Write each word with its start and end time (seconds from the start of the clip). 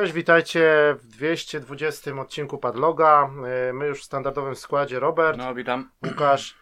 Cześć, 0.00 0.12
witajcie 0.12 0.96
w 0.98 1.06
220 1.06 2.20
odcinku 2.20 2.58
Padloga. 2.58 3.30
E, 3.68 3.72
My 3.72 3.86
już 3.86 4.00
w 4.00 4.04
standardowym 4.04 4.56
składzie 4.56 5.00
Robert, 5.00 5.38
No, 5.38 5.54
witam. 5.54 5.90
Łukasz. 6.06 6.56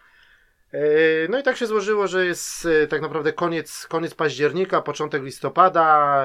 E, 0.71 0.79
No 1.29 1.39
i 1.39 1.43
tak 1.43 1.57
się 1.57 1.67
złożyło, 1.67 2.07
że 2.07 2.25
jest 2.25 2.65
e, 2.65 2.87
tak 2.87 3.01
naprawdę 3.01 3.33
koniec, 3.33 3.87
koniec 3.87 4.15
października, 4.15 4.81
początek 4.81 5.23
listopada, 5.23 6.23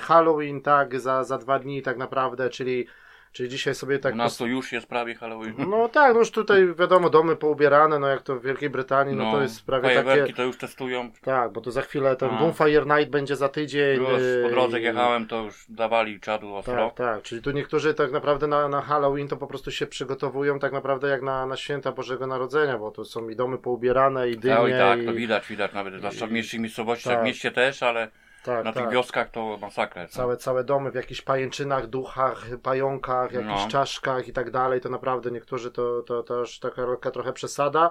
Halloween, 0.00 0.62
tak, 0.62 1.00
za, 1.00 1.24
za 1.24 1.38
dwa 1.38 1.58
dni 1.58 1.82
tak 1.82 1.96
naprawdę, 1.96 2.50
czyli, 2.50 2.86
czyli 3.32 3.48
dzisiaj 3.48 3.74
sobie 3.74 3.98
tak... 3.98 4.14
U 4.14 4.16
nas 4.16 4.36
to 4.36 4.46
już 4.46 4.72
jest 4.72 4.86
prawie 4.86 5.14
Halloween. 5.14 5.54
No 5.70 5.88
tak, 5.88 6.12
no 6.12 6.18
już 6.18 6.30
tutaj 6.30 6.74
wiadomo, 6.74 7.10
domy 7.10 7.36
poubierane, 7.36 7.98
no 7.98 8.06
jak 8.06 8.22
to 8.22 8.36
w 8.36 8.42
Wielkiej 8.42 8.70
Brytanii, 8.70 9.16
no, 9.16 9.32
to 9.32 9.42
jest 9.42 9.66
prawie 9.66 9.94
takie... 10.04 10.32
to 10.32 10.42
już 10.42 10.58
testują. 10.58 11.10
Tak, 11.22 11.52
bo 11.52 11.60
to 11.60 11.70
za 11.70 11.82
chwilę 11.82 12.16
ten 12.16 12.30
No. 12.30 12.38
Bonfire 12.38 12.86
Night 12.86 13.10
będzie 13.10 13.36
za 13.36 13.48
tydzień. 13.48 14.00
Już 14.00 14.08
po 14.42 14.48
e, 14.48 14.50
drodze 14.50 14.76
jak 14.80 14.84
jechałem, 14.94 15.26
to 15.26 15.42
już 15.42 15.64
dawali 15.68 16.20
czadu 16.20 16.54
ostro. 16.54 16.74
Tak, 16.74 16.94
tak. 16.94 17.22
Czyli 17.22 17.42
tu 17.42 17.50
niektórzy 17.50 17.94
tak 17.94 18.12
naprawdę 18.12 18.46
na, 18.46 18.68
na 18.68 18.80
Halloween 18.80 19.28
to 19.28 19.36
po 19.36 19.46
prostu 19.46 19.70
się 19.70 19.86
przygotowują 19.86 20.58
tak 20.58 20.72
naprawdę 20.72 21.08
jak 21.08 21.22
na, 21.22 21.46
na 21.46 21.56
święta 21.56 21.92
Bożego 21.92 22.26
Narodzenia, 22.26 22.78
bo 22.78 22.90
to 22.90 23.04
są 23.04 23.28
i 23.28 23.36
domy 23.36 23.58
poubierane, 23.58 24.30
i 24.30 24.36
dynie. 24.36 24.54
No 24.54 24.68
i 24.68 24.72
tak, 24.72 25.02
i... 25.02 25.06
to 25.06 25.12
widać, 25.12 25.48
widać 25.48 25.72
nawet, 25.72 25.98
zwłaszcza 25.98 26.26
w 26.26 26.30
mniejszych 26.30 26.60
miejscowościach, 26.60 27.12
Tak. 27.12 27.22
w 27.22 27.26
mieście 27.26 27.50
też, 27.50 27.82
ale 27.82 28.08
tak, 28.44 28.64
na 28.64 28.72
tych 28.72 28.82
tak. 28.82 28.92
wioskach 28.92 29.30
to 29.30 29.58
masakra 29.60 30.02
jest. 30.02 30.14
no. 30.14 30.22
Całe, 30.22 30.36
całe 30.36 30.64
domy 30.64 30.90
w 30.90 30.94
jakichś 30.94 31.22
pajęczynach, 31.22 31.86
duchach, 31.86 32.46
pająkach, 32.62 33.32
jakichś 33.32 33.62
No. 33.64 33.68
czaszkach 33.68 34.28
i 34.28 34.32
tak 34.32 34.50
dalej, 34.50 34.80
to 34.80 34.88
naprawdę 34.88 35.30
niektórzy 35.30 35.70
to, 35.70 36.02
to, 36.02 36.22
to 36.22 36.34
już 36.34 36.58
taka, 36.58 36.86
taka 36.86 37.10
trochę 37.10 37.32
przesada. 37.32 37.90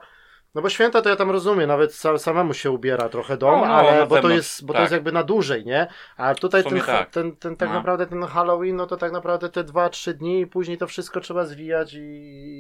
No 0.55 0.61
bo 0.61 0.69
święta 0.69 1.01
to 1.01 1.09
ja 1.09 1.15
tam 1.15 1.31
rozumiem, 1.31 1.67
nawet 1.67 1.91
sa- 1.91 2.17
samemu 2.17 2.53
się 2.53 2.71
ubiera 2.71 3.09
trochę 3.09 3.37
dom, 3.37 3.59
No, 3.61 3.65
no, 3.65 3.73
ale 3.73 4.07
bo 4.07 4.21
to 4.21 4.29
jest, 4.29 4.65
bo 4.65 4.67
to 4.67 4.73
tak. 4.73 4.81
jest 4.81 4.93
jakby 4.93 5.11
na 5.11 5.23
dłużej, 5.23 5.65
nie? 5.65 5.87
A 6.17 6.35
tutaj 6.35 6.63
ten, 6.63 6.81
tak. 6.81 7.09
ten, 7.09 7.35
ten 7.35 7.55
tak 7.55 7.69
No. 7.69 7.75
naprawdę 7.75 8.05
ten 8.07 8.23
Halloween, 8.23 8.75
no 8.75 8.87
to 8.87 8.97
tak 8.97 9.11
naprawdę 9.11 9.49
te 9.49 9.63
2-3 9.63 10.13
dni 10.13 10.41
i 10.41 10.47
później 10.47 10.77
to 10.77 10.87
wszystko 10.87 11.19
trzeba 11.19 11.45
zwijać 11.45 11.93
i, 11.93 11.97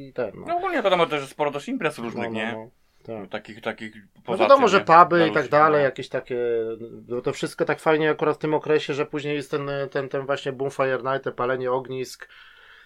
i 0.07 0.13
ten. 0.13 0.31
No. 0.35 0.45
No 0.47 0.57
ogólnie 0.57 0.81
wiadomo 0.83 1.05
też 1.05 1.27
sporo 1.29 1.51
też 1.51 1.67
imprez 1.67 1.97
różnych, 1.97 2.27
no, 2.27 2.33
nie? 2.33 2.69
No. 3.07 3.21
Tak. 3.21 3.29
Takich, 3.29 3.61
takich 3.61 3.95
No 4.27 4.37
wiadomo, 4.37 4.67
tym, 4.67 4.67
że 4.67 4.81
puby 4.81 5.27
i 5.27 5.31
tak 5.31 5.49
dalej, 5.49 5.79
no. 5.79 5.85
jakieś 5.85 6.09
takie, 6.09 6.37
no 7.07 7.21
to 7.21 7.33
wszystko 7.33 7.65
tak 7.65 7.79
fajnie 7.79 8.09
akurat 8.09 8.35
w 8.35 8.39
tym 8.39 8.53
okresie, 8.53 8.93
że 8.93 9.05
później 9.05 9.35
jest 9.35 9.51
ten, 9.51 9.69
ten, 9.91 10.09
ten 10.09 10.25
właśnie 10.25 10.51
Bonfire 10.51 10.97
Night, 11.03 11.23
te 11.23 11.31
palenie 11.31 11.71
ognisk, 11.71 12.29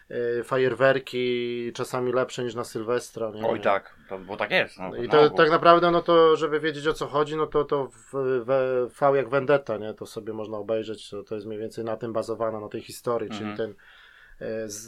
yy, 0.09 0.44
fajerwerki, 0.44 1.72
czasami 1.73 2.14
lepsze 2.14 2.44
niż 2.44 2.55
na 2.55 2.64
Sylwestra, 2.64 3.31
nie? 3.31 3.47
Oj 3.47 3.61
tak, 3.61 3.95
to, 4.09 4.19
bo 4.19 4.38
tak 4.38 4.52
jest. 4.52 4.80
No, 4.80 4.95
I 4.95 5.02
na 5.02 5.11
to 5.11 5.30
tak 5.30 5.49
naprawdę, 5.49 5.92
no 5.92 6.02
to 6.02 6.36
żeby 6.36 6.59
wiedzieć 6.59 6.88
o 6.88 6.94
co 6.94 7.08
chodzi, 7.08 7.36
no 7.36 7.47
to 7.47 7.64
to 7.66 7.88
w, 7.88 8.14
w, 8.14 8.88
V 8.99 9.17
jak 9.17 9.30
Vendetta, 9.30 9.77
nie? 9.77 9.94
To 9.94 10.05
sobie 10.05 10.33
można 10.33 10.58
obejrzeć, 10.58 11.09
to, 11.09 11.23
to 11.23 11.36
jest 11.36 11.47
mniej 11.47 11.59
więcej 11.59 11.83
na 11.86 11.97
tym 11.97 12.14
bazowane, 12.14 12.59
na 12.59 12.69
tej 12.69 12.81
historii, 12.81 13.30
czyli 13.30 13.49
Mhm. 13.49 13.58
ten 13.58 13.69
e, 13.72 13.75
z, 13.75 13.77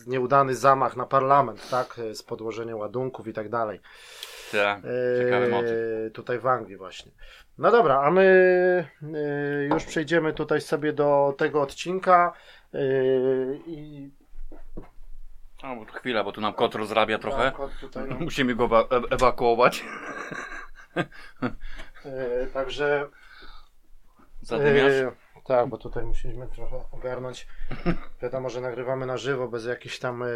nieudany 0.08 0.56
zamach 0.56 0.96
na 0.96 1.06
parlament, 1.06 1.70
tak? 1.70 2.00
E, 2.00 2.16
Z 2.16 2.24
podłożeniem 2.24 2.78
ładunków 2.78 3.28
i 3.28 3.34
tak 3.34 3.50
dalej. 3.50 3.80
Tak, 4.52 4.82
ciekawy 5.24 5.48
motyw. 5.48 5.72
Eee, 5.72 6.12
tutaj 6.12 6.40
w 6.40 6.48
Anglii 6.48 6.78
właśnie. 6.78 7.12
No 7.58 7.72
dobra, 7.72 8.02
a 8.02 8.12
my 8.12 8.24
e, 9.14 9.64
już 9.66 9.84
przejdziemy 9.86 10.34
tutaj 10.34 10.62
sobie 10.62 10.94
do 10.94 11.36
tego 11.38 11.62
odcinka 11.62 12.34
e, 12.74 12.80
i 13.68 14.10
No, 15.64 15.76
bo 15.76 15.86
chwila, 15.86 16.24
bo 16.24 16.32
tu 16.32 16.42
nam 16.42 16.54
kot 16.54 16.76
rozrabia 16.76 17.18
trochę. 17.20 17.44
Tak, 17.44 17.60
od 17.60 17.72
tutaj, 17.80 18.10
no. 18.10 18.16
Musimy 18.20 18.56
go 18.56 18.66
ewa- 18.68 18.88
e- 18.92 19.10
ewakuować. 19.16 19.86
E, 22.06 22.48
także 22.54 23.08
Zadymiarz. 24.42 24.94
e, 24.94 25.12
tak, 25.44 25.68
bo 25.70 25.78
tutaj 25.78 26.06
musieliśmy 26.06 26.48
trochę 26.48 26.84
ogarnąć. 26.92 27.48
Wiadomo, 28.22 28.50
że 28.50 28.62
nagrywamy 28.62 29.06
na 29.06 29.18
żywo, 29.18 29.48
bez 29.48 29.66
jakichś 29.66 30.00
tam 30.00 30.24
e, 30.24 30.28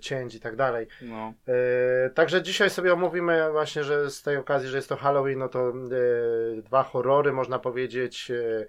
cięć 0.00 0.34
i 0.34 0.40
tak 0.40 0.56
dalej. 0.56 0.86
No. 1.02 1.32
E, 1.48 2.10
Także 2.10 2.42
dzisiaj 2.42 2.70
sobie 2.70 2.92
omówimy 2.92 3.50
właśnie, 3.52 3.84
że 3.84 4.10
z 4.10 4.22
tej 4.22 4.36
okazji, 4.36 4.68
że 4.68 4.76
jest 4.76 4.88
to 4.88 4.96
Halloween, 4.96 5.38
no 5.38 5.48
to 5.48 5.68
e, 5.68 5.72
dwa 6.62 6.82
horrory 6.82 7.32
można 7.32 7.58
powiedzieć 7.58 8.30
e, 8.30 8.66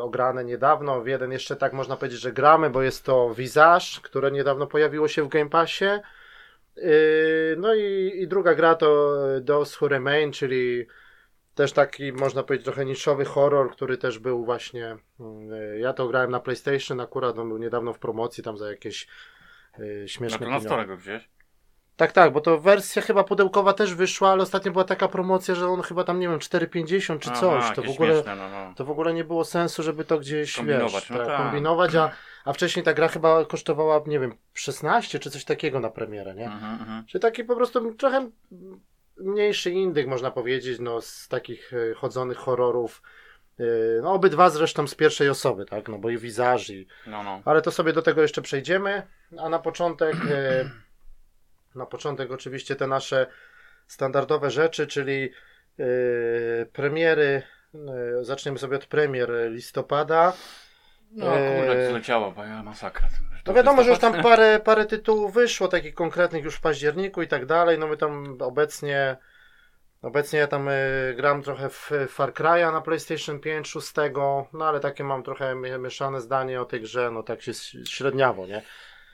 ograne 0.00 0.44
niedawno. 0.44 1.00
W 1.00 1.06
jeden 1.06 1.32
jeszcze 1.32 1.56
tak 1.56 1.72
można 1.72 1.96
powiedzieć, 1.96 2.20
że 2.20 2.32
gramy, 2.32 2.70
bo 2.70 2.82
jest 2.82 3.04
to 3.04 3.34
Visage, 3.34 4.00
które 4.02 4.30
niedawno 4.30 4.66
pojawiło 4.66 5.08
się 5.08 5.22
w 5.22 5.28
Game 5.28 5.50
Passie. 5.50 5.84
No 7.56 7.74
i, 7.74 8.12
i 8.16 8.28
druga 8.28 8.54
gra 8.54 8.74
to 8.74 9.16
Those 9.46 9.76
Who 9.80 9.88
Remain, 9.88 10.32
czyli 10.32 10.86
też 11.56 11.72
taki 11.72 12.12
można 12.12 12.42
powiedzieć 12.42 12.64
trochę 12.64 12.84
niszowy 12.84 13.24
horror, 13.24 13.70
który 13.70 13.98
też 13.98 14.18
był 14.18 14.44
właśnie, 14.44 14.96
mm, 15.20 15.52
e, 15.52 15.78
ja 15.78 15.92
to 15.92 16.08
grałem 16.08 16.30
na 16.30 16.40
PlayStation 16.40 17.00
akurat, 17.00 17.38
on 17.38 17.48
był 17.48 17.58
niedawno 17.58 17.92
w 17.92 17.98
promocji 17.98 18.44
tam 18.44 18.58
za 18.58 18.70
jakieś 18.70 19.06
No 19.78 19.84
śmieszne 20.06 20.38
to 20.38 20.50
na 20.50 20.60
stole 20.60 20.86
go 20.86 20.96
wziąłeś. 20.96 21.28
Tak, 21.96 22.12
tak, 22.12 22.32
bo 22.32 22.40
to 22.40 22.58
wersja 22.58 23.02
chyba 23.02 23.24
pudełkowa 23.24 23.72
też 23.72 23.94
wyszła, 23.94 24.30
ale 24.30 24.42
ostatnio 24.42 24.72
była 24.72 24.84
taka 24.84 25.08
promocja, 25.08 25.54
że 25.54 25.68
on 25.68 25.82
chyba 25.82 26.04
tam, 26.04 26.20
nie 26.20 26.28
wiem, 26.28 26.38
4,50 26.38 27.18
czy 27.18 27.30
Aha, 27.30 27.40
coś. 27.40 27.76
To 27.76 27.82
w, 27.82 27.90
ogóle, 27.90 28.14
śmieszne, 28.14 28.36
no, 28.36 28.48
no. 28.48 28.74
to 28.76 28.84
w 28.84 28.90
ogóle 28.90 29.14
nie 29.14 29.24
było 29.24 29.44
sensu, 29.44 29.82
żeby 29.82 30.04
to 30.04 30.18
gdzieś 30.18 30.56
Kombinować, 30.56 30.92
wiesz, 30.92 31.10
no 31.10 31.16
tak, 31.16 31.26
tak. 31.26 31.36
kombinować, 31.36 31.94
a, 31.94 32.10
a 32.44 32.52
wcześniej 32.52 32.84
ta 32.84 32.94
gra 32.94 33.08
chyba 33.08 33.44
kosztowała, 33.44 34.00
nie 34.06 34.20
wiem, 34.20 34.34
16 34.54 35.18
czy 35.18 35.30
coś 35.30 35.44
takiego 35.44 35.80
na 35.80 35.90
premierę, 35.90 36.34
nie? 36.34 36.46
Mhm, 36.46 36.80
mhm. 36.80 37.06
Czyli 37.06 37.22
taki 37.22 37.44
po 37.44 37.56
prostu 37.56 37.94
trochę 37.94 38.30
mniejszy 39.16 39.70
indyk, 39.70 40.06
można 40.06 40.30
powiedzieć, 40.30 40.78
no, 40.80 41.00
z 41.00 41.28
takich 41.28 41.72
e, 41.72 41.94
chodzonych 41.94 42.38
horrorów. 42.38 43.02
E, 43.60 43.64
No, 44.02 44.12
obydwa 44.12 44.50
zresztą 44.50 44.86
z 44.86 44.94
pierwszej 44.94 45.28
osoby, 45.28 45.64
tak? 45.66 45.88
No 45.88 45.98
bo 45.98 46.10
i 46.10 46.18
i, 46.18 46.86
No, 47.06 47.22
no. 47.22 47.42
ale 47.44 47.62
to 47.62 47.70
sobie 47.70 47.92
do 47.92 48.02
tego 48.02 48.22
jeszcze 48.22 48.42
przejdziemy. 48.42 49.02
A 49.38 49.48
na 49.48 49.58
początek, 49.58 50.16
e, 50.30 50.70
na 51.74 51.86
początek 51.86 52.30
oczywiście 52.30 52.76
te 52.76 52.86
nasze 52.86 53.26
standardowe 53.86 54.50
rzeczy, 54.50 54.86
czyli 54.86 55.30
premiery. 56.72 57.42
Zaczniemy 58.20 58.58
sobie 58.58 58.76
od 58.76 58.86
premier 58.86 59.30
listopada. 59.50 60.32
No 61.12 61.26
kurde, 61.26 61.66
jak 61.66 61.90
zleciało, 61.90 62.32
bo 62.32 62.44
ja 62.44 62.62
masakra. 62.62 63.08
No 63.46 63.54
wiadomo, 63.54 63.82
że 63.82 63.90
już 63.90 63.98
tam 63.98 64.12
parę, 64.22 64.60
parę 64.64 64.86
tytułów 64.86 65.34
wyszło, 65.34 65.68
takich 65.68 65.94
konkretnych 65.94 66.44
już 66.44 66.56
w 66.56 66.60
październiku 66.60 67.22
i 67.22 67.28
tak 67.28 67.46
dalej. 67.46 67.78
No 67.78 67.86
my 67.86 67.96
tam 67.96 68.36
obecnie, 68.40 69.16
obecnie 70.02 70.38
ja 70.38 70.46
tam 70.46 70.68
e, 70.68 70.74
gram 71.16 71.42
trochę 71.42 71.68
w 71.68 71.90
Far 72.08 72.32
Cry'a 72.32 72.72
na 72.72 72.80
PlayStation 72.80 73.40
5, 73.40 73.68
6, 73.68 73.92
no 74.52 74.64
ale 74.68 74.80
takie 74.80 75.04
mam 75.04 75.22
trochę 75.22 75.54
mie- 75.54 75.78
mieszane 75.78 76.20
zdanie 76.20 76.60
o 76.60 76.64
tej 76.64 76.80
grze, 76.80 77.10
no 77.10 77.22
tak 77.22 77.42
się 77.42 77.52
średniawo, 77.84 78.46
nie? 78.46 78.62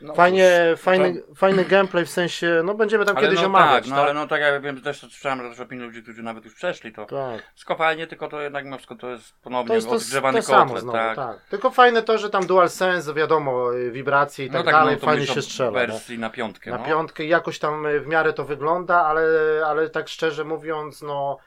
No, 0.02 0.14
Fajnie, 0.14 0.50
cóż, 0.72 0.80
fajny, 0.80 1.22
fajny 1.36 1.64
gameplay 1.64 2.04
w 2.04 2.10
sensie, 2.10 2.62
no 2.64 2.74
będziemy 2.74 3.04
tam 3.04 3.16
ale 3.16 3.26
kiedyś 3.26 3.40
no 3.40 3.46
omawiać, 3.46 3.84
tak, 3.84 3.90
no 3.90 3.96
tak? 3.96 4.04
ale 4.04 4.14
no 4.14 4.26
tak 4.26 4.40
jak 4.40 4.62
wiem, 4.62 4.80
też 4.80 4.98
słyszałem 4.98 5.38
też 5.38 5.60
opinię 5.60 5.82
ludzi, 5.84 6.02
którzy 6.02 6.22
nawet 6.22 6.44
już 6.44 6.54
przeszli, 6.54 6.92
to 6.92 7.04
Tak. 7.04 7.42
skopalnie, 7.54 8.06
tylko 8.06 8.28
to 8.28 8.40
jednak 8.40 8.64
mimo 8.64 8.76
wszystko 8.76 8.94
to 8.96 9.10
jest 9.10 9.34
ponownie 9.42 9.68
To 9.68 9.74
jest 9.74 9.88
to, 9.88 9.94
odgrzewany 9.94 10.42
to 10.42 10.46
kotlet, 10.46 10.80
znowu, 10.82 10.98
tak. 10.98 11.16
tak. 11.16 11.40
Tylko 11.50 11.70
fajne 11.70 12.02
to, 12.02 12.18
że 12.18 12.30
tam 12.30 12.46
DualSense, 12.46 13.14
wiadomo, 13.14 13.74
y, 13.74 13.90
wibracje 13.90 14.46
i 14.46 14.50
tak, 14.50 14.66
dalej, 14.66 14.94
no, 14.94 15.00
to 15.00 15.06
fajnie 15.06 15.26
się 15.26 15.42
strzela. 15.42 15.70
wersji 15.70 16.18
na 16.18 16.30
piątkę, 16.30 16.70
na 16.70 16.78
no. 16.78 16.84
piątkę 16.84 17.24
i 17.24 17.28
jakoś 17.28 17.58
tam 17.58 17.86
y, 17.86 18.00
w 18.00 18.06
miarę 18.06 18.32
to 18.32 18.44
wygląda, 18.44 19.04
ale, 19.04 19.22
ale 19.66 19.90
tak 19.90 20.08
szczerze 20.08 20.44
mówiąc, 20.44 21.02
no 21.02 21.38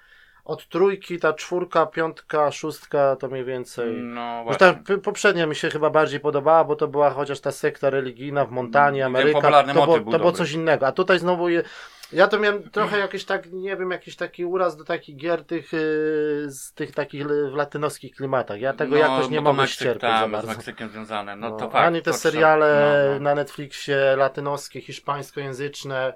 od 0.45 0.67
trójki 0.69 1.19
ta 1.19 1.33
czwórka, 1.33 1.85
piątka, 1.85 2.51
szóstka 2.51 3.15
to 3.15 3.27
mniej 3.27 3.45
więcej. 3.45 3.93
No 3.93 4.43
właśnie. 4.43 4.73
ta 4.83 4.97
poprzednia 5.03 5.45
mi 5.45 5.55
się 5.55 5.69
chyba 5.69 5.89
bardziej 5.89 6.19
podobała, 6.19 6.63
bo 6.63 6.75
to 6.75 6.87
była 6.87 7.09
chociaż 7.09 7.39
ta 7.39 7.51
sekta 7.51 7.89
religijna 7.89 8.45
w 8.45 8.51
Montanii, 8.51 9.01
Mm, 9.01 9.15
Ameryka, 9.15 9.63
to, 9.63 9.73
było, 9.73 10.11
to 10.11 10.19
było 10.19 10.31
coś 10.31 10.51
innego. 10.51 10.87
A 10.87 10.91
tutaj 10.91 11.19
znowu 11.19 11.49
je, 11.49 11.63
ja 12.13 12.27
to 12.27 12.39
miałem 12.39 12.69
trochę 12.69 12.99
jakiś 12.99 13.25
tak, 13.25 13.51
nie 13.51 13.77
wiem, 13.77 13.91
jakiś 13.91 14.15
taki 14.15 14.45
uraz 14.45 14.77
do 14.77 14.83
takich 14.83 15.15
gier 15.15 15.45
tych, 15.45 15.73
y, 15.73 16.45
z 16.47 16.73
tych 16.73 16.91
takich 16.91 17.27
w 17.27 17.53
latynoskich 17.53 18.15
klimatach. 18.15 18.59
Ja 18.59 18.73
tego 18.73 18.91
no, 18.91 18.97
jakoś 18.97 19.29
nie 19.29 19.37
to 19.37 19.43
mogę 19.43 19.67
ścierpieć 19.67 20.01
za 20.01 20.07
tam, 20.07 20.29
z 20.29 20.31
bardzo. 20.31 20.47
Meksykiem 20.47 20.89
związane, 20.89 21.35
no, 21.35 21.49
No, 21.49 21.57
to 21.57 21.69
fakt. 21.69 21.87
Ani 21.87 22.01
te 22.01 22.13
seriale 22.13 23.07
no, 23.07 23.13
no. 23.13 23.19
na 23.19 23.35
Netflixie 23.35 24.15
latynoskie, 24.17 24.81
hiszpańskojęzyczne, 24.81 26.13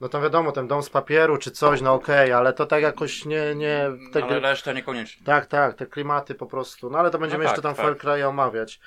no 0.00 0.08
to 0.08 0.20
wiadomo, 0.20 0.52
ten 0.52 0.68
dom 0.68 0.82
z 0.82 0.90
papieru 0.90 1.36
czy 1.38 1.50
coś, 1.50 1.80
no 1.80 1.94
okej, 1.94 2.32
ale 2.32 2.52
to 2.52 2.66
tak 2.66 2.82
jakoś 2.82 3.24
nie, 3.24 3.54
nie, 3.54 3.90
te, 4.12 4.24
Ale 4.24 4.40
reszta 4.40 4.72
niekoniecznie. 4.72 5.26
tak, 5.26 5.46
tak, 5.46 5.74
te 5.74 5.86
klimaty 5.86 6.34
po 6.34 6.46
prostu, 6.46 6.90
no 6.90 6.98
ale 6.98 7.10
to 7.10 7.18
będziemy 7.18 7.44
No 7.44 7.50
jeszcze 7.50 7.62
tam 7.62 7.74
tak, 7.74 7.86
Far 7.86 7.96
Cry'a 7.96 8.28
omawiać. 8.28 8.80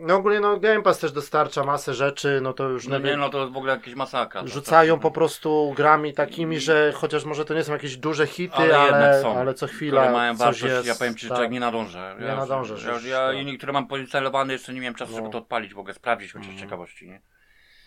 No 0.00 0.14
ogólnie 0.16 0.40
no 0.40 0.56
Game 0.56 0.82
Pass 0.82 0.98
też 0.98 1.12
dostarcza 1.12 1.64
masę 1.64 1.94
rzeczy, 1.94 2.40
no 2.42 2.52
to 2.52 2.68
już 2.68 2.88
No 2.88 2.98
nie 2.98 3.04
nie, 3.04 3.10
wiem, 3.10 3.20
no 3.20 3.28
to 3.28 3.40
jest 3.40 3.52
w 3.52 3.56
ogóle 3.56 3.72
jakieś 3.72 3.94
masakra. 3.94 4.42
Rzucają 4.46 4.94
to- 4.94 5.00
po 5.00 5.10
prostu 5.10 5.72
grami 5.76 6.14
takimi, 6.14 6.60
że 6.60 6.92
chociaż 6.94 7.24
może 7.24 7.44
to 7.44 7.54
nie 7.54 7.64
są 7.64 7.72
jakieś 7.72 7.96
duże 7.96 8.26
hity, 8.26 8.54
Ale 8.56 8.78
ale, 8.78 8.86
jednak 8.86 9.02
ale, 9.36 9.52
są, 9.52 9.54
co 9.54 9.66
chwila 9.66 10.00
które 10.00 10.12
mają 10.12 10.32
coś 10.32 10.38
wartość, 10.40 10.62
jest. 10.62 10.86
ja 10.86 10.94
powiem 10.94 11.14
Ci, 11.14 11.26
że 11.26 11.34
tak. 11.34 11.50
nie 11.50 11.60
nadążę. 11.60 12.16
Nie 12.20 12.26
ja, 12.26 12.36
nadążysz 12.36 12.84
Ja, 12.84 12.92
już, 12.92 13.04
ja 13.04 13.26
tak. 13.26 13.36
i 13.36 13.44
niektóre 13.44 13.72
mam 13.72 13.86
poinstalowane, 13.86 14.52
jeszcze 14.52 14.74
nie 14.74 14.80
miałem 14.80 14.94
czasu, 14.94 15.12
No. 15.12 15.16
żeby 15.18 15.30
to 15.30 15.38
odpalić 15.38 15.74
w 15.74 15.78
ogóle, 15.78 15.94
sprawdzić 15.94 16.32
chociaż 16.32 16.48
z 16.56 16.60
ciekawości, 16.60 17.06
nie? 17.08 17.20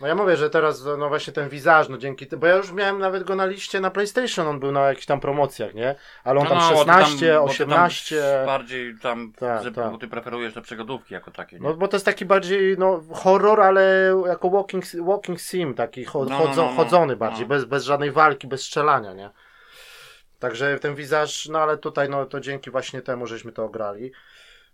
No 0.01 0.07
ja 0.07 0.15
mówię, 0.15 0.38
że 0.38 0.50
teraz 0.50 0.86
no 0.97 1.09
właśnie 1.09 1.33
ten 1.33 1.50
wizaż, 1.50 1.89
no 1.89 1.97
dzięki 1.97 2.27
bo 2.38 2.47
ja 2.47 2.56
już 2.56 2.71
miałem 2.71 3.00
nawet 3.00 3.24
go 3.24 3.36
na 3.36 3.45
liście 3.45 3.80
na 3.81 3.92
PlayStation, 3.92 4.47
on 4.47 4.59
był 4.59 4.71
na 4.71 4.88
jakichś 4.88 5.06
tam 5.06 5.19
promocjach, 5.19 5.74
nie? 5.74 5.95
Ale 6.24 6.39
on 6.39 6.47
tam 6.47 6.57
No, 6.57 6.63
no, 6.63 6.69
ty 6.69 6.77
16, 6.77 7.33
bo 7.33 7.47
ty 7.47 7.63
18. 7.63 8.21
Tam 8.21 8.45
bardziej 8.45 8.95
tam, 9.01 9.33
Tak, 9.39 9.63
że, 9.63 9.71
tak. 9.71 9.92
bo 9.92 9.97
ty 9.97 10.07
preferujesz 10.07 10.53
te 10.53 10.62
przygodówki 10.62 11.13
jako 11.13 11.31
takie. 11.31 11.59
Nie? 11.59 11.68
No 11.68 11.74
bo 11.74 11.88
to 11.88 11.95
jest 11.95 12.06
taki 12.06 12.25
bardziej 12.25 12.77
no, 12.77 13.03
horror, 13.13 13.62
ale 13.62 14.15
jako 14.27 14.50
walking, 14.50 14.83
walking 15.06 15.42
sim, 15.42 15.74
taki 15.74 16.06
cho, 16.06 16.19
No, 16.25 16.30
no, 16.30 16.38
chodzo, 16.38 16.62
no, 16.65 16.69
no. 16.71 16.75
chodzony 16.77 17.15
bardziej, 17.15 17.41
No. 17.41 17.50
bez, 17.50 17.65
bez 17.65 17.83
żadnej 17.83 18.12
walki, 18.12 18.48
bez 18.48 18.62
strzelania, 18.62 19.13
nie? 19.13 19.30
Także 20.39 20.80
ten 20.80 20.95
wizaż, 20.95 21.48
no 21.50 21.59
ale 21.59 21.77
tutaj 21.77 22.09
no 22.09 22.25
to 22.25 22.39
dzięki 22.39 22.71
właśnie 22.71 23.01
temu, 23.01 23.27
żeśmy 23.27 23.51
to 23.51 23.63
ograli. 23.63 24.12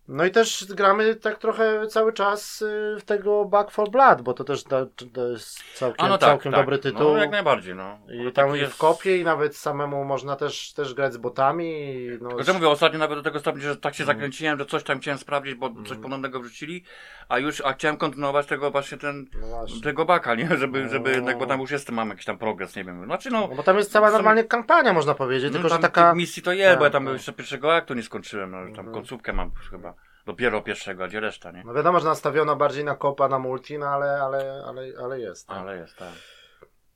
No 0.07 0.25
i 0.25 0.31
też 0.31 0.65
gramy 0.69 1.15
tak 1.15 1.38
trochę 1.38 1.88
cały 1.88 2.13
czas 2.13 2.62
y, 2.62 2.98
w 3.00 3.03
tego 3.06 3.45
Back 3.45 3.71
for 3.71 3.89
Blood, 3.89 4.21
bo 4.21 4.33
to 4.33 4.44
też 4.44 4.63
to, 4.63 4.86
to 5.13 5.27
jest 5.27 5.63
całkiem, 5.75 6.07
no 6.09 6.18
tak, 6.18 6.30
całkiem 6.30 6.51
tak. 6.51 6.62
dobry 6.62 6.77
tytuł. 6.80 7.12
No 7.13 7.18
jak 7.18 7.31
najbardziej, 7.31 7.75
no. 7.75 7.98
I 8.13 8.24
Bo 8.25 8.31
tam 8.31 8.45
taki 8.48 8.57
i 8.57 8.62
jest- 8.62 8.74
w 8.74 8.77
kopie 8.77 9.18
i 9.18 9.24
nawet 9.24 9.57
samemu 9.57 10.03
można 10.06 10.36
też, 10.36 10.74
też 10.74 10.94
grać 10.94 11.13
z 11.13 11.18
botami. 11.18 11.86
No, 12.21 12.30
Tylko 12.30 12.44
że 12.44 12.53
mówię, 12.53 12.69
ostatnio 12.69 13.00
nawet 13.00 13.18
do 13.19 13.24
tego 13.24 13.39
stopnia, 13.39 13.62
że 13.63 13.77
tak 13.77 13.95
się 13.95 14.03
Mm. 14.03 14.15
zakręciłem, 14.15 14.59
że 14.59 14.65
coś 14.65 14.83
tam 14.83 15.00
chciałem 15.00 15.18
sprawdzić, 15.18 15.56
bo 15.56 15.69
coś 15.88 15.98
podobnego 15.98 16.39
wrzucili, 16.39 16.83
a 17.30 17.39
już, 17.39 17.62
a 17.62 17.74
chciałem 17.74 17.98
kontynuować 17.98 18.45
tego 18.48 18.71
właśnie 18.71 18.98
ten, 18.98 19.25
no 19.42 19.48
właśnie. 19.48 19.81
tego 19.81 20.06
baka, 20.06 20.36
nie? 20.36 20.48
Żeby, 20.57 20.89
żeby 20.89 21.09
No. 21.09 21.15
jednak, 21.15 21.38
bo 21.38 21.45
tam 21.45 21.59
już 21.62 21.71
jest, 21.71 21.92
mam 21.92 22.09
jakiś 22.09 22.25
tam 22.25 22.38
progres, 22.38 22.75
nie 22.75 22.83
wiem. 22.83 23.06
Znaczy 23.06 23.30
no, 23.31 23.48
No 23.50 23.56
bo 23.56 23.63
tam 23.63 23.77
jest 23.77 23.92
cała 23.92 24.12
normalnie 24.12 24.44
kampania, 24.44 24.94
można 24.94 25.13
powiedzieć, 25.13 25.53
no 25.53 25.53
tylko 25.59 25.69
że 25.69 25.80
taka... 25.80 26.13
misji 26.13 26.44
to 26.44 26.51
jest, 26.53 26.77
bo 26.77 26.83
ja 26.83 26.89
Tak, 26.89 26.94
tam 26.94 27.06
tak. 27.06 27.13
jeszcze 27.13 27.33
pierwszego 27.33 27.75
aktu 27.75 27.94
nie 27.94 28.03
skończyłem, 28.03 28.51
no 28.51 28.57
tam 28.57 28.69
Mhm. 28.69 28.92
końcówkę 28.94 29.33
mam 29.33 29.51
chyba. 29.71 29.94
Dopiero 30.31 30.61
pierwszego, 30.61 31.07
gdzie 31.07 31.19
reszta, 31.19 31.51
nie? 31.51 31.63
No 31.65 31.73
wiadomo, 31.73 31.99
że 31.99 32.05
nastawiona 32.07 32.55
bardziej 32.55 32.83
na 32.83 32.95
kopa, 32.95 33.27
na 33.27 33.39
multi, 33.39 33.77
no 33.77 33.87
ale, 33.87 34.21
ale, 34.21 34.63
ale, 34.67 34.81
ale 35.03 35.19
jest. 35.19 35.47
tak. 35.47 35.57
Ale 35.57 35.77
jest, 35.77 35.97
tak. 35.97 36.09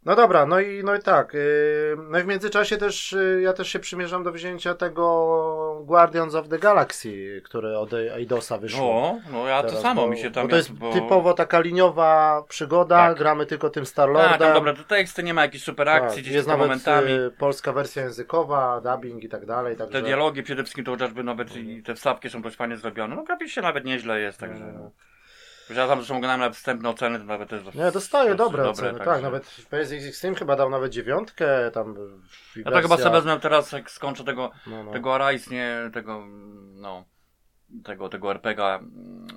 No 0.05 0.15
dobra, 0.15 0.45
no 0.45 0.59
i, 0.59 0.83
no 0.83 0.95
i 0.95 0.99
tak. 0.99 1.33
Yy, 1.33 1.97
no 2.09 2.19
i 2.19 2.23
w 2.23 2.25
międzyczasie 2.25 2.77
też 2.77 3.11
yy, 3.11 3.41
ja 3.41 3.53
też 3.53 3.69
się 3.69 3.79
przymierzam 3.79 4.23
do 4.23 4.31
wzięcia 4.31 4.73
tego 4.73 5.81
Guardians 5.85 6.35
of 6.35 6.49
the 6.49 6.59
Galaxy, 6.59 7.41
które 7.45 7.79
od 7.79 7.93
Eidosa 7.93 8.57
wyszło. 8.57 9.19
No, 9.25 9.31
no 9.31 9.47
ja 9.47 9.61
to 9.61 9.67
teraz, 9.67 9.81
samo 9.81 10.01
bo, 10.01 10.07
mi 10.07 10.17
się 10.17 10.31
tam... 10.31 10.43
Bo 10.43 10.49
to 10.49 10.55
jest 10.55 10.71
bo... 10.73 10.93
typowo 10.93 11.33
taka 11.33 11.59
liniowa 11.59 12.43
przygoda, 12.49 12.95
Tak. 12.97 13.17
gramy 13.17 13.45
tylko 13.45 13.69
tym 13.69 13.83
A, 13.83 13.85
Star-Lordem. 13.85 14.39
tam 14.39 14.53
dobre 14.53 14.73
te 14.73 14.83
teksty, 14.83 15.23
nie 15.23 15.33
ma 15.33 15.41
jakichś 15.41 15.63
super 15.63 15.89
akcji, 15.89 16.15
Tak, 16.15 16.23
gdzieś 16.23 16.35
jest 16.35 16.47
nawet 16.47 16.67
momentami. 16.67 17.11
y, 17.11 17.31
polska 17.31 17.73
wersja 17.73 18.03
językowa, 18.03 18.81
dubbing 18.81 19.23
i 19.23 19.29
tak 19.29 19.45
dalej. 19.45 19.75
Także... 19.77 19.93
Te 20.01 20.01
dialogi 20.07 20.43
przede 20.43 20.63
wszystkim 20.63 20.85
to 20.85 20.91
chociażby 20.91 21.23
nawet 21.23 21.55
i 21.55 21.83
te 21.83 21.95
wstawki 21.95 22.29
są 22.29 22.41
dość 22.41 22.55
fajnie 22.55 22.77
zrobione. 22.77 23.15
No 23.15 23.23
graficznie 23.23 23.63
nawet 23.63 23.85
nieźle 23.85 24.19
jest, 24.19 24.39
także... 24.39 24.63
No. 24.73 24.91
No. 25.69 25.75
Ja 25.75 25.87
tam 25.87 25.97
zresztą 25.97 26.13
oglądałem 26.17 26.39
nawet 26.39 26.55
wstępne 26.55 26.89
oceny, 26.89 27.19
to 27.19 27.25
nawet 27.25 27.49
też... 27.49 27.75
Nie, 27.75 27.91
dostaje 27.91 28.35
dość 28.35 28.51
dobre, 28.51 28.69
oceny. 28.69 28.89
także- 28.99 29.05
Tak, 29.05 29.21
nawet 29.21 29.65
PSX 29.69 30.21
Team 30.21 30.35
chyba 30.35 30.55
dał 30.55 30.69
nawet 30.69 30.91
dziewiątkę. 30.91 31.71
Tam 31.71 31.95
Ja 32.55 32.71
to 32.71 32.81
chyba 32.81 32.97
sobie 32.97 33.09
wezmę 33.11 33.39
teraz, 33.39 33.71
jak 33.71 33.91
skończę 33.91 34.23
tego, 34.23 34.51
no, 34.67 34.83
no. 34.83 34.91
tego 34.91 35.15
Arise, 35.15 35.51
nie, 35.53 35.77
tego, 35.93 36.23
no, 36.75 37.05
tego, 37.83 38.09
tego 38.09 38.31
RPGa, 38.31 38.75
mm, 38.77 39.27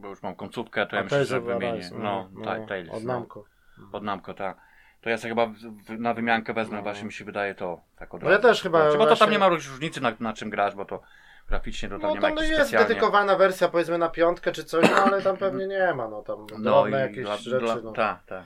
bo 0.00 0.08
już 0.08 0.22
mam 0.22 0.34
końcówkę, 0.34 0.86
to 0.86 0.96
ja 0.96 1.00
A 1.00 1.04
myślę, 1.04 1.16
Tales 1.18 1.28
że 1.28 1.40
wymienię. 1.40 1.72
Arise, 1.72 1.94
No, 1.98 2.28
tak, 2.44 2.68
Tales. 2.68 2.90
Od 2.90 3.04
no. 3.04 3.12
Namco. 3.12 3.44
Od 3.92 4.02
Namco, 4.02 4.34
tak. 4.34 4.56
To 5.00 5.10
ja 5.10 5.18
sobie 5.18 5.30
chyba 5.30 5.46
w, 5.46 5.54
w, 5.56 6.00
na 6.00 6.14
wymiankę 6.14 6.54
wezmę, 6.54 6.82
właśnie 6.82 7.04
mi 7.04 7.12
się 7.12 7.24
wydaje 7.24 7.54
to 7.54 7.80
tak 7.96 8.14
od 8.14 8.22
No 8.22 8.30
ja 8.30 8.36
razu. 8.36 8.48
też 8.48 8.62
chyba 8.62 8.82
Znaczy, 8.82 8.98
bo 8.98 9.04
to 9.04 9.08
tam 9.08 9.18
właśnie- 9.18 9.32
nie 9.32 9.38
ma 9.38 9.48
różnicy 9.48 10.00
na, 10.00 10.12
na 10.20 10.32
czym 10.32 10.50
grasz, 10.50 10.74
bo 10.74 10.84
to 10.84 11.02
graficznie 11.48 11.88
to 11.88 11.98
tam 11.98 12.08
No 12.08 12.14
nie 12.14 12.20
ma 12.20 12.26
tam 12.26 12.34
no 12.34 12.42
jest 12.42 12.54
specjalnie... 12.54 12.88
dedykowana 12.88 13.36
wersja 13.36 13.68
powiedzmy 13.68 13.98
na 13.98 14.08
piątkę 14.08 14.52
czy 14.52 14.64
coś, 14.64 14.90
no 14.90 14.96
ale 14.96 15.22
tam 15.22 15.36
pewnie 15.36 15.66
nie 15.66 15.94
ma, 15.94 16.08
no 16.08 16.22
tam 16.22 16.46
No 16.58 16.86
i 16.88 16.92
jakieś 16.92 17.24
dla, 17.24 17.36
rzeczy. 17.36 17.58
dla, 17.58 17.76
no. 17.76 17.92
tak, 17.92 18.24
tak. 18.26 18.44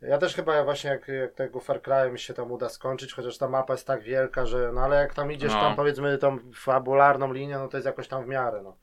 Ja 0.00 0.18
też 0.18 0.34
chyba 0.34 0.64
właśnie 0.64 0.90
jak, 0.90 1.08
jak 1.08 1.34
tego 1.34 1.60
Far 1.60 1.82
Cry 1.82 2.10
mi 2.12 2.18
się 2.18 2.34
tam 2.34 2.52
uda 2.52 2.68
skończyć, 2.68 3.14
chociaż 3.14 3.38
ta 3.38 3.48
mapa 3.48 3.72
jest 3.74 3.86
tak 3.86 4.02
wielka, 4.02 4.46
że 4.46 4.70
no 4.74 4.80
ale 4.80 4.96
jak 4.96 5.14
tam 5.14 5.32
idziesz 5.32 5.52
No. 5.52 5.60
tam 5.60 5.76
powiedzmy 5.76 6.18
tą 6.18 6.38
fabularną 6.54 7.32
linię, 7.32 7.58
no 7.58 7.68
to 7.68 7.76
jest 7.76 7.86
jakoś 7.86 8.08
tam 8.08 8.24
w 8.24 8.28
miarę, 8.28 8.62
no. 8.62 8.76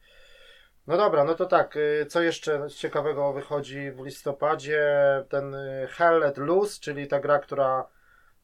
No 0.87 0.97
dobra, 0.97 1.23
no 1.23 1.35
to 1.35 1.45
tak, 1.45 1.75
y, 1.77 2.05
co 2.09 2.21
jeszcze 2.21 2.67
ciekawego 2.77 3.33
wychodzi 3.33 3.91
w 3.91 4.05
listopadzie? 4.05 4.83
Ten 5.29 5.53
y, 5.55 5.87
Hell 5.91 6.19
Let 6.19 6.37
Loose, 6.37 6.79
czyli 6.81 7.07
ta 7.07 7.19
gra, 7.19 7.39
która 7.39 7.87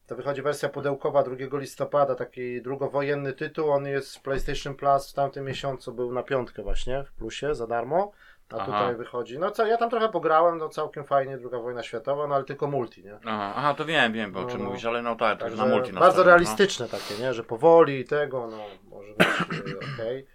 to 0.07 0.15
wychodzi 0.15 0.41
wersja 0.41 0.69
pudełkowa 0.69 1.23
2 1.23 1.35
listopada, 1.59 2.15
taki 2.15 2.61
drugowojenny 2.61 3.33
tytuł, 3.33 3.71
on 3.71 3.85
jest 3.87 4.15
w 4.17 4.21
PlayStation 4.21 4.75
Plus 4.75 5.11
w 5.11 5.13
tamtym 5.13 5.45
miesiącu, 5.45 5.93
był 5.93 6.11
na 6.13 6.23
piątkę 6.23 6.63
właśnie, 6.63 7.03
w 7.03 7.11
plusie, 7.11 7.55
za 7.55 7.67
darmo, 7.67 8.11
a 8.49 8.55
Aha. 8.55 8.65
tutaj 8.65 8.95
wychodzi, 8.95 9.39
no 9.39 9.51
co, 9.51 9.65
ja 9.65 9.77
tam 9.77 9.89
trochę 9.89 10.09
pograłem, 10.09 10.57
no 10.57 10.69
całkiem 10.69 11.03
fajnie, 11.03 11.37
druga 11.37 11.59
wojna 11.59 11.83
światowa, 11.83 12.27
no 12.27 12.35
ale 12.35 12.43
tylko 12.43 12.67
multi, 12.67 13.03
nie? 13.03 13.19
Aha, 13.25 13.53
aha, 13.55 13.73
to 13.73 13.85
wiem, 13.85 14.13
wiem 14.13 14.37
o 14.37 14.41
No, 14.41 14.47
czym 14.49 14.59
no. 14.59 14.65
mówisz, 14.65 14.85
ale 14.85 15.01
no 15.01 15.15
tak, 15.15 15.39
Także 15.39 15.57
na 15.57 15.65
multi 15.65 15.91
bardzo 15.93 15.99
nastawione, 16.05 16.29
realistyczne 16.29 16.87
takie, 16.89 17.17
nie? 17.21 17.33
Że 17.33 17.43
powoli 17.43 17.99
i 17.99 18.05
tego, 18.05 18.47
no 18.47 18.57
może 18.89 19.13
być 19.13 19.27
okej. 19.95 20.27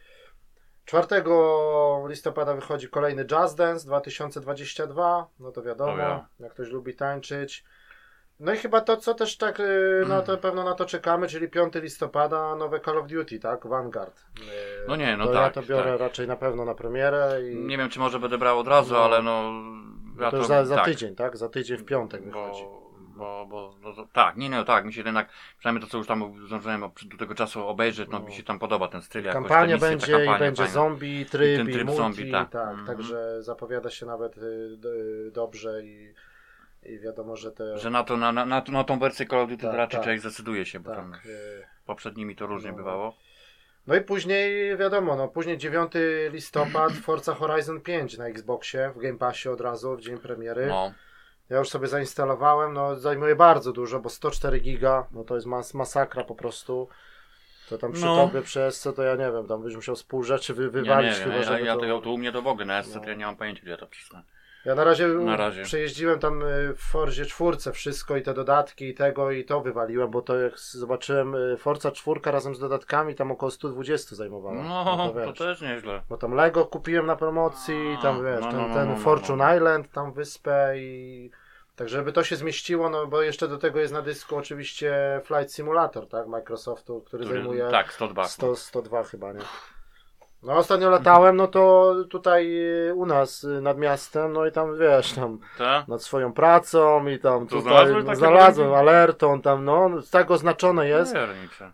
4 0.84 1.06
listopada 2.08 2.54
wychodzi 2.54 2.88
kolejny 2.88 3.24
Jazz 3.24 3.54
Dance 3.54 3.86
2022, 3.86 5.26
no 5.40 5.52
to 5.52 5.62
wiadomo, 5.62 5.92
O 5.92 5.96
ja. 5.98 6.28
jak 6.40 6.52
ktoś 6.52 6.68
lubi 6.68 6.94
tańczyć. 6.94 7.64
No 8.40 8.52
i 8.54 8.56
chyba 8.56 8.80
to, 8.80 8.96
co 8.96 9.14
też 9.14 9.36
tak, 9.36 9.60
y, 9.60 10.04
no 10.08 10.22
to 10.22 10.38
pewno 10.38 10.64
na 10.64 10.74
to 10.74 10.84
czekamy, 10.86 11.28
czyli 11.28 11.48
5 11.48 11.74
listopada 11.74 12.56
nowe 12.56 12.80
Call 12.80 12.98
of 12.98 13.06
Duty, 13.06 13.38
tak? 13.40 13.66
Vanguard. 13.66 14.20
Y, 14.40 14.42
No 14.88 14.96
nie, 14.96 15.16
no 15.16 15.26
to 15.26 15.32
Ja 15.32 15.40
tak, 15.40 15.54
to 15.54 15.62
biorę 15.62 15.90
tak. 15.90 16.00
raczej 16.00 16.28
na 16.28 16.36
pewno 16.36 16.64
na 16.64 16.74
premierę 16.74 17.38
i 17.52 17.54
No. 17.56 17.68
Nie 17.68 17.78
wiem, 17.78 17.88
czy 17.88 17.98
może 17.98 18.18
będę 18.20 18.38
brał 18.38 18.58
od 18.58 18.68
razu, 18.68 18.94
No. 18.94 19.04
ale 19.04 19.22
no... 19.22 19.52
Ja 20.20 20.30
to 20.30 20.36
już 20.36 20.46
za, 20.46 20.64
za 20.64 20.76
tak. 20.76 20.84
tydzień, 20.84 21.14
tak? 21.14 21.36
Za 21.36 21.48
tydzień 21.48 21.76
w 21.78 21.84
piątek 21.84 22.22
wychodzi. 22.22 22.62
Bo, 23.16 23.46
bo, 23.50 23.74
bo 23.82 23.88
no, 23.88 23.92
to, 23.94 24.06
tak, 24.12 24.36
nie, 24.36 24.48
nie, 24.48 24.64
tak, 24.64 24.84
mi 24.84 24.92
się 24.92 25.02
jednak, 25.02 25.28
przynajmniej 25.58 25.84
to, 25.84 25.90
co 25.90 25.98
już 25.98 26.06
tam 26.06 26.46
zdążyłem 26.46 26.80
do 27.04 27.16
tego 27.18 27.34
czasu 27.34 27.66
obejrzeć, 27.68 28.08
no, 28.10 28.18
No. 28.18 28.24
mi 28.26 28.32
się 28.32 28.42
tam 28.42 28.58
podoba 28.58 28.88
ten 28.88 29.02
styl. 29.02 29.24
jakoś, 29.24 29.40
Kampania 29.42 29.74
misje, 29.74 29.88
będzie 29.90 30.06
kampania 30.12 30.36
i 30.36 30.40
będzie 30.40 30.62
fajna. 30.62 30.74
zombie, 30.74 31.26
tryb, 31.26 31.54
I 31.54 31.56
ten 31.56 31.68
i 31.68 31.72
tryb 31.72 31.86
multi, 31.86 32.02
zombie, 32.02 32.32
tak. 32.32 32.50
tak, 32.50 32.68
Mhm. 32.68 32.86
także 32.86 33.42
zapowiada 33.42 33.90
się 33.90 34.06
nawet 34.06 34.38
y, 34.38 34.40
y, 35.26 35.30
dobrze 35.32 35.82
i, 35.84 36.14
i 36.82 36.98
wiadomo, 36.98 37.36
że 37.36 37.52
te... 37.52 37.78
Że 37.78 37.90
na, 37.90 38.04
to, 38.04 38.16
na, 38.16 38.32
na, 38.32 38.46
na, 38.46 38.62
na 38.68 38.84
tą 38.84 38.98
wersję 38.98 39.26
Call 39.26 39.40
of 39.40 39.50
Duty 39.50 39.62
Tak, 39.62 39.74
raczej 39.74 39.98
tak. 39.98 40.02
człowiek 40.04 40.20
zdecyduje 40.20 40.66
się, 40.66 40.80
bo 40.80 40.94
tam 40.94 41.12
tak, 41.12 41.26
y, 41.26 41.66
poprzednimi 41.86 42.36
to 42.36 42.46
różnie 42.46 42.70
no. 42.70 42.76
bywało. 42.76 43.14
No 43.86 43.94
i 43.94 44.00
później 44.00 44.76
wiadomo, 44.76 45.16
no 45.16 45.28
później 45.28 45.58
9 45.58 45.92
listopad 46.30 46.92
Forza 46.92 47.34
Horizon 47.34 47.80
5 47.80 48.18
na 48.18 48.26
Xboxie, 48.26 48.92
w 48.96 48.98
Game 48.98 49.18
Passie 49.18 49.48
od 49.48 49.60
razu, 49.60 49.96
w 49.96 50.00
dzień 50.00 50.18
premiery. 50.18 50.66
No, 50.66 50.92
Ja 51.50 51.58
już 51.58 51.68
sobie 51.68 51.86
zainstalowałem, 51.86 52.72
no 52.74 52.96
zajmuje 52.96 53.36
bardzo 53.36 53.72
dużo, 53.72 54.00
bo 54.00 54.10
104 54.10 54.60
giga, 54.60 55.06
no 55.12 55.24
to 55.24 55.34
jest 55.34 55.46
mas 55.46 55.74
masakra 55.74 56.24
po 56.24 56.34
prostu. 56.34 56.88
To 57.68 57.78
tam 57.78 57.92
przy 57.92 58.04
No. 58.04 58.16
tobie 58.28 58.42
przez 58.42 58.80
co 58.80 58.92
to 58.92 59.02
ja 59.02 59.16
nie 59.16 59.32
wiem, 59.32 59.46
tam 59.46 59.62
byś 59.62 59.74
musiał 59.76 59.96
z 59.96 60.04
pół 60.04 60.22
rzeczy 60.22 60.54
wy, 60.54 60.62
ja 60.62 60.68
nie 60.68 60.72
wywalić 60.72 61.18
wiem, 61.18 61.32
chyba, 61.32 61.58
ja, 61.58 61.58
ja, 61.58 62.00
to... 62.00 62.10
u 62.10 62.18
mnie 62.18 62.32
to 62.32 62.42
w 62.42 62.46
ogóle, 62.46 62.66
na 62.66 62.82
SC 62.82 62.94
No. 62.94 63.00
to 63.00 63.08
ja 63.08 63.14
nie 63.14 63.26
mam 63.26 63.36
pojęcia, 63.36 63.62
gdzie 63.62 63.76
to 63.76 63.86
wcisnę. 63.86 64.22
Ja 64.64 64.74
na 64.74 64.84
razie, 64.84 65.08
Na 65.08 65.36
razie. 65.36 65.62
przejeździłem 65.62 66.18
tam 66.18 66.42
y, 66.42 66.74
w 66.76 66.80
Forzie 66.80 67.24
czwórce 67.26 67.72
wszystko 67.72 68.16
i 68.16 68.22
te 68.22 68.34
dodatki 68.34 68.88
i 68.88 68.94
tego 68.94 69.30
i 69.30 69.44
to 69.44 69.60
wywaliłem, 69.60 70.10
bo 70.10 70.22
to 70.22 70.36
jak 70.38 70.58
zobaczyłem 70.58 71.34
y, 71.34 71.56
Forza 71.56 71.90
czwórka 71.92 72.30
razem 72.30 72.54
z 72.54 72.58
dodatkami 72.58 73.14
tam 73.14 73.30
około 73.30 73.50
120 73.50 74.16
zajmowała. 74.16 74.62
No, 74.62 74.84
to 75.08 75.12
to 75.14 75.26
wiesz. 75.26 75.38
też 75.38 75.60
nieźle. 75.60 76.02
Bo 76.08 76.16
tam 76.16 76.34
Lego 76.34 76.66
kupiłem 76.66 77.06
na 77.06 77.16
promocji, 77.16 77.96
A, 77.98 78.02
tam 78.02 78.24
wiesz, 78.24 78.40
no, 78.40 78.50
ten, 78.50 78.60
no, 78.60 78.68
no, 78.68 78.74
ten 78.74 78.88
no, 78.88 78.94
no, 78.94 79.00
Fortune 79.00 79.44
no. 79.44 79.54
Island, 79.56 79.92
tam 79.92 80.12
wyspę 80.12 80.72
i... 80.78 81.30
Tak, 81.76 81.88
żeby 81.88 82.12
to 82.12 82.24
się 82.24 82.36
zmieściło, 82.36 82.90
no 82.90 83.06
bo 83.06 83.22
jeszcze 83.22 83.48
do 83.48 83.58
tego 83.58 83.80
jest 83.80 83.92
na 83.92 84.02
dysku 84.02 84.36
oczywiście 84.36 85.20
Flight 85.24 85.52
Simulator, 85.52 86.08
tak, 86.08 86.26
Microsoftu, 86.26 87.00
który, 87.06 87.24
Który- 87.24 87.38
zajmuje 87.38 87.68
Tak, 87.70 87.92
102. 87.92 88.24
100, 88.24 88.56
102 88.56 89.04
chyba, 89.04 89.32
nie? 89.32 89.40
No 90.42 90.56
ostatnio 90.56 90.90
latałem, 90.90 91.36
no 91.36 91.46
to 91.46 91.94
tutaj 92.10 92.56
y, 92.88 92.94
u 92.94 93.06
nas 93.06 93.44
y, 93.44 93.60
nad 93.60 93.78
miastem, 93.78 94.32
no 94.32 94.46
i 94.46 94.52
tam 94.52 94.78
wiesz, 94.78 95.12
tam 95.12 95.38
Tak? 95.58 95.88
nad 95.88 96.02
swoją 96.02 96.32
pracą 96.32 97.06
i 97.06 97.18
tam 97.18 97.46
To 97.46 97.56
tutaj 97.56 98.16
znalazłem 98.16 98.68
budynki? 98.68 98.88
alertą, 98.88 99.40
tam 99.42 99.64
no, 99.64 99.90
tak 100.10 100.30
oznaczone 100.30 100.88
jest. 100.88 101.14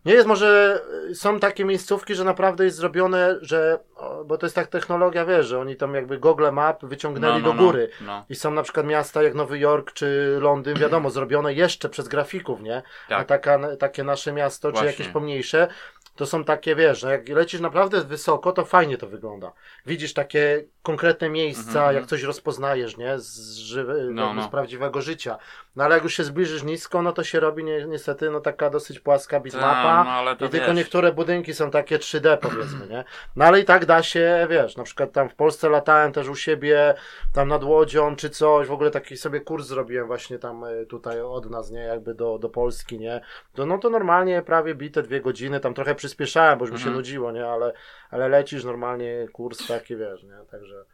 Nie 0.04 0.12
jest 0.12 0.26
może, 0.26 0.80
y, 1.10 1.14
są 1.14 1.40
takie 1.40 1.64
miejscówki, 1.64 2.14
że 2.14 2.24
naprawdę 2.24 2.64
jest 2.64 2.76
zrobione, 2.76 3.36
że, 3.40 3.78
bo 4.26 4.38
to 4.38 4.46
jest 4.46 4.56
tak 4.56 4.66
technologia, 4.66 5.24
wiesz, 5.24 5.46
że 5.46 5.58
oni 5.58 5.76
tam 5.76 5.94
jakby 5.94 6.18
Google 6.18 6.50
Map 6.52 6.84
wyciągnęli 6.84 7.42
do 7.42 7.52
góry. 7.52 7.88
No, 8.00 8.24
I 8.30 8.34
są 8.34 8.50
na 8.50 8.62
przykład 8.62 8.86
miasta 8.86 9.22
jak 9.22 9.34
Nowy 9.34 9.58
Jork 9.58 9.92
czy 9.92 10.38
Londyn, 10.40 10.78
wiadomo, 10.78 11.10
zrobione 11.10 11.54
jeszcze 11.54 11.88
przez 11.88 12.08
grafików, 12.08 12.60
nie? 12.60 12.82
A 13.06 13.08
tak. 13.08 13.26
taka, 13.28 13.58
takie 13.76 14.04
nasze 14.04 14.32
miasto, 14.32 14.68
czy 14.68 14.72
Właśnie. 14.72 14.90
jakieś 14.90 15.08
pomniejsze, 15.08 15.68
to 16.16 16.26
są 16.26 16.44
takie, 16.44 16.76
wiesz, 16.76 17.02
no 17.02 17.10
jak 17.10 17.28
lecisz 17.28 17.60
naprawdę 17.60 18.04
wysoko, 18.04 18.52
to 18.52 18.64
fajnie 18.64 18.98
to 18.98 19.06
wygląda. 19.06 19.52
Widzisz 19.86 20.14
takie 20.14 20.64
konkretne 20.82 21.28
miejsca, 21.28 21.78
Mhm. 21.78 21.96
jak 21.96 22.06
coś 22.06 22.22
rozpoznajesz, 22.22 22.96
nie? 22.96 23.18
Z, 23.18 23.56
żywy, 23.56 24.08
No, 24.12 24.34
no. 24.34 24.42
z 24.42 24.48
prawdziwego 24.48 25.02
życia. 25.02 25.38
No 25.76 25.84
ale 25.84 25.94
jak 25.94 26.04
już 26.04 26.14
się 26.16 26.24
zbliżysz 26.24 26.62
nisko, 26.62 27.02
no 27.02 27.12
to 27.12 27.24
się 27.24 27.40
robi 27.40 27.64
ni 27.64 27.72
niestety 27.88 28.30
no 28.30 28.40
taka 28.40 28.70
dosyć 28.70 29.00
płaska 29.00 29.40
bitmapa. 29.40 30.04
Ta, 30.04 30.24
no, 30.24 30.46
I 30.46 30.50
tylko 30.50 30.66
wiesz, 30.66 30.76
niektóre 30.76 31.12
budynki 31.12 31.54
są 31.54 31.70
takie 31.70 31.98
3D 31.98 32.36
powiedzmy, 32.38 32.86
nie? 32.86 33.04
No 33.36 33.44
ale 33.44 33.60
i 33.60 33.64
tak 33.64 33.86
da 33.86 34.02
się, 34.02 34.46
wiesz, 34.50 34.76
na 34.76 34.84
przykład 34.84 35.12
tam 35.12 35.28
w 35.28 35.34
Polsce 35.34 35.68
latałem 35.68 36.12
też 36.12 36.28
u 36.28 36.36
siebie, 36.36 36.94
tam 37.32 37.48
nad 37.48 37.64
Łodzią 37.64 38.16
czy 38.16 38.30
coś, 38.30 38.68
w 38.68 38.72
ogóle 38.72 38.90
taki 38.90 39.16
sobie 39.16 39.40
kurs 39.40 39.66
zrobiłem 39.66 40.06
właśnie 40.06 40.38
tam 40.38 40.64
e, 40.64 40.86
tutaj 40.86 41.20
od 41.20 41.50
nas, 41.50 41.70
nie? 41.70 41.80
Jakby 41.80 42.14
do, 42.14 42.38
do 42.38 42.48
Polski, 42.48 42.98
nie? 42.98 43.20
To, 43.54 43.66
no 43.66 43.78
to 43.78 43.90
normalnie 43.90 44.42
prawie 44.42 44.74
bite 44.74 45.02
dwie 45.02 45.20
godziny, 45.20 45.60
tam 45.60 45.74
trochę 45.74 45.94
przyspieszałem, 46.06 46.58
bo 46.58 46.64
już 46.64 46.72
mi 46.72 46.78
się 46.78 46.82
Mhm. 46.82 46.96
nudziło, 46.96 47.32
nie? 47.32 47.46
Ale, 47.46 47.72
ale 48.10 48.28
lecisz 48.28 48.64
normalnie, 48.64 49.28
kurs 49.32 49.66
taki, 49.66 49.96
wiesz, 49.96 50.22
nie? 50.22 50.38
Także, 50.50 50.84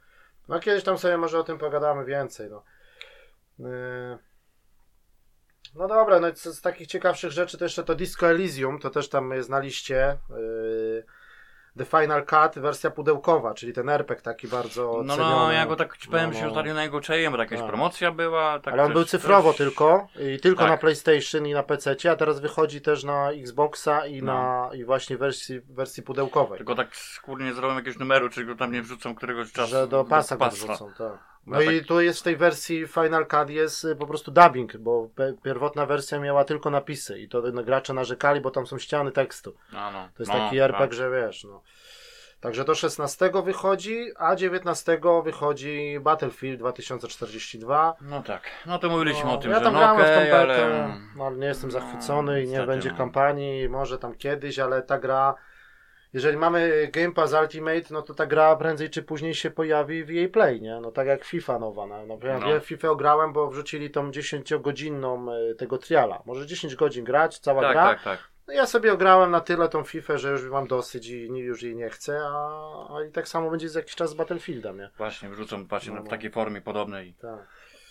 no 0.48 0.60
kiedyś 0.60 0.84
tam 0.84 0.98
sobie 0.98 1.16
może 1.18 1.38
o 1.38 1.44
tym 1.44 1.58
pogadamy 1.58 2.04
więcej, 2.04 2.50
no. 2.50 2.62
Yy. 3.58 4.18
No 5.74 5.88
dobra, 5.88 6.20
no 6.20 6.34
z, 6.34 6.42
z 6.42 6.60
takich 6.60 6.86
ciekawszych 6.86 7.30
rzeczy 7.30 7.58
to 7.58 7.64
jeszcze 7.64 7.84
to 7.84 7.94
Disco 7.94 8.30
Elysium, 8.30 8.78
to 8.78 8.90
też 8.90 9.08
tam 9.08 9.30
jest 9.32 9.48
na 9.50 9.58
liście. 9.60 10.18
Yy, 10.30 11.04
The 11.78 11.84
Final 11.84 12.26
Cut, 12.26 12.62
wersja 12.62 12.90
pudełkowa, 12.90 13.54
czyli 13.54 13.72
ten 13.72 13.88
RPG 13.88 14.22
taki 14.22 14.48
bardzo 14.48 15.00
No, 15.04 15.16
ceniony. 15.16 15.36
no, 15.36 15.52
ja 15.52 15.66
go 15.66 15.76
tak 15.76 15.96
powiem 16.10 16.30
No, 16.30 16.36
się 16.36 16.42
no. 16.42 16.48
ostatnio 16.48 16.74
na 16.74 16.82
jego 16.82 17.00
czaiłem, 17.00 17.32
bo 17.32 17.38
jakaś 17.38 17.58
Tak. 17.58 17.68
promocja 17.68 18.12
była. 18.12 18.58
Tak 18.60 18.74
Ale 18.74 18.82
on 18.82 18.88
też- 18.88 18.94
był 18.94 19.04
cyfrowo 19.04 19.48
też- 19.50 19.56
tylko 19.58 20.08
i 20.34 20.40
tylko 20.40 20.60
Tak. 20.62 20.70
na 20.70 20.76
PlayStation 20.76 21.46
i 21.46 21.52
na 21.52 21.62
PC, 21.62 22.10
a 22.10 22.16
teraz 22.16 22.40
wychodzi 22.40 22.80
też 22.80 23.04
na 23.04 23.30
Xboxa 23.30 24.06
i 24.06 24.22
No. 24.22 24.32
na 24.34 24.70
i 24.74 24.84
właśnie 24.84 25.16
wersji, 25.16 25.60
wersji 25.60 26.02
pudełkowej. 26.02 26.58
Tylko 26.58 26.74
tak 26.74 26.96
skórnie 26.96 27.46
nie 27.46 27.54
zrobią 27.54 27.74
jakiegoś 27.74 27.98
numeru, 27.98 28.28
czy 28.28 28.44
go 28.44 28.54
tam 28.54 28.72
nie 28.72 28.82
wrzucą 28.82 29.14
któregoś 29.14 29.52
czasu. 29.52 29.70
że 29.70 29.86
do 29.86 30.04
pasa 30.04 30.36
go 30.36 30.44
pasa. 30.44 30.56
wrzucą, 30.56 30.90
tak. 30.98 31.31
No 31.46 31.56
No 31.56 31.62
i 31.62 31.78
tak. 31.78 31.88
tu 31.88 32.00
jest 32.00 32.20
w 32.20 32.22
tej 32.22 32.36
wersji 32.36 32.86
Final 32.86 33.26
Cut 33.26 33.50
jest 33.50 33.84
y, 33.84 33.96
po 33.96 34.06
prostu 34.06 34.30
dubbing, 34.30 34.76
bo 34.76 35.08
pierwotna 35.42 35.86
wersja 35.86 36.18
miała 36.18 36.44
tylko 36.44 36.70
napisy 36.70 37.18
i 37.20 37.28
to 37.28 37.42
no, 37.52 37.62
gracze 37.64 37.94
narzekali, 37.94 38.40
bo 38.40 38.50
tam 38.50 38.66
są 38.66 38.78
ściany 38.78 39.12
tekstu. 39.12 39.54
No, 39.72 39.90
no. 39.90 40.08
To 40.14 40.22
jest 40.22 40.32
no, 40.32 40.38
taki 40.38 40.56
tak. 40.58 40.70
RPG, 40.70 40.96
że 40.96 41.10
wiesz, 41.10 41.44
no. 41.44 41.62
Także 42.42 42.64
to 42.64 42.74
16 42.74 43.30
wychodzi, 43.44 44.06
a 44.18 44.36
19 44.36 45.00
wychodzi 45.24 45.98
Battlefield 46.00 46.58
2042. 46.58 47.94
No 48.00 48.22
tak. 48.22 48.42
No 48.66 48.78
to 48.78 48.88
mówiliśmy 48.88 49.24
No, 49.24 49.34
o 49.34 49.36
tym, 49.36 49.50
ja 49.50 49.58
że 49.58 49.64
tam 49.64 49.72
no 49.72 49.78
grałem 49.78 50.00
w 50.00 50.30
tą 50.30 50.36
ale... 50.36 50.88
no, 51.16 51.26
ale 51.26 51.36
nie 51.36 51.46
jestem 51.46 51.70
No, 51.70 51.80
zachwycony 51.80 52.42
i 52.42 52.48
nie 52.48 52.66
będzie 52.66 52.90
no. 52.90 52.96
kampanii, 52.96 53.68
może 53.68 53.98
tam 53.98 54.14
kiedyś, 54.14 54.58
ale 54.58 54.82
ta 54.82 54.98
gra, 54.98 55.34
jeżeli 56.12 56.36
mamy 56.36 56.88
Game 56.92 57.12
Pass 57.12 57.32
Ultimate, 57.32 57.82
no 57.90 58.02
to 58.02 58.14
ta 58.14 58.26
gra 58.26 58.56
prędzej 58.56 58.90
czy 58.90 59.02
później 59.02 59.34
się 59.34 59.50
pojawi 59.50 60.04
w 60.04 60.08
jej 60.08 60.28
play, 60.28 60.60
nie? 60.60 60.80
No 60.80 60.90
tak 60.92 61.06
jak 61.06 61.24
FIFA 61.24 61.58
nowa, 61.58 61.86
no, 61.86 62.06
no, 62.06 62.18
ja 62.22 62.38
No. 62.38 62.48
no. 62.48 62.60
FIFA 62.60 62.88
ograłem, 62.90 63.32
bo 63.32 63.50
wrzucili 63.50 63.90
tą 63.90 64.10
10-godzinną 64.10 65.32
e, 65.50 65.54
tego 65.54 65.78
triala, 65.78 66.22
może 66.26 66.46
10 66.46 66.76
godzin 66.76 67.04
grać, 67.04 67.38
cała 67.38 67.62
Tak, 67.62 67.72
gra, 67.72 67.84
tak, 67.84 68.02
tak. 68.02 68.18
no 68.48 68.54
ja 68.54 68.66
sobie 68.66 68.92
ograłem 68.92 69.30
na 69.30 69.40
tyle 69.40 69.68
tą 69.68 69.84
FIFA, 69.84 70.18
że 70.18 70.30
już 70.30 70.44
mam 70.50 70.66
dosyć 70.66 71.08
i 71.08 71.30
nie- 71.30 71.42
już 71.42 71.62
jej 71.62 71.76
nie 71.76 71.90
chcę, 71.90 72.20
a, 72.24 72.96
a 72.96 73.04
i 73.08 73.10
tak 73.12 73.28
samo 73.28 73.50
będzie 73.50 73.68
za 73.68 73.78
jakiś 73.78 73.94
czas 73.94 74.10
z 74.10 74.14
Battlefieldem, 74.14 74.78
nie? 74.78 74.90
Właśnie, 74.98 75.28
wrzucą 75.28 75.64
właśnie 75.66 75.92
No, 75.94 76.00
w 76.00 76.04
no. 76.04 76.10
takiej 76.10 76.30
formie 76.30 76.60
podobnej. 76.60 77.14
Tak. 77.20 77.46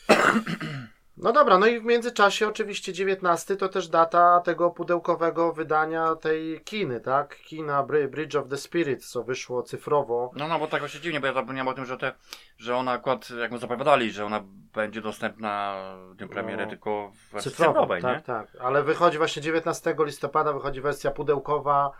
No 1.17 1.31
dobra, 1.33 1.57
no 1.57 1.67
i 1.67 1.79
w 1.79 1.83
międzyczasie 1.83 2.47
oczywiście 2.47 2.93
19 2.93 3.55
to 3.55 3.69
też 3.69 3.87
data 3.87 4.39
tego 4.39 4.69
pudełkowego 4.69 5.53
wydania 5.53 6.15
tej 6.15 6.61
kiny, 6.61 6.99
tak? 6.99 7.35
Kina 7.37 7.83
Bridge 7.83 8.35
of 8.35 8.47
the 8.47 8.57
Spirit, 8.57 9.05
co 9.05 9.23
wyszło 9.23 9.63
cyfrowo. 9.63 10.31
No, 10.35 10.47
no, 10.47 10.59
bo 10.59 10.67
tak 10.67 10.79
właśnie 10.79 11.01
dziwnie, 11.01 11.19
bo 11.19 11.27
ja 11.27 11.33
zapomniałem 11.33 11.67
o 11.67 11.73
tym, 11.73 11.85
że 11.85 11.97
te, 11.97 12.13
że 12.57 12.75
ona 12.75 12.91
akurat, 12.91 13.29
jak 13.29 13.51
my 13.51 13.57
zapowiadali, 13.57 14.11
że 14.11 14.25
ona 14.25 14.43
będzie 14.73 15.01
dostępna 15.01 15.83
w 16.11 16.15
dniu 16.15 16.27
premiery 16.29 16.63
No. 16.63 16.69
tylko 16.69 17.11
w 17.13 17.31
wersji 17.31 17.51
Cyfrowo, 17.51 17.71
cyfrowej, 17.73 18.01
tak, 18.01 18.17
nie? 18.17 18.23
tak. 18.23 18.47
Ale 18.59 18.83
wychodzi 18.83 19.17
właśnie 19.17 19.41
19 19.41 19.95
listopada, 19.99 20.53
wychodzi 20.53 20.81
wersja 20.81 21.11
pudełkowa 21.11 21.91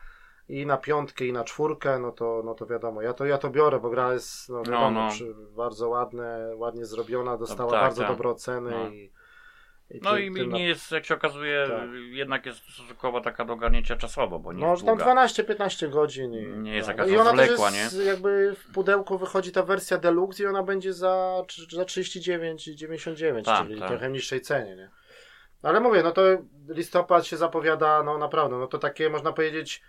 i 0.50 0.65
na 0.65 0.77
piątkę 0.77 1.25
i 1.25 1.33
na 1.33 1.43
czwórkę, 1.43 2.00
no 2.00 2.12
to, 2.12 2.41
no 2.45 2.55
to 2.55 2.65
wiadomo, 2.65 3.01
ja 3.01 3.13
to, 3.13 3.25
ja 3.25 3.38
to 3.38 3.50
biorę, 3.50 3.79
bo 3.79 3.89
gra 3.89 4.13
jest 4.13 4.50
no, 4.50 4.63
wiadomo, 4.63 4.91
no. 4.91 5.10
Przy, 5.10 5.36
bardzo 5.55 5.89
ładne, 5.89 6.51
ładnie 6.55 6.86
zrobiona, 6.86 7.38
dostała 7.38 7.71
tak, 7.71 7.81
bardzo 7.81 8.01
tak. 8.01 8.12
dobre 8.12 8.29
oceny 8.29 8.71
No. 8.71 8.89
i, 8.89 9.12
i 9.89 10.00
No 10.03 10.13
ty- 10.13 10.21
i 10.24 10.31
na- 10.31 10.57
nie 10.57 10.67
jest, 10.67 10.91
jak 10.91 11.05
się 11.05 11.13
okazuje, 11.13 11.67
Tak. 11.69 11.89
jednak 12.12 12.45
jest 12.45 12.60
stosunkowo 12.60 13.21
taka 13.21 13.45
do 13.45 13.53
ogarnięcia 13.53 13.95
czasowo, 13.95 14.39
bo 14.39 14.53
nie 14.53 14.62
No, 14.62 14.71
jest 14.71 14.86
tam 14.86 14.98
długa. 14.98 15.13
12-15 15.25 15.89
godzin. 15.89 16.33
I, 16.33 16.45
Nie 16.57 16.75
jest 16.75 16.88
tak. 16.88 16.98
jakaś 16.98 17.13
I 17.13 17.17
ona 17.17 17.31
też 17.31 17.39
rozwlekła, 17.50 17.71
jest, 17.77 18.05
jakby 18.05 18.55
w 18.55 18.74
pudełku 18.74 19.17
wychodzi 19.17 19.51
ta 19.51 19.63
wersja 19.63 19.98
deluxe 19.98 20.43
i 20.43 20.45
ona 20.45 20.63
będzie 20.63 20.93
za, 20.93 21.43
za 21.71 21.83
39,99, 21.83 23.43
Tak, 23.43 23.67
czyli 23.67 23.79
tak. 23.79 23.89
trochę 23.89 24.10
niższej 24.10 24.41
cenie, 24.41 24.75
nie? 24.75 24.89
Ale 25.63 25.79
mówię, 25.79 26.03
no 26.03 26.12
to 26.12 26.21
listopad 26.69 27.25
się 27.25 27.38
zapowiada, 27.38 28.03
no 28.03 28.17
naprawdę, 28.17 28.57
no 28.57 28.67
to 28.67 28.77
takie 28.77 29.10
można 29.10 29.31
powiedzieć, 29.33 29.81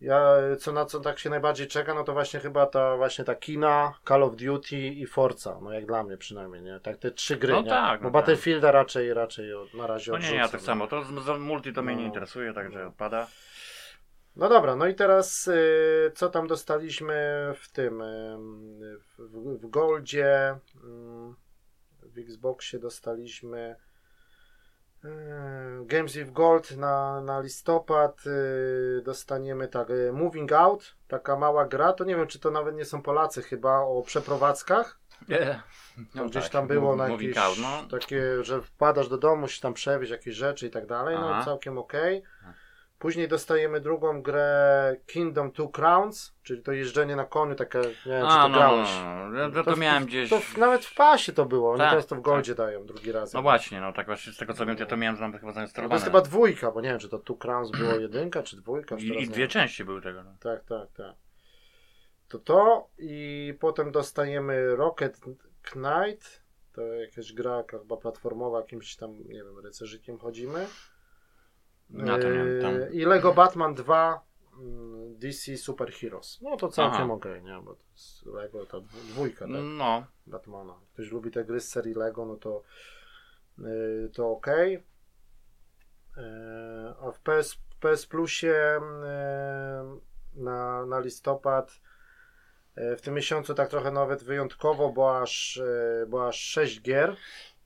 ja, 0.00 0.36
co 0.58 0.72
na 0.72 0.84
co 0.84 1.00
tak 1.00 1.18
się 1.18 1.30
najbardziej 1.30 1.66
czeka, 1.66 1.94
no 1.94 2.04
to 2.04 2.12
właśnie 2.12 2.40
chyba 2.40 2.66
ta 2.66 2.96
właśnie 2.96 3.24
ta 3.24 3.34
kina, 3.34 3.94
Call 4.08 4.22
of 4.22 4.36
Duty 4.36 4.76
i 4.76 5.06
Forza, 5.06 5.58
no 5.62 5.72
jak 5.72 5.86
dla 5.86 6.02
mnie 6.04 6.16
przynajmniej, 6.16 6.62
nie? 6.62 6.80
Tak 6.80 6.96
te 6.96 7.10
trzy 7.10 7.36
gry, 7.36 7.52
No 7.52 7.62
nie? 7.62 7.68
tak, 7.70 8.00
Bo 8.00 8.04
no 8.04 8.10
tak. 8.10 8.12
Battlefielda 8.12 8.72
raczej, 8.72 9.10
na 9.74 9.86
razie 9.86 10.12
No 10.12 10.18
nie, 10.18 10.34
ja 10.34 10.48
tak 10.48 10.60
nie? 10.60 10.66
samo. 10.66 10.86
To 10.86 11.04
z, 11.04 11.06
z 11.24 11.38
multi 11.40 11.72
to 11.72 11.82
mnie 11.82 11.96
nie 11.96 12.02
No. 12.02 12.06
interesuje, 12.08 12.52
także 12.52 12.86
odpada. 12.86 13.26
No 14.36 14.48
dobra, 14.48 14.76
no 14.76 14.86
i 14.86 14.94
teraz 14.94 15.48
y, 15.48 16.12
co 16.14 16.28
tam 16.28 16.46
dostaliśmy 16.46 17.14
w 17.60 17.72
tym, 17.72 18.00
y, 18.00 18.36
w, 19.00 19.18
w, 19.18 19.58
w 19.60 19.70
Goldzie, 19.70 20.50
y, 20.52 20.56
w 22.02 22.18
Xboxie 22.18 22.78
dostaliśmy 22.78 23.76
Games 25.86 26.12
with 26.16 26.32
Gold 26.32 26.76
na, 26.76 27.20
na 27.20 27.40
listopad, 27.40 28.26
y, 28.26 29.02
dostaniemy 29.04 29.68
tak, 29.68 29.90
y, 29.90 30.12
Moving 30.12 30.52
Out, 30.52 30.96
taka 31.08 31.36
mała 31.36 31.66
gra, 31.66 31.92
to 31.92 32.04
nie 32.04 32.16
wiem 32.16 32.26
czy 32.26 32.38
to 32.38 32.50
nawet 32.50 32.76
nie 32.76 32.84
są 32.84 33.02
Polacy 33.02 33.42
chyba, 33.42 33.78
o 33.80 34.02
przeprowadzkach, 34.02 35.00
Nie. 35.28 35.62
to 36.16 36.24
gdzieś 36.24 36.48
tam 36.48 36.66
było 36.66 36.96
na 36.96 37.08
jakieś 37.08 37.36
Out, 37.36 37.58
no. 37.58 37.98
takie, 37.98 38.44
że 38.44 38.62
wpadasz 38.62 39.08
do 39.08 39.18
domu, 39.18 39.48
się 39.48 39.60
tam 39.60 39.74
przewieźć 39.74 40.12
jakieś 40.12 40.34
rzeczy 40.34 40.66
i 40.66 40.70
tak 40.70 40.86
dalej, 40.86 41.16
no 41.16 41.30
Aha. 41.30 41.44
całkiem 41.44 41.78
okej. 41.78 42.22
Później 42.98 43.28
dostajemy 43.28 43.80
drugą 43.80 44.22
grę 44.22 44.96
Kingdom 45.06 45.52
Two 45.52 45.68
Crowns, 45.68 46.34
czyli 46.42 46.62
to 46.62 46.72
jeżdżenie 46.72 47.16
na 47.16 47.24
koniu, 47.24 47.54
takie, 47.54 47.78
nie 47.78 47.84
wiem 48.12 48.26
czy 48.26 48.32
A, 48.34 48.42
to 48.42 48.48
no, 48.48 48.56
grałeś. 48.58 48.88
no, 49.04 49.28
no. 49.30 49.50
To, 49.50 49.64
to, 49.70 49.76
miałem 49.76 50.06
gdzieś. 50.06 50.30
To 50.30 50.40
w, 50.40 50.56
nawet 50.56 50.84
w 50.84 50.94
pasie 50.94 51.32
to 51.32 51.44
było, 51.46 51.70
oni 51.70 51.78
Tak, 51.78 51.90
teraz 51.90 52.06
to 52.06 52.14
w 52.14 52.18
tak. 52.18 52.24
Goldzie 52.24 52.54
dają 52.54 52.86
drugi 52.86 53.12
raz. 53.12 53.32
No 53.32 53.42
właśnie, 53.42 53.80
no 53.80 53.92
tak 53.92 54.06
właśnie 54.06 54.32
z 54.32 54.36
tego 54.36 54.54
co 54.54 54.66
wiem, 54.66 54.76
ja 54.78 54.86
to 54.86 54.96
miałem 54.96 55.18
tam 55.18 55.32
chyba 55.32 55.46
No 55.46 55.52
zainstalowane. 55.52 55.90
to 55.90 55.94
jest 55.94 56.04
chyba 56.04 56.20
dwójka, 56.20 56.70
bo 56.70 56.80
nie 56.80 56.88
wiem 56.88 56.98
czy 56.98 57.08
to 57.08 57.18
Two 57.18 57.34
Crowns 57.36 57.70
było 57.70 57.92
jedynka 58.06 58.42
czy 58.42 58.56
dwójka. 58.56 58.96
I, 58.96 59.22
I 59.22 59.28
dwie 59.28 59.48
części 59.48 59.84
były 59.84 60.02
tego. 60.02 60.22
No. 60.22 60.36
Tak, 60.40 60.64
tak, 60.64 60.92
tak. 60.96 61.14
To 62.28 62.38
to 62.38 62.88
i 62.98 63.54
potem 63.60 63.92
dostajemy 63.92 64.76
Rocket 64.76 65.20
Knight, 65.62 66.42
to 66.72 66.82
jakaś 66.82 67.32
gra 67.32 67.64
chyba 67.70 67.96
platformowa, 67.96 68.60
jakimś 68.60 68.96
tam, 68.96 69.18
nie 69.18 69.44
wiem, 69.44 69.58
rycerzykiem 69.64 70.18
chodzimy. 70.18 70.66
To 71.92 72.02
nie 72.02 72.62
tam. 72.62 72.74
Yy, 72.74 72.90
I 72.92 73.04
Lego 73.04 73.34
Batman 73.34 73.74
2 73.74 74.20
mm, 74.58 75.18
DC 75.18 75.56
Super 75.56 75.92
Heroes. 75.92 76.40
No 76.42 76.56
to 76.56 76.68
całkiem 76.68 77.02
Aha. 77.02 77.12
okej, 77.12 77.42
nie? 77.42 77.60
Bo 77.64 77.74
to 77.74 77.84
jest 77.92 78.26
Lego, 78.26 78.66
ta 78.66 78.80
dwójka, 78.80 79.44
tak? 79.44 79.54
No, 79.62 80.06
Batmana. 80.26 80.74
Ktoś 80.92 81.10
lubi 81.10 81.30
te 81.30 81.44
gry 81.44 81.60
z 81.60 81.68
serii 81.68 81.94
Lego, 81.94 82.26
no 82.26 82.36
to 82.36 82.62
yy, 83.58 84.10
to 84.14 84.30
okej. 84.30 84.72
Yy, 84.72 86.22
a 87.02 87.10
w 87.12 87.20
PS, 87.20 87.58
PS 87.80 88.06
Plusie 88.06 88.80
yy, 90.34 90.42
na, 90.42 90.86
na 90.86 91.00
listopad 91.00 91.80
w 92.96 93.00
tym 93.00 93.14
miesiącu 93.14 93.54
tak 93.54 93.68
trochę 93.68 93.90
nawet 93.90 94.24
wyjątkowo, 94.24 94.92
bo 94.92 95.20
aż, 95.20 95.60
bo 96.08 96.28
aż 96.28 96.40
6 96.40 96.82
gier. 96.82 97.16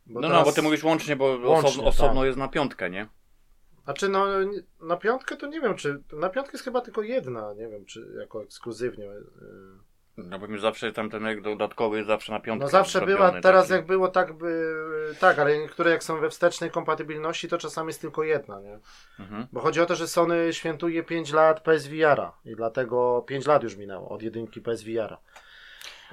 No, 0.07 0.29
no, 0.29 0.45
bo 0.45 0.53
ty 0.53 0.63
mówisz 0.63 0.85
łącznie, 0.85 1.17
bo 1.17 1.25
Łącznie, 1.25 1.53
osobno, 1.69 1.89
osobno 1.89 2.21
tak. 2.21 2.27
jest 2.27 2.39
na 2.39 2.49
piątkę, 2.49 2.91
nie? 2.91 3.09
Znaczy, 3.91 4.09
no, 4.09 4.27
na 4.81 4.97
piątkę 4.97 5.37
to 5.37 5.47
nie 5.47 5.61
wiem, 5.61 5.75
czy. 5.75 6.03
Na 6.13 6.29
piątkę 6.29 6.53
jest 6.53 6.65
chyba 6.65 6.81
tylko 6.81 7.03
jedna, 7.03 7.55
nie 7.55 7.69
wiem, 7.69 7.85
czy 7.85 8.07
jako 8.19 8.43
ekskluzywnie. 8.43 9.05
yy. 9.05 9.21
No 10.17 10.39
bo 10.39 10.49
mi 10.49 10.61
zawsze 10.61 10.93
tam 10.93 11.11
ten 11.11 11.43
dodatkowy 11.43 12.05
zawsze 12.05 12.33
na 12.33 12.41
piątkę. 12.41 12.65
No 12.65 12.71
zawsze 12.71 12.99
zrobiony 12.99 13.19
była, 13.19 13.41
teraz 13.41 13.63
taki. 13.63 13.73
jak 13.73 13.87
było, 13.87 14.09
tak 14.09 14.33
by. 14.33 14.75
Tak, 15.21 15.39
ale 15.39 15.59
niektóre 15.59 15.91
jak 15.91 16.05
są 16.05 16.21
we 16.21 16.31
wstecznej 16.31 16.71
kompatybilności, 16.71 17.49
to 17.49 17.59
czasami 17.59 17.89
jest 17.89 18.01
tylko 18.01 18.23
jedna, 18.23 18.61
nie? 18.61 18.79
Mhm. 19.19 19.47
Bo 19.53 19.61
chodzi 19.61 19.81
o 19.81 19.87
to, 19.87 19.95
że 19.95 20.09
Sony 20.09 20.53
świętuje 20.53 21.03
5 21.03 21.33
lat 21.33 21.61
PSVR-a 21.61 22.33
i 22.45 22.57
dlatego 22.57 23.25
5 23.27 23.47
lat 23.47 23.63
już 23.63 23.77
minęło 23.77 24.09
od 24.09 24.23
jedynki 24.23 24.61
PSVR-a. 24.61 25.19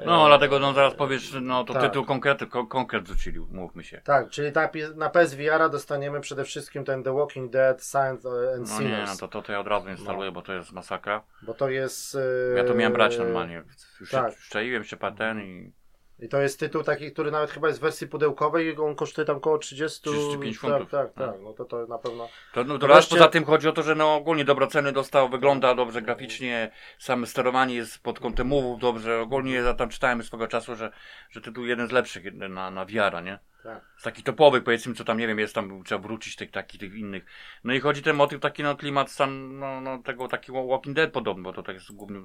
No, 0.06 0.26
E, 0.26 0.28
dlatego 0.28 0.60
no 0.60 0.74
zaraz 0.74 0.96
powiesz, 0.96 1.34
no 1.42 1.64
to 1.64 1.74
tak. 1.74 1.82
tytuł 1.84 2.06
konkret, 2.06 2.46
ko- 2.50 2.68
konkret 2.68 3.08
rzucili, 3.08 3.40
mówmy 3.40 3.84
się. 3.84 4.02
Tak, 4.04 4.30
czyli 4.30 4.52
na, 4.52 4.70
na 4.96 5.10
PSVR 5.10 5.70
dostaniemy 5.72 6.22
przede 6.22 6.44
wszystkim 6.44 6.84
ten 6.86 7.04
The 7.04 7.14
Walking 7.16 7.52
Dead, 7.52 7.84
Signs 7.84 8.26
and 8.26 8.26
No 8.26 8.60
nie, 8.60 8.66
Sinners. 8.88 9.10
no 9.12 9.18
to, 9.18 9.28
to, 9.28 9.42
to 9.42 9.52
ja 9.52 9.60
od 9.60 9.68
razu 9.68 9.90
instaluję, 9.90 10.32
bo 10.32 10.42
to 10.42 10.54
jest 10.54 10.72
masakra. 10.72 11.24
Bo 11.42 11.54
to 11.54 11.70
jest... 11.70 12.16
e, 12.16 12.58
Ja 12.58 12.64
to 12.64 12.74
miałem 12.74 12.94
brać 12.94 13.18
normalnie. 13.18 13.64
Już 14.00 14.12
tak. 14.12 14.34
się 14.34 14.40
szczaiłem 14.42 14.84
się 14.84 14.98
paten 14.98 15.42
i 15.42 15.72
I 16.20 16.30
to 16.30 16.42
jest 16.42 16.60
tytuł 16.60 16.84
taki, 16.84 17.12
który 17.12 17.32
nawet 17.32 17.52
chyba 17.52 17.68
jest 17.68 17.80
w 17.80 17.82
wersji 17.82 18.08
pudełkowej 18.08 18.68
i 18.68 18.78
on 18.78 18.96
kosztuje 18.96 19.26
tam 19.26 19.38
około 19.38 19.58
30... 19.58 20.02
35 20.02 20.56
tak, 20.56 20.62
funtów. 20.62 20.92
Tak, 20.92 21.10
No. 21.16 21.26
tak, 21.26 21.42
no 21.42 21.54
to 21.54 21.66
to 21.66 21.88
na 21.88 21.98
pewno... 21.98 22.30
To, 22.54 22.64
no, 22.64 22.78
to 22.78 22.88
Wreszcie- 22.88 22.96
raz 22.96 23.10
poza 23.10 23.28
tym 23.28 23.46
chodzi 23.46 23.68
o 23.68 23.72
to, 23.72 23.84
że 23.84 23.96
no 23.96 24.16
ogólnie 24.16 24.46
dobroceny 24.46 24.92
dostał, 24.92 25.30
wygląda 25.30 25.76
dobrze 25.76 26.02
graficznie, 26.02 26.72
same 27.00 27.28
sterowanie 27.28 27.76
jest 27.76 28.04
pod 28.04 28.20
kątem 28.20 28.48
mówów 28.48 28.80
dobrze, 28.80 29.22
ogólnie 29.22 29.54
ja 29.54 29.74
tam 29.74 29.90
czytałem 29.90 30.24
swego 30.24 30.48
czasu, 30.48 30.76
że, 30.76 30.92
że 31.30 31.42
tytuł 31.42 31.66
jeden 31.66 31.88
z 31.88 31.92
lepszych 31.92 32.34
na, 32.34 32.72
na 32.72 32.86
wiara, 32.86 33.22
nie? 33.22 33.40
Tak. 33.68 33.84
Z 33.98 34.04
takich 34.04 34.24
topowych 34.24 34.64
powiedzmy, 34.64 34.94
co 34.94 35.04
tam 35.04 35.18
nie 35.18 35.28
wiem, 35.28 35.40
jest 35.40 35.56
tam, 35.56 35.84
trzeba 35.84 36.02
wrócić 36.02 36.36
tych 36.36 36.52
takich, 36.52 36.80
tych 36.80 36.94
innych. 36.94 37.26
No 37.64 37.74
i 37.74 37.80
chodzi 37.80 38.02
ten 38.02 38.16
motyw 38.16 38.42
taki, 38.42 38.64
no 38.64 38.76
klimat 38.76 39.12
stan, 39.12 39.60
no, 39.60 39.82
no 39.82 39.98
tego 39.98 40.28
takiego 40.28 40.68
Walking 40.68 40.96
Dead 40.96 41.12
podobny, 41.12 41.44
bo 41.44 41.54
to 41.54 41.64
tak 41.64 41.76
jest 41.76 41.92
głównie, 41.92 42.20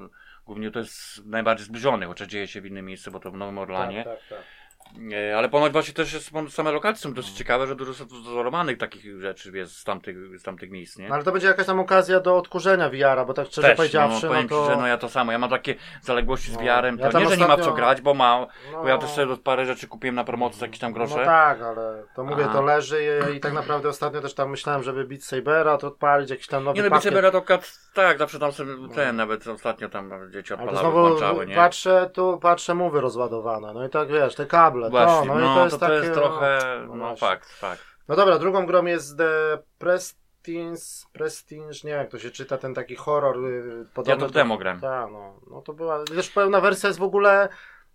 głównie 0.47 0.71
to 0.71 0.79
jest 0.79 1.27
najbardziej 1.27 1.67
zbliżony, 1.67 2.07
chociaż 2.07 2.29
dzieje 2.29 2.49
się 2.49 2.61
w 2.61 2.67
innym 2.67 2.87
miejscu, 2.87 3.11
bo 3.11 3.21
to 3.21 3.31
w 3.31 3.37
Nowym 3.37 3.59
Orlanie. 3.59 4.05
Tak, 4.05 4.19
tak, 4.19 4.29
tak. 4.29 4.47
E, 5.13 5.39
Ale 5.39 5.49
ponoć 5.49 5.73
właśnie 5.73 5.95
też 5.95 6.13
jest, 6.13 6.31
same 6.49 6.73
lokacje 6.73 7.03
są 7.03 7.15
dosyć 7.15 7.33
ciekawe, 7.33 7.67
że 7.67 7.77
dużo 7.77 8.05
wzorowanych 8.05 8.79
takich 8.79 9.21
rzeczy 9.21 9.51
jest 9.55 9.77
z 9.79 9.85
tamtych, 9.85 10.39
z 10.39 10.43
tamtych 10.43 10.71
miejsc, 10.71 10.99
nie? 10.99 11.09
No, 11.09 11.15
ale 11.15 11.25
to 11.25 11.33
będzie 11.33 11.47
jakaś 11.47 11.67
tam 11.67 11.81
okazja 11.81 12.21
do 12.21 12.37
odkurzenia 12.37 12.89
VR-a, 12.89 13.25
bo 13.25 13.35
tak 13.35 13.47
szczerze 13.47 13.69
Też, 13.69 13.77
powiedziawszy, 13.77 14.27
no, 14.27 14.33
no, 14.33 14.49
to... 14.49 14.65
ci, 14.65 14.71
że 14.71 14.77
no 14.77 14.87
ja 14.87 14.99
to 14.99 15.09
samo, 15.09 15.33
ja 15.33 15.39
mam 15.39 15.51
takie 15.51 15.75
zaległości 16.03 16.51
z 16.51 16.55
No, 16.55 16.61
VR-em, 16.61 16.99
ja 16.99 17.11
to 17.11 17.21
nie, 17.21 17.29
że 17.29 17.37
nie 17.37 17.47
ma 17.47 17.57
w 17.57 17.61
co 17.61 17.63
ostatnio- 17.71 17.77
grać, 17.77 18.01
bo 18.01 18.15
ma, 18.15 18.47
no, 18.73 18.83
bo 18.83 18.89
ja 18.89 18.99
też 18.99 19.11
sobie 19.11 19.37
parę 19.37 19.67
rzeczy 19.67 19.89
kupiłem 19.89 20.15
na 20.15 20.25
promocji 20.25 20.61
za 20.61 20.67
jakieś 20.67 20.81
tam 20.81 20.93
grosze. 20.93 21.17
No 21.19 21.25
tak, 21.25 21.63
ale 21.63 22.05
to 22.17 22.25
mówię, 22.25 22.45
A. 22.45 22.53
to 22.53 22.63
leży 22.63 22.99
i, 23.33 23.37
i 23.37 23.41
tak 23.41 23.53
naprawdę 23.53 23.89
ostatnio 23.89 24.21
też 24.21 24.35
tam 24.35 24.51
myślałem, 24.51 24.83
żeby 24.83 25.05
Beat 25.05 25.23
Sabera 25.23 25.79
to 25.79 25.87
odpalić, 25.87 26.31
jakiś 26.31 26.47
tam 26.47 26.65
nowy 26.65 26.77
Nie 26.77 26.83
no, 26.83 26.91
pakiet. 26.91 27.05
Beat 27.05 27.15
Sabera 27.15 27.31
to 27.31 27.43
kat, 27.43 27.79
tak, 27.95 28.19
zawsze 28.19 28.39
tam 28.39 28.53
sobie 28.53 28.73
ten, 28.95 29.17
nawet 29.17 29.47
ostatnio 29.47 29.89
tam 29.89 30.11
dzieci 30.33 30.53
Ale 30.55 30.63
to 30.63 30.71
odpalały, 30.71 30.93
znowu 30.93 31.09
włączały, 31.09 31.47
nie? 31.47 31.55
patrzę, 31.55 32.11
tu 32.13 32.39
patrzę 32.43 32.75
mowy 32.75 33.01
rozładowane, 33.01 33.73
no 33.75 33.87
i 33.87 33.91
tak 33.91 34.09
wiesz, 34.09 34.35
te 34.35 34.47
kable, 34.47 34.72
Właśnie, 34.91 35.29
to, 35.29 35.35
no, 35.35 35.41
no, 35.41 35.53
i 35.53 35.57
to 35.57 35.65
jest 35.65 35.81
to, 35.81 35.87
takie, 35.87 35.95
jest 35.95 36.13
trochę, 36.13 36.59
no, 36.89 36.95
no, 36.95 37.17
fakt, 37.17 37.53
fakt. 37.53 37.83
No 38.09 38.17
dobra, 38.17 38.39
drugą 38.39 38.67
grą 38.67 38.85
jest 38.85 39.19
The 39.19 39.59
Prestige, 39.79 40.83
Prestige, 41.13 41.67
nie 41.85 41.91
wiem 41.91 41.99
jak 41.99 42.11
to 42.11 42.19
się 42.19 42.31
czyta, 42.31 42.59
ten 42.59 42.75
taki 42.75 42.95
horror 42.95 43.45
y, 43.45 43.87
podobny 43.95 44.15
Ja 44.15 44.17
to 44.17 44.29
w 44.29 44.33
demo 44.33 44.59
grałem. 44.59 44.81
Tak, 44.81 45.11
no, 45.13 45.41
no 45.51 45.63
to 45.63 45.73
była, 45.73 46.05
też 46.05 46.31
pełna 46.31 46.61
wersja 46.61 46.87
jest 46.87 46.99
w 46.99 47.03
ogóle, 47.03 47.49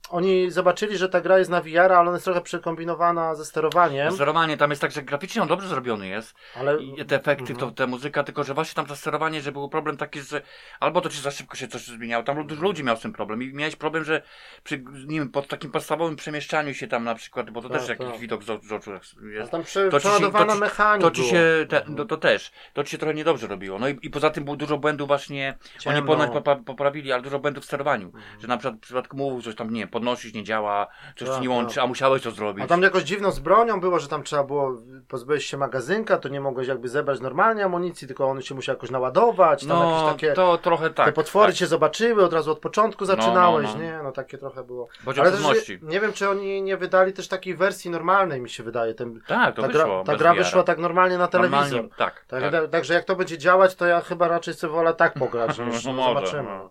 oni 0.09 0.51
zobaczyli, 0.51 0.97
że 0.97 1.09
ta 1.09 1.21
gra 1.21 1.37
jest 1.39 1.49
na 1.49 1.61
VR, 1.61 1.79
ale 1.79 1.99
ona 1.99 2.11
jest 2.13 2.25
trochę 2.25 2.41
przekombinowana 2.41 3.35
ze 3.35 3.45
sterowaniem, 3.45 4.11
Sterowanie 4.11 4.57
tam 4.57 4.69
jest 4.69 4.81
tak, 4.81 4.91
że 4.91 5.01
graficznie 5.03 5.41
on 5.41 5.47
dobrze 5.47 5.67
zrobiony 5.67 6.07
jest. 6.07 6.35
ale... 6.55 6.77
I 6.83 7.05
te 7.05 7.15
efekty, 7.15 7.53
Mhm. 7.53 7.59
to, 7.59 7.71
te 7.71 7.87
muzyka, 7.87 8.23
tylko 8.23 8.43
że 8.43 8.53
właśnie 8.53 8.75
tam 8.75 8.85
to 8.85 8.95
sterowanie, 8.95 9.41
że 9.41 9.51
był 9.51 9.69
problem 9.69 9.97
taki, 9.97 10.21
że 10.21 10.41
albo 10.79 11.01
to 11.01 11.09
ci 11.09 11.21
za 11.21 11.31
szybko 11.31 11.55
się 11.57 11.67
coś 11.67 11.87
zmieniało, 11.87 12.23
tam 12.23 12.47
dużo 12.47 12.61
ludzi 12.61 12.83
miał 12.83 12.97
z 12.97 12.99
tym 13.01 13.13
problem 13.13 13.43
i 13.43 13.53
miałeś 13.53 13.75
problem, 13.75 14.03
że 14.03 14.21
przy 14.63 14.83
nim 15.07 15.29
pod 15.29 15.47
takim 15.47 15.71
podstawowym 15.71 16.15
przemieszczaniu 16.15 16.73
się 16.73 16.87
tam 16.87 17.03
na 17.03 17.15
przykład, 17.15 17.49
bo 17.49 17.61
to 17.61 17.69
Tak, 17.69 17.79
też 17.79 17.89
jakiś 17.89 18.07
tak. 18.07 18.19
widok 18.19 18.43
z, 18.43 18.65
z 18.67 18.71
oczu 18.71 18.91
jest. 19.23 19.51
tam 19.51 19.63
prze, 19.63 19.89
To 19.89 19.97
przeładowana 19.99 20.53
to 20.53 20.59
mechanika 20.59 21.09
To 21.09 21.15
ci 21.15 21.23
się, 21.23 21.65
te, 21.69 21.81
no, 21.87 22.05
to 22.05 22.17
też, 22.17 22.51
to 22.73 22.83
ci 22.83 22.91
się 22.91 22.97
trochę 22.97 23.13
niedobrze 23.13 23.47
robiło. 23.47 23.79
No 23.79 23.89
i, 23.89 23.99
i 24.01 24.09
poza 24.09 24.29
tym 24.29 24.43
było 24.43 24.55
dużo 24.57 24.77
błędów 24.77 25.07
właśnie, 25.07 25.57
Ciemno. 25.79 26.13
oni 26.13 26.31
popa- 26.31 26.63
poprawili, 26.63 27.11
ale 27.11 27.21
dużo 27.23 27.39
błędów 27.39 27.63
w 27.63 27.67
sterowaniu. 27.67 28.11
Że 28.41 28.47
na 28.47 28.57
przykład 28.57 28.75
w 28.77 28.79
przypadku 28.83 29.17
mówów 29.17 29.43
coś 29.43 29.55
tam, 29.55 29.73
nie 29.73 29.87
podnosić 29.97 30.33
nie 30.35 30.43
działa, 30.43 30.87
coś 31.15 31.27
Tak, 31.27 31.37
ci 31.37 31.41
nie 31.43 31.49
łączy, 31.49 31.75
tak. 31.75 31.83
a 31.83 31.87
musiałeś 31.87 32.21
to 32.23 32.31
zrobić. 32.31 32.63
A 32.63 32.67
tam 32.67 32.81
jakoś 32.81 33.03
dziwno 33.03 33.31
z 33.31 33.39
bronią 33.39 33.79
było, 33.79 33.99
że 33.99 34.07
tam 34.07 34.23
trzeba 34.23 34.43
było, 34.43 34.73
pozbyłeś 35.07 35.45
się 35.45 35.57
magazynka, 35.57 36.17
to 36.17 36.29
nie 36.29 36.41
mogłeś 36.41 36.67
jakby 36.67 36.89
zebrać 36.89 37.19
normalnie 37.19 37.65
amunicji, 37.65 38.07
tylko 38.07 38.27
on 38.27 38.41
się 38.41 38.55
musiał 38.55 38.75
jakoś 38.75 38.91
naładować, 38.91 39.59
tam 39.65 39.69
no, 39.79 39.91
jakieś 39.91 40.11
takie, 40.13 40.33
to 40.33 40.57
trochę 40.57 40.89
tak. 40.89 41.05
te 41.05 41.11
potwory 41.11 41.51
tak. 41.51 41.55
cię 41.59 41.67
zobaczyły, 41.67 42.25
od 42.25 42.33
razu 42.33 42.51
od 42.51 42.59
początku 42.59 43.05
No, 43.05 43.15
no, 43.15 43.21
zaczynałeś, 43.21 43.69
no. 43.73 43.81
nie? 43.81 43.99
No 44.03 44.11
takie 44.11 44.37
trochę 44.37 44.63
było. 44.63 44.87
Ale 45.05 45.31
też 45.31 45.41
nie, 45.81 45.99
wiem, 45.99 46.13
czy 46.13 46.29
oni 46.29 46.61
nie 46.61 46.77
wydali 46.77 47.13
też 47.13 47.27
takiej 47.27 47.55
wersji 47.55 47.91
normalnej, 47.91 48.41
mi 48.41 48.49
się 48.49 48.63
wydaje. 48.63 48.93
Ten, 48.93 49.21
Tak, 49.27 49.55
to 49.55 49.61
ta 49.61 49.67
wyszło. 49.67 50.03
gra, 50.03 50.13
ta 50.13 50.19
gra 50.19 50.33
wyszła 50.33 50.63
tak 50.63 50.77
normalnie 50.77 51.17
na 51.17 51.27
telewizor. 51.27 51.61
Normalnie, 51.61 51.89
tak, 51.97 52.25
Tak, 52.27 52.41
tak. 52.41 52.51
tak. 52.51 52.69
Także 52.69 52.93
jak 52.93 53.05
to 53.05 53.15
będzie 53.15 53.37
działać, 53.37 53.75
to 53.75 53.85
ja 53.85 54.01
chyba 54.01 54.27
raczej 54.27 54.53
sobie 54.53 54.73
wolę 54.73 54.93
tak 54.93 55.13
pograć, 55.13 55.59
niż 55.67 55.85
No 55.85 55.93
no, 55.93 56.03
zobaczymy. 56.03 56.43
no. 56.43 56.69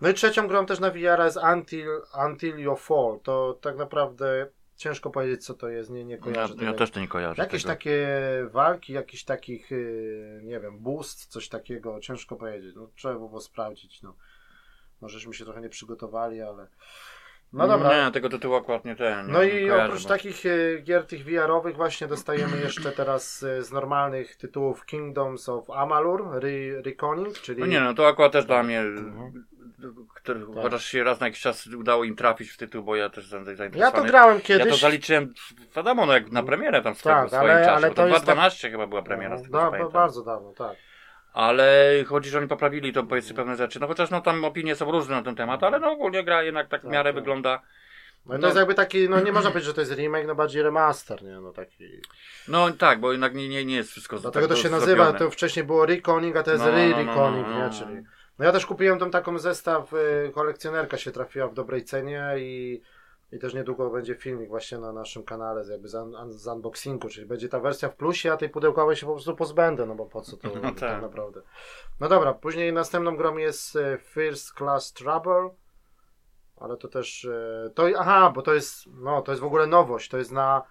No 0.00 0.08
i 0.08 0.14
trzecią 0.14 0.48
grą 0.48 0.66
też 0.66 0.80
na 0.80 0.90
VR 0.90 1.24
jest 1.24 1.38
Until, 1.54 1.88
Until 2.26 2.58
You 2.58 2.76
Fall. 2.76 3.20
To 3.22 3.58
tak 3.60 3.76
naprawdę 3.76 4.46
ciężko 4.76 5.10
powiedzieć, 5.10 5.44
co 5.44 5.54
to 5.54 5.68
jest, 5.68 5.90
nie, 5.90 6.04
nie 6.04 6.14
Ja, 6.14 6.20
kojarzę. 6.20 6.54
ja 6.54 6.60
tego. 6.60 6.72
też 6.72 6.90
to 6.90 7.00
nie 7.00 7.08
kojarzę. 7.08 7.42
Jakieś 7.42 7.62
tego. 7.62 7.74
takie 7.74 8.06
walki, 8.50 8.92
jakiś 8.92 9.24
takich, 9.24 9.70
yy, 9.70 10.40
nie 10.44 10.60
wiem, 10.60 10.78
boost, 10.78 11.26
coś 11.26 11.48
takiego, 11.48 12.00
ciężko 12.00 12.36
powiedzieć. 12.36 12.76
No, 12.76 12.88
trzeba 12.94 13.14
było 13.14 13.40
sprawdzić. 13.40 14.02
No. 14.02 14.14
Możeśmy 15.00 15.34
się 15.34 15.44
trochę 15.44 15.60
nie 15.60 15.68
przygotowali, 15.68 16.42
ale. 16.42 16.66
No 17.52 17.68
dobra. 17.68 18.04
Nie, 18.06 18.12
tego 18.12 18.28
tytułu 18.28 18.54
akurat 18.54 18.84
nie 18.84 18.96
ten. 18.96 19.30
No 19.32 19.42
i 19.42 19.50
kojarzę, 19.50 19.84
oprócz 19.86 20.02
bo- 20.02 20.08
takich 20.08 20.46
e, 20.46 20.78
gier 20.82 21.06
tych 21.06 21.24
VR-owych 21.24 21.76
właśnie 21.76 22.06
dostajemy 22.06 22.56
jeszcze 22.64 22.92
teraz 22.92 23.42
e, 23.42 23.62
z 23.62 23.72
normalnych 23.72 24.36
tytułów 24.36 24.86
Kingdoms 24.86 25.48
of 25.48 25.70
Amalur, 25.70 26.28
Re 26.34 26.82
Reconning, 26.82 27.38
czyli... 27.38 27.60
No 27.60 27.66
nie, 27.66 27.80
no 27.80 27.94
to 27.94 28.08
akurat 28.08 28.32
też 28.32 28.44
dla 28.46 28.62
mnie. 28.62 28.80
Mhm. 28.80 29.46
Który, 30.14 30.40
Tak. 30.40 30.62
Chociaż 30.62 30.84
się 30.86 31.04
raz 31.04 31.20
na 31.20 31.26
jakiś 31.26 31.40
czas 31.42 31.66
udało 31.66 32.04
im 32.04 32.16
trafić 32.16 32.50
w 32.50 32.56
tytuł, 32.56 32.82
bo 32.82 32.96
ja 32.96 33.08
też 33.10 33.24
jestem 33.24 33.44
zainteresowany. 33.44 33.80
Ja 33.84 33.90
to 33.92 34.04
grałem 34.04 34.34
Ja 34.36 34.40
kiedyś. 34.40 34.68
to 34.72 34.76
zaliczyłem, 34.76 35.34
wiadomo, 35.76 36.06
no 36.06 36.12
jak 36.12 36.30
na 36.32 36.42
premierę 36.42 36.82
tam 36.82 36.94
swego, 36.94 37.16
Tak, 37.20 37.28
swoim 37.28 37.42
ale- 37.50 37.60
czasie. 37.60 37.72
ale 37.72 37.88
to 37.88 37.94
to 37.94 38.02
jest 38.06 38.14
tak- 38.14 38.24
2012 38.24 38.70
chyba 38.70 38.86
była 38.86 39.02
premiera, 39.02 39.38
z 39.38 39.42
tego 39.42 39.58
no, 39.58 39.64
co 39.64 39.64
ba- 39.64 39.70
pamiętam. 39.70 39.92
bardzo 39.92 40.22
dawno, 40.24 40.52
tak. 40.52 40.76
Ale 41.32 41.94
chodzi, 42.06 42.30
że 42.30 42.38
oni 42.38 42.48
poprawili 42.48 42.92
to 42.92 43.02
powiedzmy 43.04 43.36
pewne 43.36 43.56
rzeczy. 43.56 43.80
No 43.80 43.86
chociaż 43.86 44.10
no 44.10 44.20
tam 44.20 44.44
opinie 44.44 44.74
są 44.74 44.90
różne 44.90 45.16
na 45.16 45.22
ten 45.22 45.34
temat, 45.36 45.62
ale 45.62 45.80
no 45.80 45.90
ogólnie 45.90 46.24
gra 46.24 46.42
jednak 46.42 46.68
tak 46.68 46.80
w 46.80 46.84
Tak, 46.84 46.92
miarę 46.92 47.10
tak. 47.12 47.14
wygląda. 47.14 47.62
No, 48.26 48.34
i 48.34 48.36
to 48.36 48.40
No. 48.42 48.46
jest 48.46 48.58
jakby 48.58 48.74
taki, 48.74 49.08
no 49.08 49.20
nie 49.20 49.32
można 49.32 49.50
powiedzieć, 49.50 49.66
że 49.66 49.74
to 49.74 49.80
jest 49.80 49.92
remake, 49.92 50.26
no 50.26 50.34
bardziej 50.34 50.62
remaster, 50.62 51.22
nie, 51.22 51.40
no 51.40 51.52
taki... 51.52 51.84
No 52.48 52.70
tak, 52.70 53.00
bo 53.00 53.12
jednak 53.12 53.34
nie, 53.34 53.48
nie, 53.48 53.64
nie 53.64 53.76
jest 53.76 53.90
wszystko 53.90 54.18
Dlatego 54.18 54.46
tak 54.48 54.56
to 54.56 54.62
się 54.62 54.68
zrobione. 54.68 54.86
nazywa, 54.96 55.12
to 55.18 55.30
wcześniej 55.30 55.64
było 55.64 55.86
Reconning, 55.86 56.36
a 56.36 56.42
to 56.42 56.50
jest 56.50 56.64
No, 56.64 56.70
no, 56.70 56.76
no, 56.78 56.84
Re-Reconning, 56.84 57.46
no, 57.48 57.58
no, 57.58 57.64
nie, 57.68 57.74
czyli... 57.74 58.02
No 58.38 58.44
ja 58.44 58.52
też 58.52 58.66
kupiłem 58.66 58.98
tą 58.98 59.10
taką 59.10 59.38
zestaw, 59.38 59.92
y, 59.92 60.30
kolekcjonerka 60.34 60.96
się 60.96 61.10
trafiła 61.10 61.48
w 61.48 61.54
dobrej 61.54 61.84
cenie 61.84 62.34
i, 62.38 62.82
i 63.32 63.38
też 63.38 63.54
niedługo 63.54 63.90
będzie 63.90 64.14
filmik 64.14 64.48
właśnie 64.48 64.78
na 64.78 64.92
naszym 64.92 65.22
kanale 65.22 65.64
z, 65.64 65.68
jakby 65.68 65.88
z, 65.88 65.94
un, 65.94 66.32
z 66.32 66.46
unboxingu, 66.46 67.08
czyli 67.08 67.26
będzie 67.26 67.48
ta 67.48 67.60
wersja 67.60 67.88
w 67.88 67.96
plusie, 67.96 68.32
a 68.32 68.36
tej 68.36 68.48
pudełkowej 68.48 68.96
się 68.96 69.06
po 69.06 69.12
prostu 69.12 69.36
pozbędę, 69.36 69.86
no 69.86 69.94
bo 69.94 70.06
po 70.06 70.20
co 70.20 70.36
to 70.36 70.48
No 70.48 70.60
tak. 70.60 70.78
tak. 70.80 71.02
naprawdę. 71.02 71.40
No 72.00 72.08
dobra, 72.08 72.34
później 72.34 72.72
następną 72.72 73.16
grą 73.16 73.36
jest 73.36 73.76
y, 73.76 73.98
First 74.02 74.54
Class 74.54 74.92
Trouble, 74.92 75.50
ale 76.56 76.76
to 76.76 76.88
też, 76.88 77.24
y, 77.24 77.72
to, 77.74 77.86
aha, 77.98 78.32
bo 78.34 78.42
to 78.42 78.54
jest, 78.54 78.86
no 78.86 79.22
to 79.22 79.32
jest 79.32 79.42
w 79.42 79.46
ogóle 79.46 79.66
nowość, 79.66 80.08
to 80.08 80.18
jest 80.18 80.32
na, 80.32 80.62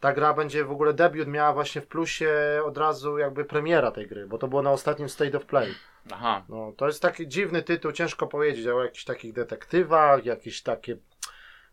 ta 0.00 0.12
gra 0.12 0.34
będzie 0.34 0.64
w 0.64 0.70
ogóle 0.70 0.92
debiut 0.92 1.28
miała 1.28 1.52
właśnie 1.52 1.80
w 1.80 1.86
plusie 1.86 2.30
od 2.64 2.78
razu 2.78 3.18
jakby 3.18 3.44
premiera 3.44 3.90
tej 3.90 4.06
gry, 4.06 4.26
bo 4.26 4.38
to 4.38 4.48
było 4.48 4.62
na 4.62 4.70
ostatnim 4.70 5.08
State 5.08 5.36
of 5.36 5.46
Play. 5.46 5.74
Aha. 6.12 6.44
No, 6.48 6.72
to 6.76 6.86
jest 6.86 7.02
taki 7.02 7.28
dziwny 7.28 7.62
tytuł, 7.62 7.92
ciężko 7.92 8.26
powiedzieć 8.26 8.66
o 8.66 8.84
jakichś 8.84 9.04
takich 9.04 9.32
detektywach, 9.32 10.24
jakieś 10.24 10.62
takie 10.62 10.96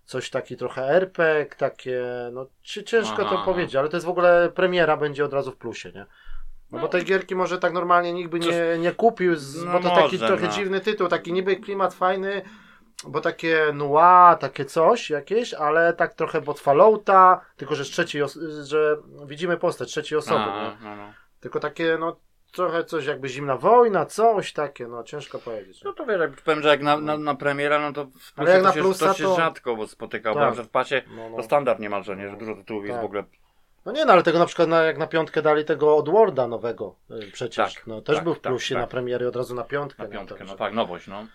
coś 0.05 0.29
taki 0.29 0.57
trochę 0.57 0.81
RPG, 0.89 1.45
takie, 1.57 2.03
no 2.31 2.45
ci- 2.63 2.83
ciężko 2.83 3.17
to 3.23 3.29
Aha. 3.35 3.45
powiedzieć, 3.45 3.75
ale 3.75 3.89
to 3.89 3.97
jest 3.97 4.05
w 4.05 4.09
ogóle 4.09 4.51
premiera 4.55 4.97
będzie 4.97 5.25
od 5.25 5.33
razu 5.33 5.51
w 5.51 5.57
plusie, 5.57 5.91
nie? 5.95 6.05
No, 6.71 6.77
bo 6.77 6.85
No. 6.85 6.87
tej 6.87 7.05
gierki 7.05 7.35
może 7.35 7.57
tak 7.59 7.73
normalnie 7.73 8.13
nikt 8.13 8.31
by 8.31 8.39
nie, 8.39 8.77
nie 8.79 8.91
kupił, 8.91 9.35
z, 9.35 9.63
No 9.65 9.71
bo 9.71 9.79
to 9.89 9.95
taki 9.95 10.15
może, 10.15 10.27
trochę 10.27 10.45
no. 10.47 10.51
dziwny 10.51 10.79
tytuł, 10.79 11.07
taki 11.07 11.33
niby 11.33 11.55
klimat 11.55 11.93
fajny, 11.93 12.41
bo 13.07 13.21
takie 13.21 13.65
noir, 13.73 14.37
takie 14.37 14.65
coś 14.65 15.09
jakieś, 15.09 15.53
ale 15.53 15.93
tak 15.93 16.13
trochę 16.13 16.41
od 16.45 16.59
Fallouta, 16.59 17.41
tylko 17.57 17.75
że 17.75 17.85
z 17.85 17.87
trzeciej, 17.89 18.21
os- 18.23 18.39
że 18.63 18.97
widzimy 19.25 19.57
postać 19.57 19.89
trzeciej 19.89 20.17
osoby? 20.17 20.39
A, 20.43 20.77
no, 20.83 20.95
no. 20.95 21.13
Tylko 21.39 21.59
takie, 21.59 21.97
no, 21.99 22.15
trochę 22.51 22.83
coś 22.83 23.05
jakby 23.05 23.29
zimna 23.29 23.57
wojna, 23.57 24.05
coś 24.05 24.53
takie, 24.53 24.87
no, 24.87 25.03
ciężko 25.03 25.39
powiedzieć. 25.39 25.83
No 25.83 25.93
to 25.93 26.05
wiesz, 26.05 26.19
jak 26.19 26.31
powiem, 26.41 26.61
że 26.61 26.69
jak 26.69 26.81
na, 26.81 26.97
na, 26.97 27.17
na 27.17 27.35
premiera, 27.35 27.79
no 27.79 27.93
to 27.93 28.05
w 28.05 28.33
Ale 28.35 28.51
jak 28.51 28.61
plusie 28.61 28.63
na 28.63 28.69
to, 28.69 28.75
się, 28.75 28.81
plusa 28.81 29.07
to 29.07 29.13
się 29.13 29.23
to- 29.23 29.35
rzadko 29.35 29.75
bo 29.75 29.87
spotykał, 29.87 30.33
Tak. 30.35 30.49
bo 30.49 30.55
że 30.55 30.63
w 30.63 30.69
pasie 30.69 31.01
No, 31.15 31.29
no. 31.29 31.37
to 31.37 31.43
standard 31.43 31.79
niemalże, 31.79 32.15
nie, 32.15 32.29
że 32.29 32.37
dużo 32.37 32.55
tytułów 32.55 32.83
jest 32.85 32.95
Tak. 32.95 33.01
w 33.01 33.05
ogóle. 33.05 33.23
No 33.85 33.91
nie, 33.91 34.05
no, 34.05 34.13
ale 34.13 34.23
tego 34.23 34.39
na 34.39 34.45
przykład 34.45 34.69
na, 34.69 34.83
jak 34.83 34.97
na 34.97 35.07
piątkę 35.07 35.41
dali 35.41 35.65
tego 35.65 35.97
Odwarda 35.97 36.47
nowego 36.47 36.95
y, 37.11 37.31
przecież. 37.31 37.73
Tak, 37.73 37.87
no, 37.87 38.01
też 38.01 38.15
tak, 38.15 38.23
był 38.23 38.33
w 38.33 38.39
tak, 38.39 38.51
plusie 38.51 38.75
tak. 38.75 38.81
na 38.83 38.87
premierę 38.87 39.27
od 39.27 39.35
razu 39.35 39.55
na 39.55 39.63
piątkę. 39.63 40.03
Na 40.03 40.09
piątkę, 40.09 40.35
Także- 40.37 40.53
no 40.53 40.57
tak, 40.57 40.73
nowość, 40.73 41.07
no. 41.07 41.27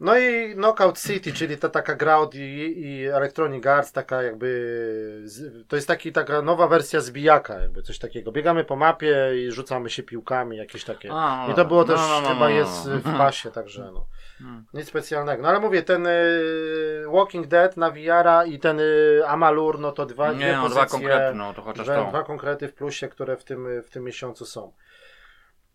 No 0.00 0.18
i 0.18 0.54
Knockout 0.54 1.00
City, 1.00 1.32
czyli 1.32 1.58
ta 1.58 1.68
taka 1.68 1.94
gra 1.94 2.18
od 2.18 2.34
i, 2.34 2.80
i 2.80 3.06
Electronic 3.06 3.66
Arts, 3.66 3.92
taka 3.92 4.22
jakby, 4.22 5.24
to 5.68 5.76
jest 5.76 5.88
taki, 5.88 6.12
taka 6.12 6.42
nowa 6.42 6.68
wersja 6.68 7.00
zbijaka, 7.00 7.60
jakby 7.60 7.82
coś 7.82 7.98
takiego. 7.98 8.32
Biegamy 8.32 8.64
po 8.64 8.76
mapie 8.76 9.16
i 9.36 9.52
rzucamy 9.52 9.90
się 9.90 10.02
piłkami, 10.02 10.56
jakieś 10.56 10.84
takie. 10.84 11.12
A, 11.12 11.44
no 11.46 11.52
I 11.52 11.56
to 11.56 11.64
było 11.64 11.84
dobra. 11.84 11.96
też, 11.96 12.06
No, 12.08 12.14
no, 12.14 12.20
no, 12.20 12.28
chyba 12.34 12.48
no, 12.48 12.54
jest 12.54 12.86
no. 12.86 13.12
w 13.12 13.18
pasie, 13.18 13.50
także 13.50 13.90
no. 13.94 14.06
Hmm. 14.38 14.64
Nic 14.74 14.88
specjalnego. 14.88 15.42
No 15.42 15.48
ale 15.48 15.60
mówię, 15.60 15.82
ten 15.82 16.06
y, 16.06 17.04
Walking 17.12 17.46
Dead 17.46 17.76
na 17.76 17.90
VR-a 17.90 18.44
i 18.44 18.58
ten 18.58 18.80
y, 18.80 19.22
Amalur, 19.26 19.78
no 19.78 19.92
to 19.92 20.06
dwa, 20.06 20.32
Nie, 20.32 20.52
no 20.52 20.68
dwa 20.68 20.86
konkrety, 20.86 21.34
no 21.34 21.54
to 21.54 21.62
chociaż 21.62 21.86
dwa, 21.86 22.04
to. 22.04 22.10
dwa 22.10 22.22
konkrety 22.22 22.68
w 22.68 22.74
plusie, 22.74 23.08
które 23.08 23.36
w 23.36 23.44
tym, 23.44 23.82
w 23.82 23.90
tym 23.90 24.04
miesiącu 24.04 24.46
są. 24.46 24.72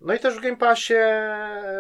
No 0.02 0.13
i 0.13 0.19
też 0.19 0.38
w 0.38 0.41
Game 0.41 0.58
Passie, 0.58 0.93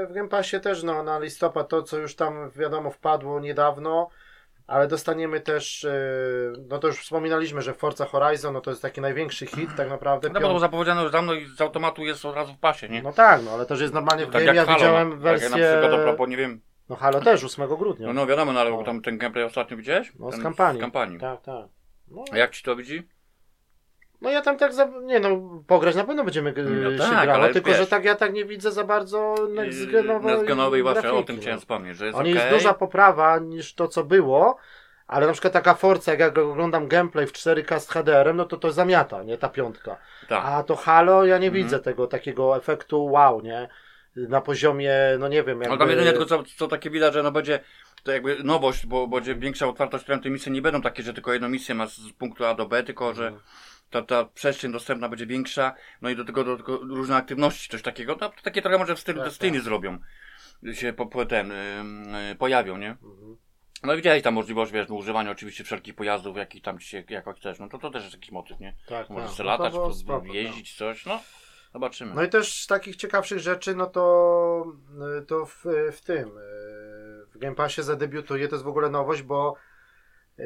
w 0.09 0.13
Game 0.13 0.29
Passie 0.29 0.59
też 0.59 0.83
no, 0.83 1.03
na 1.03 1.19
listopad 1.19 1.69
to, 1.69 1.83
co 1.83 1.97
już 1.97 2.15
tam 2.15 2.51
wiadomo 2.51 2.91
wpadło 2.91 3.39
niedawno, 3.39 4.09
ale 4.67 4.87
dostaniemy 4.87 5.39
też, 5.39 5.83
y, 5.83 6.53
no 6.69 6.79
to 6.79 6.87
już 6.87 6.99
wspominaliśmy, 6.99 7.61
że 7.61 7.73
Forza 7.73 8.05
Horizon, 8.05 8.53
no 8.53 8.61
to 8.61 8.69
jest 8.69 8.81
taki 8.81 9.01
największy 9.01 9.45
hit 9.45 9.69
tak 9.77 9.89
naprawdę. 9.89 10.29
No 10.29 10.39
bo 10.39 10.59
zapowiedziano 10.59 11.03
już 11.03 11.11
dawno 11.11 11.33
i 11.33 11.45
z 11.45 11.61
automatu 11.61 12.05
jest 12.05 12.25
od 12.25 12.35
razu 12.35 12.53
w 12.53 12.57
pasie, 12.57 12.89
nie? 12.89 13.01
no 13.01 13.13
tak, 13.13 13.41
no 13.45 13.51
ale 13.51 13.65
już 13.69 13.81
jest 13.81 13.93
normalnie 13.93 14.25
w 14.25 14.31
tak 14.31 14.45
game, 14.45 14.55
ja 14.55 14.65
Halo, 14.65 14.77
widziałem 14.77 15.09
no. 15.09 15.15
Tak 15.15 15.23
wersję, 15.23 15.49
jak 15.49 15.59
na 15.59 15.79
przykład, 15.79 15.99
a 15.99 16.03
propos, 16.03 16.29
nie 16.29 16.37
wiem, 16.37 16.61
no 16.89 16.95
Halo 16.95 17.21
też 17.21 17.43
8 17.43 17.67
grudnia. 17.77 18.07
no, 18.07 18.13
no 18.13 18.25
wiadomo, 18.27 18.53
no 18.53 18.59
ale 18.59 18.71
No. 18.71 18.83
tam 18.83 19.01
ten 19.01 19.17
gameplay 19.17 19.43
ostatnio 19.45 19.77
widziałeś? 19.77 20.13
No, 20.19 20.31
z 20.31 20.33
Ten 20.33 20.43
kampanii. 20.43 20.79
Z 20.79 20.81
kampanii. 20.81 21.19
Tak, 21.19 21.41
tak. 21.41 21.65
No, 22.07 22.23
A 22.31 22.37
jak 22.37 22.51
ci 22.51 22.63
to 22.63 22.75
widzi? 22.75 23.07
no 24.21 24.29
ja 24.29 24.41
tam 24.41 24.57
tak, 24.57 24.73
za, 24.73 24.85
nie 25.03 25.19
no, 25.19 25.29
pograć 25.67 25.95
na 25.95 26.03
pewno 26.03 26.23
będziemy 26.23 26.49
y, 26.49 26.63
No 26.97 27.05
się 27.05 27.11
tak, 27.11 27.23
grało, 27.25 27.49
tylko 27.53 27.69
wiesz- 27.69 27.77
że 27.79 27.87
tak 27.87 28.05
ja 28.05 28.15
tak 28.15 28.33
nie 28.33 28.45
widzę 28.45 28.71
za 28.71 28.83
bardzo 28.83 29.35
next 29.55 29.85
genowej 29.91 30.31
Next 30.33 30.45
genowej 30.47 30.83
właśnie 30.83 31.11
o 31.13 31.23
tym 31.23 31.35
no. 31.35 31.41
chciałem 31.41 31.59
wspomnieć, 31.59 31.97
że 31.97 32.05
jest 32.05 32.15
On 32.15 32.21
okej. 32.21 32.33
jest 32.33 32.49
duża 32.49 32.73
poprawa 32.73 33.39
niż 33.39 33.75
to, 33.75 33.87
co 33.87 34.03
było, 34.03 34.57
ale 35.07 35.27
na 35.27 35.33
przykład 35.33 35.53
taka 35.53 35.73
Forza, 35.73 36.11
jak 36.11 36.19
ja 36.19 36.43
oglądam 36.43 36.87
gameplay 36.87 37.27
w 37.27 37.31
4K 37.33 37.79
z 37.79 37.89
HDR-em, 37.89 38.37
no 38.37 38.45
to 38.45 38.57
to 38.57 38.71
zamiata, 38.71 39.23
nie 39.23 39.37
ta 39.37 39.49
piątka. 39.49 39.97
Tak. 40.29 40.43
A 40.45 40.63
to 40.63 40.75
Halo, 40.75 41.25
ja 41.25 41.37
nie 41.37 41.47
Mhm. 41.47 41.63
widzę 41.63 41.79
tego 41.79 42.07
takiego 42.07 42.57
efektu 42.57 43.05
wow, 43.05 43.41
nie? 43.41 43.69
Na 44.15 44.41
poziomie, 44.41 44.93
no 45.19 45.27
nie 45.27 45.43
wiem, 45.43 45.57
No 45.57 45.63
jakby... 45.63 45.77
tam 45.77 45.89
jedynie 45.89 46.09
tylko 46.11 46.25
co, 46.25 46.43
co 46.43 46.67
takie 46.67 46.89
widać, 46.89 47.13
że 47.13 47.23
no 47.23 47.31
będzie 47.31 47.59
to 48.03 48.11
jakby 48.11 48.43
nowość, 48.43 48.85
bo 48.85 49.07
będzie 49.07 49.35
większa 49.35 49.67
otwartość, 49.67 50.03
którą 50.03 50.19
te 50.19 50.29
misje 50.29 50.51
nie 50.51 50.61
będą 50.61 50.81
takie, 50.81 51.03
że 51.03 51.13
tylko 51.13 51.33
jedną 51.33 51.49
misję 51.49 51.75
masz 51.75 51.97
z 51.97 52.11
punktu 52.13 52.45
A 52.45 52.55
do 52.55 52.65
B, 52.65 52.83
tylko 52.83 53.13
że 53.13 53.23
Mhm. 53.27 53.43
ta, 53.89 54.01
ta 54.01 54.25
przestrzeń 54.25 54.71
dostępna 54.71 55.09
będzie 55.09 55.25
większa, 55.25 55.73
no 56.01 56.09
i 56.09 56.15
do 56.15 56.25
tego, 56.25 56.43
do 56.43 56.57
tego 56.57 56.77
różne 56.77 57.15
aktywności, 57.15 57.69
coś 57.69 57.81
takiego, 57.81 58.17
no, 58.21 58.29
to 58.29 58.41
takie 58.43 58.61
trochę 58.61 58.77
może 58.77 58.95
w 58.95 58.99
stylu 58.99 59.19
Tak, 59.19 59.27
Destiny 59.27 59.57
tak. 59.57 59.63
zrobią, 59.63 59.97
się 60.73 60.93
po, 60.93 61.05
po 61.05 61.25
ten, 61.25 61.51
ym, 61.51 62.15
y, 62.15 62.35
pojawią, 62.35 62.77
nie? 62.77 62.89
Mhm. 62.89 63.37
No 63.83 63.93
i 63.93 63.97
widziałeś 63.97 64.23
tam 64.23 64.33
możliwość, 64.33 64.71
wiesz, 64.71 64.89
no, 64.89 64.95
używania 64.95 65.31
oczywiście 65.31 65.63
wszelkich 65.63 65.95
pojazdów, 65.95 66.37
jakich 66.37 66.63
tam 66.63 66.79
ci 66.79 66.87
się, 66.87 67.03
jako 67.09 67.33
chcesz, 67.33 67.59
no 67.59 67.69
to 67.69 67.77
to 67.77 67.89
też 67.91 68.03
jest 68.03 68.15
jakiś 68.15 68.31
motyw, 68.31 68.59
nie? 68.59 68.73
Tak, 68.87 69.09
Możesz 69.09 69.29
tak. 69.29 69.39
No 69.39 69.43
to 69.43 69.43
latać, 69.43 69.73
było 69.73 69.93
spoko, 69.93 70.25
tak. 70.25 70.33
jeździć, 70.33 70.75
coś, 70.77 71.05
no, 71.05 71.19
zobaczymy. 71.73 72.13
No 72.15 72.23
i 72.23 72.29
też 72.29 72.63
z 72.63 72.67
takich 72.67 72.95
ciekawszych 72.95 73.39
rzeczy, 73.39 73.75
no 73.75 73.85
to, 73.85 74.65
to 75.27 75.45
w, 75.45 75.65
w 75.91 76.01
tym, 76.01 76.27
e, 76.29 76.31
w 77.31 77.37
Game 77.37 77.55
Passie 77.55 77.83
zadebiutuje, 77.83 78.47
to 78.47 78.55
jest 78.55 78.65
w 78.65 78.67
ogóle 78.67 78.89
nowość, 78.89 79.21
bo 79.21 79.55
e, 80.39 80.43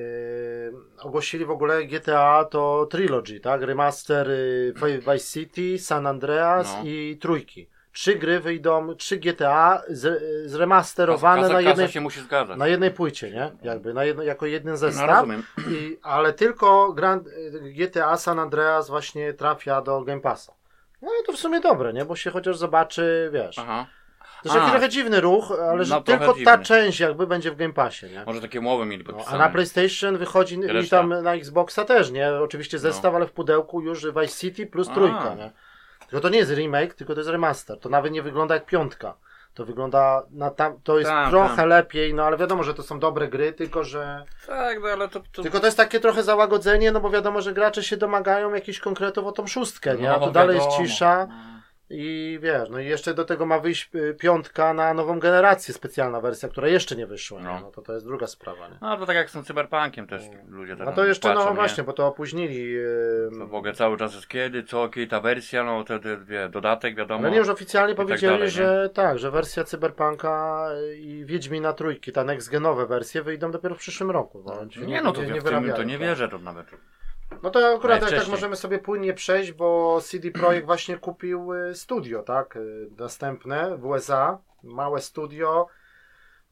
ogłosili 1.02 1.46
w 1.46 1.52
ogóle 1.52 1.86
GTA 1.86 2.46
to 2.46 2.88
Trilogy, 2.92 3.40
tak? 3.40 3.62
Remaster 3.62 4.30
y, 4.30 4.74
Vice 5.00 5.20
City, 5.20 5.80
San 5.80 6.08
Andreas 6.08 6.76
No. 6.78 6.84
i 6.86 7.18
Trójki. 7.22 7.70
Trzy 7.92 8.16
gry 8.16 8.40
wyjdą, 8.40 8.96
trzy 8.96 9.18
GTA 9.18 9.82
z, 9.90 10.22
zremasterowane 10.52 11.42
kasa, 11.42 11.54
na, 11.54 11.60
kasa 11.64 11.82
jednej, 11.82 12.04
musi 12.04 12.22
zgadzać. 12.22 12.58
na 12.58 12.68
jednej 12.68 12.92
płycie, 12.92 13.32
nie? 13.32 13.52
Jakby, 13.64 13.94
na 13.94 14.04
jedno, 14.04 14.24
jako 14.24 14.46
jeden 14.46 14.72
No, 14.72 14.78
zestaw. 14.78 15.10
rozumiem. 15.10 15.44
I, 15.70 15.98
ale 16.04 16.34
tylko 16.34 16.94
Grand, 16.94 17.28
GTA 17.78 18.18
San 18.18 18.40
Andreas 18.40 18.90
właśnie 18.90 19.34
trafia 19.34 19.82
do 19.82 20.02
Game 20.02 20.22
Passa. 20.22 20.54
No 21.02 21.12
to 21.26 21.34
w 21.34 21.38
sumie 21.38 21.60
dobre, 21.60 21.94
nie? 21.94 22.06
Bo 22.06 22.16
się 22.16 22.32
chociaż 22.32 22.58
zobaczy, 22.58 23.30
wiesz. 23.34 23.60
Aha. 23.60 23.86
To 24.44 24.58
jest 24.60 24.72
trochę 24.72 24.90
dziwny 24.90 25.22
ruch, 25.22 25.52
ale 25.72 25.86
że 25.86 25.96
No, 25.96 26.02
trochę 26.02 26.26
tylko 26.26 26.46
ta 26.46 26.58
część 26.58 27.00
jakby 27.00 27.28
będzie 27.28 27.52
w 27.52 27.56
Game 27.56 27.74
Passie, 27.74 28.06
nie? 28.06 28.24
Może 28.26 28.42
takie 28.42 28.60
umowy 28.60 28.86
mieli 28.86 29.04
No, 29.04 29.12
podpisane. 29.14 29.36
a 29.44 29.48
na 29.48 29.50
PlayStation 29.54 30.18
wychodzi 30.18 30.60
i 30.86 30.90
tam 30.90 31.24
na 31.24 31.34
Xboxa 31.36 31.86
też, 31.86 32.12
nie? 32.12 32.32
Oczywiście 32.34 32.80
zestaw, 32.80 33.16
ale 33.16 33.28
w 33.28 33.32
pudełku 33.32 33.82
już 33.82 34.06
Vice 34.06 34.28
City 34.40 34.66
plus 34.68 34.88
No. 34.88 34.94
A. 34.94 34.96
trójka, 34.96 35.36
nie? 35.36 35.52
Tylko 36.00 36.20
to 36.22 36.30
nie 36.30 36.38
jest 36.38 36.52
remake, 36.52 36.94
tylko 36.94 37.14
to 37.14 37.20
jest 37.20 37.30
remaster. 37.30 37.80
To 37.80 37.90
nawet 37.90 38.12
nie 38.12 38.22
wygląda 38.22 38.54
jak 38.56 38.66
piątka. 38.66 39.14
To 39.58 39.66
wygląda 39.66 40.24
na 40.32 40.50
tam, 40.50 40.80
to 40.84 41.00
jest 41.00 41.12
Tak, 41.12 41.30
trochę 41.30 41.56
tak. 41.56 41.66
lepiej, 41.68 42.14
no 42.14 42.24
ale 42.24 42.38
wiadomo, 42.38 42.64
że 42.64 42.74
to 42.74 42.84
są 42.84 43.00
dobre 43.00 43.28
gry, 43.28 43.54
tylko 43.54 43.84
że 43.84 44.24
Tak, 44.48 44.80
no 44.82 44.88
ale 44.90 45.08
to... 45.10 45.20
to... 45.32 45.42
tylko 45.42 45.60
to 45.60 45.66
jest 45.66 45.78
takie 45.78 46.00
trochę 46.00 46.24
załagodzenie, 46.24 46.92
no 46.92 47.00
bo 47.00 47.10
wiadomo, 47.10 47.42
że 47.42 47.54
gracze 47.54 47.84
się 47.84 47.98
domagają 47.98 48.54
jakichś 48.54 48.80
konkretów 48.80 49.26
o 49.26 49.32
tą 49.32 49.48
szóstkę, 49.48 49.96
nie? 49.96 50.14
A 50.14 50.20
No, 50.20 50.26
tu 50.28 50.32
dalej 50.32 50.56
jest 50.58 50.70
cisza 50.78 51.28
i 51.90 52.40
wiesz, 52.42 52.70
no 52.70 52.80
i 52.80 52.86
jeszcze 52.86 53.14
do 53.14 53.26
tego 53.26 53.46
ma 53.46 53.60
wyjść 53.60 53.90
y, 53.96 54.14
piątka 54.20 54.74
na 54.74 54.94
nową 54.94 55.20
generację, 55.20 55.74
specjalna 55.74 56.22
wersja, 56.22 56.50
która 56.50 56.68
jeszcze 56.68 56.96
nie 56.96 57.08
wyszła, 57.08 57.40
no, 57.42 57.54
No. 57.54 57.60
no 57.62 57.72
to 57.72 57.82
to 57.82 57.94
jest 57.94 58.06
druga 58.06 58.28
sprawa, 58.28 58.68
nie? 58.68 58.78
No 58.82 58.98
to 58.98 59.06
tak 59.06 59.16
jak 59.16 59.30
z 59.30 59.34
tym 59.34 59.44
cyberpunkiem 59.44 60.08
też 60.08 60.22
ludzie 60.50 60.72
No 60.72 60.78
teraz 60.78 60.96
to 60.96 61.06
jeszcze, 61.06 61.28
patrzą, 61.30 61.44
no 61.44 61.50
nie? 61.50 61.56
właśnie, 61.56 61.84
bo 61.84 61.94
to 61.94 62.08
opóźnili, 62.08 62.72
yy, 62.72 63.30
To 63.40 63.48
w 63.48 63.56
ogóle 63.56 63.74
cały 63.74 63.98
czas 63.98 64.16
jest 64.16 64.28
kiedy, 64.28 64.64
co, 64.64 64.90
kiedy 64.90 65.08
ta 65.08 65.20
wersja, 65.20 65.64
no 65.64 65.84
te, 65.84 66.00
te, 66.00 66.18
wie, 66.18 66.50
dodatek 66.50 66.96
wiadomo. 66.96 67.20
ale 67.20 67.32
nie 67.32 67.38
już 67.38 67.50
oficjalnie 67.50 67.96
tak 67.96 68.06
powiedzieli, 68.06 68.34
dalej, 68.34 68.46
nie? 68.46 68.52
że 68.52 68.90
tak, 68.94 69.20
że 69.20 69.32
wersja 69.32 69.64
Cyberpunka 69.64 70.68
i 71.00 71.26
Wiedźmina 71.26 71.74
trójki, 71.74 72.12
ta 72.12 72.24
next 72.24 72.50
genowe 72.52 72.86
wersje 72.88 73.22
wyjdą 73.24 73.52
dopiero 73.52 73.76
w 73.76 73.78
przyszłym 73.78 74.12
roku. 74.12 74.44
bo 74.44 74.68
ci 74.68 74.80
nie 74.88 75.02
no, 75.02 75.12
to, 75.12 75.24
nie 75.24 75.42
w 75.42 75.44
tym, 75.44 75.74
to 75.74 75.84
nie 75.84 75.94
tak. 75.98 76.02
wierzę 76.08 76.30
to 76.30 76.38
nawet. 76.40 76.68
No 77.44 77.50
to 77.50 77.76
akurat 77.76 78.00
tak, 78.00 78.10
tak 78.10 78.28
możemy 78.28 78.56
sobie 78.56 78.80
płynnie 78.80 79.14
przejść, 79.14 79.52
bo 79.52 80.00
CD 80.02 80.32
Projekt 80.40 80.66
właśnie 80.66 80.98
kupił 80.98 81.54
y, 81.54 81.76
studio, 81.76 82.24
tak? 82.24 82.56
y, 82.56 82.90
Następne 82.98 83.78
w 83.78 83.86
USA, 83.86 84.38
małe 84.64 85.02
studio. 85.02 85.68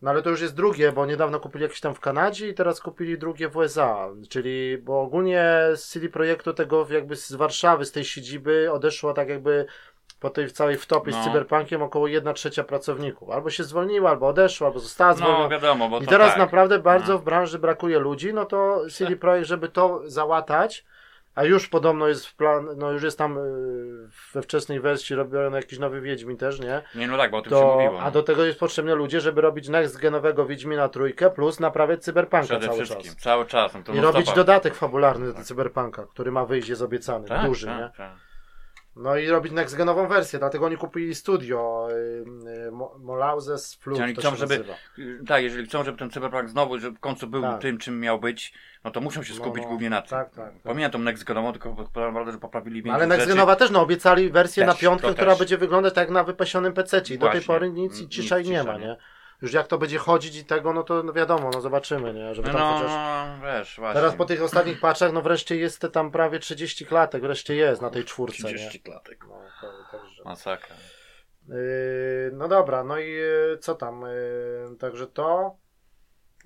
No 0.01 0.11
ale 0.11 0.21
to 0.21 0.29
już 0.29 0.41
jest 0.41 0.55
drugie, 0.55 0.91
bo 0.91 1.05
niedawno 1.05 1.39
kupili 1.39 1.63
jakieś 1.63 1.79
tam 1.79 1.95
w 1.95 1.99
Kanadzie 1.99 2.49
i 2.49 2.53
teraz 2.53 2.81
kupili 2.81 3.17
drugie 3.17 3.49
w 3.49 3.57
USA. 3.57 4.09
Czyli, 4.29 4.77
bo 4.77 5.01
ogólnie 5.01 5.59
z 5.75 5.87
CD 5.89 6.09
Projektu 6.09 6.53
tego 6.53 6.87
jakby 6.89 7.15
z 7.15 7.33
Warszawy, 7.33 7.85
z 7.85 7.91
tej 7.91 8.03
siedziby 8.03 8.71
odeszło 8.71 9.13
tak 9.13 9.29
jakby 9.29 9.65
po 10.19 10.29
tej 10.29 10.51
całej 10.51 10.77
wtopie 10.77 11.11
z 11.11 11.15
No. 11.15 11.23
Cyberpunkiem 11.23 11.81
około 11.81 12.07
1 12.07 12.33
trzecia 12.33 12.63
pracowników. 12.63 13.29
Albo 13.29 13.49
się 13.49 13.63
zwolniła, 13.63 14.09
albo 14.09 14.27
odeszła, 14.27 14.67
albo 14.67 14.79
została 14.79 15.13
zwolniona. 15.13 15.43
No 15.43 15.49
wiadomo, 15.49 15.89
bo 15.89 15.99
I 15.99 16.05
teraz 16.07 16.29
tak. 16.29 16.37
naprawdę 16.37 16.79
bardzo 16.79 17.13
No. 17.13 17.19
w 17.19 17.23
branży 17.23 17.59
brakuje 17.59 17.99
ludzi, 17.99 18.33
no 18.33 18.45
to 18.45 18.81
CD 18.91 19.15
Projekt, 19.15 19.47
żeby 19.47 19.69
to 19.69 20.01
załatać, 20.05 20.85
a 21.35 21.43
już 21.43 21.69
podobno 21.69 22.07
jest 22.07 22.25
w 22.27 22.35
plan, 22.35 22.67
no 22.77 22.91
już 22.91 23.03
jest 23.03 23.17
tam 23.17 23.37
y, 23.37 23.41
we 24.33 24.41
wczesnej 24.41 24.79
wersji 24.79 25.15
robiony 25.15 25.57
jakiś 25.57 25.79
nowy 25.79 26.01
Wiedźmin 26.01 26.37
też, 26.37 26.59
nie? 26.59 26.81
Nie 26.95 27.07
no 27.07 27.17
tak, 27.17 27.31
bo 27.31 27.37
o 27.37 27.41
tym 27.41 27.51
się 27.53 27.65
mówiło. 27.65 27.99
a 28.01 28.05
no. 28.05 28.11
do 28.11 28.23
tego 28.23 28.45
jest 28.45 28.59
potrzebne 28.59 28.95
ludzie, 28.95 29.21
żeby 29.21 29.41
robić 29.41 29.69
next 29.69 29.97
genowego 29.97 30.45
Wiedźmina 30.45 30.89
trójkę 30.89 31.29
plus 31.29 31.59
naprawiać 31.59 32.03
Cyberpunka 32.03 32.45
Przede 32.45 32.65
cały 32.67 32.77
wszystkim, 32.77 33.13
czas. 33.13 33.23
cały 33.23 33.45
czas. 33.45 33.73
No 33.73 33.83
to 33.83 33.91
I 33.91 33.95
non 33.95 34.03
robić 34.05 34.21
stopa. 34.21 34.35
dodatek 34.35 34.75
fabularny 34.75 35.33
do 35.33 35.43
Cyberpunka, 35.43 36.05
który 36.05 36.31
ma 36.31 36.45
wyjść, 36.45 36.69
jest 36.69 36.81
obiecany, 36.81 37.27
tak, 37.27 37.45
duży, 37.45 37.65
tak, 37.67 37.77
nie? 37.79 37.89
Tak. 37.97 38.11
No 38.95 39.17
i 39.17 39.27
robić 39.27 39.53
next 39.53 39.75
genową 39.75 40.07
wersję, 40.07 40.39
dlatego 40.39 40.65
oni 40.65 40.77
kupili 40.77 41.15
studio 41.15 41.87
y, 41.91 41.93
y, 42.67 42.71
Mo- 42.71 42.95
Molauses 42.99 43.75
Flute, 43.75 44.01
Czyli 44.01 44.13
to 44.15 44.21
chcą, 44.21 44.35
żeby- 44.35 44.57
nazywa. 44.57 44.73
Tak, 45.27 45.43
jeżeli 45.43 45.65
chcą, 45.67 45.83
żeby 45.83 45.97
ten 45.97 46.09
cyberpunk 46.09 46.49
znowu, 46.49 46.79
żeby 46.79 46.97
w 46.97 46.99
końcu 46.99 47.27
był 47.27 47.41
Tak. 47.41 47.61
tym, 47.61 47.77
czym 47.77 47.99
miał 47.99 48.19
być, 48.19 48.53
no 48.83 48.91
to 48.91 49.01
muszą 49.01 49.23
się 49.23 49.33
No, 49.33 49.39
skupić 49.39 49.63
no, 49.63 49.69
głównie 49.69 49.89
na 49.89 50.01
tym. 50.01 50.09
tak, 50.09 50.29
tak, 50.29 50.53
tak. 50.53 50.61
Pamiętam 50.63 50.91
tą 51.01 51.05
Next 51.05 51.23
Genową, 51.23 51.51
tylko 51.51 51.75
naprawdę, 51.95 52.31
że 52.31 52.37
poprawili 52.37 52.79
No, 52.79 52.83
większość 52.83 52.95
ale 53.01 53.07
Next 53.07 53.21
rzeczy. 53.21 53.35
Genowa 53.35 53.55
też 53.55 53.71
no, 53.71 53.81
obiecali 53.81 54.29
wersję 54.29 54.65
Też, 54.65 54.75
na 54.75 54.79
piątkę, 54.79 55.13
która 55.13 55.31
też. 55.31 55.39
będzie 55.39 55.57
wyglądać 55.57 55.93
tak 55.93 56.01
jak 56.01 56.11
na 56.13 56.23
wypasionym 56.23 56.73
PC. 56.73 57.01
I 57.09 57.17
do 57.17 57.29
tej 57.29 57.41
pory 57.41 57.71
nic 57.71 57.99
i 57.99 58.01
Nic 58.01 58.11
cisza 58.11 58.39
i 58.39 58.49
nie 58.49 58.63
ma, 58.63 58.77
nie? 58.77 58.97
Nie? 59.41 59.45
Już 59.45 59.53
jak 59.53 59.67
to 59.67 59.77
będzie 59.77 59.97
chodzić 59.97 60.35
i 60.35 60.45
tego, 60.45 60.73
no 60.73 60.83
to 60.83 61.03
no 61.03 61.13
wiadomo, 61.13 61.49
no 61.53 61.61
zobaczymy, 61.61 62.13
nie? 62.13 62.35
Żeby 62.35 62.47
No, 62.47 62.53
tam 62.53 62.61
no, 62.61 62.77
chociaż... 62.77 62.91
no, 62.91 63.47
wiesz, 63.47 63.75
właśnie. 63.79 64.01
Teraz 64.01 64.15
po 64.15 64.25
tych 64.25 64.41
ostatnich 64.43 64.79
patchach, 64.79 65.13
no 65.13 65.21
wreszcie 65.21 65.55
jest 65.57 65.87
tam 65.93 66.11
prawie 66.11 66.39
30 66.39 66.85
klatek, 66.85 67.21
wreszcie 67.21 67.55
jest 67.55 67.81
na 67.81 67.89
tej 67.89 68.03
czwórce, 68.03 68.47
nie? 68.47 68.55
30 68.55 68.79
klatek. 68.81 69.25
No, 69.29 69.41
to, 69.61 69.97
także. 69.97 70.23
Masakra. 70.25 70.75
Yy, 71.47 71.55
no 72.33 72.47
dobra, 72.47 72.83
no 72.83 72.99
i 72.99 73.11
yy, 73.11 73.57
co 73.61 73.75
tam? 73.75 74.01
Yy, 74.01 74.77
także 74.79 75.07
to. 75.07 75.57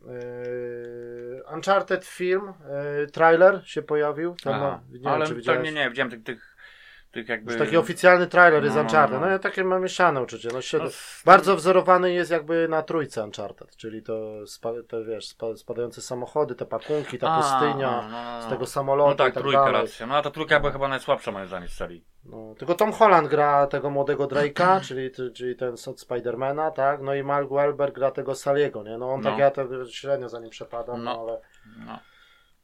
Yy, 0.05 1.43
Uncharted 1.53 2.05
film, 2.05 2.53
yy, 2.99 3.07
trailer 3.07 3.61
się 3.65 3.81
pojawił. 3.81 4.35
Tam, 4.43 4.53
Aha. 4.53 4.81
no, 4.87 4.93
nie 4.93 4.99
wiem, 4.99 5.07
ale 5.07 5.25
czy 5.25 5.31
to 5.31 5.35
widziałeś. 5.37 5.63
nie, 5.63 5.71
nie, 5.71 5.89
widziałem 5.89 6.11
tych, 6.11 6.23
tych 6.23 6.48
tych 7.11 7.29
jakby... 7.29 7.51
Już 7.53 7.61
taki 7.61 7.77
oficjalny 7.77 8.27
trailer 8.27 8.63
jest 8.63 8.75
No, 8.75 8.81
no, 8.83 8.87
Uncharted. 8.89 9.19
no. 9.19 9.25
No 9.25 9.31
ja 9.31 9.39
takie 9.39 9.63
mam 9.63 9.81
mieszane 9.81 10.21
uczucie. 10.21 10.49
No. 10.53 10.59
No, 10.83 10.89
Bardzo 11.25 11.55
wzorowany 11.55 12.13
jest 12.13 12.31
jakby 12.31 12.67
na 12.67 12.81
trójce 12.83 13.23
Uncharted, 13.23 13.75
czyli 13.75 14.03
to, 14.03 14.47
spa, 14.47 14.69
to 14.87 15.05
wiesz, 15.05 15.27
spa, 15.27 15.55
spadające 15.55 16.01
samochody, 16.01 16.55
te 16.55 16.65
pakunki, 16.65 17.17
ta 17.19 17.27
A, 17.31 17.37
pustynia, 17.41 17.91
no, 18.01 18.09
no, 18.09 18.39
no. 18.39 18.41
z 18.41 18.49
tego 18.49 18.65
samolotu 18.65 19.09
No 19.09 19.15
tak, 19.15 19.29
i 19.31 19.33
tak 19.33 19.43
trójka 19.43 19.59
dalej. 19.65 19.81
racja. 19.81 20.07
No 20.07 20.15
a 20.15 20.21
ta 20.21 20.31
trójka 20.31 20.59
była 20.59 20.71
chyba 20.71 20.87
najsłabsza 20.87 21.31
moim 21.31 21.47
zdaniem 21.47 21.69
z 21.69 21.73
serii. 21.73 22.05
No, 22.25 22.55
tylko 22.57 22.75
Tom 22.75 22.91
Holland 22.93 23.27
gra 23.27 23.67
tego 23.67 23.89
młodego 23.89 24.27
Drake'a, 24.27 24.81
czyli, 24.87 25.11
czyli 25.33 25.55
ten 25.55 25.75
od 25.87 25.99
Spidermana, 26.01 26.71
tak? 26.71 27.01
No 27.01 27.13
i 27.15 27.23
Mark 27.23 27.49
Wahlberg 27.49 27.95
gra 27.95 28.11
tego 28.11 28.35
Saliego, 28.35 28.83
nie? 28.83 28.97
No 28.97 29.11
on 29.13 29.21
No. 29.21 29.29
tak 29.29 29.39
ja 29.39 29.51
to 29.51 29.85
średnio 29.85 30.29
za 30.29 30.39
nim 30.39 30.49
przepadam, 30.49 31.03
no, 31.03 31.13
No. 31.13 31.21
ale, 31.21 31.41
No. 31.85 31.99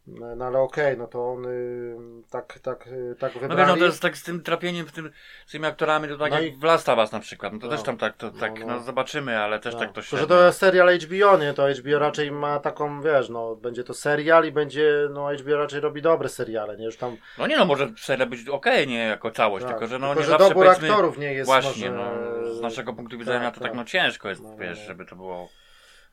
No, 0.07 0.35
no 0.35 0.45
ale 0.45 0.59
okej, 0.59 0.97
no 0.97 1.07
to 1.07 1.31
on 1.31 1.45
y, 1.45 1.95
tak, 2.29 2.59
tak, 2.59 2.87
y, 2.87 3.15
tak 3.19 3.35
No 3.35 3.41
wybrali. 3.41 3.61
wiesz, 3.61 3.67
no 3.69 3.75
to 3.77 3.85
jest 3.85 4.01
tak 4.01 4.17
z 4.17 4.23
tym 4.23 4.43
trafieniem 4.43 4.85
w 4.87 4.91
tym, 4.91 5.11
z 5.45 5.51
tymi 5.51 5.65
aktorami, 5.65 6.07
to 6.07 6.17
tak 6.17 6.31
No 6.31 6.39
jak 6.39 6.53
i- 6.53 6.57
w 6.57 6.63
Last 6.63 6.89
of 6.89 6.97
Us 6.99 7.11
na 7.11 7.19
przykład, 7.19 7.53
no 7.53 7.59
to 7.59 7.65
No. 7.65 7.71
też 7.71 7.83
tam 7.83 7.97
tak, 7.97 8.17
to, 8.17 8.25
No, 8.33 8.39
tak, 8.39 8.59
no. 8.59 8.65
no, 8.67 8.79
zobaczymy, 8.79 9.39
ale 9.39 9.59
też 9.59 9.73
No. 9.73 9.79
tak 9.79 9.93
to 9.93 10.01
średnio. 10.01 10.21
że 10.21 10.27
to 10.27 10.45
jest 10.45 10.59
serial 10.59 10.89
HBO, 10.99 11.37
nie? 11.37 11.53
To 11.53 11.67
HBO 11.69 11.99
raczej 11.99 12.31
ma 12.31 12.59
taką, 12.59 13.01
wiesz, 13.01 13.29
no, 13.29 13.55
będzie 13.55 13.83
to 13.83 13.93
serial 13.93 14.45
i 14.45 14.51
będzie, 14.51 15.07
no, 15.13 15.33
HBO 15.33 15.57
raczej 15.57 15.79
robi 15.79 16.01
dobre 16.01 16.29
seriale, 16.29 16.77
nie? 16.77 16.85
Już 16.85 16.97
tam, 16.97 17.17
No 17.37 17.47
nie 17.47 17.57
no, 17.57 17.65
może 17.65 17.87
seria 17.97 18.25
być 18.25 18.49
okej, 18.49 18.87
nie 18.87 18.97
jako 19.05 19.31
całość, 19.31 19.65
tak. 19.65 19.73
tylko 19.73 19.87
że 19.87 19.99
no 19.99 20.07
tylko, 20.07 20.19
nie 20.19 20.25
że 20.25 20.31
zawsze 20.31 20.47
dobór 20.49 20.67
aktorów 20.67 21.17
nie 21.17 21.33
jest 21.33 21.45
właśnie, 21.45 21.91
może... 21.91 22.03
no, 22.43 22.53
z 22.55 22.61
naszego 22.61 22.93
punktu 22.93 23.17
widzenia 23.17 23.51
to 23.51 23.61
tak, 23.61 23.73
no 23.73 23.85
ciężko 23.85 24.29
jest, 24.29 24.41
No, 24.43 24.49
no, 24.49 24.57
wiesz, 24.57 24.79
no. 24.79 24.85
żeby 24.85 25.05
to 25.05 25.15
było... 25.15 25.49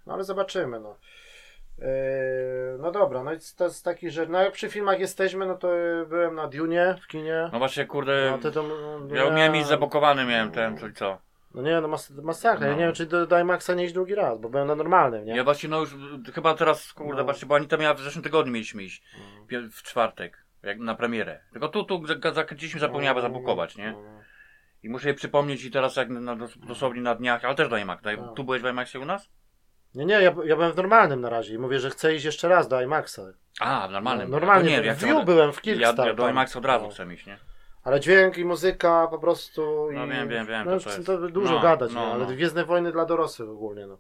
No 0.07 0.15
ale 0.15 0.25
zobaczymy, 0.25 0.81
no. 0.81 0.97
Yy, 1.79 1.85
no 2.79 2.93
dobra, 2.93 3.25
no 3.25 3.33
i 3.33 3.37
to 3.57 3.65
jest 3.65 3.85
taki, 3.85 4.11
że 4.11 4.27
no 4.27 4.41
jak 4.43 4.53
przy 4.53 4.69
filmach 4.71 5.01
jesteśmy, 5.01 5.47
no 5.47 5.55
to 5.55 5.69
byłem 6.09 6.35
na 6.35 6.47
Dune 6.49 6.97
w 7.03 7.07
kinie. 7.07 7.49
No 7.53 7.59
właśnie, 7.59 7.87
kurde, 7.87 8.39
No, 8.45 8.51
to, 8.51 8.63
no, 8.63 9.15
ja 9.15 9.31
miałem 9.31 9.57
iść 9.57 9.67
zabokowany, 9.67 10.25
miałem 10.25 10.51
ten, 10.51 10.79
co 10.79 10.87
i 10.89 10.93
co. 10.93 11.19
No 11.55 11.63
nie, 11.63 11.81
no 11.81 11.89
mas 11.89 12.11
masakra. 12.11 12.67
Ja 12.67 12.73
No. 12.73 12.79
nie 12.79 12.85
wiem, 12.85 12.95
czy 12.95 13.07
do, 13.07 13.27
do 13.27 13.39
IMAXa 13.41 13.75
nie 13.75 13.85
iść 13.85 13.95
drugi 13.95 14.15
raz, 14.15 14.39
bo 14.41 14.49
byłem 14.49 14.69
na 14.69 14.75
normalnym, 14.75 15.25
nie? 15.25 15.37
Ja 15.37 15.45
właśnie, 15.45 15.69
no 15.69 15.81
już, 15.81 15.95
chyba 16.35 16.55
teraz, 16.55 16.93
kurde, 16.93 17.21
No. 17.23 17.25
patrzcie, 17.27 17.47
bo 17.47 17.55
Anita 17.57 17.77
miała 17.77 17.95
w 17.95 18.01
zeszłym 18.01 18.23
tygodniu 18.25 18.53
mieliśmy 18.53 18.83
iść, 18.83 19.03
No. 19.51 19.59
w 19.73 19.83
czwartek, 19.83 20.45
jak 20.63 20.79
na 20.79 20.95
premierę. 20.95 21.41
Tylko 21.53 21.69
tu, 21.69 21.85
tu 21.85 22.07
za- 22.07 22.33
zakręciliśmy, 22.33 22.81
zapomniała 22.81 23.21
zabukować, 23.21 23.77
nie? 23.77 23.93
No, 23.93 24.03
I 24.83 24.89
muszę 24.89 25.09
jej 25.09 25.17
przypomnieć 25.17 25.65
i 25.65 25.71
teraz 25.71 25.97
jak 25.97 26.09
na, 26.09 26.37
dos- 26.37 26.59
dosłownie 26.59 27.03
na 27.03 27.15
dniach, 27.15 27.45
ale 27.45 27.55
też 27.55 27.69
do 27.69 27.77
IMAX. 27.77 28.03
Tak. 28.03 28.19
Tu 28.37 28.45
byłeś 28.45 28.63
w 28.63 28.67
IMAXie 28.67 29.01
u 29.01 29.05
nas? 29.05 29.29
Nie, 29.95 30.05
nie, 30.05 30.15
ja, 30.15 30.35
ja 30.45 30.57
byłem 30.57 30.73
w 30.73 30.77
normalnym 30.77 31.21
na 31.21 31.31
razie 31.31 31.55
i 31.55 31.59
mówię, 31.59 31.79
że 31.81 31.91
chcę 31.91 32.15
iść 32.15 32.25
jeszcze 32.25 32.49
raz 32.49 32.69
do 32.69 32.83
IMAXa. 32.83 33.21
A, 33.61 33.89
w 33.89 33.91
normalnym. 33.91 34.31
No, 34.31 34.37
normalnie, 34.37 34.77
To 34.77 34.81
nie, 34.83 34.87
ja 34.87 34.95
w 34.95 34.99
View 34.99 35.25
byłem, 35.25 35.53
w 35.53 35.57
Ja, 35.57 35.61
Kickstarter. 35.63 36.07
ja 36.07 36.15
do 36.15 36.29
IMAX 36.29 36.57
od 36.57 36.65
razu 36.65 36.85
No. 36.85 36.91
chcę 36.91 37.15
iść, 37.15 37.27
nie? 37.27 37.39
Ale 37.85 38.01
dźwięk 38.01 38.39
i 38.39 38.45
muzyka 38.45 39.07
po 39.11 39.19
prostu. 39.19 39.89
No 39.93 40.07
i, 40.07 40.09
wiem, 40.09 40.29
wiem, 40.29 40.47
wiem, 40.47 40.67
No, 40.67 40.81
to 40.81 40.91
to, 40.91 41.19
to 41.19 41.29
dużo 41.29 41.55
no, 41.55 41.61
gadać, 41.61 41.93
no, 41.93 42.07
nie? 42.07 42.13
ale 42.13 42.25
no. 42.25 42.31
Gwiezdne 42.31 42.65
Wojny 42.65 42.93
dla 42.93 43.05
dorosłych 43.05 43.49
ogólnie, 43.49 43.87
no. 43.87 43.99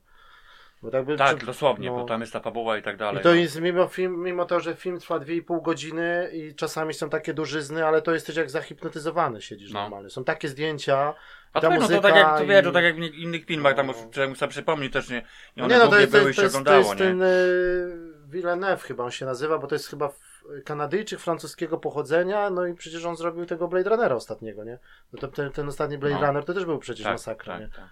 Bo 0.82 0.90
tak, 0.90 1.04
by, 1.04 1.16
Tak, 1.16 1.38
czy- 1.38 1.46
dosłownie, 1.46 1.90
no. 1.90 1.96
bo 1.96 2.04
tam 2.04 2.20
jest 2.20 2.32
ta 2.32 2.40
fabuła 2.40 2.78
i 2.78 2.82
tak 2.82 2.96
dalej. 2.96 3.20
I 3.20 3.22
to 3.22 3.28
no. 3.28 3.34
jest 3.34 3.60
mimo, 3.60 3.86
film, 3.88 4.22
mimo 4.22 4.44
to, 4.44 4.60
że 4.60 4.74
film 4.74 4.98
trwa 5.00 5.18
2,5 5.18 5.62
godziny 5.62 6.30
i 6.32 6.54
czasami 6.54 6.94
są 6.94 7.10
takie 7.10 7.34
dużyzny, 7.34 7.86
ale 7.86 8.02
to 8.02 8.12
jesteś 8.14 8.36
jak 8.36 8.50
zahipnotyzowany 8.50 9.42
siedzisz 9.42 9.72
No. 9.72 9.80
normalnie. 9.80 10.10
Są 10.10 10.24
takie 10.24 10.48
zdjęcia. 10.48 11.14
A 11.52 11.60
to, 11.60 11.70
no, 11.70 11.88
to 11.88 12.00
tak 12.00 12.16
jak, 12.16 12.38
to 12.38 12.46
wiesz, 12.46 12.64
to 12.64 12.72
tak 12.72 12.84
jak 12.84 12.96
w 12.96 12.98
innych 12.98 13.44
filmach, 13.44 13.76
tam 13.76 13.90
muszę 14.28 14.48
przypomnieć 14.48 14.92
też, 14.92 15.10
nie, 15.10 15.24
nie 15.56 15.64
one 15.64 15.74
nie 15.74 15.84
no, 15.84 15.88
to 15.88 15.98
jest, 15.98 16.12
to 16.12 16.18
były 16.18 16.30
i 16.30 16.36
jest, 16.36 16.36
się 16.36 16.40
to 16.40 16.42
jest, 16.42 16.54
to 16.54 16.60
oglądało, 16.60 16.78
jest 16.78 17.00
nie? 17.00 17.06
ten 17.06 17.22
y, 17.22 18.28
Villeneuve 18.28 18.82
chyba 18.82 19.04
on 19.04 19.10
się 19.10 19.26
nazywa, 19.26 19.58
bo 19.58 19.66
to 19.66 19.74
jest 19.74 19.88
chyba 19.88 20.12
Kanadyjczyk 20.64 21.20
francuskiego 21.20 21.78
pochodzenia, 21.78 22.50
no 22.50 22.66
i 22.66 22.74
przecież 22.74 23.04
on 23.04 23.16
zrobił 23.16 23.46
tego 23.46 23.68
Blade 23.68 23.90
Runnera 23.90 24.14
ostatniego, 24.14 24.64
nie? 24.64 24.78
No 25.12 25.18
to, 25.18 25.28
ten, 25.28 25.52
ten 25.52 25.68
ostatni 25.68 25.98
Blade 25.98 26.20
No. 26.20 26.26
Runner 26.26 26.44
to 26.44 26.54
też 26.54 26.64
był 26.64 26.78
przecież 26.78 27.04
Tak, 27.04 27.14
masakra, 27.14 27.52
tak, 27.52 27.62
nie? 27.62 27.68
tak. 27.68 27.84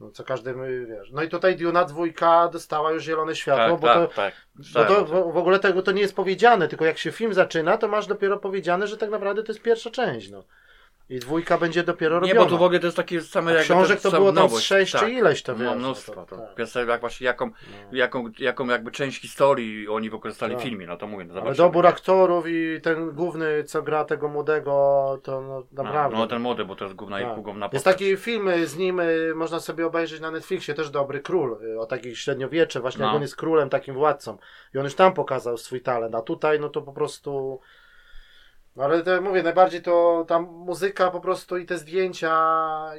No, 0.00 0.10
co 0.10 0.24
każdy, 0.24 0.54
my, 0.54 0.86
wiesz. 0.86 1.10
No 1.12 1.22
i 1.22 1.28
tutaj 1.28 1.56
Duna 1.56 1.84
dwójka 1.84 2.48
dostała 2.48 2.92
już 2.92 3.04
zielone 3.04 3.36
światło, 3.36 3.78
Tak, 3.78 3.80
bo 3.80 3.86
tak, 3.86 4.10
to 4.10 4.16
tak. 4.16 4.34
Bo 4.74 4.84
to 4.84 5.04
w 5.32 5.36
ogóle 5.36 5.58
tego 5.58 5.82
to 5.82 5.92
nie 5.92 6.02
jest 6.02 6.16
powiedziane, 6.16 6.68
tylko 6.68 6.84
jak 6.84 6.98
się 6.98 7.12
film 7.12 7.34
zaczyna, 7.34 7.78
to 7.78 7.88
masz 7.88 8.06
dopiero 8.06 8.38
powiedziane, 8.38 8.86
że 8.86 8.96
tak 8.96 9.10
naprawdę 9.10 9.42
to 9.42 9.52
jest 9.52 9.62
pierwsza 9.62 9.90
część, 9.90 10.30
no. 10.30 10.44
I 11.08 11.18
dwójka 11.18 11.58
będzie 11.58 11.82
dopiero 11.82 12.14
Nie, 12.14 12.20
robiona. 12.20 12.40
bo 12.40 12.46
tu 12.50 12.58
w 12.58 12.62
ogóle 12.62 12.80
to 12.80 12.86
jest 12.86 12.96
takie 12.96 13.20
same 13.20 13.50
A 13.50 13.54
jak 13.54 13.62
książek 13.64 14.00
to 14.00 14.10
sam 14.10 14.18
było 14.20 14.32
tam 14.32 14.60
sześć 14.60 14.92
tak. 14.92 15.02
czy 15.02 15.10
ileś 15.10 15.42
to 15.42 15.54
wiesz. 15.54 15.64
No 15.64 15.70
no 15.74 15.78
mnóstwo. 15.80 16.12
to- 16.14 16.26
To, 16.26 16.36
tak. 16.36 16.54
Kwestia 16.54 16.80
jak 16.80 17.00
właśnie 17.00 17.24
jaką, 17.24 17.46
No. 17.46 17.52
jaką, 17.92 18.24
jaką 18.38 18.66
jakby 18.66 18.90
część 18.90 19.20
historii 19.20 19.88
oni 19.88 20.10
wykorzystali 20.10 20.52
w 20.54 20.56
Tak. 20.56 20.64
filmie, 20.66 20.86
no 20.86 20.96
to 20.96 21.06
mówię, 21.06 21.24
no 21.24 21.40
Ale 21.42 21.54
dobór 21.54 21.86
aktorów 21.86 22.44
i 22.48 22.80
ten 22.82 23.10
główny, 23.10 23.64
co 23.64 23.82
gra 23.82 24.04
tego 24.04 24.28
młodego, 24.28 24.72
to 25.22 25.40
no, 25.40 25.66
naprawdę. 25.84 26.16
No, 26.16 26.22
no 26.22 26.28
ten 26.28 26.42
młody, 26.42 26.64
bo 26.64 26.76
to 26.76 26.84
jest 26.84 26.96
główna, 26.96 27.20
Tak. 27.20 27.42
główna 27.42 27.64
Jest 27.66 27.72
postać. 27.72 27.94
taki 27.94 28.16
film 28.16 28.48
y, 28.48 28.66
z 28.66 28.76
nim, 28.76 29.00
y, 29.00 29.32
można 29.34 29.60
sobie 29.60 29.86
obejrzeć 29.86 30.20
na 30.20 30.30
Netflixie, 30.30 30.74
też 30.74 30.90
dobry 30.90 31.20
król, 31.20 31.58
y, 31.64 31.80
o 31.80 31.86
takich 31.86 32.18
średniowiecze, 32.18 32.80
właśnie 32.80 33.00
No. 33.00 33.06
jak 33.06 33.16
on 33.16 33.22
jest 33.22 33.36
królem, 33.36 33.68
takim 33.70 33.94
władcą. 33.94 34.38
I 34.74 34.78
on 34.78 34.84
już 34.84 34.94
tam 34.94 35.14
pokazał 35.14 35.56
swój 35.58 35.80
talent, 35.80 36.14
a 36.14 36.22
tutaj 36.22 36.60
no 36.60 36.68
to 36.68 36.82
po 36.82 36.92
prostu... 36.92 37.60
No 38.76 38.84
ale 38.84 39.02
to 39.02 39.20
mówię, 39.22 39.42
najbardziej 39.42 39.82
to 39.82 40.24
tam 40.28 40.42
muzyka 40.44 41.10
po 41.10 41.20
prostu 41.20 41.56
i 41.58 41.66
te 41.66 41.78
zdjęcia, 41.78 42.32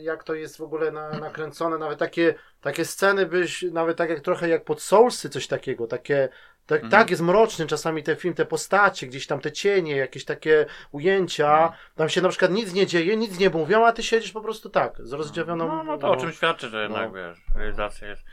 jak 0.02 0.24
to 0.24 0.34
jest 0.34 0.58
w 0.58 0.62
ogóle 0.62 0.92
na, 0.92 1.10
nakręcone, 1.10 1.78
nawet 1.78 2.00
takie, 2.00 2.36
takie 2.62 2.86
sceny 2.86 3.26
byś, 3.26 3.62
nawet 3.62 3.98
tak 3.98 4.10
jak 4.10 4.20
trochę 4.20 4.50
jak 4.50 4.64
pod 4.64 4.82
Soulsy, 4.82 5.30
coś 5.30 5.48
takiego, 5.48 5.88
takie, 5.88 6.30
tak, 6.66 6.84
Mhm. 6.84 6.92
tak 6.92 7.10
jest 7.10 7.22
mroczny 7.22 7.68
czasami 7.68 8.04
ten 8.04 8.16
film, 8.16 8.34
te 8.34 8.46
postacie, 8.46 9.08
gdzieś 9.08 9.28
tam 9.28 9.40
te 9.40 9.52
cienie, 9.52 9.96
jakieś 9.96 10.26
takie 10.26 10.66
ujęcia, 10.92 11.54
Mhm. 11.54 11.72
tam 11.96 12.10
się 12.10 12.22
na 12.22 12.30
przykład 12.30 12.52
nic 12.52 12.74
nie 12.74 12.86
dzieje, 12.88 13.18
nic 13.18 13.40
nie 13.40 13.50
mówią, 13.50 13.86
a 13.86 13.92
ty 13.92 14.04
siedzisz 14.04 14.32
po 14.32 14.42
prostu 14.42 14.70
tak, 14.70 14.94
z 15.00 15.14
rozdziawioną... 15.14 15.68
No, 15.68 15.84
no 15.84 15.98
to 15.98 16.12
o 16.12 16.16
czym 16.16 16.32
świadczy, 16.32 16.70
że 16.70 16.82
jednak, 16.84 17.08
No. 17.08 17.14
wiesz, 17.16 17.38
realizacja 17.56 18.08
jest... 18.08 18.24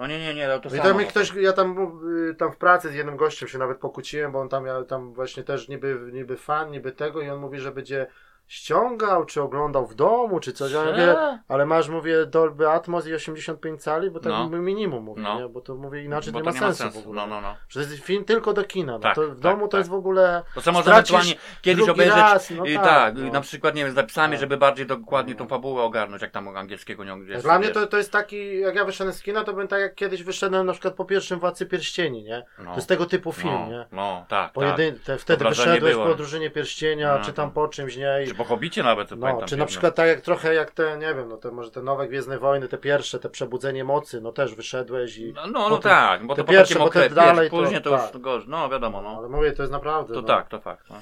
No 0.00 0.06
nie, 0.06 0.18
nie, 0.18 0.34
nie, 0.34 0.48
no 0.48 0.58
to 0.60 0.68
I 0.76 0.80
tam 0.80 0.98
mi 0.98 1.04
no 1.04 1.10
ktoś, 1.10 1.30
to- 1.30 1.38
ja 1.38 1.52
tam, 1.52 1.98
y, 2.30 2.34
tam 2.34 2.52
w 2.52 2.56
pracy 2.56 2.90
z 2.90 2.94
jednym 2.94 3.16
gościem 3.16 3.48
się 3.48 3.58
nawet 3.58 3.78
pokłóciłem, 3.78 4.32
bo 4.32 4.40
on 4.40 4.48
tam, 4.48 4.66
ja 4.66 4.84
tam 4.84 5.12
właśnie 5.12 5.42
też 5.44 5.68
niby, 5.68 6.10
niby 6.12 6.36
fan, 6.36 6.70
niby 6.70 6.92
tego 6.92 7.20
i 7.20 7.28
on 7.28 7.40
mówi, 7.40 7.58
że 7.58 7.72
będzie 7.72 8.06
ściągał, 8.50 9.24
czy 9.24 9.42
oglądał 9.42 9.86
w 9.86 9.94
domu, 9.94 10.40
czy 10.40 10.52
coś. 10.52 10.72
Ja 10.72 10.84
mówię, 10.84 11.16
ale 11.48 11.66
masz, 11.66 11.88
mówię, 11.88 12.26
Dolby 12.26 12.68
Atmos 12.70 13.06
i 13.06 13.14
85 13.14 13.82
cali, 13.82 14.10
bo 14.10 14.20
tak 14.20 14.32
No. 14.32 14.48
minimum 14.48 15.04
mówię, 15.04 15.22
No. 15.22 15.40
nie? 15.40 15.48
bo 15.48 15.60
to 15.60 15.74
mówię 15.74 16.04
inaczej 16.04 16.32
Bo 16.32 16.40
nie 16.40 16.44
to 16.44 16.60
ma 16.60 16.72
sensu, 16.74 17.00
w 17.00 17.02
ogóle. 17.02 17.20
No, 17.22 17.26
no, 17.26 17.40
no. 17.40 17.56
Że 17.68 17.84
to 17.84 17.90
jest 17.90 18.02
film 18.04 18.24
tylko 18.24 18.52
do 18.52 18.64
kina, 18.64 18.92
no 18.92 18.98
Tak, 18.98 19.14
to 19.14 19.22
w 19.22 19.28
tak, 19.28 19.38
domu 19.38 19.64
to 19.64 19.68
tak. 19.68 19.78
jest 19.78 19.90
w 19.90 19.94
ogóle... 19.94 20.42
To 20.54 20.60
Stracisz 20.60 20.86
ewentualnie 20.88 21.34
kiedyś 21.62 21.76
drugi 21.84 21.90
obejrzeć, 21.90 22.16
raz, 22.16 22.50
no 22.50 22.64
i 22.64 22.74
tak, 22.74 22.84
tak, 22.84 23.14
no. 23.16 23.32
na 23.32 23.40
przykład, 23.40 23.74
nie 23.74 23.82
wiem, 23.84 23.92
z 23.92 23.96
napisami, 23.96 24.32
Tak. 24.32 24.40
żeby 24.40 24.56
bardziej 24.56 24.86
dokładnie 24.86 25.34
tą 25.34 25.44
No. 25.44 25.50
fabułę 25.50 25.82
ogarnąć, 25.82 26.22
jak 26.22 26.30
tam 26.30 26.48
angielskiego 26.56 27.04
nie 27.04 27.24
jest. 27.24 27.44
Dla 27.44 27.58
mnie 27.58 27.68
to, 27.68 27.86
to 27.86 27.96
jest 27.96 28.12
taki, 28.12 28.60
jak 28.60 28.74
ja 28.74 28.84
wyszedłem 28.84 29.14
z 29.14 29.22
kina, 29.22 29.44
to 29.44 29.52
bym 29.52 29.68
tak 29.68 29.80
jak 29.80 29.94
kiedyś 29.94 30.22
wyszedłem 30.22 30.66
na 30.66 30.72
przykład 30.72 30.94
po 30.94 31.04
pierwszym 31.04 31.38
Władcy 31.40 31.66
Pierścieni, 31.66 32.22
nie? 32.24 32.44
no. 32.58 32.70
To 32.70 32.76
jest 32.76 32.88
tego 32.88 33.06
typu 33.06 33.32
film, 33.32 33.54
no, 33.54 33.68
nie? 33.68 33.86
No, 33.92 34.24
tak, 34.28 34.28
tak. 34.28 34.52
Pojedyn... 34.52 34.98
te, 34.98 35.18
wtedy 35.18 35.44
wyszedłeś 35.44 35.94
było. 35.94 36.06
po 36.06 36.14
drużynie 36.14 36.50
pierścienia, 36.50 37.18
No, 37.18 37.24
czy 37.24 37.32
tam 37.32 37.46
no. 37.46 37.52
po 37.52 37.68
czymś, 37.68 37.96
nie? 37.96 38.18
Po 38.40 38.44
Hobbicie 38.44 38.82
nawet, 38.82 39.08
to 39.08 39.16
No, 39.16 39.20
pamiętam. 39.22 39.48
czy 39.48 39.56
na 39.56 39.66
przykład 39.66 39.94
tak 39.94 40.08
jak 40.08 40.20
trochę 40.20 40.54
jak 40.54 40.70
te, 40.70 40.98
nie 40.98 41.14
wiem, 41.14 41.28
no 41.28 41.36
to 41.36 41.52
może 41.52 41.70
te 41.70 41.82
nowe 41.82 42.08
Gwiezdne 42.08 42.38
Wojny, 42.38 42.68
te 42.68 42.78
pierwsze, 42.78 43.18
te 43.18 43.30
Przebudzenie 43.30 43.84
Mocy, 43.84 44.20
no 44.20 44.32
też 44.32 44.54
wyszedłeś 44.54 45.18
i... 45.18 45.32
No, 45.32 45.46
no, 45.46 45.68
no 45.68 45.78
tak, 45.78 46.26
bo 46.26 46.34
te 46.34 46.42
to 46.42 46.46
po 46.46 46.52
pierwsze, 46.52 46.74
te 46.74 46.80
okresie, 46.84 47.14
dalej 47.14 47.50
wiesz, 47.50 47.50
to- 47.50 47.56
później 47.56 47.82
to, 47.82 47.90
tak. 47.90 48.14
już 48.14 48.22
gorzej, 48.22 48.48
no 48.48 48.68
wiadomo, 48.68 49.02
no. 49.02 49.16
Ale 49.18 49.28
mówię, 49.28 49.52
to 49.52 49.62
jest 49.62 49.72
naprawdę... 49.72 50.14
To 50.14 50.20
no. 50.20 50.26
tak, 50.26 50.48
to 50.48 50.60
fakt. 50.60 50.90
No. 50.90 50.96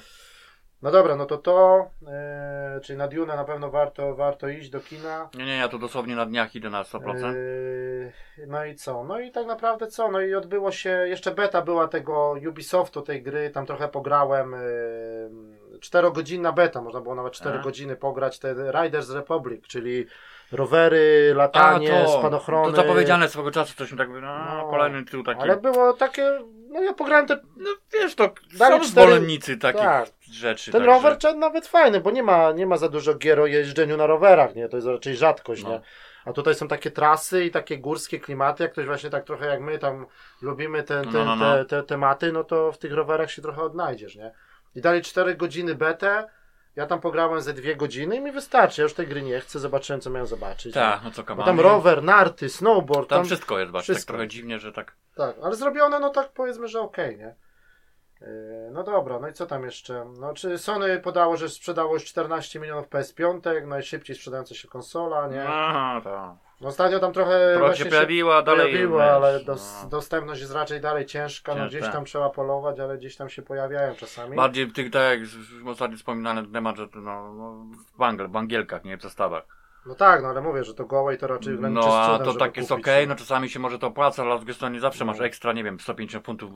No 0.81 0.91
dobra, 0.91 1.15
no 1.15 1.25
to 1.25 1.37
to, 1.37 1.89
e, 2.07 2.79
czyli 2.83 2.97
na 2.97 3.07
Dune 3.07 3.35
na 3.35 3.43
pewno 3.43 3.69
warto, 3.69 4.15
warto 4.15 4.47
iść 4.47 4.69
do 4.69 4.79
kina. 4.79 5.29
Nie, 5.37 5.45
nie, 5.45 5.57
ja 5.57 5.67
tu 5.67 5.79
dosłownie 5.79 6.15
na 6.15 6.25
dniach 6.25 6.55
idę 6.55 6.69
na 6.69 6.83
100%. 6.83 7.25
E, 7.25 8.47
no 8.47 8.65
i 8.65 8.75
co? 8.75 9.03
No 9.03 9.19
i 9.19 9.31
tak 9.31 9.47
naprawdę 9.47 9.87
co? 9.87 10.11
No 10.11 10.21
i 10.21 10.35
odbyło 10.35 10.71
się, 10.71 10.89
jeszcze 10.89 11.31
beta 11.31 11.61
była 11.61 11.87
tego 11.87 12.35
Ubisoftu, 12.49 13.01
tej 13.01 13.23
gry, 13.23 13.49
tam 13.49 13.65
trochę 13.65 13.87
pograłem. 13.87 14.53
E, 14.53 14.59
czterogodzinna 15.81 16.51
beta, 16.51 16.81
można 16.81 17.01
było 17.01 17.15
nawet 17.15 17.33
4 17.33 17.59
A. 17.59 17.61
godziny 17.61 17.95
pograć, 17.95 18.39
te 18.39 18.55
Riders 18.83 19.09
Republic, 19.09 19.67
czyli 19.67 20.05
rowery, 20.51 21.33
latanie, 21.35 22.05
spadochrony. 22.19 22.69
to 22.71 22.75
zapowiedziane 22.75 23.29
swego 23.29 23.51
czasu, 23.51 23.73
coś 23.77 23.91
mi 23.91 23.97
tak, 23.97 24.09
no, 24.09 24.21
No, 24.21 24.67
kolejny 24.69 25.05
tytuł 25.05 25.23
taki. 25.23 25.41
Ale 25.41 25.57
było 25.57 25.93
takie, 25.93 26.39
no 26.69 26.81
ja 26.83 26.93
pograłem 26.93 27.27
te, 27.27 27.39
No 27.57 27.69
wiesz, 27.93 28.15
to 28.15 28.29
Dali 28.57 28.77
są 28.83 28.83
zwolennicy 28.91 29.57
takich 29.57 29.81
tak. 29.81 30.09
rzeczy. 30.31 30.71
ten 30.71 30.81
także- 30.85 31.09
rower 31.09 31.35
nawet 31.35 31.67
fajny, 31.67 31.99
bo 31.99 32.11
nie 32.11 32.23
ma, 32.23 32.51
nie 32.51 32.65
ma 32.67 32.77
za 32.77 32.89
dużo 32.89 33.13
gier 33.15 33.39
o 33.39 33.45
jeżdżeniu 33.45 33.97
na 33.97 34.07
rowerach, 34.07 34.55
nie? 34.55 34.69
To 34.69 34.77
jest 34.77 34.87
raczej 34.87 35.15
rzadkość, 35.15 35.63
No. 35.63 35.69
nie? 35.69 35.81
A 36.25 36.33
tutaj 36.33 36.55
są 36.55 36.67
takie 36.67 36.91
trasy 36.91 37.45
i 37.45 37.51
takie 37.51 37.77
górskie 37.77 38.19
klimaty, 38.19 38.63
jak 38.63 38.71
ktoś 38.71 38.85
właśnie 38.85 39.09
tak 39.09 39.23
trochę 39.25 39.45
jak 39.45 39.61
my 39.61 39.79
tam 39.79 40.05
lubimy 40.41 40.83
ten, 40.83 41.03
ten, 41.03 41.13
No, 41.13 41.25
no, 41.25 41.35
no. 41.35 41.55
Te, 41.55 41.65
te 41.65 41.83
tematy, 41.83 42.31
no 42.31 42.43
to 42.43 42.71
w 42.71 42.77
tych 42.77 42.93
rowerach 42.93 43.31
się 43.31 43.41
trochę 43.41 43.61
odnajdziesz, 43.61 44.15
nie? 44.15 44.31
I 44.75 44.81
dali 44.81 45.01
4 45.01 45.35
godziny 45.35 45.75
betę, 45.75 46.29
ja 46.75 46.85
tam 46.85 47.01
pograłem 47.01 47.41
ze 47.41 47.53
2 47.53 47.75
godziny 47.75 48.15
i 48.15 48.21
mi 48.21 48.31
wystarczy, 48.31 48.81
ja 48.81 48.83
już 48.83 48.93
tej 48.93 49.07
gry 49.07 49.21
nie 49.21 49.39
chcę, 49.39 49.59
zobaczyłem 49.59 50.01
co 50.01 50.09
miałem 50.09 50.27
zobaczyć. 50.27 50.73
Tak, 50.73 51.01
no 51.03 51.11
co 51.11 51.23
kamami. 51.23 51.45
tam 51.45 51.59
rower, 51.59 52.03
narty, 52.03 52.49
snowboard, 52.49 53.09
Tam 53.09 53.17
tam, 53.19 53.25
wszystko 53.25 53.59
jest, 53.59 53.73
tak 53.73 53.81
wszystko. 53.83 54.13
trochę 54.13 54.27
dziwnie, 54.27 54.59
że 54.59 54.71
tak. 54.71 54.95
tak, 55.15 55.35
ale 55.43 55.55
zrobione 55.55 55.99
no 55.99 56.09
tak 56.09 56.29
powiedzmy, 56.33 56.67
że 56.67 56.81
okej, 56.81 57.17
nie? 57.17 57.35
Yy, 58.21 58.27
No 58.71 58.83
dobra, 58.83 59.19
no 59.19 59.27
i 59.27 59.33
co 59.33 59.45
tam 59.45 59.63
jeszcze? 59.63 60.05
No, 60.19 60.33
czy 60.33 60.57
Sony 60.57 60.99
podało, 60.99 61.37
że 61.37 61.49
sprzedało 61.49 61.93
już 61.93 62.05
14 62.05 62.59
milionów 62.59 62.89
PS5, 62.89 63.67
najszybciej 63.67 64.15
sprzedająca 64.15 64.55
się 64.55 64.67
konsola, 64.67 65.27
nie? 65.27 65.43
Aha, 65.47 66.01
tak. 66.03 66.49
No 66.61 66.67
ostatnio 66.67 66.99
tam 66.99 67.13
trochę 67.13 67.53
Trochę 67.57 67.75
się 67.75 67.85
pojawiła, 67.85 68.41
dalej 68.41 68.67
pojawiło, 68.67 68.99
wiesz, 68.99 69.09
ale 69.09 69.43
dos, 69.43 69.79
no. 69.83 69.89
dostępność 69.89 70.41
jest 70.41 70.53
raczej 70.53 70.81
dalej 70.81 71.05
ciężka, 71.05 71.55
no 71.55 71.67
gdzieś 71.67 71.81
tam 71.81 72.05
trzeba 72.05 72.29
polować, 72.29 72.79
ale 72.79 72.97
gdzieś 72.97 73.15
tam 73.15 73.29
się 73.29 73.41
pojawiają 73.41 73.95
czasami. 73.95 74.35
Bardziej 74.35 74.65
w 74.65 74.73
tych, 74.73 74.91
tak 74.91 75.19
jak 75.19 75.29
ostatnio 75.67 75.97
wspominany 75.97 76.47
temat, 76.47 76.77
że 76.77 76.87
no, 76.95 77.33
no, 77.33 77.65
w 77.93 77.97
bangiel, 77.97 78.27
bangielkach, 78.27 78.83
nie 78.83 78.97
w 78.97 79.01
zestawach. 79.01 79.43
No 79.85 79.95
tak, 79.95 80.21
no 80.21 80.27
ale 80.27 80.41
mówię, 80.41 80.63
że 80.63 80.73
to 80.73 80.85
gołej 80.85 81.17
to 81.17 81.27
raczej 81.27 81.57
No 81.59 82.01
a 82.01 82.19
to 82.19 82.33
tak 82.33 82.57
jest 82.57 82.71
okej, 82.71 83.07
no. 83.07 83.13
no 83.13 83.19
czasami 83.19 83.49
się 83.49 83.59
może 83.59 83.79
to 83.79 83.87
opłaca, 83.87 84.23
ale 84.23 84.35
z 84.35 84.39
drugiej 84.39 84.55
strony 84.55 84.79
zawsze 84.79 85.05
No. 85.05 85.11
masz 85.11 85.21
ekstra, 85.21 85.53
nie 85.53 85.63
wiem, 85.63 85.79
150 85.79 86.25
funtów 86.25 86.51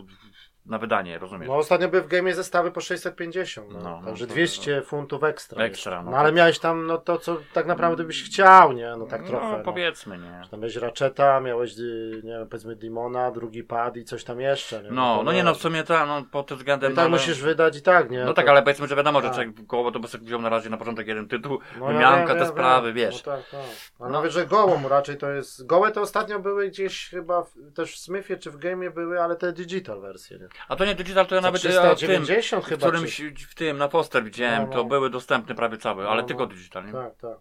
na 0.66 0.78
wydanie, 0.78 1.20
rozumiesz? 1.20 1.48
No 1.50 1.56
ostatnio 1.56 1.90
były 1.90 2.04
w 2.04 2.08
game 2.08 2.34
zestawy 2.34 2.72
po 2.72 2.82
650, 2.82 3.72
no. 3.74 3.80
No, 3.80 4.00
no 4.00 4.06
także 4.06 4.28
to- 4.28 4.34
200 4.34 4.82
funtów 4.82 5.24
ekstra. 5.24 5.64
Ekstra, 5.64 6.04
no 6.04 6.12
no 6.12 6.18
ale 6.18 6.30
to- 6.30 6.36
miałeś 6.36 6.60
tam 6.60 6.86
no 6.88 6.98
to, 6.98 7.18
co 7.18 7.38
tak 7.54 7.66
naprawdę 7.66 8.04
byś 8.04 8.24
chciał, 8.24 8.74
nie? 8.74 8.96
No 8.98 9.06
tak 9.06 9.24
trochę. 9.24 9.46
No 9.52 9.58
no. 9.58 9.64
powiedzmy, 9.64 10.18
nie. 10.18 10.42
Tam 10.52 10.60
miałeś 10.60 10.76
Ratcheta, 10.76 11.40
miałeś, 11.40 11.78
y, 11.80 12.22
nie 12.24 12.32
wiem, 12.38 12.48
powiedzmy 12.50 12.76
Dimona, 12.76 13.32
drugi 13.32 13.64
pad 13.64 13.98
i 13.98 14.04
coś 14.04 14.24
tam 14.24 14.40
jeszcze, 14.42 14.84
nie? 14.84 14.92
No, 14.92 15.18
to 15.18 15.24
no 15.24 15.34
nie 15.34 15.44
no, 15.44 15.54
w 15.54 15.58
sumie 15.58 15.84
tak, 15.84 16.08
no 16.08 16.24
pod 16.32 16.48
tym 16.48 16.56
No 16.56 16.60
względem... 16.60 16.92
I 16.92 16.96
tak 16.96 17.02
ale- 17.06 17.12
musisz 17.12 17.42
wydać 17.42 17.78
i 17.78 17.82
tak, 17.82 18.10
nie? 18.10 18.26
No 18.26 18.34
tak, 18.34 18.46
To- 18.46 18.52
ale 18.52 18.64
powiedzmy, 18.64 18.88
że 18.88 18.96
wiadomo, 18.96 19.22
że 19.22 19.28
Tak. 19.28 19.36
człowiek 19.36 19.68
koło 19.68 19.92
to 19.92 20.00
by 20.00 20.08
sobie 20.08 20.26
wziął 20.26 20.42
na 20.42 20.50
razie 20.50 20.70
na 20.70 20.78
początek 20.78 21.08
jeden 21.08 21.28
tytuł, 21.28 21.60
No 21.80 21.92
ja 21.92 22.26
wiem, 22.28 22.38
te 22.38 22.46
sprawy, 22.48 22.94
wiesz. 22.94 23.26
No 23.26 23.32
tak, 23.36 23.50
tak. 23.50 23.60
Ale 24.00 24.12
No. 24.12 24.18
mówię, 24.18 24.32
że 24.32 24.46
gołą 24.48 24.88
raczej 24.90 25.18
to 25.18 25.30
jest. 25.32 25.66
Gołe 25.66 25.92
to 25.92 26.02
ostatnio 26.02 26.40
były 26.40 26.68
gdzieś 26.70 27.10
chyba 27.10 27.44
w, 27.44 27.54
też 27.76 27.96
w 27.96 28.00
Smyfie 28.00 28.38
czy 28.38 28.52
w 28.52 28.58
Game'ie 28.58 28.92
były, 28.94 29.22
ale 29.22 29.36
te 29.36 29.52
digital 29.54 30.02
wersje. 30.02 30.40
Nie? 30.40 30.48
A 30.68 30.76
to 30.76 30.86
nie 30.86 30.96
digital, 30.96 31.26
to 31.28 31.36
ja 31.36 31.42
Za 31.42 31.48
nawet 31.48 31.64
ja 31.64 31.70
w 31.72 31.74
tym, 31.84 31.96
390 31.96 32.66
w 32.66 32.68
chyba. 32.68 32.88
którymś, 32.88 33.18
czy... 33.18 33.32
w 33.50 33.56
tym, 33.56 33.78
na 33.78 33.88
poster 33.88 34.24
widziałem, 34.24 34.62
No, 34.62 34.68
no. 34.68 34.74
to 34.74 34.84
były 34.84 35.10
dostępne 35.10 35.56
prawie 35.56 35.78
całe, 35.78 36.04
No, 36.04 36.10
ale 36.10 36.22
no. 36.22 36.28
tylko 36.28 36.48
digital, 36.48 36.86
nie? 36.86 36.92
Tak, 36.92 37.16
tak. 37.18 37.38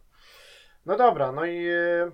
No 0.86 0.96
dobra, 0.96 1.32
no 1.32 1.44
i 1.44 1.66
e, 1.66 2.12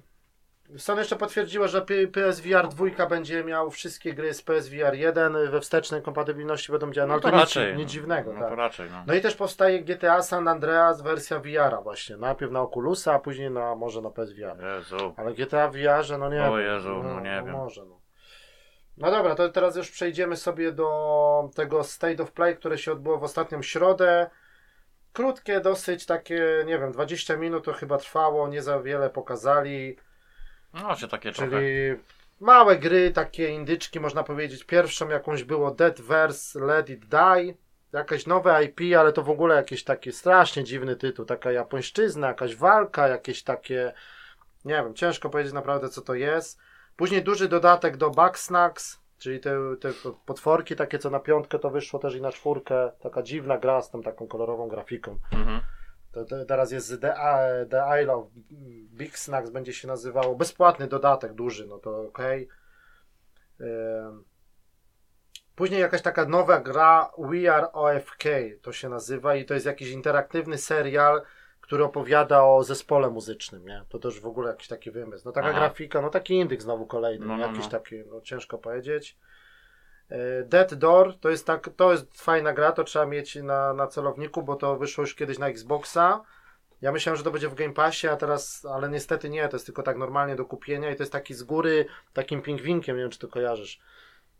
Sony 0.76 1.00
jeszcze 1.00 1.16
potwierdziło, 1.16 1.68
że 1.68 1.82
P- 1.82 2.06
PSVR 2.06 2.68
2 2.68 3.06
będzie 3.06 3.44
miał 3.44 3.70
wszystkie 3.70 4.14
gry 4.14 4.34
z 4.34 4.42
PSVR 4.42 4.94
1 4.94 5.50
we 5.50 5.60
wstecznej 5.60 6.02
kompatybilności 6.02 6.72
będą 6.72 6.92
działać. 6.92 7.08
No, 7.22 7.28
ale 7.32 7.46
to 7.46 7.60
nic, 7.60 7.76
nic 7.76 7.78
no. 7.78 7.84
dziwnego. 7.84 8.32
No 8.32 8.40
tak. 8.40 8.48
to 8.48 8.54
raczej, 8.56 8.90
no. 8.90 9.04
No 9.06 9.14
i 9.14 9.20
też 9.20 9.34
powstaje 9.34 9.84
GTA 9.84 10.22
San 10.22 10.48
Andreas 10.48 11.02
wersja 11.02 11.38
VR 11.38 11.82
właśnie. 11.82 12.16
Najpierw 12.16 12.52
na 12.52 12.62
Oculusa, 12.62 13.14
a 13.14 13.18
później 13.18 13.50
na 13.50 13.74
może 13.74 14.00
na 14.02 14.10
PSVR. 14.10 14.56
Jezu. 14.76 15.14
Ale 15.16 15.34
GTA 15.34 15.68
VR, 15.68 16.02
że 16.04 16.18
no 16.18 16.28
nie 16.30 16.42
O. 16.44 16.58
Jezu, 16.58 17.02
no 17.02 17.20
nie 17.20 17.42
wiem. 17.46 17.50
Może, 17.50 17.84
no. 17.84 17.97
No 19.00 19.10
dobra, 19.10 19.34
to 19.34 19.48
teraz 19.48 19.76
już 19.76 19.90
przejdziemy 19.90 20.36
sobie 20.36 20.72
do 20.72 21.50
tego 21.54 21.84
State 21.84 22.22
of 22.22 22.32
Play, 22.32 22.56
które 22.56 22.78
się 22.78 22.92
odbyło 22.92 23.18
w 23.18 23.24
ostatnią 23.24 23.62
środę. 23.62 24.30
Krótkie, 25.12 25.60
dosyć 25.60 26.06
takie, 26.06 26.64
nie 26.66 26.78
wiem, 26.78 26.92
20 26.92 27.36
minut 27.36 27.64
to 27.64 27.72
chyba 27.72 27.98
trwało, 27.98 28.48
nie 28.48 28.62
za 28.62 28.80
wiele 28.80 29.10
pokazali. 29.10 29.96
No 30.74 30.96
się 30.96 31.08
takie 31.08 31.32
trochę. 31.32 31.50
Czyli 31.50 32.02
małe 32.40 32.76
gry, 32.76 33.10
takie 33.10 33.48
indyczki 33.48 34.00
można 34.00 34.22
powiedzieć. 34.22 34.64
Pierwszą 34.64 35.08
jakąś 35.08 35.44
było 35.44 35.70
Dead 35.70 36.00
Verse 36.00 36.60
Let 36.60 36.90
It 36.90 37.06
Die. 37.06 37.54
Jakaś 37.92 38.26
nowe 38.26 38.64
IP, 38.64 38.80
ale 38.98 39.12
to 39.12 39.22
w 39.22 39.30
ogóle 39.30 39.56
jakiś 39.56 39.84
taki 39.84 40.12
strasznie 40.12 40.64
dziwny 40.64 40.96
tytuł. 40.96 41.24
Taka 41.24 41.52
japońszczyzna, 41.52 42.26
jakaś 42.26 42.56
walka, 42.56 43.08
jakieś 43.08 43.42
takie. 43.42 43.92
Nie 44.64 44.74
wiem, 44.74 44.94
ciężko 44.94 45.30
powiedzieć 45.30 45.52
naprawdę 45.52 45.88
co 45.88 46.02
to 46.02 46.14
jest. 46.14 46.60
Później 46.98 47.22
duży 47.22 47.48
dodatek 47.48 47.96
do 47.96 48.10
Bugsnax, 48.10 49.00
czyli 49.18 49.40
te, 49.40 49.76
te 49.80 49.92
potworki 50.26 50.76
takie 50.76 50.98
co 50.98 51.10
na 51.10 51.20
piątkę 51.20 51.58
to 51.58 51.70
wyszło 51.70 51.98
też 51.98 52.14
i 52.14 52.20
na 52.20 52.32
czwórkę. 52.32 52.92
Taka 53.00 53.22
dziwna 53.22 53.58
gra 53.58 53.82
z 53.82 53.90
tą 53.90 54.02
taką 54.02 54.26
kolorową 54.26 54.68
grafiką. 54.68 55.18
Mhm. 55.32 55.60
To, 56.12 56.24
to 56.24 56.44
teraz 56.44 56.72
jest 56.72 57.00
The, 57.00 57.14
The 57.70 58.02
Isle 58.02 58.14
of 58.14 58.26
Big 58.92 59.18
Snacks 59.18 59.50
będzie 59.50 59.72
się 59.72 59.88
nazywało. 59.88 60.34
Bezpłatny 60.34 60.86
dodatek 60.86 61.32
duży, 61.32 61.66
no 61.66 61.78
to 61.78 62.00
ok. 62.00 62.18
Później 65.54 65.80
jakaś 65.80 66.02
taka 66.02 66.24
nowa 66.24 66.60
gra 66.60 67.10
We 67.18 67.54
Are 67.54 67.72
OFK 67.72 68.24
to 68.62 68.72
się 68.72 68.88
nazywa 68.88 69.34
i 69.34 69.44
to 69.44 69.54
jest 69.54 69.66
jakiś 69.66 69.90
interaktywny 69.90 70.58
serial, 70.58 71.22
który 71.68 71.84
opowiada 71.84 72.44
o 72.44 72.64
zespole 72.64 73.10
muzycznym, 73.10 73.66
nie? 73.66 73.84
To 73.88 73.98
też 73.98 74.20
w 74.20 74.26
ogóle 74.26 74.50
jakiś 74.50 74.68
taki 74.68 74.90
wymysł. 74.90 75.22
No 75.24 75.32
taka 75.32 75.48
Aha. 75.48 75.58
grafika, 75.58 76.00
no 76.02 76.10
taki 76.10 76.34
indyk 76.34 76.62
znowu 76.62 76.86
kolejny, 76.86 77.26
No, 77.26 77.36
no, 77.36 77.46
jakiś 77.46 77.64
no. 77.64 77.70
taki, 77.70 78.04
no 78.06 78.20
ciężko 78.20 78.58
powiedzieć. 78.58 79.18
E, 80.08 80.42
Dead 80.44 80.74
Door 80.74 81.18
to 81.20 81.30
jest 81.30 81.46
tak, 81.46 81.70
to 81.76 81.92
jest 81.92 82.22
fajna 82.22 82.52
gra, 82.52 82.72
to 82.72 82.84
trzeba 82.84 83.06
mieć 83.06 83.36
na, 83.36 83.74
na 83.74 83.86
celowniku, 83.86 84.42
bo 84.42 84.56
to 84.56 84.76
wyszło 84.76 85.02
już 85.02 85.14
kiedyś 85.14 85.38
na 85.38 85.48
Xboxa. 85.48 86.20
Ja 86.80 86.92
myślałem, 86.92 87.16
że 87.16 87.24
to 87.24 87.30
będzie 87.30 87.48
w 87.48 87.54
Game 87.54 87.74
Passie, 87.74 88.08
a 88.08 88.16
teraz, 88.16 88.64
ale 88.64 88.88
niestety 88.88 89.30
nie, 89.30 89.48
to 89.48 89.56
jest 89.56 89.66
tylko 89.66 89.82
tak 89.82 89.96
normalnie 89.96 90.36
do 90.36 90.44
kupienia 90.44 90.90
i 90.90 90.96
to 90.96 91.02
jest 91.02 91.12
taki 91.12 91.34
z 91.34 91.42
góry, 91.42 91.86
takim 92.12 92.42
pingwinkiem, 92.42 92.96
nie 92.96 93.02
wiem 93.02 93.10
czy 93.10 93.18
to 93.18 93.28
kojarzysz. 93.28 93.80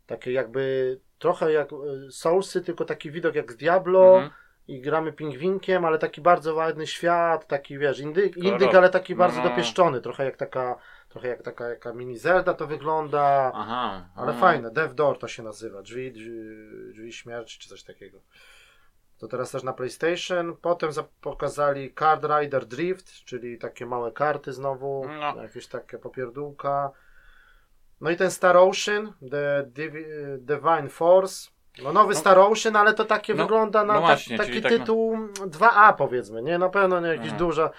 Takie 0.05 0.31
jakby 0.31 0.99
trochę 1.19 1.51
jak 1.51 1.73
e, 1.73 1.75
Soulsy, 2.11 2.61
tylko 2.61 2.85
taki 2.85 3.11
widok 3.11 3.35
jak 3.35 3.51
z 3.51 3.57
Diablo 3.57 4.13
Mhm. 4.13 4.31
I 4.69 4.81
gramy 4.81 5.13
pingwinkiem, 5.13 5.85
ale 5.85 5.99
taki 5.99 6.21
bardzo 6.21 6.55
ładny 6.55 6.87
świat, 6.87 7.47
taki 7.47 7.77
wiesz, 7.77 7.99
indyk, 7.99 8.37
indyk 8.37 8.75
ale 8.75 8.89
taki 8.89 9.13
No, 9.13 9.17
bardzo 9.19 9.37
no, 9.37 9.43
no. 9.43 9.49
dopieszczony, 9.49 10.01
trochę 10.01 10.25
jak 10.25 10.37
taka, 10.37 10.75
trochę 11.09 11.27
jak 11.27 11.41
taka 11.41 11.69
jaka 11.69 11.93
mini 11.93 12.17
Zelda 12.17 12.53
to 12.53 12.67
wygląda. 12.67 13.51
Aha. 13.55 14.09
Ale 14.15 14.31
aha. 14.31 14.39
fajne, 14.39 14.71
Death 14.71 14.93
Door 14.93 15.19
to 15.19 15.27
się 15.27 15.43
nazywa, 15.43 15.81
drzwi, 15.81 16.11
drzwi, 16.11 16.31
drzwi 16.93 17.13
śmierci 17.13 17.59
czy 17.59 17.69
coś 17.69 17.83
takiego. 17.83 18.19
To 19.17 19.27
teraz 19.27 19.51
też 19.51 19.63
na 19.63 19.73
PlayStation. 19.73 20.57
Potem 20.61 20.91
za- 20.91 21.03
pokazali 21.21 21.93
Card 21.99 22.25
Rider 22.39 22.65
Drift, 22.65 23.11
czyli 23.11 23.57
takie 23.57 23.85
małe 23.85 24.11
karty 24.11 24.53
znowu, 24.53 25.05
No. 25.35 25.41
jakieś 25.43 25.67
takie 25.67 25.97
popierdółka. 25.97 26.91
No 28.01 28.09
i 28.09 28.15
ten 28.15 28.31
Star 28.31 28.57
Ocean, 28.57 29.13
The 29.31 29.63
Divi- 29.73 30.37
Divine 30.39 30.89
Force. 30.89 31.49
No 31.83 31.93
nowy 31.93 32.13
No. 32.13 32.19
Star 32.19 32.39
Ocean, 32.39 32.75
ale 32.75 32.93
to 32.93 33.05
takie 33.05 33.33
No, 33.33 33.43
wygląda 33.43 33.83
na 33.83 33.93
no 33.93 33.99
tak- 33.99 34.07
właśnie, 34.07 34.37
taki 34.37 34.49
czyli 34.49 34.61
tak 34.61 34.71
na- 34.71 34.77
tytuł 34.77 35.17
2A 35.47 35.93
powiedzmy, 35.93 36.41
nie? 36.41 36.57
Na 36.57 36.69
pewno 36.69 36.99
nie 37.01 37.07
jakiś 37.07 37.27
Aha. 37.29 37.37
duża. 37.37 37.69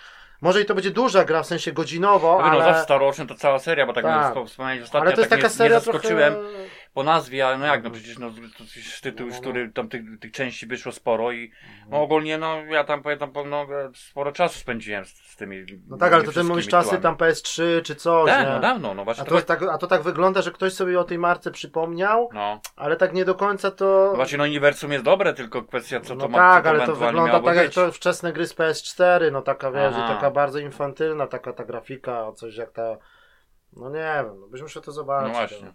Może 0.41 0.61
i 0.61 0.65
to 0.65 0.75
będzie 0.75 0.91
duża 0.91 1.25
gra, 1.25 1.43
w 1.43 1.47
sensie 1.47 1.73
godzinowo, 1.73 2.39
No, 2.39 2.45
ale... 2.45 2.73
no 2.73 2.79
Star 2.83 3.03
Ocean 3.03 3.29
to 3.29 3.35
cała 3.35 3.59
seria, 3.59 3.87
bo 3.87 3.93
tak, 3.93 4.05
Tak. 4.05 4.35
tak. 4.35 4.47
wspomniałeś 4.47 4.83
ostatnio, 4.83 5.01
Ale 5.07 5.13
to 5.13 5.21
jest 5.21 5.31
tak 5.31 5.39
taka 5.39 5.49
nie, 5.49 5.55
seria 5.55 5.77
nie 5.77 5.81
zaskoczyłem 5.81 6.33
trochę... 6.35 6.49
po 6.95 7.03
nazwie, 7.03 7.47
ale 7.47 7.59
no 7.59 7.67
jak, 7.67 7.83
no 7.83 7.87
Mhm. 7.89 7.95
przecież 7.95 8.19
no, 8.19 8.31
to 8.59 8.65
jest 8.77 9.01
tytuł, 9.03 9.27
No, 9.27 9.35
no. 9.35 9.41
który 9.41 9.73
tam 9.73 9.89
tych, 9.89 10.03
tych 10.21 10.33
części 10.33 10.67
wyszło 10.67 10.93
sporo 10.93 11.33
i 11.33 11.53
no 11.89 12.03
ogólnie 12.03 12.39
no 12.39 12.57
ja 12.65 12.85
tam 12.85 13.03
pamiętam 13.03 13.33
no, 13.47 13.67
sporo 13.95 14.33
czasu 14.33 14.59
spędziłem 14.59 15.05
z, 15.05 15.09
z 15.09 15.37
tymi 15.37 15.65
No 15.89 15.97
tak, 15.97 16.13
ale 16.13 16.25
to 16.25 16.33
ty 16.33 16.45
mówisz 16.45 16.69
czasy 16.69 16.99
tam 16.99 17.17
PS3 17.17 17.83
czy 17.83 17.95
coś, 17.95 18.31
Tak, 18.31 18.47
nie? 18.47 18.53
no 18.53 18.61
dawno, 18.61 18.95
no 18.95 19.05
właśnie 19.05 19.23
A 19.23 19.25
to, 19.25 19.31
to, 19.31 19.35
jest 19.35 19.49
tak, 19.49 19.63
a 19.63 19.79
to 19.79 19.87
tak 19.87 20.03
wygląda, 20.03 20.43
że 20.43 20.53
ktoś 20.53 20.73
sobie 20.73 21.01
o 21.01 21.05
tej 21.05 21.19
marce 21.19 21.51
przypomniał, 21.51 22.29
no. 22.35 22.61
ale 22.77 22.97
tak 22.97 23.13
nie 23.13 23.25
do 23.25 23.35
końca 23.35 23.71
to... 23.71 23.85
no 24.11 24.17
właśnie 24.17 24.39
no 24.39 24.45
uniwersum 24.45 24.93
jest 24.93 25.05
dobre, 25.05 25.35
tylko 25.35 25.63
kwestia 25.63 26.01
co 26.01 26.15
no 26.15 26.21
to 26.21 26.29
ma 26.29 26.39
tak, 26.39 26.67
ale 26.67 26.87
to 26.87 26.97
wygląda 26.97 27.41
tak 27.41 27.57
jak 27.57 27.71
to 27.71 27.93
wczesne 27.93 28.33
gry 28.33 28.47
z 28.47 28.55
PS4, 28.55 29.33
no 29.33 29.43
taka 29.43 29.71
wiesz, 29.71 29.95
taka 29.95 30.31
bardzo 30.31 30.59
infantylna, 30.59 31.27
taka 31.27 31.53
ta 31.53 31.65
grafika, 31.65 32.33
coś 32.33 32.57
jak 32.57 32.71
ta... 32.71 32.97
No 33.73 33.91
nie 33.91 34.23
wiem, 34.25 34.41
no 34.41 34.47
byś 34.47 34.63
musiał 34.63 34.83
to 34.83 34.93
zobaczyć. 34.93 35.33
No 35.33 35.39
właśnie. 35.39 35.73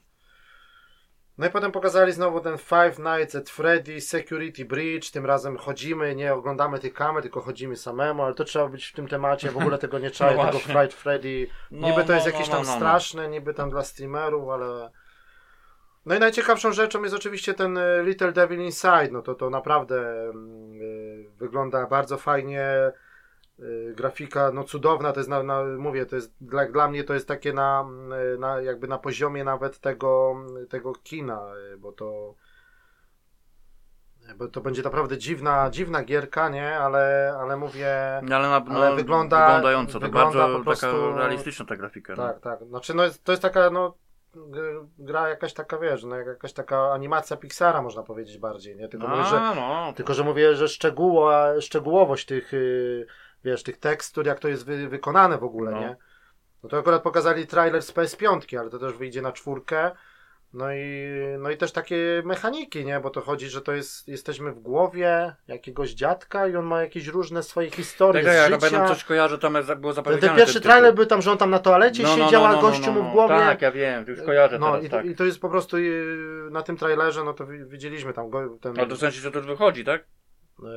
No. 1.38 1.43
no 1.43 1.48
i 1.48 1.52
potem 1.52 1.71
pokazali 1.71 2.12
znowu 2.12 2.39
ten 2.39 2.58
Five 2.58 3.00
Nights 3.00 3.36
at 3.36 3.50
Freddy 3.50 4.02
Security 4.02 4.65
Breach, 4.65 5.12
tym 5.12 5.26
razem 5.26 5.58
chodzimy, 5.58 6.15
nie 6.15 6.34
oglądamy 6.34 6.80
tych 6.80 6.93
kamer, 6.93 7.21
tylko 7.21 7.41
chodzimy 7.41 7.76
samemu, 7.76 8.24
ale 8.24 8.34
to 8.34 8.43
trzeba 8.43 8.67
być 8.67 8.86
w 8.86 8.93
tym 8.93 9.08
temacie, 9.08 9.52
w 9.52 9.58
ogóle 9.58 9.78
tego 9.78 10.00
nie 10.00 10.12
trzeba, 10.12 10.45
No 10.45 10.52
tego. 10.52 10.60
Fight 10.60 10.93
Freddy 10.93 11.48
No, 11.71 11.89
Niby 11.89 12.04
to 12.04 12.13
jest 12.13 12.26
no, 12.26 12.32
jakieś 12.32 12.48
no, 12.50 12.56
tam 12.56 12.65
no, 12.65 12.71
no. 12.71 12.78
straszne, 12.78 13.30
niby 13.30 13.54
tam 13.54 13.69
dla 13.69 13.84
streamerów, 13.84 14.50
ale. 14.50 14.91
No 16.06 16.15
i 16.15 16.19
najciekawszą 16.19 16.71
rzeczą 16.71 17.04
jest 17.04 17.15
oczywiście 17.15 17.54
ten 17.54 17.78
e, 17.78 18.04
Little 18.04 18.32
Devil 18.32 18.60
Inside. 18.60 19.10
No 19.12 19.21
to 19.21 19.36
to 19.36 19.50
naprawdę 19.50 19.95
e, 20.00 20.34
wygląda 21.38 21.88
bardzo 21.88 22.17
fajnie. 22.17 22.91
E, 23.60 23.94
Grafika 23.94 24.52
no 24.52 24.63
cudowna, 24.63 25.12
to 25.13 25.20
jest 25.20 25.30
na, 25.30 25.44
na 25.44 25.63
mówię, 25.78 26.06
to 26.06 26.15
jest 26.15 26.36
dla, 26.41 26.65
dla 26.65 26.88
mnie 26.88 27.04
to 27.04 27.13
jest 27.13 27.28
takie 27.28 27.54
na, 27.54 27.86
mm, 27.88 28.39
na 28.39 28.62
jakby 28.62 28.88
na 28.88 28.98
poziomie 28.98 29.44
nawet 29.44 29.80
tego, 29.80 30.36
tego 30.70 30.94
kina, 30.94 31.41
e, 31.74 31.78
bo 31.78 31.91
to 31.91 32.36
bo 34.38 34.48
to 34.48 34.62
będzie 34.62 34.82
naprawdę 34.82 35.18
dziwna, 35.18 35.70
dziwna 35.70 36.04
gierka, 36.04 36.50
nie? 36.50 36.78
Ale, 36.78 37.36
ale 37.39 37.58
mówię. 37.58 37.96
No, 38.24 38.36
ale, 38.36 38.50
na, 38.50 38.60
no, 38.60 38.76
Ale 38.76 38.96
wygląda- 38.96 39.46
wyglądająco, 39.46 39.94
to 39.94 40.00
wygląda 40.00 40.39
bardzo 40.39 40.63
prostu- 40.63 40.86
taka 40.86 41.18
realistyczna 41.20 41.65
ta 41.65 41.76
grafika. 41.76 42.13
no. 42.18 42.24
Tak, 42.24 42.39
tak. 42.39 42.63
Znaczy, 42.68 42.94
no 42.94 43.04
jest, 43.04 43.24
to 43.24 43.32
jest 43.32 43.41
taka, 43.41 43.70
no, 43.70 43.94
gra 45.00 45.30
jakaś 45.30 45.54
taka, 45.54 45.78
wiesz, 45.78 46.04
no, 46.04 46.15
jak- 46.15 46.28
jakaś 46.28 46.54
taka 46.54 46.91
animacja 46.91 47.38
Pixara, 47.38 47.82
można 47.82 48.04
powiedzieć 48.04 48.38
bardziej, 48.38 48.76
nie? 48.76 48.88
Tylko, 48.88 49.08
A, 49.08 49.10
mówię, 49.10 49.24
że, 49.30 49.39
no, 49.56 49.94
tylko 49.96 50.13
że 50.13 50.24
mówię, 50.24 50.56
że 50.56 50.68
szczegóło, 50.68 51.32
szczegółowość 51.62 52.26
tych, 52.26 52.54
y, 52.54 53.06
wiesz, 53.45 53.63
tych 53.63 53.77
tekstur, 53.77 54.25
jak 54.25 54.39
to 54.39 54.47
jest 54.47 54.65
wy, 54.65 54.88
wykonane 54.89 55.38
w 55.38 55.43
ogóle, 55.43 55.71
No. 55.71 55.79
nie? 55.79 55.95
No 56.63 56.69
to 56.69 56.77
akurat 56.77 57.03
pokazali 57.03 57.47
trailer 57.47 57.81
z 57.81 57.91
PS5, 57.93 58.58
ale 58.60 58.69
to 58.69 58.79
też 58.79 58.93
wyjdzie 58.93 59.21
na 59.21 59.31
czwórkę. 59.31 59.91
No 60.53 60.73
i, 60.73 61.10
no 61.39 61.49
i 61.49 61.58
też 61.58 61.71
takie 61.71 62.21
mechaniki, 62.25 62.86
nie? 62.86 62.99
Bo 62.99 63.10
to 63.10 63.21
chodzi, 63.21 63.49
że 63.49 63.62
to 63.62 63.71
jest, 63.71 64.08
jesteśmy 64.08 64.51
w 64.51 64.60
głowie 64.60 65.36
jakiegoś 65.47 65.91
dziadka 65.91 66.47
i 66.47 66.55
on 66.55 66.65
ma 66.65 66.81
jakieś 66.81 67.08
różne 67.08 67.43
swoje 67.43 67.69
historie 67.71 68.23
Tak, 68.23 68.34
z 68.34 68.36
ja 68.36 68.45
życia. 68.45 68.58
pewno 68.58 68.88
coś 68.88 69.03
kojarzę, 69.03 69.38
tam 69.38 69.58
było 69.77 69.93
zapowiedziane. 69.93 70.27
ten 70.27 70.38
pierwszy 70.38 70.62
trailer 70.62 70.93
był 70.95 71.05
tam, 71.05 71.21
że 71.21 71.31
on 71.31 71.38
tam 71.38 71.49
na 71.49 71.60
toalecie 71.60 72.03
No, 72.03 72.17
no, 72.17 72.25
siedział, 72.25 72.43
no, 72.43 72.47
a 72.49 72.51
no, 72.51 72.62
gościu 72.62 72.86
no, 72.86 72.91
mu 72.91 73.03
no. 73.03 73.10
w 73.10 73.12
głowie... 73.12 73.36
Tak, 73.36 73.62
ja 73.62 73.72
wiem, 73.72 74.05
już 74.07 74.22
kojarzę 74.22 74.59
no 74.59 74.72
teraz, 74.72 74.86
i, 74.86 74.89
tak. 74.89 75.05
i 75.05 75.15
to 75.15 75.26
jest 75.26 75.39
po 75.39 75.49
prostu 75.49 75.78
y, 75.78 76.47
na 76.51 76.61
tym 76.61 76.78
trailerze, 76.78 77.24
no 77.24 77.34
to 77.34 77.45
wi- 77.47 77.65
widzieliśmy 77.65 78.13
tam 78.13 78.30
go, 78.30 78.57
ten... 78.61 78.74
No 78.74 78.86
to 78.86 78.95
w 78.95 78.99
sensie, 78.99 79.20
że 79.22 79.32
to 79.32 79.38
już 79.38 79.47
wychodzi, 79.47 79.84
tak? 79.86 80.01
e, 80.63 80.67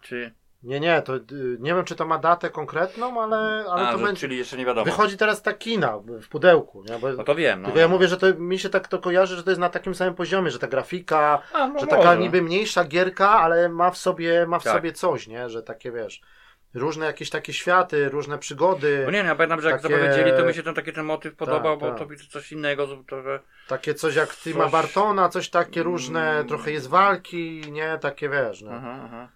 Czy... 0.00 0.34
nie, 0.66 0.80
nie, 0.80 1.02
to 1.02 1.16
y, 1.16 1.20
nie 1.60 1.74
wiem, 1.74 1.84
czy 1.84 1.94
to 1.94 2.06
ma 2.06 2.18
datę 2.18 2.50
konkretną, 2.50 3.22
ale, 3.22 3.64
ale 3.70 3.88
A, 3.88 3.92
to 3.92 3.98
że, 3.98 4.04
będzie... 4.04 4.20
czyli 4.20 4.38
jeszcze 4.38 4.56
nie 4.56 4.66
wiadomo. 4.66 4.84
Wychodzi 4.84 5.16
teraz 5.16 5.42
ta 5.42 5.52
kina 5.52 5.98
w 6.22 6.28
pudełku, 6.28 6.84
nie? 6.90 6.98
Bo, 6.98 7.12
No 7.12 7.24
to 7.24 7.34
wiem, 7.34 7.62
no. 7.62 7.66
tylko 7.66 7.80
ja 7.80 7.88
mówię, 7.88 8.08
że 8.08 8.16
to 8.16 8.26
mi 8.34 8.58
się 8.58 8.68
tak 8.68 8.88
to 8.88 8.98
kojarzy, 8.98 9.36
że 9.36 9.42
to 9.42 9.50
jest 9.50 9.60
na 9.60 9.68
takim 9.68 9.94
samym 9.94 10.14
poziomie, 10.14 10.50
że 10.50 10.58
ta 10.58 10.66
grafika, 10.66 11.42
A, 11.52 11.66
no 11.66 11.78
że 11.78 11.86
taka 11.86 12.02
może. 12.04 12.18
niby 12.18 12.42
mniejsza 12.42 12.84
gierka, 12.84 13.30
ale 13.30 13.68
ma 13.68 13.90
w 13.90 13.98
sobie, 13.98 14.46
ma 14.46 14.58
w 14.58 14.64
Tak. 14.64 14.72
sobie 14.72 14.92
coś, 14.92 15.26
nie? 15.28 15.50
Że 15.50 15.62
takie 15.62 15.92
wiesz, 15.92 16.20
różne 16.74 17.06
jakieś 17.06 17.30
takie 17.30 17.52
światy, 17.52 18.08
różne 18.08 18.38
przygody, 18.38 19.02
Bo 19.04 19.10
nie, 19.10 19.22
no, 19.22 19.28
ja 19.28 19.34
pamiętam, 19.34 19.60
że 19.60 19.70
jak 19.70 19.82
Takie- 19.82 19.94
zapowiedzieli, 19.94 20.32
to 20.36 20.44
mi 20.44 20.54
się 20.54 20.62
ten 20.62 20.74
taki 20.74 20.92
ten 20.92 21.04
motyw 21.04 21.34
podobał, 21.36 21.78
bo 21.78 21.88
tak. 21.88 21.98
to 21.98 22.06
widzę 22.06 22.24
coś 22.30 22.52
innego, 22.52 22.86
to, 23.08 23.22
że... 23.22 23.40
takie 23.68 23.94
coś 23.94 24.14
jak 24.14 24.28
Tima 24.36 24.64
Coś- 24.64 24.72
Bartona, 24.72 25.28
coś 25.28 25.48
takie 25.50 25.82
różne, 25.82 26.30
Mm. 26.30 26.48
trochę 26.48 26.70
jest 26.70 26.88
walki, 26.88 27.62
nie? 27.72 27.98
Takie 28.00 28.28
wiesz, 28.28 28.62
no. 28.62 28.70
Aha, 28.74 28.98
aha. 29.04 29.28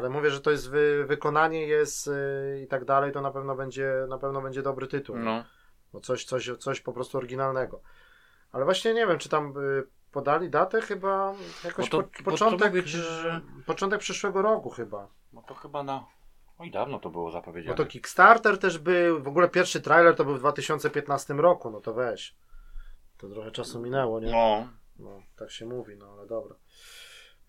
Ale 0.00 0.10
mówię, 0.10 0.30
że 0.30 0.40
to 0.40 0.50
jest 0.50 0.70
wy, 0.70 1.04
wykonanie 1.06 1.66
jest 1.66 2.06
y, 2.06 2.60
i 2.64 2.66
tak 2.66 2.84
dalej, 2.84 3.12
to 3.12 3.20
na 3.20 3.30
pewno 3.30 3.54
będzie, 3.56 3.92
na 4.08 4.18
pewno 4.18 4.42
będzie 4.42 4.62
dobry 4.62 4.86
tytuł. 4.86 5.16
No. 5.18 5.44
Bo 5.92 6.00
coś, 6.00 6.24
coś, 6.24 6.50
coś 6.58 6.80
po 6.80 6.92
prostu 6.92 7.18
oryginalnego. 7.18 7.80
Ale 8.52 8.64
właśnie 8.64 8.94
nie 8.94 9.06
wiem, 9.06 9.18
czy 9.18 9.28
tam 9.28 9.54
y, 9.58 9.82
podali 10.12 10.50
datę 10.50 10.80
chyba 10.80 11.34
jakoś 11.64 11.90
to- 11.90 12.02
po, 12.02 12.30
początek, 12.30 12.68
mówię 12.68 12.82
ci, 12.82 12.88
że- 12.96 13.40
początek 13.66 14.00
przyszłego 14.00 14.42
roku 14.42 14.70
chyba. 14.70 15.08
No 15.32 15.42
to 15.42 15.54
chyba 15.54 15.82
na... 15.82 16.04
Oj, 16.58 16.70
dawno 16.70 16.98
to 16.98 17.10
było 17.10 17.30
zapowiedziane. 17.30 17.76
Bo 17.76 17.84
to 17.84 17.90
Kickstarter 17.90 18.58
też 18.58 18.78
był, 18.78 19.22
w 19.22 19.28
ogóle 19.28 19.48
pierwszy 19.48 19.80
trailer 19.80 20.16
to 20.16 20.24
był 20.24 20.34
w 20.34 20.38
2015 20.38 21.34
roku, 21.34 21.70
no 21.70 21.80
to 21.80 21.94
weź. 21.94 22.34
To 23.18 23.28
trochę 23.28 23.50
czasu 23.50 23.80
minęło, 23.80 24.20
nie? 24.20 24.32
No. 24.32 24.68
No, 24.98 25.22
tak 25.36 25.50
się 25.50 25.66
mówi, 25.66 25.96
no 25.96 26.12
ale 26.18 26.26
dobra. 26.26 26.54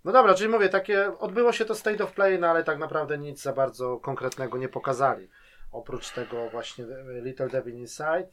No 0.05 0.11
dobra, 0.11 0.33
czyli 0.33 0.49
mówię, 0.49 0.69
takie, 0.69 1.17
odbyło 1.19 1.51
się 1.51 1.65
to 1.65 1.75
State 1.75 2.03
of 2.03 2.13
Play, 2.13 2.39
no 2.39 2.47
ale 2.47 2.63
tak 2.63 2.77
naprawdę 2.79 3.17
nic 3.17 3.41
za 3.41 3.53
bardzo 3.53 3.97
konkretnego 3.97 4.57
nie 4.57 4.69
pokazali. 4.69 5.29
Oprócz 5.71 6.11
tego 6.11 6.49
właśnie 6.49 6.85
e, 6.85 7.21
Little 7.21 7.47
Devil 7.47 7.75
Inside. 7.75 8.27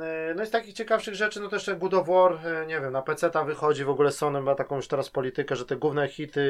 E, 0.00 0.34
No 0.34 0.42
i 0.42 0.46
z 0.46 0.50
takich 0.50 0.74
ciekawszych 0.74 1.14
rzeczy, 1.14 1.40
no 1.40 1.48
to 1.48 1.56
jeszcze 1.56 1.76
God 1.76 1.94
of 1.94 2.08
War, 2.08 2.46
e, 2.46 2.66
nie 2.66 2.80
wiem, 2.80 2.92
na 2.92 3.02
PC 3.02 3.30
tam 3.30 3.46
wychodzi, 3.46 3.84
w 3.84 3.90
ogóle 3.90 4.10
Sony 4.12 4.40
ma 4.40 4.54
taką 4.54 4.76
już 4.76 4.88
teraz 4.88 5.10
politykę, 5.10 5.56
że 5.56 5.66
te 5.66 5.76
główne 5.76 6.08
hity 6.08 6.40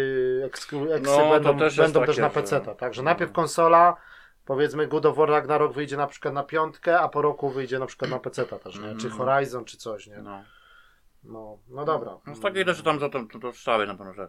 eksy 0.45 0.77
No, 1.03 1.31
będą, 1.31 1.59
też 1.59 1.77
będą 1.77 2.05
też 2.05 2.19
na 2.19 2.31
PC. 2.31 2.61
Także 2.61 3.03
no. 3.03 3.05
najpierw 3.05 3.33
konsola, 3.33 3.97
powiedzmy 4.45 4.87
God 4.87 5.07
of 5.07 5.17
War 5.17 5.29
Ragnarok 5.29 5.73
wyjdzie 5.73 5.97
na 5.97 6.07
przykład 6.07 6.35
na 6.35 6.43
piątkę, 6.43 7.01
a 7.01 7.09
po 7.09 7.23
roku 7.23 7.51
wyjdzie 7.51 7.79
na 7.79 7.87
przykład 7.87 8.11
na 8.11 8.19
PC 8.19 8.45
też, 8.45 8.75
nie? 8.79 8.97
Czy 8.97 9.07
Mhm. 9.07 9.13
Horizon, 9.13 9.65
czy 9.65 9.77
coś, 9.77 10.07
nie? 10.07 10.17
No. 10.17 10.45
No, 11.25 11.59
no 11.69 11.85
dobra. 11.85 12.19
No 12.27 12.35
z 12.35 12.41
takiej 12.41 12.65
rzeczy 12.65 12.83
tam 12.83 13.01
za 13.01 13.09
to, 13.09 13.25
to, 13.33 13.39
to 13.39 13.53
ształy 13.53 13.87
na 13.87 13.95
pewno, 13.95 14.13
że 14.15 14.29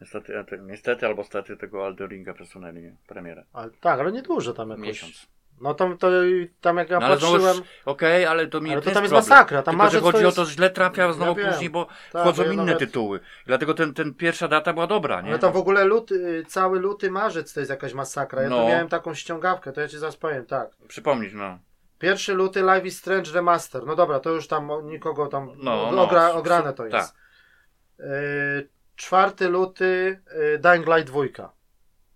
niestety, 0.00 0.38
e, 0.38 0.44
te- 0.44 0.58
niestety 0.58 1.06
albo 1.06 1.24
stety 1.24 1.56
tego 1.56 1.86
Elden 1.86 2.08
Ringa 2.08 2.34
przesunęli? 2.34 2.92
Premierę. 3.06 3.44
Ale, 3.52 3.70
tak, 3.80 4.00
ale 4.00 4.12
nie 4.12 4.22
dużo 4.22 4.52
tam 4.52 4.70
jakoś. 4.70 4.84
Miesiąc. 4.86 5.26
No 5.60 5.74
tam, 5.74 5.98
to, 5.98 6.10
tam 6.60 6.76
jak 6.76 6.90
ja 6.90 7.00
No, 7.00 7.08
patrzyłem, 7.08 7.56
okej, 7.84 8.26
ale 8.26 8.46
to 8.46 8.60
mi 8.60 8.72
ale 8.72 8.82
to 8.82 8.90
tam 8.90 9.02
jest 9.02 9.14
problem. 9.14 9.30
masakra, 9.30 9.62
tam 9.62 9.74
Tylko, 9.74 9.90
że 9.90 10.00
chodzi 10.00 10.18
to 10.18 10.24
jest... 10.24 10.38
o 10.38 10.42
to, 10.42 10.46
że 10.46 10.52
źle 10.54 10.70
trafia 10.70 11.12
znowu 11.12 11.40
Ja 11.40 11.50
później, 11.52 11.70
bo 11.70 11.86
Tak, 12.12 12.22
wchodzą 12.22 12.44
inne 12.44 12.56
nawet- 12.56 12.78
tytuły. 12.78 13.20
Dlatego 13.46 13.74
ten, 13.74 13.94
ten 13.94 14.14
pierwsza 14.14 14.48
data 14.48 14.72
była 14.72 14.86
dobra, 14.86 15.20
nie? 15.20 15.28
Ale 15.30 15.38
tam 15.38 15.52
w 15.52 15.56
ogóle 15.56 15.84
luty, 15.84 16.44
cały 16.48 16.78
luty, 16.80 17.10
marzec 17.10 17.52
to 17.54 17.60
jest 17.60 17.70
jakaś 17.70 17.94
masakra. 17.94 18.42
Ja 18.42 18.48
No. 18.48 18.56
tu 18.62 18.68
miałem 18.68 18.88
taką 18.88 19.14
ściągawkę, 19.14 19.72
to 19.72 19.80
ja 19.80 19.88
ci 19.88 19.98
zaraz 19.98 20.16
powiem, 20.16 20.46
tak. 20.46 20.70
Przypomnieć, 20.88 21.32
no. 21.34 21.58
Pierwszy 22.00 22.34
luty 22.34 22.62
Live 22.62 22.86
is 22.86 22.98
Strange 22.98 23.32
Remaster. 23.32 23.86
No 23.86 23.96
dobra, 23.96 24.20
to 24.20 24.30
już 24.30 24.48
tam 24.48 24.70
nikogo 24.84 25.26
tam 25.26 25.46
No, 25.56 25.76
no, 25.76 25.92
no. 25.92 26.02
ogra, 26.02 26.32
ograne 26.32 26.72
to 26.72 26.82
Tak. 26.82 26.92
jest. 26.92 27.14
Yy, 27.98 28.06
czwarty 28.96 29.48
luty 29.48 30.20
yy, 30.36 30.58
Dying 30.58 30.86
Light 30.86 31.06
2. 31.10 31.52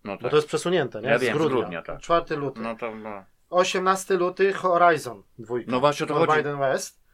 No 0.04 0.16
Bo 0.16 0.22
tak. 0.22 0.30
to 0.30 0.36
jest 0.36 0.48
przesunięte, 0.48 1.00
nie? 1.00 1.08
Ja 1.08 1.18
z 1.18 1.22
wiem, 1.22 1.34
z 1.34 1.38
grudnia. 1.38 1.58
grudnia, 1.60 1.82
tak. 1.82 2.00
Czwarty 2.00 2.36
luty. 2.36 2.60
No 2.60 2.76
to, 2.76 2.94
no. 2.94 3.24
18 3.50 4.14
luty 4.16 4.52
Horizon 4.52 5.22
2. 5.38 5.54
No 5.66 5.80
właśnie 5.80 6.04
o 6.04 6.06
to 6.08 6.14
chodzi. 6.14 6.32
Biden 6.36 6.58
West. 6.58 7.04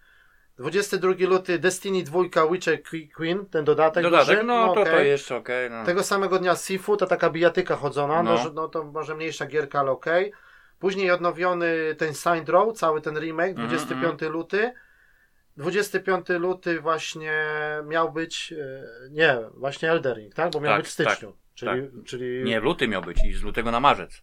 22 0.59 1.13
luty 1.29 1.59
Destiny 1.59 2.03
2 2.03 2.21
Witcher 2.51 2.79
Queen, 3.17 3.47
ten 3.47 3.65
dodatek. 3.65 4.03
Dodatek, 4.03 4.35
duży. 4.35 4.43
no 4.47 4.69
to 4.69 4.75
to 4.75 4.81
okej. 4.81 5.09
jeszcze 5.09 5.37
okej, 5.37 5.71
no. 5.71 5.85
Tego 5.85 6.03
samego 6.03 6.39
dnia 6.39 6.57
Sifu, 6.57 6.97
to 6.97 7.07
taka 7.07 7.31
bijatyka 7.31 7.77
chodzona, 7.77 8.23
no. 8.23 8.35
No. 8.35 8.51
no 8.55 8.69
to 8.69 8.85
może 8.85 9.15
mniejsza 9.15 9.47
gierka, 9.47 9.81
ale 9.81 9.91
okej. 9.91 10.33
Później 10.81 11.11
odnowiony 11.11 11.95
ten 11.99 12.15
Saint 12.15 12.49
Row, 12.49 12.77
cały 12.79 13.01
ten 13.01 13.19
remake, 13.19 13.49
Mhm, 13.51 13.69
25 13.69 14.21
luty. 14.23 14.73
25 15.57 16.29
luty 16.29 16.81
właśnie 16.81 17.33
miał 17.87 18.13
być, 18.13 18.53
e, 18.53 18.85
nie, 19.11 19.39
właśnie 19.55 19.91
Eldering, 19.91 20.35
tak? 20.35 20.53
Bo 20.53 20.61
miał 20.61 20.73
Tak, 20.73 20.81
być 20.81 20.89
w 20.89 20.93
styczniu. 20.93 21.37
czyli, 21.55 21.89
czyli 22.05 22.45
Nie, 22.45 22.61
w 22.61 22.65
luty 22.65 22.89
miał 22.89 23.03
być 23.03 23.25
i 23.25 23.33
z 23.33 23.43
lutego 23.43 23.71
na 23.71 23.81
marzec. 23.81 24.23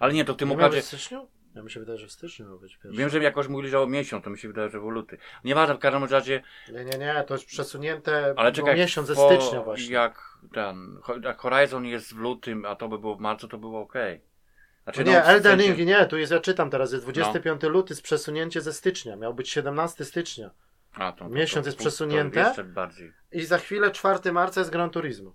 Ale 0.00 0.12
nie, 0.12 0.24
to 0.24 0.34
w 0.34 0.36
tym 0.36 0.48
nie 0.48 0.56
być 0.56 0.74
w 0.74 0.84
styczniu? 0.84 1.28
Ja 1.54 1.62
mi 1.62 1.70
się 1.70 1.80
wydaje, 1.80 1.98
że 1.98 2.06
w 2.06 2.12
styczniu 2.12 2.46
miał 2.46 2.58
być 2.58 2.76
pierwszy. 2.76 2.98
Wiem, 2.98 3.08
że 3.08 3.18
jakoś 3.18 3.48
mówili, 3.48 3.68
że 3.70 3.80
o 3.80 3.86
miesiąc, 3.86 4.24
to 4.24 4.30
mi 4.30 4.38
się 4.38 4.48
wydaje, 4.48 4.70
że 4.70 4.80
w 4.80 4.82
luty. 4.82 5.18
Nieważne, 5.44 5.74
w 5.74 5.78
każdym 5.78 6.04
razie, 6.04 6.42
Nie, 6.72 6.84
nie, 6.84 6.98
nie, 6.98 7.24
to 7.26 7.34
jest 7.34 7.46
przesunięte 7.46 8.34
ale 8.36 8.48
o 8.48 8.52
czekaj, 8.52 8.76
miesiąc 8.76 9.08
ze 9.08 9.14
stycznia 9.16 9.62
właśnie. 9.62 9.94
Jak 9.94 10.38
ten, 10.54 10.98
jak 11.22 11.38
Horizon 11.38 11.84
jest 11.84 12.14
w 12.14 12.18
lutym, 12.18 12.64
a 12.64 12.76
to 12.76 12.88
by 12.88 12.98
było 12.98 13.16
w 13.16 13.20
marcu, 13.20 13.48
to 13.48 13.58
było 13.58 13.80
okej. 13.80 14.20
Znaczy, 14.84 15.04
No 15.04 15.10
nie, 15.12 15.20
w 15.22 15.24
Elden 15.28 15.60
Ring, 15.60 15.78
nie, 15.78 16.06
tu 16.06 16.18
jest, 16.18 16.32
ja 16.32 16.40
czytam 16.40 16.70
teraz, 16.70 16.92
jest 16.92 17.04
25 17.04 17.62
luty 17.62 17.94
z 17.94 18.00
przesunięcie 18.02 18.60
ze 18.60 18.72
stycznia, 18.72 19.16
miał 19.16 19.34
być 19.34 19.50
17 19.50 20.04
stycznia. 20.04 20.50
A, 20.94 21.12
to, 21.12 21.18
to, 21.24 21.30
miesiąc 21.30 21.64
to, 21.64 21.68
jest 21.68 21.78
przesunięte. 21.78 22.40
To 22.42 22.48
jeszcze 22.48 22.64
bardziej. 22.64 23.12
I 23.32 23.44
za 23.44 23.58
chwilę 23.58 23.90
4 23.90 24.32
marca 24.32 24.60
jest 24.60 24.70
Gran 24.70 24.90
Turismo. 24.90 25.34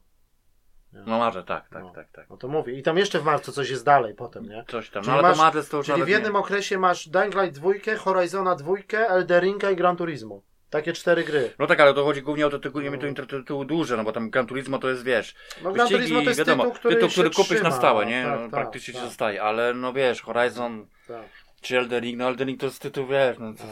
No 0.94 1.18
marze, 1.20 1.44
tak, 1.44 1.70
tak, 1.70 1.84
No. 1.84 1.92
tak, 1.92 2.12
tak. 2.12 2.30
No 2.30 2.38
to 2.38 2.48
mówię. 2.48 2.74
I 2.74 2.84
tam 2.84 2.98
jeszcze 2.98 3.20
w 3.20 3.24
marcu 3.24 3.52
coś 3.52 3.70
jest 3.70 3.86
dalej 3.86 4.14
potem, 4.16 4.46
nie? 4.46 4.66
Coś 4.68 4.90
tam, 4.90 5.04
Czyli 5.04 5.18
no 5.18 5.20
ale 5.28 5.36
masz- 5.36 5.54
to 5.54 5.64
to 5.64 5.78
już 5.78 5.86
Czyli 5.86 6.04
w 6.04 6.08
jednym 6.08 6.34
nie. 6.34 6.40
okresie 6.40 6.78
masz 6.80 7.10
Dying 7.10 7.36
Light 7.36 7.60
2, 7.60 7.70
Horizona 7.98 8.56
2, 8.56 8.74
Elden 9.08 9.42
Ringa 9.42 9.72
i 9.72 9.76
Gran 9.76 9.96
Turismo. 9.98 10.42
Takie 10.70 10.94
cztery 10.94 11.24
gry. 11.24 11.54
No 11.60 11.68
tak, 11.68 11.80
ale 11.80 11.94
to 11.94 12.04
chodzi 12.04 12.22
głównie 12.22 12.48
o 12.48 12.50
to, 12.50 12.60
tytuł, 12.60 12.82
nie 12.82 12.92
No. 12.92 12.98
to 12.98 13.06
inter- 13.08 13.28
tytuł 13.28 13.66
duże, 13.66 13.98
no 13.98 14.04
bo 14.04 14.12
tam 14.12 14.30
Gran 14.30 14.48
Turismo 14.48 14.80
to 14.80 14.90
jest, 14.90 15.04
wiesz, 15.04 15.36
No 15.64 15.72
Gran 15.72 15.88
Turismo 15.88 16.22
to 16.22 16.26
jest 16.30 16.40
wiadomo, 16.40 16.64
tytuł, 16.64 16.80
który, 16.80 17.10
się 17.10 17.24
kupisz 17.24 17.46
trzyma. 17.46 17.70
na 17.70 17.76
stałe, 17.76 18.06
nie? 18.06 18.24
Tak, 18.24 18.34
no, 18.36 18.42
tak, 18.42 18.52
praktycznie 18.52 18.94
ci 18.94 19.00
tak, 19.00 19.10
zostaje, 19.10 19.44
ale 19.44 19.74
no 19.74 19.94
wiesz, 19.94 20.22
Horizon 20.22 20.88
tak. 21.08 21.22
czy 21.62 21.78
Elden 21.78 22.04
Ring, 22.04 22.18
no 22.18 22.28
Elden 22.28 22.48
Ring 22.48 22.60
to 22.60 22.66
jest 22.66 22.82
tytuł, 22.82 23.08
wiesz, 23.08 23.38
no 23.40 23.54
to 23.54 23.64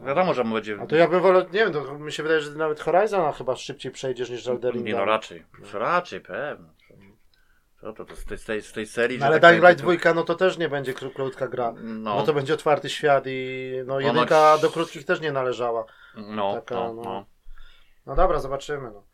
No, 0.00 0.06
wiadomo, 0.06 0.34
że 0.34 0.44
będzie... 0.44 0.78
A 0.82 0.86
to 0.86 0.96
ja 0.96 1.08
bym 1.08 1.20
wolał, 1.20 1.42
nie 1.42 1.60
wiem, 1.60 1.72
to 1.72 1.98
mi 1.98 2.12
się 2.12 2.22
wydaje, 2.22 2.40
że 2.40 2.50
nawet 2.50 2.80
Horizona 2.80 3.32
chyba 3.32 3.56
szybciej 3.56 3.92
przejdziesz 3.92 4.30
niż 4.30 4.46
Elden 4.46 4.72
Ringa. 4.72 4.86
Nie 4.90 4.94
no, 4.94 5.04
raczej, 5.04 5.42
raczej, 5.72 6.20
pewno. 6.20 6.68
Co 7.86 7.92
to, 7.92 8.04
to 8.04 8.16
z, 8.16 8.24
tej, 8.24 8.38
z, 8.38 8.44
tej, 8.44 8.62
z 8.62 8.72
tej 8.72 8.86
serii, 8.86 9.18
No, 9.18 9.26
ale 9.26 9.40
tak 9.40 9.50
Dying 9.50 9.68
Light 9.68 10.00
2 10.02 10.14
no 10.14 10.22
to 10.22 10.34
też 10.34 10.58
nie 10.58 10.68
będzie 10.68 10.92
kró- 10.94 11.12
krótka 11.12 11.48
gra. 11.48 11.74
No, 11.76 12.16
No 12.16 12.22
to 12.22 12.32
będzie 12.32 12.54
otwarty 12.54 12.90
świat 12.90 13.24
i 13.26 13.72
no 13.86 13.94
Ponoć- 13.94 14.04
jedynka 14.04 14.58
do 14.58 14.70
krótkich 14.70 15.04
też 15.04 15.20
nie 15.20 15.32
należała. 15.32 15.84
no, 16.16 16.54
taka, 16.54 16.74
no, 16.74 16.94
no. 16.94 17.02
no. 17.02 17.26
No 18.06 18.14
dobra, 18.14 18.38
zobaczymy. 18.38 18.90
No. 18.90 19.04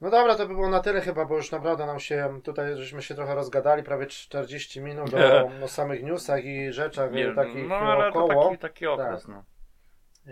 no 0.00 0.10
dobra, 0.10 0.34
to 0.34 0.46
by 0.48 0.54
było 0.54 0.68
na 0.68 0.80
tyle 0.80 1.00
chyba, 1.00 1.24
bo 1.24 1.36
już 1.36 1.50
naprawdę 1.50 1.86
nam 1.86 2.00
się, 2.00 2.40
tutaj 2.44 2.76
żeśmy 2.76 3.02
się 3.02 3.14
trochę 3.14 3.34
rozgadali, 3.34 3.82
prawie 3.82 4.06
40 4.06 4.80
minut 4.80 5.10
o, 5.14 5.18
o 5.64 5.68
samych 5.68 6.02
newsach 6.02 6.44
i 6.44 6.72
rzeczach 6.72 7.12
Nie, 7.12 7.34
takich 7.34 7.68
no 7.68 7.74
ale 7.76 8.12
to 8.12 8.24
około. 8.24 8.44
taki, 8.44 8.58
taki 8.58 8.86
okres, 8.86 9.22
Tak. 9.22 9.30
no. 9.34 9.44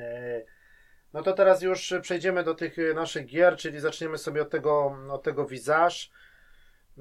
E, 0.01 0.43
No 1.13 1.23
to 1.23 1.33
teraz 1.33 1.63
już 1.63 1.95
przejdziemy 2.03 2.45
do 2.45 2.55
tych 2.55 2.77
naszych 2.95 3.27
gier, 3.27 3.57
czyli 3.57 3.81
zaczniemy 3.81 4.19
sobie 4.19 4.43
od 4.43 4.51
tego, 4.51 4.97
od 5.11 5.23
tego 5.23 5.47
Visage. 5.47 5.97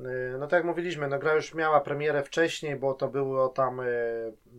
E, 0.05 0.37
No 0.37 0.47
tak 0.47 0.57
jak 0.57 0.65
mówiliśmy, 0.65 1.07
no 1.07 1.19
gra 1.19 1.33
już 1.33 1.53
miała 1.53 1.81
premierę 1.81 2.23
wcześniej, 2.23 2.75
bo 2.75 2.93
to 2.93 3.07
było 3.07 3.49
tam 3.49 3.79
e, 3.79 3.83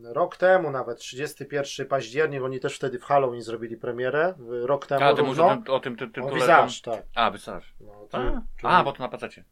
rok 0.05 0.37
temu, 0.37 0.71
nawet 0.71 0.99
31 0.99 1.87
październik, 1.87 2.43
oni 2.43 2.61
też 2.61 2.77
wtedy 2.77 2.99
w 2.99 3.05
Halloween 3.05 3.43
zrobili 3.43 3.77
premierę, 3.77 4.35
rok 4.63 4.87
temu 4.87 5.05
A, 5.05 5.15
ty 5.15 5.23
mówisz 5.23 5.39
o 5.39 5.49
tym, 5.49 5.75
o 5.75 5.81
tym 5.81 5.97
ty, 5.97 6.05
O 6.05 6.09
tytule... 6.09 6.35
Visage, 6.35 6.73
tak. 6.85 7.03
A, 7.15 7.31
Visage. 7.31 7.67
No, 7.81 7.93
A, 8.13 8.19
czyli- 8.21 8.43
a, 8.63 8.85
bo 8.85 8.93
to 8.93 9.03
na 9.03 9.09
pacecie. 9.09 9.45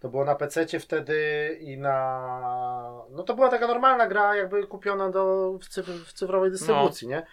To 0.00 0.08
było 0.08 0.24
na 0.24 0.34
PC 0.34 0.78
wtedy 0.80 1.16
i 1.60 1.78
na. 1.78 3.02
No 3.10 3.22
to 3.22 3.34
była 3.34 3.48
taka 3.48 3.66
normalna 3.66 4.06
gra, 4.06 4.36
jakby 4.36 4.66
kupiona 4.66 5.10
do, 5.10 5.52
w, 5.58 5.68
cyf 5.68 5.86
w 5.86 6.12
cyfrowej 6.12 6.50
dystrybucji, 6.50 7.08
nie? 7.08 7.26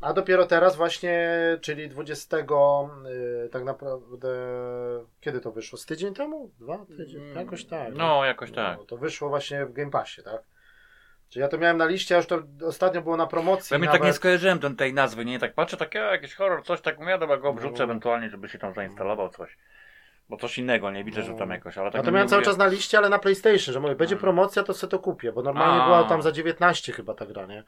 A 0.00 0.12
dopiero 0.12 0.46
teraz, 0.46 0.76
właśnie, 0.76 1.28
czyli 1.60 1.88
20, 1.88 2.36
y, 2.36 3.48
tak 3.52 3.64
naprawdę. 3.64 4.28
Kiedy 5.20 5.40
to 5.40 5.52
wyszło? 5.52 5.78
Z 5.78 5.86
tydzień 5.86 6.14
temu? 6.14 6.50
Dwa 6.60 6.78
tydzień? 6.96 7.34
Jakoś 7.36 7.64
tak. 7.64 7.94
No, 7.94 8.24
jakoś 8.24 8.52
tak. 8.52 8.78
No, 8.78 8.84
to 8.84 8.96
wyszło 8.96 9.28
właśnie 9.28 9.66
w 9.66 9.72
Game 9.72 9.90
Passie, 9.90 10.22
tak? 10.22 10.42
Czyli 11.28 11.40
ja 11.42 11.48
to 11.48 11.58
miałem 11.58 11.76
na 11.76 11.86
liście, 11.86 12.14
a 12.14 12.18
już 12.18 12.26
to 12.26 12.42
ostatnio 12.66 13.02
było 13.02 13.16
na 13.16 13.26
promocji. 13.26 13.74
Ja 13.74 13.78
mi 13.78 13.86
nawet. 13.86 14.00
tak 14.00 14.06
nie 14.08 14.12
skojarzyłem 14.12 14.58
ten, 14.58 14.76
tej 14.76 14.94
nazwy, 14.94 15.24
nie? 15.24 15.38
Tak 15.38 15.54
patrzę, 15.54 15.76
takie 15.76 16.04
a, 16.08 16.10
jakiś 16.12 16.34
horror, 16.34 16.62
coś 16.64 16.80
tak 16.80 16.96
ja 17.00 17.18
dobra, 17.18 17.36
go 17.36 17.48
obrzucę 17.48 17.78
No. 17.78 17.84
ewentualnie, 17.84 18.30
żeby 18.30 18.48
się 18.48 18.58
tam 18.58 18.74
zainstalował 18.74 19.28
coś. 19.28 19.56
Bo 20.28 20.36
coś 20.36 20.58
innego, 20.58 20.90
nie 20.90 21.04
widzę, 21.04 21.22
że 21.22 21.34
tam 21.34 21.50
jakoś, 21.50 21.78
ale 21.78 21.90
tak 21.90 21.98
Ja 21.98 22.04
to 22.04 22.12
miałem 22.12 22.28
cały 22.28 22.40
mówię- 22.40 22.46
czas 22.50 22.58
na 22.58 22.66
liście, 22.66 22.98
ale 22.98 23.08
na 23.08 23.18
PlayStation, 23.18 23.72
że 23.74 23.80
mówię, 23.80 23.94
będzie 23.94 24.14
Mm. 24.14 24.20
promocja, 24.22 24.62
to 24.62 24.74
sobie 24.74 24.90
to 24.90 24.98
kupię, 24.98 25.32
bo 25.32 25.42
normalnie 25.42 25.82
A. 25.82 25.86
była 25.86 26.04
tam 26.04 26.22
za 26.22 26.32
19 26.32 26.92
chyba 26.92 27.14
ta 27.14 27.26
gra, 27.26 27.46
nie? 27.46 27.64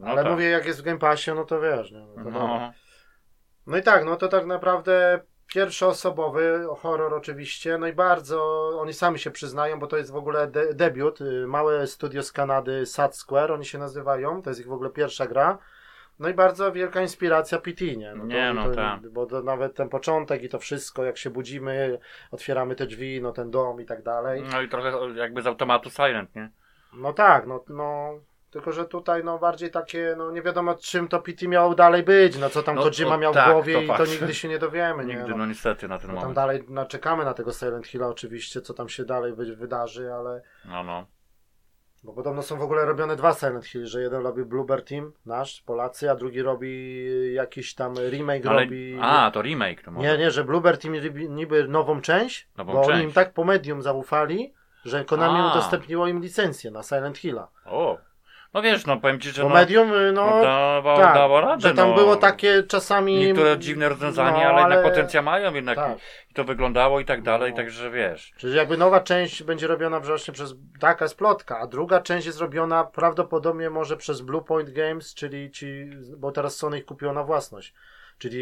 No 0.00 0.06
ale 0.06 0.22
tak. 0.22 0.32
mówię, 0.32 0.48
jak 0.48 0.66
jest 0.66 0.80
w 0.80 0.84
Game 0.84 0.98
Passie, 0.98 1.30
no 1.34 1.44
to 1.44 1.60
wiesz, 1.60 1.92
nie? 1.92 2.06
No, 2.16 2.24
to. 2.24 2.30
No. 2.30 2.72
no 3.66 3.76
i 3.76 3.82
tak, 3.82 4.04
no 4.04 4.16
to 4.16 4.28
tak 4.28 4.46
naprawdę 4.46 5.20
pierwszoosobowy 5.54 6.66
horror 6.78 7.14
oczywiście, 7.14 7.78
no 7.78 7.86
i 7.86 7.92
bardzo, 7.92 8.70
oni 8.80 8.92
sami 8.92 9.18
się 9.18 9.30
przyznają, 9.30 9.78
bo 9.78 9.86
to 9.86 9.96
jest 9.96 10.10
w 10.10 10.16
ogóle 10.16 10.46
de 10.46 10.74
debiut, 10.74 11.20
y, 11.20 11.46
małe 11.46 11.86
studio 11.86 12.22
z 12.22 12.32
Kanady, 12.32 12.86
Sad 12.86 13.16
Square, 13.16 13.52
oni 13.52 13.64
się 13.64 13.78
nazywają, 13.78 14.42
to 14.42 14.50
jest 14.50 14.60
ich 14.60 14.66
w 14.66 14.72
ogóle 14.72 14.90
pierwsza 14.90 15.26
gra. 15.26 15.58
No 16.18 16.28
i 16.28 16.34
bardzo 16.34 16.72
wielka 16.72 17.02
inspiracja 17.02 17.58
PT, 17.58 17.84
nie? 17.84 18.12
to, 18.18 18.24
Nie, 18.24 18.52
no 18.52 18.68
to, 18.68 18.74
tak. 18.74 19.08
Bo 19.08 19.26
to 19.26 19.42
nawet 19.42 19.74
ten 19.74 19.88
początek 19.88 20.42
i 20.42 20.48
to 20.48 20.58
wszystko, 20.58 21.04
jak 21.04 21.18
się 21.18 21.30
budzimy, 21.30 21.98
otwieramy 22.30 22.74
te 22.74 22.86
drzwi, 22.86 23.20
no 23.22 23.32
ten 23.32 23.50
dom 23.50 23.80
i 23.80 23.84
tak 23.86 24.02
dalej. 24.02 24.42
no 24.52 24.62
i 24.62 24.68
trochę 24.68 24.92
jakby 25.14 25.42
z 25.42 25.46
automatu 25.46 25.90
Silent, 25.90 26.34
nie? 26.34 26.50
No 26.92 27.12
tak, 27.12 27.46
no, 27.46 27.64
no 27.68 28.12
tylko 28.50 28.72
że 28.72 28.84
tutaj 28.84 29.24
no 29.24 29.38
bardziej 29.38 29.70
takie, 29.70 30.14
no 30.18 30.30
nie 30.30 30.42
wiadomo 30.42 30.74
czym 30.74 31.08
to 31.08 31.20
PT 31.20 31.48
miało 31.48 31.74
dalej 31.74 32.02
być, 32.02 32.38
no 32.38 32.50
co 32.50 32.62
tam 32.62 32.76
No, 32.76 32.82
Kojima 32.82 33.16
miał 33.16 33.34
tak, 33.34 33.48
w 33.48 33.52
głowie 33.52 33.74
to 33.74 33.94
i 33.94 33.96
to 33.96 34.04
nigdy 34.04 34.34
się 34.34 34.48
nie 34.48 34.58
dowiemy, 34.58 35.04
nie? 35.06 35.14
Nigdy, 35.14 35.30
no. 35.30 35.36
no 35.36 35.46
niestety 35.46 35.88
na 35.88 35.98
ten 35.98 36.06
No 36.08 36.12
tam 36.14 36.20
moment. 36.20 36.36
dalej 36.36 36.64
no, 36.68 36.86
czekamy 36.86 37.24
na 37.24 37.34
tego 37.34 37.52
Silent 37.52 37.86
Hilla 37.86 38.06
oczywiście, 38.08 38.60
co 38.60 38.74
tam 38.74 38.88
się 38.88 39.04
dalej 39.04 39.34
wy- 39.34 39.56
wydarzy, 39.56 40.12
ale 40.12 40.42
No, 40.64 40.84
no. 40.84 41.06
bo 42.04 42.12
podobno 42.12 42.42
są 42.42 42.56
w 42.58 42.62
ogóle 42.62 42.84
robione 42.84 43.16
dwa 43.16 43.34
Silent 43.34 43.66
Hill, 43.66 43.86
że 43.86 44.02
jeden 44.02 44.22
robi 44.22 44.44
Bluebird 44.44 44.88
Team, 44.88 45.12
nasz, 45.26 45.62
Polacy, 45.62 46.10
a 46.10 46.14
drugi 46.14 46.42
robi 46.42 46.94
jakiś 47.34 47.74
tam 47.74 47.94
remake 48.10 48.46
Ale, 48.46 48.60
robi... 48.64 48.98
a, 49.02 49.30
to 49.30 49.42
remake 49.42 49.82
to 49.82 49.90
może. 49.90 50.08
Nie, 50.08 50.18
nie, 50.18 50.30
że 50.30 50.44
Bluebird 50.44 50.82
Team 50.82 50.94
robi 51.04 51.28
niby 51.30 51.68
nową 51.68 52.00
część, 52.00 52.48
Nową 52.58 52.72
bo 52.72 52.78
oni 52.80 52.88
część. 52.88 53.04
im 53.04 53.12
tak 53.12 53.32
po 53.32 53.44
medium 53.44 53.82
zaufali, 53.82 54.54
że 54.84 55.04
Konami 55.04 55.38
A. 55.40 55.50
udostępniło 55.50 56.06
im 56.06 56.20
licencję 56.20 56.70
na 56.70 56.82
Silent 56.82 57.18
Hilla. 57.18 57.48
O. 57.64 57.98
No 58.54 58.62
wiesz, 58.62 58.86
no 58.86 58.96
powiem 59.00 59.20
ci, 59.20 59.30
że 59.30 59.42
Bo 59.42 59.48
no, 59.48 59.54
medium, 59.54 59.92
y, 59.94 60.12
no, 60.12 60.26
no 60.30 60.42
dało, 60.42 60.96
tak, 60.96 61.14
dało 61.14 61.40
radę, 61.40 61.68
że 61.68 61.74
tam 61.74 61.88
no. 61.88 61.94
było 61.94 62.16
takie 62.16 62.62
czasami... 62.62 63.18
Niektóre 63.18 63.58
dziwne 63.58 63.88
rozwiązania, 63.88 64.30
no, 64.32 64.38
ale, 64.38 64.48
ale- 64.48 64.74
jednak 64.74 64.92
potencjał 64.92 65.24
mają, 65.24 65.54
jednak 65.54 65.76
Tak. 65.76 65.98
i 66.30 66.34
to 66.34 66.44
wyglądało 66.44 67.00
i 67.00 67.04
tak 67.04 67.22
dalej, 67.22 67.50
No. 67.50 67.56
także 67.56 67.90
wiesz. 67.90 68.32
Czyli 68.36 68.56
jakby 68.56 68.76
nowa 68.76 69.00
część 69.00 69.42
będzie 69.42 69.66
robiona 69.66 70.00
właśnie 70.00 70.34
przez, 70.34 70.54
taka 70.80 71.04
jest 71.04 71.18
plotka, 71.18 71.58
a 71.58 71.66
druga 71.66 72.00
część 72.00 72.26
jest 72.26 72.40
robiona 72.40 72.84
prawdopodobnie 72.84 73.70
może 73.70 73.96
przez 73.96 74.20
Bluepoint 74.20 74.70
Games, 74.70 75.14
czyli 75.14 75.50
ci, 75.50 75.90
bo 76.16 76.32
teraz 76.32 76.56
Sony 76.56 76.78
ich 76.78 76.84
kupiło 76.84 77.12
na 77.12 77.24
własność, 77.24 77.74
czyli 78.20 78.38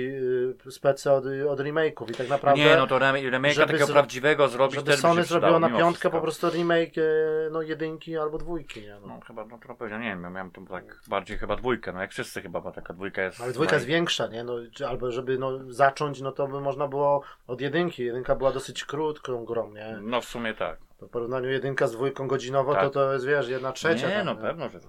y, 0.66 0.70
spece 0.70 1.12
od, 1.12 1.24
od 1.49 1.61
remake'ów 1.61 2.11
i 2.11 2.14
tak 2.14 2.29
naprawdę, 2.29 2.64
nie, 2.64 2.76
no 2.76 2.87
to 2.87 2.99
rem- 2.99 3.31
remake'a 3.31 3.66
takiego 3.66 3.87
zro- 3.87 3.93
prawdziwego 3.93 4.49
zrobić 4.49 4.74
żeby 4.74 4.91
też 4.91 5.01
Sony 5.01 5.24
zrobiło 5.24 5.59
na 5.59 5.68
piątkę 5.68 5.85
wszystko. 5.91 6.11
po 6.11 6.20
prostu 6.20 6.51
remake 6.51 6.99
y, 6.99 7.49
no 7.53 7.62
jedynki 7.62 8.16
albo 8.18 8.39
dwójki, 8.39 8.83
nie? 8.83 8.97
No. 9.01 9.07
No 9.07 9.20
chyba, 9.26 9.45
no 9.45 9.59
to 9.66 9.74
powiedział, 9.74 10.01
nie 10.01 10.09
wiem, 10.09 10.22
ja 10.22 10.31
miałem 10.31 10.51
tu 10.51 10.66
tak 10.66 10.85
bardziej 11.09 11.39
chyba 11.39 11.57
dwójkę, 11.57 11.93
no 11.93 12.01
jak 12.01 12.11
wszyscy 12.11 12.43
chyba, 12.43 12.61
bo 12.61 12.72
taka 12.72 12.93
dwójka 12.95 13.22
jest... 13.22 13.41
Ale 13.41 13.53
dwójka 13.53 13.74
jest 13.74 13.87
większa, 13.87 14.26
nie? 14.26 14.45
No, 14.45 14.55
albo 14.89 15.11
żeby 15.12 15.39
no, 15.39 15.72
zacząć, 15.72 16.20
no 16.20 16.33
to 16.33 16.49
by 16.49 16.61
można 16.61 16.89
było 16.89 17.22
od 17.47 17.61
jedynki. 17.61 18.03
Jedynka 18.05 18.35
była 18.37 18.53
dosyć 18.53 18.85
krótką 18.85 19.45
grą, 19.45 19.72
nie? 19.72 19.99
No 20.03 20.20
w 20.20 20.24
sumie 20.24 20.55
tak. 20.55 20.79
W 21.03 21.09
porównaniu 21.09 21.51
jedynka 21.51 21.87
z 21.87 21.93
dwójką 21.93 22.29
godzinowo, 22.29 22.74
to 22.74 22.81
Tak. 22.81 22.93
to 22.93 23.12
jest, 23.12 23.26
wiesz, 23.26 23.49
jedna 23.49 23.72
trzecia. 23.72 24.09
nie, 24.09 24.14
tam, 24.14 24.26
no 24.26 24.37
pewno, 24.37 24.68
że 24.68 24.81
to. 24.81 24.89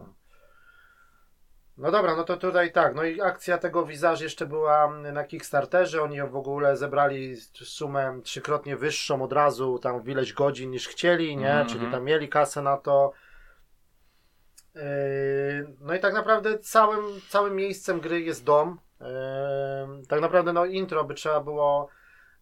No 1.80 1.92
dobra, 1.92 2.16
no 2.16 2.24
to 2.24 2.38
tutaj 2.38 2.72
tak. 2.72 2.96
No 2.96 3.04
i 3.04 3.22
akcja 3.22 3.58
tego 3.58 3.86
Visage 3.86 4.24
jeszcze 4.24 4.46
była 4.46 4.88
na 5.14 5.24
Kickstarterze. 5.24 6.04
Oni 6.04 6.22
w 6.22 6.36
ogóle 6.36 6.78
zebrali 6.78 7.36
sumę 7.54 8.20
trzykrotnie 8.24 8.78
wyższą 8.78 9.24
od 9.24 9.34
razu, 9.34 9.80
tam 9.80 10.02
w 10.02 10.10
ileś 10.10 10.34
godzin 10.34 10.72
niż 10.72 10.88
chcieli, 10.88 11.38
nie? 11.38 11.50
Mhm, 11.50 11.68
Czyli 11.68 11.80
mhm. 11.80 11.92
tam 11.92 12.04
mieli 12.04 12.30
kasę 12.30 12.62
na 12.62 12.78
to. 12.78 13.12
Yy, 14.76 14.82
No 15.80 15.94
i 15.96 16.00
tak 16.00 16.14
naprawdę 16.14 16.60
całym, 16.60 17.06
całym 17.30 17.56
miejscem 17.56 18.00
gry 18.00 18.22
jest 18.22 18.44
dom. 18.44 18.80
Yy, 19.02 19.08
Tak 20.08 20.22
naprawdę 20.22 20.54
no 20.54 20.66
intro 20.66 21.04
by 21.04 21.14
trzeba 21.14 21.40
było. 21.40 21.90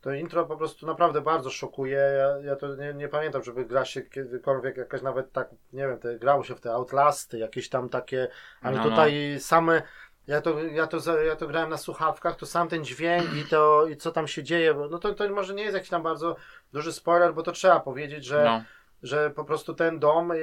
To 0.01 0.13
intro 0.13 0.45
po 0.45 0.57
prostu 0.57 0.85
naprawdę 0.87 1.21
bardzo 1.21 1.49
szokuje. 1.49 1.97
Ja, 1.97 2.49
ja 2.49 2.55
to 2.55 2.75
nie, 2.75 2.93
nie 2.93 3.07
pamiętam, 3.07 3.43
żeby 3.43 3.65
gra 3.65 3.85
się 3.85 4.01
kiedykolwiek 4.01 4.77
jakaś 4.77 5.01
nawet 5.01 5.31
tak, 5.31 5.49
nie 5.73 5.87
wiem, 5.87 5.99
te, 5.99 6.19
grało 6.19 6.43
się 6.43 6.55
w 6.55 6.61
te 6.61 6.73
Outlasty, 6.73 7.37
jakieś 7.37 7.69
tam 7.69 7.89
takie, 7.89 8.27
ale 8.61 8.77
No, 8.77 8.83
no. 8.83 8.89
tutaj 8.89 9.37
same. 9.39 9.81
Ja 10.27 10.41
to, 10.41 10.63
ja, 10.63 10.87
to, 10.87 11.21
ja 11.21 11.35
to 11.35 11.47
grałem 11.47 11.69
na 11.69 11.77
słuchawkach, 11.77 12.35
to 12.35 12.45
sam 12.45 12.67
ten 12.69 12.85
dźwięk 12.85 13.33
i 13.33 13.45
to, 13.49 13.87
i 13.87 13.97
co 13.97 14.11
tam 14.11 14.27
się 14.27 14.43
dzieje, 14.43 14.73
bo- 14.73 14.87
no 14.89 14.99
to, 14.99 15.13
to 15.13 15.29
może 15.29 15.53
nie 15.53 15.63
jest 15.63 15.73
jakiś 15.75 15.89
tam 15.89 16.03
bardzo 16.03 16.35
duży 16.73 16.93
spoiler, 16.93 17.33
bo 17.33 17.43
to 17.43 17.51
trzeba 17.51 17.79
powiedzieć, 17.79 18.25
że 18.25 18.43
No, 18.43 18.63
że 19.03 19.29
po 19.29 19.43
prostu 19.45 19.73
ten 19.73 19.99
dom 19.99 20.31
y, 20.31 20.37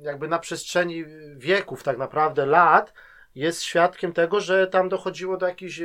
jakby 0.00 0.28
na 0.28 0.38
przestrzeni 0.38 1.04
wieków 1.36 1.82
tak 1.82 1.98
naprawdę 1.98 2.46
lat 2.46 2.92
jest 3.34 3.62
świadkiem 3.62 4.12
tego, 4.12 4.40
że 4.40 4.66
tam 4.66 4.88
dochodziło 4.88 5.36
do 5.36 5.46
jakichś 5.46 5.80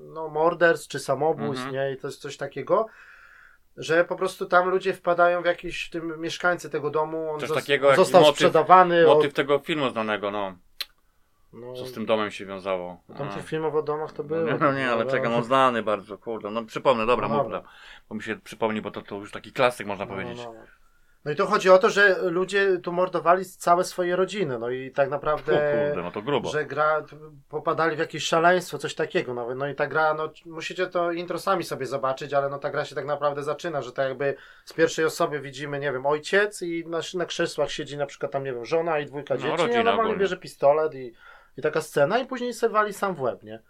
no, 0.00 0.28
morderstw 0.28 0.88
czy 0.88 0.98
samobójstw, 0.98 1.66
Mhm. 1.66 1.74
nie? 1.88 1.94
I 1.94 1.96
to 2.00 2.06
jest 2.08 2.20
coś 2.20 2.36
takiego, 2.36 2.86
że 3.76 4.04
po 4.04 4.16
prostu 4.16 4.46
tam 4.46 4.68
ludzie 4.68 4.92
wpadają 4.94 5.42
w 5.42 5.44
jakiś, 5.44 5.90
tym 5.90 6.20
mieszkańcy 6.20 6.70
tego 6.70 6.90
domu, 6.90 7.30
on 7.30 7.40
Coś 7.40 7.48
zos- 7.50 7.54
takiego, 7.54 7.94
został 7.94 8.22
motyw- 8.22 8.34
sprzedawany. 8.34 9.06
motyw 9.06 9.32
tego 9.34 9.58
filmu 9.58 9.90
znanego, 9.90 10.30
no, 10.30 10.46
od, 10.46 10.54
no, 11.52 11.72
co 11.74 11.86
z 11.86 11.92
tym 11.92 12.06
domem 12.06 12.30
się 12.30 12.46
wiązało. 12.46 13.00
tam 13.18 13.28
A. 13.28 13.32
tych 13.32 13.46
filmów 13.46 13.74
o 13.74 13.82
domach 13.82 14.12
to 14.12 14.22
No 14.22 14.28
było. 14.28 14.42
nie, 14.46 14.54
no 14.60 14.72
nie, 14.72 14.90
ale 14.90 15.06
czekam, 15.06 15.34
on 15.34 15.44
znany 15.44 15.82
bardzo, 15.82 16.18
kurde. 16.18 16.50
No 16.50 16.64
przypomnę, 16.64 17.06
dobra, 17.06 17.28
No 17.28 17.42
mów 17.42 17.52
tam. 17.52 17.62
Bo 18.08 18.14
mi 18.14 18.22
się 18.22 18.36
przypomni, 18.44 18.80
bo 18.82 18.90
to, 18.90 19.02
to 19.02 19.14
już 19.14 19.32
taki 19.32 19.52
klasyk 19.52 19.86
można 19.86 20.04
No, 20.04 20.10
powiedzieć. 20.12 20.38
no, 20.44 20.52
no. 20.52 20.60
No 21.26 21.32
i 21.32 21.36
to 21.36 21.46
chodzi 21.46 21.70
o 21.70 21.78
to, 21.78 21.90
że 21.90 22.18
ludzie 22.22 22.78
tu 22.78 22.92
mordowali 22.92 23.44
całe 23.44 23.84
swoje 23.84 24.16
rodziny, 24.16 24.58
no 24.58 24.70
i 24.70 24.90
tak 24.90 25.08
O 25.08 25.10
naprawdę... 25.10 25.52
kurde, 25.52 26.02
no 26.02 26.10
to 26.10 26.22
grubo. 26.22 26.48
że 26.48 26.64
gra 26.64 27.04
popadali 27.48 27.96
w 27.96 27.98
jakieś 27.98 28.24
szaleństwo, 28.24 28.78
coś 28.78 28.94
takiego 28.94 29.34
nawet. 29.34 29.58
No 29.58 29.68
i 29.68 29.74
ta 29.74 29.86
gra, 29.86 30.14
no 30.14 30.32
musicie 30.44 30.86
to 30.86 31.12
intro 31.12 31.38
sami 31.38 31.64
sobie 31.64 31.86
zobaczyć, 31.86 32.32
ale 32.32 32.48
no 32.48 32.58
ta 32.58 32.70
gra 32.70 32.84
się 32.84 32.94
tak 32.94 33.06
naprawdę 33.06 33.42
zaczyna, 33.42 33.82
że 33.82 33.92
tak 33.92 34.08
jakby 34.08 34.34
z 34.64 34.72
pierwszej 34.72 35.04
osoby 35.04 35.40
widzimy, 35.40 35.78
nie 35.80 35.92
wiem, 35.92 36.06
ojciec 36.06 36.62
i 36.62 36.84
na, 36.86 37.00
na 37.14 37.24
krzesłach 37.24 37.70
siedzi 37.70 37.96
na 37.96 38.06
przykład 38.06 38.32
tam, 38.32 38.44
nie 38.44 38.52
wiem, 38.52 38.64
żona 38.64 38.98
i 38.98 39.06
dwójka 39.06 39.34
No, 39.34 39.40
dzieci, 39.40 39.78
ogólnie. 39.88 40.16
bierze 40.16 40.36
pistolet 40.36 40.94
i, 40.94 41.12
i 41.56 41.62
taka 41.62 41.80
scena 41.80 42.18
i 42.18 42.26
później 42.26 42.54
se 42.54 42.68
wali 42.68 42.92
sam 42.92 43.14
w 43.14 43.20
łeb, 43.20 43.42
nie? 43.42 43.62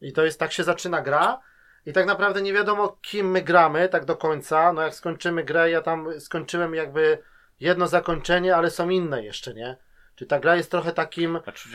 I 0.00 0.12
to 0.12 0.24
jest, 0.24 0.40
tak 0.40 0.52
się 0.52 0.64
zaczyna 0.64 1.02
gra 1.02 1.40
i 1.88 1.92
tak 1.92 2.06
naprawdę 2.06 2.42
nie 2.42 2.52
wiadomo 2.52 2.96
kim 3.02 3.30
my 3.30 3.42
gramy 3.42 3.88
tak 3.88 4.04
do 4.04 4.16
końca, 4.16 4.72
no 4.72 4.82
jak 4.82 4.94
skończymy 4.94 5.44
grę, 5.44 5.70
ja 5.70 5.82
tam 5.82 6.20
skończyłem 6.20 6.74
jakby 6.74 7.18
jedno 7.60 7.86
zakończenie, 7.86 8.56
ale 8.56 8.70
są 8.70 8.88
inne 8.88 9.24
jeszcze, 9.24 9.54
nie? 9.54 9.76
Czy 10.14 10.26
ta 10.26 10.40
gra 10.40 10.56
jest 10.56 10.70
trochę 10.70 10.92
takim 10.92 11.40
Znaczy, 11.44 11.68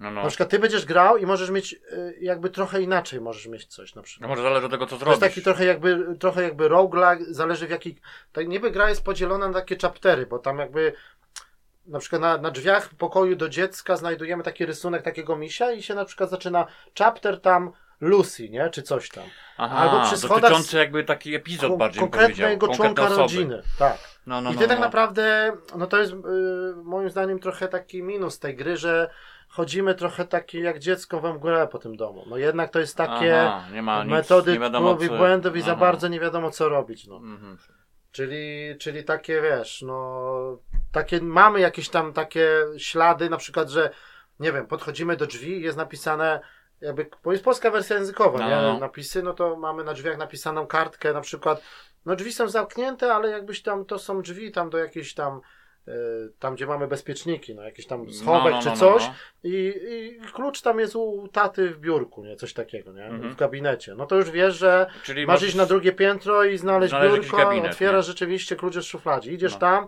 no, 0.00 0.10
no. 0.10 0.22
na 0.22 0.28
przykład 0.28 0.48
ty 0.48 0.58
będziesz 0.58 0.84
grał 0.84 1.16
i 1.16 1.26
możesz 1.26 1.50
mieć 1.50 1.72
y, 1.92 2.18
jakby 2.20 2.50
trochę 2.50 2.82
inaczej 2.82 3.20
możesz 3.20 3.46
mieć 3.46 3.66
coś 3.66 3.94
na 3.94 4.00
no 4.00 4.04
przykład. 4.04 4.30
może 4.30 4.42
zależy 4.42 4.66
od 4.66 4.72
tego, 4.72 4.86
co 4.86 4.90
To 4.90 4.94
jest 4.94 5.04
zrobisz. 5.04 5.20
taki 5.20 5.42
trochę 5.42 5.64
jakby, 5.64 6.16
trochę 6.20 6.42
jakby 6.42 6.68
roguelike, 6.68 7.24
zależy 7.34 7.66
w 7.66 7.70
jaki... 7.70 7.96
Tak 8.32 8.48
niby 8.48 8.70
gra 8.70 8.88
jest 8.88 9.04
podzielona 9.04 9.48
na 9.48 9.54
takie 9.54 9.76
chaptery, 9.82 10.26
bo 10.26 10.38
tam 10.38 10.58
jakby 10.58 10.92
na 11.86 11.98
przykład 11.98 12.22
na, 12.22 12.38
na 12.38 12.50
drzwiach 12.50 12.88
pokoju 12.94 13.36
do 13.36 13.48
dziecka 13.48 13.96
znajdujemy 13.96 14.42
taki 14.42 14.66
rysunek 14.66 15.02
takiego 15.02 15.36
misia 15.36 15.72
i 15.72 15.82
się 15.82 15.94
na 15.94 16.04
przykład 16.04 16.30
zaczyna 16.30 16.66
chapter 16.98 17.40
tam 17.40 17.72
Lucy, 18.00 18.48
nie? 18.48 18.70
Czy 18.70 18.82
coś 18.82 19.08
tam. 19.10 19.24
Aha, 19.56 19.76
albo 19.76 20.04
przy 20.06 20.16
schodach 20.16 20.40
dotyczący 20.40 20.76
jakby 20.76 21.04
taki 21.04 21.34
epizod 21.34 21.70
Kon- 21.70 21.78
bardziej 21.78 22.00
konkretnego 22.00 22.66
Konkretne 22.66 22.76
członka 22.76 23.02
osoby. 23.02 23.18
rodziny. 23.20 23.62
Tak. 23.78 23.98
No, 24.26 24.40
no, 24.40 24.50
I 24.50 24.54
no, 24.54 24.60
ty 24.60 24.68
tak 24.68 24.78
no. 24.78 24.84
naprawdę, 24.84 25.52
no 25.76 25.86
to 25.86 25.98
jest 26.00 26.12
y, 26.12 26.16
moim 26.84 27.10
zdaniem 27.10 27.38
trochę 27.38 27.68
taki 27.68 28.02
minus 28.02 28.38
tej 28.38 28.56
gry, 28.56 28.76
że 28.76 29.10
chodzimy 29.48 29.94
trochę 29.94 30.24
taki 30.24 30.60
jak 30.60 30.78
dziecko 30.78 31.20
we 31.20 31.34
mgłę 31.34 31.68
po 31.72 31.78
tym 31.78 31.96
domu. 31.96 32.24
No 32.26 32.36
jednak 32.36 32.70
to 32.70 32.78
jest 32.78 32.96
takie 32.96 33.40
Aha, 33.42 33.64
nie 33.72 33.82
ma 33.82 34.02
nic, 34.04 34.12
metody 34.12 34.52
nie 34.52 34.58
wiadomo 34.58 34.90
prób 34.94 35.02
i 35.04 35.08
co- 35.08 35.16
błędów 35.16 35.56
i 35.56 35.60
za 35.62 35.76
bardzo 35.76 36.08
nie 36.08 36.20
wiadomo 36.20 36.50
co 36.50 36.68
robić. 36.68 37.06
No. 37.06 37.16
Mhm. 37.16 37.58
Czyli, 38.12 38.74
czyli 38.78 39.04
takie 39.04 39.42
wiesz, 39.42 39.82
no 39.82 40.58
takie 40.92 41.20
mamy 41.20 41.60
jakieś 41.60 41.88
tam 41.88 42.12
takie 42.12 42.48
ślady, 42.78 43.30
na 43.30 43.36
przykład, 43.36 43.68
że 43.70 43.90
nie 44.40 44.52
wiem, 44.52 44.66
podchodzimy 44.66 45.16
do 45.16 45.26
drzwi 45.26 45.58
i 45.58 45.62
jest 45.62 45.76
napisane 45.76 46.40
jakby, 46.80 47.06
bo 47.24 47.32
jest 47.32 47.44
polska 47.44 47.70
wersja 47.70 47.96
językowa, 47.96 48.38
No, 48.38 48.48
nie? 48.48 48.56
no. 48.56 48.78
Napisy, 48.78 49.22
no 49.22 49.32
to 49.34 49.56
mamy 49.56 49.84
na 49.84 49.92
drzwiach 49.94 50.18
napisaną 50.18 50.66
kartkę, 50.66 51.12
na 51.12 51.20
przykład, 51.20 51.62
no 52.06 52.16
drzwi 52.16 52.32
są 52.32 52.48
zamknięte, 52.48 53.14
ale 53.14 53.30
jakbyś 53.30 53.62
tam, 53.62 53.84
to 53.84 53.98
są 53.98 54.22
drzwi 54.22 54.52
tam 54.52 54.70
do 54.70 54.78
jakiejś 54.78 55.14
tam, 55.14 55.40
e, 55.88 55.92
tam 56.38 56.54
gdzie 56.54 56.66
mamy 56.66 56.86
bezpieczniki, 56.88 57.54
no 57.54 57.62
jakiś 57.62 57.86
tam 57.86 58.12
schowek 58.12 58.52
no, 58.52 58.56
no, 58.56 58.62
czy 58.62 58.68
no, 58.68 58.76
coś 58.76 59.06
no. 59.06 59.14
I, 59.44 59.74
i 59.88 60.20
klucz 60.32 60.62
tam 60.62 60.78
jest 60.80 60.96
u 60.96 61.28
taty 61.32 61.70
w 61.70 61.78
biurku, 61.78 62.24
nie? 62.24 62.36
Coś 62.36 62.52
takiego, 62.52 62.92
nie? 62.92 63.04
Mhm. 63.04 63.30
W 63.32 63.36
gabinecie. 63.36 63.94
No 63.94 64.06
to 64.06 64.16
już 64.16 64.30
wiesz, 64.30 64.54
że 64.54 64.86
Czyli 65.02 65.26
Masz 65.26 65.42
iść 65.42 65.54
na 65.54 65.66
drugie 65.66 65.92
piętro 65.92 66.44
i 66.44 66.58
znaleźć 66.58 66.90
Znaleźć 66.90 67.14
biurko, 67.16 67.36
gabinet, 67.36 67.72
otwierasz 67.72 68.06
nie? 68.06 68.12
rzeczywiście 68.12 68.56
klucz 68.56 68.74
z 68.74 68.82
szufladzi. 68.84 69.32
Idziesz 69.32 69.52
No. 69.52 69.58
tam, 69.58 69.86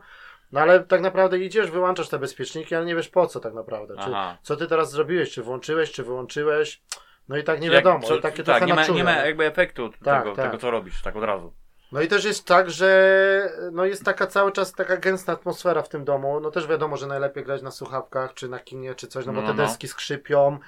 No 0.53 0.61
ale 0.61 0.80
tak 0.80 1.01
naprawdę 1.01 1.38
idziesz, 1.38 1.70
wyłączasz 1.70 2.09
te 2.09 2.18
bezpieczniki, 2.18 2.74
ale 2.74 2.84
nie 2.86 2.94
wiesz 2.96 3.09
po 3.09 3.26
co 3.26 3.40
tak 3.40 3.55
naprawdę. 3.55 3.94
Czy, 3.94 4.03
Aha. 4.03 4.38
co 4.42 4.57
ty 4.57 4.66
teraz 4.66 4.90
zrobiłeś? 4.90 5.30
Czy 5.30 5.42
włączyłeś, 5.42 5.92
czy 5.92 6.05
wyłączyłeś? 6.05 6.82
No 7.28 7.36
i 7.36 7.44
tak 7.44 7.61
nie 7.61 7.66
Jak- 7.68 7.84
wiadomo. 7.84 8.07
co- 8.07 8.16
I 8.16 8.20
takie 8.20 8.44
tak, 8.44 8.66
nie 8.66 8.74
ma, 8.74 8.86
nie 8.86 9.05
ma 9.05 9.12
jakby 9.12 9.44
efektu 9.46 9.90
Tak, 10.05 10.22
tego, 10.22 10.36
tak. 10.36 10.44
tego, 10.46 10.59
co 10.59 10.70
robisz, 10.70 11.03
tak 11.03 11.16
od 11.16 11.24
razu. 11.24 11.53
No 11.92 12.01
i 12.01 12.09
też 12.09 12.24
jest 12.24 12.46
tak, 12.46 12.70
że 12.70 13.51
no 13.72 13.84
jest 13.84 14.05
taka 14.05 14.26
cały 14.26 14.53
czas 14.53 14.72
taka 14.72 14.96
gęsta 14.96 15.32
atmosfera 15.32 15.82
w 15.82 15.88
tym 15.88 16.05
domu. 16.05 16.40
No 16.40 16.51
też 16.51 16.66
wiadomo, 16.66 16.96
że 16.96 17.07
najlepiej 17.07 17.44
grać 17.44 17.62
na 17.62 17.70
słuchawkach, 17.70 18.34
czy 18.34 18.49
na 18.49 18.59
kinie, 18.59 18.94
czy 18.94 19.07
coś, 19.07 19.26
no 19.26 19.32
bo 19.32 19.40
No, 19.40 19.46
te 19.49 19.55
no. 19.55 19.62
deski 19.62 19.88
skrzypią. 19.88 20.59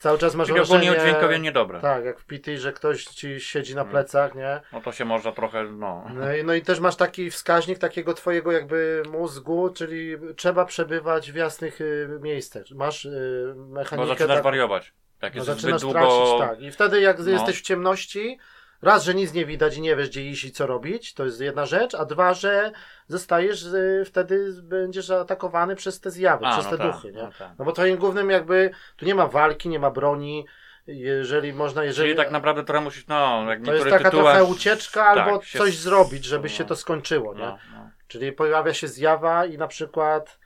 Cały 0.00 0.18
czas 0.18 0.34
masz 0.34 0.48
Czyli 0.48 0.60
ogólnie 0.60 0.92
udźwiękowienie 0.92 1.42
niedobre. 1.44 1.80
Tak, 1.80 2.04
jak 2.04 2.20
w 2.20 2.24
PT, 2.24 2.56
że 2.56 2.72
ktoś 2.72 3.04
ci 3.04 3.40
siedzi 3.40 3.74
na 3.74 3.80
Mm. 3.80 3.90
plecach, 3.90 4.34
nie? 4.34 4.60
No 4.72 4.80
to 4.80 4.92
się 4.92 5.04
można 5.04 5.32
trochę, 5.32 5.64
no. 5.64 6.04
No 6.14 6.34
i, 6.34 6.44
no 6.44 6.54
i 6.54 6.62
też 6.62 6.80
masz 6.80 6.96
taki 6.96 7.30
wskaźnik 7.30 7.78
takiego 7.78 8.14
twojego 8.14 8.52
jakby 8.52 9.02
mózgu, 9.12 9.70
czyli 9.70 10.16
trzeba 10.36 10.64
przebywać 10.64 11.32
w 11.32 11.34
jasnych 11.34 11.80
y, 11.80 12.18
miejscach. 12.22 12.62
Masz 12.74 13.04
y, 13.04 13.54
Bo 13.56 13.64
mechanikę... 13.64 14.08
zaczynasz 14.08 14.36
tak- 14.36 14.44
wariować. 14.44 14.92
Jak 15.22 15.34
no, 15.34 15.38
jest 15.44 15.50
zbyt 15.60 15.60
tracić, 15.80 15.80
długo... 15.82 16.36
tak. 16.40 16.60
I 16.60 16.70
wtedy 16.70 17.00
jak 17.00 17.18
No. 17.18 17.30
jesteś 17.30 17.58
w 17.58 17.62
ciemności, 17.62 18.38
raz, 18.82 19.04
że 19.04 19.14
nic 19.14 19.32
nie 19.32 19.46
widać 19.46 19.76
i 19.76 19.80
nie 19.80 19.96
wiesz 19.96 20.08
gdzie 20.08 20.22
iść 20.22 20.44
i 20.44 20.52
co 20.52 20.66
robić, 20.66 21.14
to 21.14 21.24
jest 21.24 21.40
jedna 21.40 21.66
rzecz, 21.66 21.94
a 21.94 22.04
dwa, 22.04 22.34
że 22.34 22.72
zostajesz, 23.08 23.64
y, 23.64 24.02
wtedy 24.06 24.62
będziesz 24.62 25.10
atakowany 25.10 25.76
przez 25.76 26.00
te 26.00 26.10
zjawy, 26.10 26.46
A, 26.46 26.52
przez 26.52 26.64
no 26.64 26.70
te 26.70 26.78
tak, 26.78 26.92
duchy, 26.92 27.12
nie? 27.12 27.22
no 27.22 27.30
tak. 27.38 27.50
No 27.58 27.64
bo 27.64 27.72
twoim 27.72 27.96
głównym 27.96 28.30
jakby, 28.30 28.70
tu 28.96 29.04
nie 29.04 29.14
ma 29.14 29.26
walki, 29.26 29.68
nie 29.68 29.78
ma 29.78 29.90
broni, 29.90 30.46
jeżeli 30.86 31.52
można, 31.52 31.84
jeżeli... 31.84 32.08
Czyli 32.08 32.16
tak 32.16 32.30
naprawdę 32.30 32.64
trochę 32.64 32.84
musisz, 32.84 33.06
no, 33.06 33.44
jak 33.48 33.64
To 33.64 33.74
jest 33.74 33.90
taka 33.90 34.10
trochę 34.10 34.44
ucieczka 34.44 35.04
albo 35.04 35.38
tak, 35.38 35.46
się 35.46 35.58
coś 35.58 35.76
zrobić, 35.76 36.24
żeby 36.24 36.48
no. 36.48 36.54
się 36.54 36.64
to 36.64 36.76
skończyło, 36.76 37.34
nie? 37.34 37.40
No, 37.40 37.58
no. 37.72 37.90
Czyli 38.08 38.32
pojawia 38.32 38.74
się 38.74 38.88
zjawa 38.88 39.46
i 39.46 39.58
na 39.58 39.68
przykład 39.68 40.38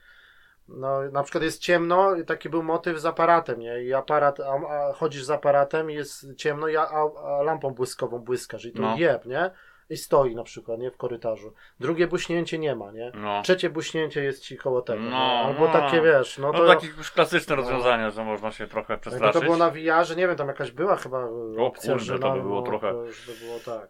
no, 0.67 1.01
na 1.11 1.23
przykład 1.23 1.43
jest 1.43 1.61
ciemno 1.61 2.15
i 2.15 2.25
taki 2.25 2.49
był 2.49 2.63
motyw 2.63 2.99
z 2.99 3.05
aparatem, 3.05 3.59
nie? 3.59 3.83
I 3.83 3.93
aparat, 3.93 4.39
a, 4.39 4.53
a 4.53 4.93
chodzisz 4.93 5.23
z 5.23 5.29
aparatem 5.31 5.91
i 5.91 5.93
jest 5.93 6.35
ciemno 6.37 6.67
i 6.67 6.77
a, 6.77 6.87
a, 6.89 7.41
lampą 7.43 7.69
błyskową 7.73 8.19
błyskasz 8.19 8.65
i 8.65 8.71
to 8.73 8.81
No. 8.81 8.95
jeb, 8.97 9.25
nie? 9.25 9.51
I 9.89 9.97
stoi 9.97 10.35
na 10.35 10.43
przykład, 10.43 10.79
nie? 10.79 10.91
W 10.91 10.97
korytarzu. 10.97 11.53
Drugie 11.79 12.07
buśnięcie 12.07 12.59
nie 12.59 12.75
ma, 12.75 12.91
nie? 12.91 13.11
no. 13.15 13.41
Trzecie 13.41 13.69
buśnięcie 13.69 14.23
jest 14.23 14.43
ci 14.43 14.57
koło 14.57 14.81
tego, 14.81 15.01
No? 15.01 15.17
Albo 15.17 15.65
no. 15.67 15.73
takie, 15.73 16.01
wiesz, 16.01 16.37
no 16.37 16.51
No, 16.51 16.57
to... 16.59 16.67
takie 16.67 16.87
już 16.87 17.11
klasyczne 17.11 17.55
no. 17.55 17.61
rozwiązania, 17.61 18.09
że 18.09 18.23
można 18.23 18.51
się 18.51 18.67
trochę 18.67 18.93
Jakby 18.93 19.01
przestraszyć. 19.01 19.33
to 19.33 19.41
było 19.45 19.57
na 19.57 19.69
VR-ze, 19.69 20.15
nie 20.15 20.27
wiem, 20.27 20.35
tam 20.35 20.47
jakaś 20.47 20.71
była 20.71 20.95
chyba 20.95 21.27
opcja, 21.57 21.91
kurde, 21.93 22.05
że 22.05 22.19
to 22.19 22.31
by 22.31 22.37
no, 22.37 22.43
było 22.43 22.55
no, 22.61 22.61
trochę- 22.67 22.91
To 22.91 23.03
już 23.05 23.25
by 23.27 23.45
było 23.45 23.59
tak. 23.77 23.89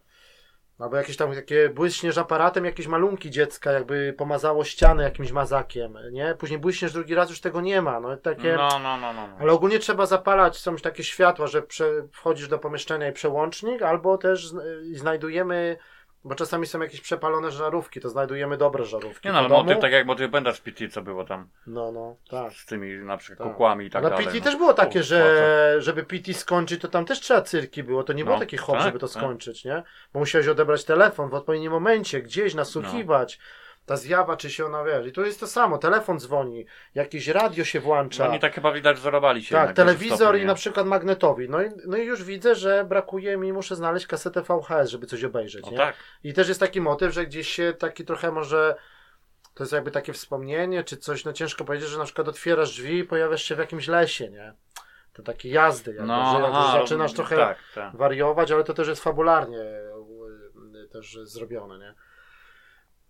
Albo 0.80 0.98
jakieś 0.98 1.18
tam 1.18 1.36
takie 1.36 1.70
błyśniesz 1.70 2.18
aparatem, 2.18 2.66
jakieś 2.66 2.88
malunki 2.88 3.32
dziecka, 3.32 3.72
jakby 3.72 4.14
pomazało 4.18 4.64
ścianę 4.64 5.04
jakimś 5.04 5.32
mazakiem, 5.32 5.98
nie? 6.12 6.36
Później 6.40 6.60
błyśniesz 6.60 6.94
drugi 6.94 7.16
raz, 7.16 7.30
już 7.30 7.42
tego 7.42 7.62
nie 7.62 7.82
ma, 7.82 8.00
no 8.00 8.18
takie... 8.18 8.56
No, 8.56 8.80
no, 8.80 8.98
no, 8.98 9.14
no. 9.14 9.28
no. 9.28 9.38
Ale 9.40 9.52
ogólnie 9.52 9.80
trzeba 9.80 10.06
zapalać, 10.06 10.58
są 10.58 10.76
takie 10.76 11.04
światła, 11.04 11.48
że 11.48 11.62
prze, 11.62 12.08
wchodzisz 12.12 12.48
do 12.48 12.60
pomieszczenia 12.60 13.10
i 13.10 13.14
przełącznik, 13.14 13.82
albo 13.82 14.18
też 14.18 14.54
znajdujemy, 14.92 15.78
bo 16.26 16.36
czasami 16.36 16.66
są 16.68 16.82
jakieś 16.82 17.02
przepalone 17.02 17.52
żarówki, 17.52 18.02
to 18.02 18.10
znajdujemy 18.10 18.58
dobre 18.58 18.86
żarówki. 18.86 19.28
Nie 19.28 19.32
no, 19.32 19.40
ale 19.40 19.50
domu. 19.50 19.64
motyw 19.64 19.82
tak 19.82 19.92
jak 19.92 20.06
motyw 20.08 20.32
w 20.32 20.62
PT, 20.62 20.90
co 20.90 21.02
było 21.02 21.24
tam 21.24 21.48
No, 21.68 21.92
no, 21.92 22.16
tak. 22.30 22.54
z 22.54 22.66
tymi 22.66 22.98
na 22.98 23.18
przykład 23.18 23.40
Tak. 23.40 23.48
kukłami 23.48 23.86
i 23.86 23.90
tak 23.90 24.04
Na 24.04 24.10
dalej. 24.10 24.26
PT 24.26 24.38
no. 24.38 24.44
też 24.44 24.56
było 24.56 24.74
takie, 24.74 25.04
że 25.04 25.76
żeby 25.80 26.04
PT 26.04 26.34
skończyć, 26.34 26.82
to 26.82 26.88
tam 26.88 27.06
też 27.06 27.20
trzeba 27.20 27.42
cyrki 27.42 27.84
było. 27.84 28.04
To 28.04 28.14
nie 28.14 28.24
było 28.24 28.36
No, 28.36 28.40
taki 28.40 28.58
hop, 28.58 28.76
tak, 28.76 28.84
żeby 28.86 29.00
to 29.00 29.08
tak. 29.08 29.18
skończyć, 29.18 29.66
nie? 29.66 29.84
Bo 30.14 30.20
musiałeś 30.20 30.48
odebrać 30.48 30.84
telefon 30.84 31.30
w 31.30 31.34
odpowiednim 31.34 31.72
momencie, 31.72 32.22
gdzieś 32.22 32.54
nasłuchiwać. 32.54 33.40
Ta 33.86 33.96
zjawa, 33.98 34.38
czy 34.38 34.50
się 34.50 34.66
ona 34.66 34.84
wiesz. 34.84 35.08
I 35.08 35.12
tu 35.12 35.26
jest 35.26 35.40
to 35.40 35.48
samo, 35.48 35.78
telefon 35.78 36.20
dzwoni, 36.20 36.66
jakieś 36.96 37.28
radio 37.28 37.64
się 37.64 37.80
No, 37.80 37.86
włącza. 37.86 38.30
oni 38.30 38.40
tak 38.40 38.54
chyba 38.56 38.72
widać 38.72 38.98
wzorowali 38.98 39.44
się. 39.44 39.56
tak, 39.56 39.74
telewizor 39.76 40.18
stopniu, 40.18 40.42
i 40.42 40.46
na 40.46 40.56
przykład 40.56 40.86
magnetowi. 40.88 41.50
No 41.50 41.62
i, 41.64 41.70
no 41.88 41.98
i 41.98 42.06
już 42.06 42.24
widzę, 42.24 42.56
że 42.56 42.86
brakuje 42.86 43.38
mi, 43.38 43.54
muszę 43.54 43.76
znaleźć 43.76 44.08
kasetę 44.08 44.42
VHS, 44.42 44.90
żeby 44.90 45.08
coś 45.08 45.24
obejrzeć, 45.24 45.66
No 45.66 45.72
nie? 45.72 45.78
tak. 45.78 45.96
I 46.24 46.34
też 46.34 46.48
jest 46.48 46.60
taki 46.60 46.82
motyw, 46.82 47.14
że 47.14 47.26
gdzieś 47.26 47.50
się 47.50 47.74
taki 47.74 48.06
trochę 48.06 48.32
może. 48.32 48.76
To 49.54 49.64
jest 49.64 49.74
jakby 49.74 49.92
takie 49.92 50.14
wspomnienie, 50.14 50.84
czy 50.84 50.98
coś, 50.98 51.26
no 51.26 51.34
ciężko 51.34 51.66
powiedzieć, 51.66 51.90
że 51.90 51.98
na 51.98 52.06
przykład 52.06 52.28
otwierasz 52.28 52.70
drzwi 52.72 52.98
i 52.98 53.04
pojawiasz 53.04 53.44
się 53.44 53.56
w 53.56 53.60
jakimś 53.60 53.88
lesie, 53.88 54.30
nie? 54.30 54.54
To 55.14 55.24
takie 55.24 55.50
jazdy, 55.50 55.92
jakby, 55.92 56.08
No, 56.08 56.38
że 56.40 56.48
aha, 56.48 56.78
zaczynasz 56.80 57.14
trochę 57.14 57.36
Tak, 57.38 57.58
tak. 57.76 57.96
wariować, 57.96 58.52
ale 58.52 58.64
to 58.64 58.74
też 58.74 58.88
jest 58.88 59.04
fabularnie 59.04 59.58
y, 59.58 60.88
też 60.92 61.18
zrobione, 61.24 61.80
nie? 61.80 61.94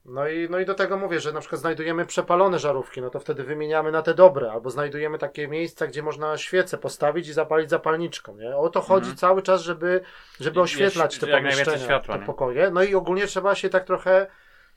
No 0.06 0.28
i, 0.28 0.50
no 0.50 0.60
i 0.60 0.66
do 0.66 0.74
tego 0.74 0.98
mówię, 0.98 1.20
że 1.20 1.32
na 1.32 1.40
przykład 1.40 1.62
znajdujemy 1.62 2.06
przepalone 2.06 2.60
żarówki, 2.60 3.02
no 3.02 3.10
to 3.10 3.20
wtedy 3.20 3.44
wymieniamy 3.44 3.92
na 3.92 4.02
te 4.02 4.14
dobre, 4.14 4.52
albo 4.52 4.70
znajdujemy 4.70 5.18
takie 5.18 5.48
miejsca, 5.48 5.88
gdzie 5.88 6.04
można 6.04 6.38
świecę 6.38 6.78
postawić 6.78 7.28
i 7.28 7.34
zapalić 7.34 7.70
zapalniczką, 7.70 8.38
nie? 8.38 8.58
O 8.58 8.70
to 8.70 8.82
chodzi 8.82 9.00
Mhm. 9.10 9.18
cały 9.18 9.42
czas, 9.42 9.62
żeby, 9.62 10.02
żeby 10.40 10.60
I- 10.60 10.64
oświetlać 10.64 11.14
jest 11.14 11.26
te 11.26 11.38
pomieszczenia, 11.38 11.78
światła, 11.78 12.18
te 12.18 12.26
pokoje. 12.26 12.72
No 12.72 12.84
i 12.84 12.96
ogólnie 12.96 13.28
trzeba 13.28 13.56
się 13.56 13.70
tak 13.70 13.84
trochę 13.86 14.28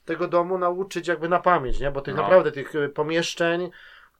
tego 0.04 0.28
domu 0.28 0.58
nauczyć 0.58 1.08
jakby 1.08 1.28
na 1.28 1.40
pamięć, 1.40 1.80
nie? 1.80 1.90
Bo 1.90 2.00
tych 2.00 2.14
No. 2.16 2.22
naprawdę 2.22 2.52
tych 2.52 2.74
y, 2.74 2.88
pomieszczeń, 2.88 3.70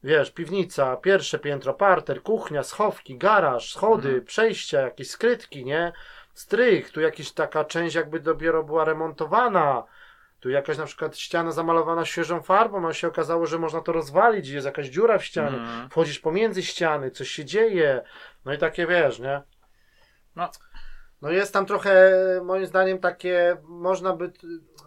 wiesz, 0.05 0.31
piwnica, 0.31 0.97
pierwsze 0.97 1.39
piętro, 1.39 1.75
parter, 1.75 2.23
kuchnia, 2.23 2.63
schowki, 2.63 3.19
garaż, 3.19 3.73
schody, 3.75 4.09
Mhm. 4.09 4.25
przejścia, 4.25 4.81
jakieś 4.81 5.11
skrytki, 5.11 5.65
nie? 5.65 5.93
Strych, 6.35 6.91
tu 6.93 7.01
jakaś 7.01 7.33
taka 7.33 7.65
część 7.65 7.95
jakby 7.95 8.21
dopiero 8.21 8.65
była 8.65 8.85
remontowana. 8.85 9.83
Tu 10.41 10.51
jakaś 10.51 10.79
na 10.79 10.85
przykład 10.85 11.19
ściana 11.19 11.53
zamalowana 11.53 12.05
świeżą 12.05 12.43
farbą, 12.43 12.89
a 12.89 12.93
się 12.93 13.09
okazało, 13.09 13.47
że 13.47 13.59
można 13.59 13.81
to 13.81 13.93
rozwalić, 13.93 14.49
jest 14.49 14.67
jakaś 14.67 14.87
dziura 14.87 15.19
w 15.19 15.25
ścianie. 15.25 15.57
Mhm. 15.57 15.91
Wchodzisz 15.91 16.19
pomiędzy 16.19 16.63
ściany, 16.63 17.11
coś 17.11 17.29
się 17.29 17.45
dzieje. 17.45 18.03
No 18.45 18.53
i 18.53 18.59
takie 18.59 18.87
wiesz, 18.87 19.19
nie? 19.19 19.43
No. 20.37 20.51
No 21.23 21.31
jest 21.31 21.53
tam 21.53 21.67
trochę, 21.67 22.13
moim 22.45 22.67
zdaniem, 22.67 22.99
takie, 22.99 23.57
można 23.63 24.17
by, 24.17 24.33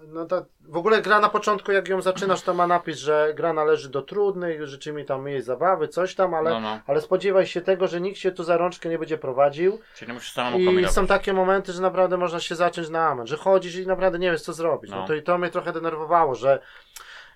no 0.07 0.25
to 0.25 0.45
w 0.61 0.77
ogóle 0.77 1.01
gra 1.01 1.19
na 1.19 1.29
początku, 1.29 1.71
jak 1.71 1.87
ją 1.87 2.01
zaczynasz, 2.01 2.41
to 2.41 2.53
ma 2.53 2.67
napis, 2.67 2.97
że 2.97 3.33
gra 3.35 3.53
należy 3.53 3.89
do 3.89 4.01
trudnych, 4.01 4.67
życzymy 4.67 5.05
tam 5.05 5.27
jej 5.27 5.41
zabawy, 5.41 5.87
coś 5.87 6.15
tam, 6.15 6.33
ale, 6.33 6.49
No, 6.49 6.59
no. 6.59 6.79
ale 6.87 7.01
spodziewaj 7.01 7.47
się 7.47 7.61
tego, 7.61 7.87
że 7.87 8.01
nikt 8.01 8.17
się 8.19 8.31
tu 8.31 8.43
za 8.43 8.57
rączkę 8.57 8.89
nie 8.89 8.99
będzie 8.99 9.17
prowadził. 9.17 9.79
Czyli 9.95 10.07
nie 10.09 10.13
musisz 10.13 10.31
samemu 10.33 10.59
I 10.59 10.65
kombinować. 10.65 10.95
są 10.95 11.07
takie 11.07 11.33
momenty, 11.33 11.73
że 11.73 11.81
naprawdę 11.81 12.17
można 12.17 12.39
się 12.39 12.55
zacząć 12.55 12.89
na 12.89 13.07
amen, 13.07 13.27
że 13.27 13.37
chodzisz 13.37 13.75
i 13.75 13.87
naprawdę 13.87 14.19
nie 14.19 14.31
wiesz 14.31 14.41
co 14.41 14.53
zrobić. 14.53 14.91
No, 14.91 14.97
No. 14.97 15.07
to 15.07 15.13
i 15.13 15.23
to 15.23 15.37
mnie 15.37 15.49
trochę 15.49 15.73
denerwowało, 15.73 16.35
że 16.35 16.59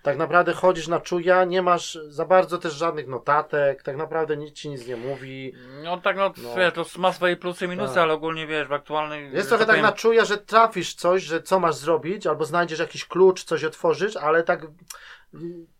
tak 0.05 0.17
naprawdę 0.17 0.53
chodzisz 0.53 0.87
na 0.87 0.99
czuja, 0.99 1.43
nie 1.43 1.61
masz 1.61 1.97
za 2.07 2.25
bardzo 2.25 2.57
też 2.57 2.73
żadnych 2.73 3.07
notatek, 3.07 3.83
tak 3.83 3.97
naprawdę 3.97 4.37
nikt 4.37 4.55
ci 4.55 4.69
nic 4.69 4.87
nie 4.87 4.95
mówi. 4.95 5.53
No 5.83 5.97
tak, 5.97 6.17
no, 6.17 6.33
No. 6.37 6.55
Wiesz, 6.55 6.73
to 6.73 6.85
ma 6.97 7.13
swoje 7.13 7.37
plusy 7.37 7.65
i 7.65 7.67
minusy, 7.67 7.93
Tak. 7.93 8.03
ale 8.03 8.13
ogólnie 8.13 8.47
wiesz, 8.47 8.67
w 8.67 8.73
aktualnej... 8.73 9.33
Jest 9.33 9.49
trochę 9.49 9.65
tak 9.65 9.75
powiem, 9.75 9.85
na 9.85 9.91
czuja, 9.91 10.25
że 10.25 10.37
trafisz 10.37 10.93
coś, 10.93 11.23
że 11.23 11.41
co 11.41 11.59
masz 11.59 11.75
zrobić, 11.75 12.27
albo 12.27 12.45
znajdziesz 12.45 12.79
jakiś 12.79 13.05
klucz, 13.05 13.43
coś 13.43 13.63
otworzysz, 13.63 14.17
ale 14.17 14.43
tak 14.43 14.67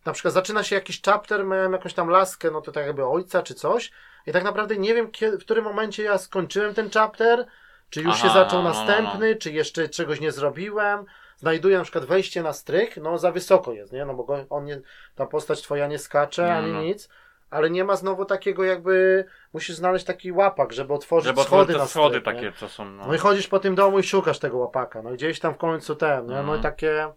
na 0.06 0.14
przykład 0.14 0.34
zaczyna 0.34 0.64
się 0.64 0.76
jakiś 0.76 1.02
chapter, 1.02 1.46
miałem 1.46 1.72
jakąś 1.72 1.94
tam 1.94 2.10
laskę, 2.10 2.52
no 2.52 2.62
to 2.62 2.72
tak 2.72 2.86
jakby 2.86 3.06
ojca 3.06 3.44
czy 3.44 3.54
coś 3.56 3.92
i 4.28 4.32
tak 4.32 4.44
naprawdę 4.44 4.78
nie 4.78 4.94
wiem, 4.94 5.12
kiedy, 5.12 5.38
w 5.38 5.42
którym 5.42 5.64
momencie 5.64 6.04
ja 6.04 6.18
skończyłem 6.18 6.74
ten 6.74 6.90
chapter, 6.90 7.46
czy 7.90 8.02
już 8.02 8.16
Aha, 8.16 8.28
się 8.28 8.34
zaczął 8.34 8.64
no, 8.64 8.70
no, 8.70 8.76
no. 8.76 8.86
następny, 8.86 9.36
czy 9.36 9.52
jeszcze 9.52 9.90
czegoś 9.90 10.20
nie 10.20 10.32
zrobiłem. 10.32 11.06
Znajduję 11.38 11.78
na 11.78 11.84
przykład 11.84 12.06
wejście 12.06 12.44
na 12.44 12.54
strych, 12.54 12.98
no 12.98 13.18
za 13.18 13.32
wysoko 13.32 13.74
jest, 13.74 13.94
nie? 13.94 14.06
No 14.06 14.14
bo 14.14 14.24
go, 14.24 14.46
on 14.50 14.66
nie, 14.66 14.82
ta 15.16 15.26
postać 15.26 15.62
twoja 15.62 15.88
nie 15.88 16.00
skacze 16.00 16.56
ani 16.56 16.72
no. 16.72 16.82
nic, 16.82 17.10
ale 17.50 17.70
nie 17.70 17.84
ma 17.84 17.96
znowu 17.96 18.26
takiego 18.26 18.64
jakby, 18.64 19.26
musisz 19.54 19.76
znaleźć 19.76 20.06
taki 20.06 20.32
łapak, 20.32 20.74
żeby 20.74 20.94
otworzyć 20.94 21.28
Żeby 21.28 21.42
schody 21.42 21.74
na 21.74 21.86
schody 21.86 22.20
strych, 22.20 22.36
nie? 22.36 22.42
takie, 22.42 22.52
co 22.60 22.70
są... 22.70 22.86
No. 22.86 23.08
No 23.08 23.16
i 23.16 23.18
chodzisz 23.18 23.48
po 23.48 23.60
tym 23.60 23.76
domu 23.76 24.00
i 24.00 24.04
szukasz 24.04 24.40
tego 24.40 24.58
łapaka. 24.58 25.02
No 25.02 25.12
i 25.12 25.14
gdzieś 25.14 25.40
tam 25.40 25.54
w 25.54 25.58
końcu 25.58 25.96
ten, 25.96 26.28
nie? 26.28 26.44
No 26.44 26.56
i 26.56 26.62
takie. 26.62 27.08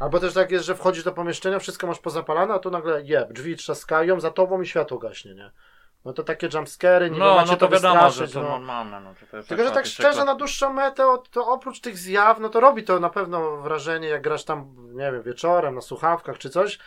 Albo 0.00 0.20
też 0.20 0.34
tak 0.34 0.50
jest, 0.50 0.64
że 0.64 0.74
wchodzisz 0.74 1.04
do 1.04 1.12
pomieszczenia, 1.12 1.58
wszystko 1.58 1.86
masz 1.86 1.98
pozapalane, 1.98 2.54
a 2.54 2.58
tu 2.58 2.70
nagle 2.70 3.02
jeb, 3.02 3.32
drzwi 3.32 3.56
trzaskają, 3.56 4.20
za 4.20 4.30
tobą 4.30 4.60
i 4.60 4.66
światło 4.66 4.98
gaśnie, 4.98 5.34
nie? 5.34 5.50
No 6.06 6.12
to 6.12 6.22
takie 6.22 6.48
jumpscary, 6.54 7.10
nie 7.10 7.18
No, 7.18 7.34
macie 7.34 7.50
no 7.50 7.56
to 7.56 7.66
to 7.66 7.72
wiadomo, 7.72 8.10
że 8.10 8.28
to 8.28 8.42
no. 8.42 8.48
normalne. 8.48 9.00
No, 9.00 9.14
to, 9.14 9.42
Tylko, 9.42 9.62
że 9.64 9.70
tak 9.70 9.74
faktycznie 9.74 10.04
szczerze, 10.04 10.24
na 10.24 10.34
dłuższą 10.34 10.72
metę, 10.72 11.04
to, 11.30 11.46
oprócz 11.46 11.80
tych 11.80 11.98
zjaw, 11.98 12.40
no 12.40 12.48
to 12.48 12.60
robi 12.60 12.84
to 12.84 13.00
na 13.00 13.10
pewno 13.10 13.56
wrażenie, 13.56 14.08
jak 14.08 14.22
grasz 14.22 14.44
tam, 14.44 14.74
nie 14.92 15.12
wiem, 15.12 15.22
wieczorem, 15.22 15.74
na 15.74 15.80
słuchawkach 15.80 16.38
czy 16.38 16.50
coś, 16.50 16.78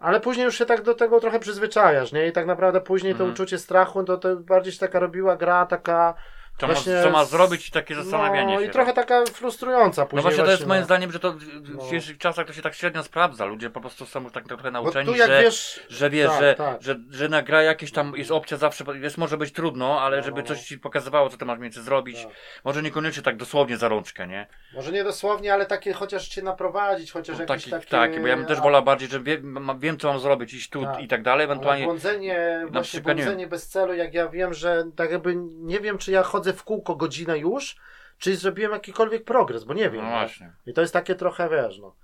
ale 0.00 0.20
później 0.20 0.44
już 0.44 0.58
się 0.58 0.66
tak 0.66 0.82
do 0.82 0.94
tego 0.94 1.20
trochę 1.20 1.40
przyzwyczajasz, 1.40 2.12
nie? 2.12 2.26
I 2.28 2.32
tak 2.32 2.46
naprawdę 2.46 2.80
później 2.80 3.12
to 3.12 3.18
Mhm. 3.18 3.30
uczucie 3.32 3.58
strachu, 3.58 4.04
to, 4.04 4.16
to 4.18 4.36
bardziej 4.36 4.72
się 4.72 4.78
taka 4.78 4.98
robiła 4.98 5.36
gra 5.36 5.66
taka, 5.66 6.14
Co, 6.58 6.66
Właśnie 6.66 6.94
ma, 6.94 7.02
co 7.02 7.10
ma 7.10 7.24
zrobić 7.24 7.68
i 7.68 7.70
takie 7.70 7.94
zastanawianie 7.94 8.54
no, 8.54 8.60
się. 8.60 8.66
i 8.66 8.70
trochę 8.70 8.92
taka 8.92 9.24
frustrująca 9.24 10.02
No 10.02 10.06
później. 10.06 10.22
właśnie 10.22 10.44
to 10.44 10.50
jest 10.50 10.62
właśnie, 10.62 10.68
moim 10.68 10.80
no. 10.80 10.84
zdaniem, 10.84 11.12
że 11.12 11.18
to 11.20 11.32
w 11.32 11.74
No. 11.74 11.82
dzisiejszych 11.82 12.18
czasach 12.18 12.46
to 12.46 12.52
się 12.52 12.62
tak 12.62 12.74
średnio 12.74 13.02
sprawdza. 13.02 13.44
Ludzie 13.44 13.70
po 13.70 13.80
prostu 13.80 14.06
są 14.06 14.22
już 14.22 14.32
tak 14.32 14.44
trochę 14.48 14.70
nauczeni, 14.70 15.06
tu 15.06 15.14
że, 15.14 15.42
wiesz, 15.42 15.80
że 15.88 16.10
wiesz, 16.10 16.28
tak, 16.30 16.40
że, 16.40 16.54
tak. 16.54 16.82
Że, 16.82 16.96
że 17.10 17.28
na 17.28 17.42
gra 17.42 17.62
jakieś 17.62 17.92
tam 17.92 18.12
jest 18.16 18.30
opcja 18.30 18.56
zawsze, 18.56 18.84
jest 19.02 19.18
może 19.18 19.36
być 19.36 19.52
trudno, 19.52 20.00
ale 20.00 20.16
No, 20.16 20.22
żeby 20.22 20.40
no, 20.42 20.46
coś 20.48 20.58
no. 20.58 20.64
ci 20.64 20.78
pokazywało, 20.78 21.28
co 21.28 21.36
ty 21.36 21.44
masz 21.44 21.58
między 21.58 21.82
zrobić. 21.82 22.22
Tak. 22.22 22.32
Może 22.64 22.82
niekoniecznie 22.82 23.22
tak 23.22 23.36
dosłownie 23.36 23.76
za 23.76 23.88
rączkę, 23.88 24.26
nie? 24.26 24.46
może 24.74 24.92
nie 24.92 25.04
dosłownie, 25.04 25.52
ale 25.54 25.66
takie 25.66 25.92
chociaż 25.92 26.28
cię 26.28 26.42
naprowadzić, 26.42 27.12
chociaż 27.12 27.36
No, 27.38 27.40
jakieś 27.48 27.64
taki, 27.64 27.70
takie... 27.70 27.86
tak, 28.14 28.20
bo 28.22 28.26
ja 28.26 28.36
bym 28.36 28.46
też 28.46 28.60
wolał 28.60 28.82
bardziej, 28.82 29.08
że 29.08 29.20
wiem, 29.20 29.70
wiem 29.78 29.98
co 29.98 30.08
mam 30.08 30.20
zrobić, 30.20 30.54
iść 30.54 30.68
tu 30.70 30.82
Tak. 30.84 31.00
i 31.00 31.08
tak 31.08 31.22
dalej, 31.22 31.44
Ale 31.44 31.52
ewentualnie. 31.52 31.84
błądzenie, 31.84 32.60
właśnie 32.72 32.82
przykład, 32.82 33.16
nie 33.16 33.22
błądzenie 33.24 33.46
bez 33.46 33.68
celu, 33.68 33.94
jak 33.94 34.14
ja 34.14 34.28
wiem, 34.28 34.54
że 34.54 34.84
tak 34.96 35.10
jakby 35.10 35.34
nie 35.46 35.80
wiem, 35.80 35.98
czy 35.98 36.12
ja 36.12 36.22
chodzę 36.22 36.45
w 36.52 36.64
kółko 36.64 36.96
godzinę 36.96 37.38
już, 37.38 37.76
czy 38.18 38.36
zrobiłem 38.36 38.72
jakikolwiek 38.72 39.24
progres, 39.24 39.64
bo 39.64 39.74
nie 39.74 39.90
wiem. 39.90 40.04
No 40.04 40.10
no. 40.10 40.16
właśnie. 40.16 40.52
I 40.66 40.72
to 40.72 40.80
jest 40.80 40.92
takie 40.92 41.14
trochę, 41.14 41.48
wiesz, 41.48 41.78
no. 41.78 41.94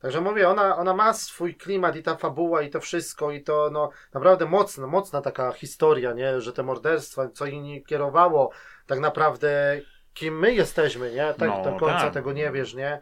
Także 0.00 0.20
mówię, 0.20 0.48
ona, 0.48 0.76
ona 0.76 0.94
ma 0.94 1.12
swój 1.12 1.54
klimat 1.54 1.96
i 1.96 2.02
ta 2.02 2.16
fabuła 2.16 2.62
i 2.62 2.70
to 2.70 2.80
wszystko 2.80 3.32
i 3.32 3.42
to, 3.42 3.70
no, 3.72 3.90
naprawdę 4.14 4.46
mocna, 4.46 4.86
mocna 4.86 5.20
taka 5.20 5.52
historia, 5.52 6.12
nie, 6.12 6.40
że 6.40 6.52
te 6.52 6.62
morderstwa, 6.62 7.28
co 7.28 7.46
inni 7.46 7.84
kierowało, 7.84 8.50
tak 8.86 9.00
naprawdę 9.00 9.80
kim 10.14 10.38
my 10.38 10.54
jesteśmy, 10.54 11.10
nie, 11.10 11.34
tak 11.38 11.48
No, 11.48 11.62
do 11.64 11.78
końca 11.78 12.00
tak. 12.00 12.14
tego 12.14 12.32
nie 12.32 12.50
wiesz, 12.50 12.74
nie. 12.74 13.00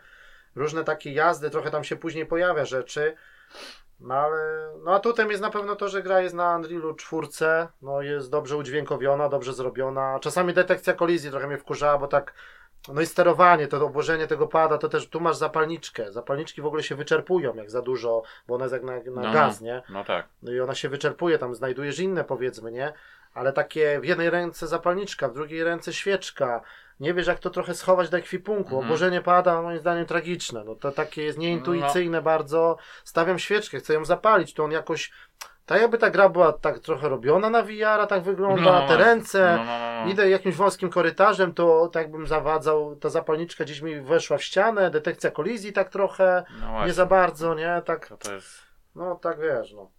Różne 0.55 0.85
takie 0.85 1.13
jazdy, 1.13 1.51
trochę 1.51 1.71
tam 1.71 1.85
się 1.85 1.97
później 1.97 2.27
pojawia 2.27 2.65
rzeczy, 2.65 3.15
no 4.01 4.15
ale, 4.15 4.71
no 4.85 4.95
atutem 4.95 5.31
jest 5.31 5.43
na 5.43 5.51
pewno 5.51 5.77
to, 5.77 5.89
że 5.89 6.03
gra 6.03 6.21
jest 6.21 6.35
na 6.35 6.57
Unrealu 6.57 6.95
4, 6.95 7.27
no 7.83 8.03
jest 8.03 8.31
dobrze 8.31 8.57
udźwiękowiona, 8.57 9.29
dobrze 9.29 9.53
zrobiona. 9.53 10.19
Czasami 10.21 10.55
detekcja 10.55 10.93
kolizji 10.93 11.31
trochę 11.31 11.47
mnie 11.47 11.59
wkurzała, 11.59 11.99
bo 11.99 12.07
tak, 12.07 12.35
no 12.89 13.01
i 13.01 13.07
sterowanie, 13.07 13.69
to 13.69 13.87
obłożenie 13.87 14.27
tego 14.27 14.47
pada, 14.47 14.79
to 14.79 14.89
też 14.89 15.09
tu 15.09 15.21
masz 15.21 15.37
zapalniczkę. 15.37 16.13
Zapalniczki 16.13 16.63
w 16.63 16.67
ogóle 16.67 16.83
się 16.83 16.95
wyczerpują 16.95 17.55
jak 17.55 17.71
za 17.71 17.83
dużo, 17.83 18.23
bo 18.47 18.55
ona 18.55 18.65
jest 18.65 18.73
jak 18.73 18.83
na, 18.83 18.93
na 18.93 19.23
No, 19.23 19.33
gaz, 19.33 19.61
nie? 19.61 19.83
No 19.91 20.05
tak. 20.05 20.27
No 20.43 20.53
i 20.53 20.61
ona 20.61 20.75
się 20.75 20.89
wyczerpuje, 20.89 21.39
tam 21.39 21.55
znajdujesz 21.55 21.99
inne 21.99 22.25
powiedzmy, 22.25 22.73
nie? 22.73 22.93
Ale 23.35 23.53
takie 23.53 24.01
w 24.01 24.05
jednej 24.05 24.31
ręce 24.31 24.67
zapalniczka, 24.67 25.29
w 25.29 25.35
drugiej 25.35 25.65
ręce 25.65 25.93
świeczka. 25.93 26.63
Nie 27.01 27.15
wiesz 27.15 27.27
jak 27.27 27.39
to 27.39 27.51
trochę 27.51 27.75
schować 27.75 28.09
do 28.09 28.17
ekwipunku. 28.17 28.75
Mhm. 28.75 28.85
Obłożenie 28.85 29.21
pada, 29.21 29.63
moim 29.63 29.79
zdaniem 29.79 30.07
tragiczne. 30.07 30.65
No 30.65 30.75
to 30.75 30.93
takie 30.93 31.23
jest 31.23 31.39
nieintuicyjne 31.39 32.23
bardzo. 32.23 32.77
Stawiam 33.05 33.39
świeczkę, 33.39 33.79
chcę 33.79 33.95
ją 33.95 34.05
zapalić, 34.05 34.55
to 34.55 34.65
on 34.65 34.71
jakoś... 34.73 35.13
Tak 35.67 35.81
jakby 35.81 35.99
ta 35.99 36.11
gra 36.11 36.29
była 36.29 36.53
tak 36.53 36.79
trochę 36.79 37.09
robiona 37.09 37.51
na 37.51 37.63
VR, 37.63 38.07
tak 38.09 38.23
wygląda, 38.23 38.81
No, 38.81 38.89
te 38.89 38.97
ręce... 38.97 39.57
No, 39.57 39.65
no, 39.65 39.79
no, 39.79 40.05
no. 40.05 40.11
Idę 40.11 40.31
jakimś 40.31 40.55
wąskim 40.55 40.91
korytarzem, 40.91 41.55
to 41.55 41.89
tak 41.93 42.03
jakbym 42.03 42.27
zawadzał, 42.27 42.97
ta 42.97 43.09
zapalniczka 43.09 43.65
gdzieś 43.65 43.81
mi 43.81 44.01
weszła 44.01 44.39
w 44.39 44.43
ścianę, 44.43 44.91
detekcja 44.91 45.31
kolizji 45.31 45.73
tak 45.73 45.89
trochę, 45.91 46.45
no 46.61 46.87
nie 46.87 46.93
za 46.93 47.07
bardzo, 47.07 47.55
nie? 47.55 47.83
Tak, 47.85 48.09
To, 48.09 48.17
to 48.17 48.33
jest... 48.35 48.59
no 48.95 49.15
tak 49.15 49.41
wiesz, 49.41 49.73
no. 49.73 49.91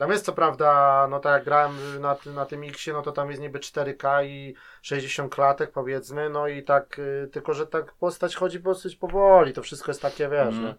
Tam 0.00 0.10
jest 0.10 0.24
co 0.24 0.32
prawda, 0.32 1.06
no 1.10 1.20
tak 1.20 1.32
jak 1.32 1.44
grałem 1.44 2.00
na, 2.00 2.16
na 2.34 2.46
tym 2.46 2.64
Xie, 2.64 2.92
no 2.92 3.02
to 3.02 3.12
tam 3.12 3.28
jest 3.30 3.40
niby 3.42 3.58
4K 3.58 4.24
i 4.26 4.54
60 4.82 5.34
klatek 5.34 5.70
powiedzmy, 5.72 6.30
no 6.30 6.48
i 6.48 6.62
tak, 6.62 6.98
y, 6.98 7.28
tylko 7.32 7.54
że 7.54 7.66
tak 7.66 7.92
postać 7.92 8.36
chodzi 8.36 8.60
dosyć 8.60 8.96
powoli, 8.96 9.52
to 9.52 9.62
wszystko 9.62 9.90
jest 9.90 10.02
takie, 10.02 10.28
wiesz, 10.28 10.46
Mhm. 10.46 10.64
nie? 10.64 10.74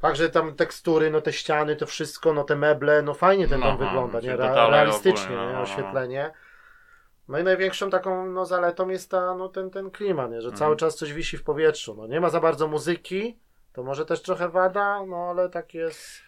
Także 0.00 0.28
tam 0.30 0.54
tekstury, 0.54 1.10
no 1.10 1.20
te 1.20 1.32
ściany, 1.32 1.76
to 1.76 1.86
wszystko, 1.86 2.32
no 2.32 2.44
te 2.44 2.56
meble, 2.56 3.02
no 3.02 3.14
fajnie 3.14 3.48
ten 3.48 3.60
dom 3.60 3.76
No, 3.80 3.86
wygląda, 3.86 4.20
nie? 4.20 4.32
Re- 4.32 4.70
realistycznie, 4.70 5.26
ogólnie, 5.36 5.46
no, 5.46 5.52
no. 5.52 5.60
Oświetlenie. 5.62 6.30
No 7.28 7.38
i 7.38 7.44
największą 7.44 7.90
taką 7.90 8.26
no, 8.26 8.44
zaletą 8.44 8.88
jest 8.88 9.10
ta, 9.10 9.34
no, 9.34 9.48
ten, 9.48 9.70
ten 9.70 9.90
klimat, 9.90 10.30
nie? 10.30 10.40
że 10.40 10.48
Mhm. 10.48 10.58
cały 10.58 10.76
czas 10.76 10.96
coś 10.96 11.12
wisi 11.12 11.36
w 11.38 11.44
powietrzu. 11.44 11.94
No, 11.94 12.06
nie 12.06 12.20
ma 12.20 12.30
za 12.30 12.40
bardzo 12.40 12.66
muzyki, 12.66 13.38
to 13.72 13.82
może 13.82 14.06
też 14.06 14.22
trochę 14.22 14.48
wada, 14.48 15.04
no 15.06 15.16
ale 15.30 15.48
tak 15.48 15.74
jest. 15.74 16.27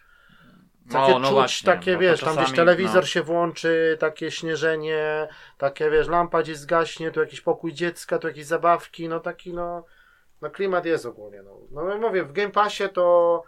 Takie 0.92 1.12
czuć, 1.12 1.22
No, 1.22 1.30
właśnie, 1.32 1.66
takie 1.66 1.92
no 1.92 1.98
wiesz, 1.98 2.20
tam 2.20 2.28
gdzieś 2.28 2.44
czasami, 2.44 2.56
telewizor 2.56 3.02
no. 3.02 3.06
się 3.06 3.22
włączy, 3.22 3.96
takie 4.00 4.30
śnieżenie, 4.30 5.28
takie 5.58 5.90
wiesz, 5.90 6.08
lampa 6.08 6.42
gdzieś 6.42 6.56
zgaśnie, 6.56 7.10
tu 7.10 7.20
jakiś 7.20 7.40
pokój 7.40 7.72
dziecka, 7.72 8.18
tu 8.18 8.28
jakieś 8.28 8.46
zabawki, 8.46 9.08
no 9.08 9.20
taki 9.20 9.54
no, 9.54 9.84
no 10.42 10.50
klimat 10.50 10.86
jest 10.86 11.06
ogólnie. 11.06 11.42
No, 11.42 11.58
no 11.70 11.98
mówię, 11.98 12.24
w 12.24 12.32
Game 12.32 12.50
Passie 12.50 12.88
to, 12.88 13.42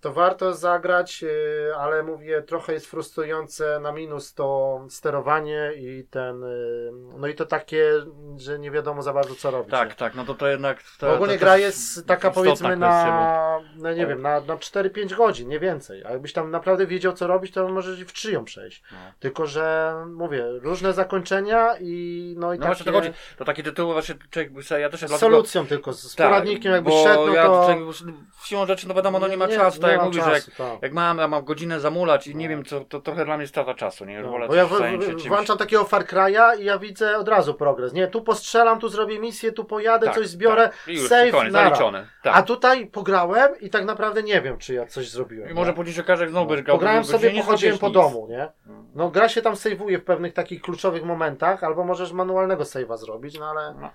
to 0.00 0.12
warto 0.12 0.54
zagrać, 0.54 1.22
yy, 1.22 1.72
ale 1.78 2.02
mówię, 2.02 2.42
trochę 2.42 2.72
jest 2.72 2.86
frustrujące 2.86 3.80
na 3.80 3.92
minus 3.92 4.34
to 4.34 4.80
sterowanie 4.88 5.72
i 5.76 6.04
ten, 6.10 6.40
yy, 6.40 6.92
no 7.18 7.26
i 7.26 7.34
to 7.34 7.46
takie, 7.46 7.90
że 8.36 8.58
nie 8.58 8.70
wiadomo 8.70 9.02
za 9.02 9.12
bardzo 9.12 9.34
co 9.34 9.50
robić. 9.50 9.70
Tak, 9.70 9.88
nie? 9.88 9.94
tak, 9.94 10.14
no 10.14 10.24
to 10.24 10.34
to 10.34 10.48
jednak... 10.48 10.82
To, 10.98 11.14
ogólnie 11.14 11.34
to 11.34 11.40
gra 11.40 11.56
jest 11.56 12.06
taka 12.06 12.30
powiedzmy 12.30 12.76
na, 12.76 13.60
no 13.76 13.92
nie 13.92 14.06
wiem, 14.06 14.22
na, 14.22 14.40
na 14.40 14.56
4-5 14.56 15.16
godzin, 15.16 15.48
nie 15.48 15.60
więcej. 15.60 16.04
A 16.04 16.10
jakbyś 16.10 16.32
tam 16.32 16.50
naprawdę 16.50 16.86
wiedział 16.86 17.12
co 17.12 17.26
robić, 17.26 17.52
to 17.52 17.68
możesz 17.68 17.98
i 18.00 18.04
w 18.04 18.12
3 18.12 18.32
ją 18.32 18.44
przejść. 18.44 18.82
No. 18.92 18.98
Tylko, 19.20 19.46
że 19.46 19.94
mówię, 20.06 20.44
różne 20.62 20.92
zakończenia 20.92 21.76
i 21.80 22.34
no 22.38 22.54
i 22.54 22.58
No 22.58 22.66
właśnie 22.66 22.84
takie 22.84 22.98
to 22.98 23.04
chodzi, 23.04 23.18
to 23.38 23.44
takie 23.44 23.62
tytuły 23.62 23.92
właśnie 23.92 24.14
człowiek 24.30 24.52
by 24.52 24.62
sobie, 24.62 24.80
ja 24.80 24.90
też 24.90 25.00
z 25.00 25.02
dlatego- 25.02 25.18
solucją 25.18 25.66
tylko, 25.66 25.92
z 25.92 26.14
Tak, 26.14 26.26
poradnikiem 26.26 26.72
jakbyś 26.72 26.94
szedł, 26.94 27.26
no 27.26 27.34
ja 27.34 27.46
to... 27.46 27.64
człowiek 27.64 27.96
siłą 28.44 28.66
rzeczy, 28.66 28.88
no 28.88 28.94
wiadomo, 28.94 29.18
no 29.18 29.28
nie 29.28 29.36
ma 29.36 29.48
czasu, 29.48 29.80
tak 29.86 29.92
jak 29.92 30.00
mam 30.00 30.06
mówisz, 30.08 30.24
że 30.24 30.30
jak, 30.30 30.44
czasu, 30.44 30.56
tak. 30.58 30.82
jak 30.82 30.92
mam, 30.92 31.18
ja 31.18 31.28
mam 31.28 31.44
godzinę 31.44 31.80
zamulać 31.80 32.26
i 32.26 32.36
nie 32.36 32.44
No. 32.44 32.50
wiem 32.50 32.64
co, 32.64 32.80
to 32.80 33.00
trochę 33.00 33.24
dla 33.24 33.36
mnie 33.36 33.46
strata 33.46 33.74
czasu, 33.74 34.04
nie? 34.04 34.22
No, 34.22 34.30
Wolę 34.30 34.48
bo 34.48 34.54
ja 34.54 34.66
w, 34.66 34.70
w, 34.70 35.06
czymś. 35.06 35.28
włączam 35.28 35.58
takiego 35.58 35.84
Far 35.84 36.04
Cry'a 36.04 36.60
i 36.60 36.64
ja 36.64 36.78
widzę 36.78 37.16
od 37.18 37.28
razu 37.28 37.54
progres. 37.54 37.92
Nie, 37.92 38.06
tu 38.08 38.22
postrzelam, 38.22 38.78
tu 38.80 38.88
zrobię 38.88 39.18
misję, 39.18 39.52
tu 39.52 39.64
pojadę, 39.64 40.06
Tak, 40.06 40.14
coś 40.14 40.28
zbiorę, 40.28 40.62
tak. 40.68 40.88
I 40.88 40.94
już, 40.94 41.08
save, 41.08 41.30
koniec, 41.30 41.52
zaliczone. 41.52 42.06
A 42.22 42.32
Tak. 42.32 42.46
tutaj 42.46 42.86
pograłem 42.86 43.60
i 43.60 43.70
tak 43.70 43.84
naprawdę 43.84 44.22
nie 44.22 44.40
wiem, 44.42 44.58
czy 44.58 44.74
ja 44.74 44.86
coś 44.86 45.10
zrobiłem. 45.10 45.50
I 45.50 45.54
może 45.54 45.70
nie? 45.70 45.76
później 45.76 45.94
się 45.94 46.02
okaże, 46.02 46.24
że 46.24 46.30
znowu 46.30 46.46
będziesz 46.46 46.64
grał 46.64 46.76
Pograłem 46.76 47.04
sobie, 47.04 47.32
nie 47.32 47.40
pochodziłem 47.40 47.78
po 47.78 47.90
domu, 47.90 48.26
nie? 48.30 48.48
No. 48.66 48.74
No 48.94 49.10
gra 49.10 49.28
się 49.28 49.42
tam 49.42 49.56
sejwuje 49.56 49.98
w 49.98 50.04
pewnych 50.04 50.32
takich 50.32 50.62
kluczowych 50.62 51.04
momentach, 51.04 51.64
albo 51.64 51.84
możesz 51.84 52.12
manualnego 52.12 52.62
save'a 52.64 52.96
zrobić, 52.96 53.38
no 53.38 53.46
ale... 53.50 53.74
No. 53.80 53.90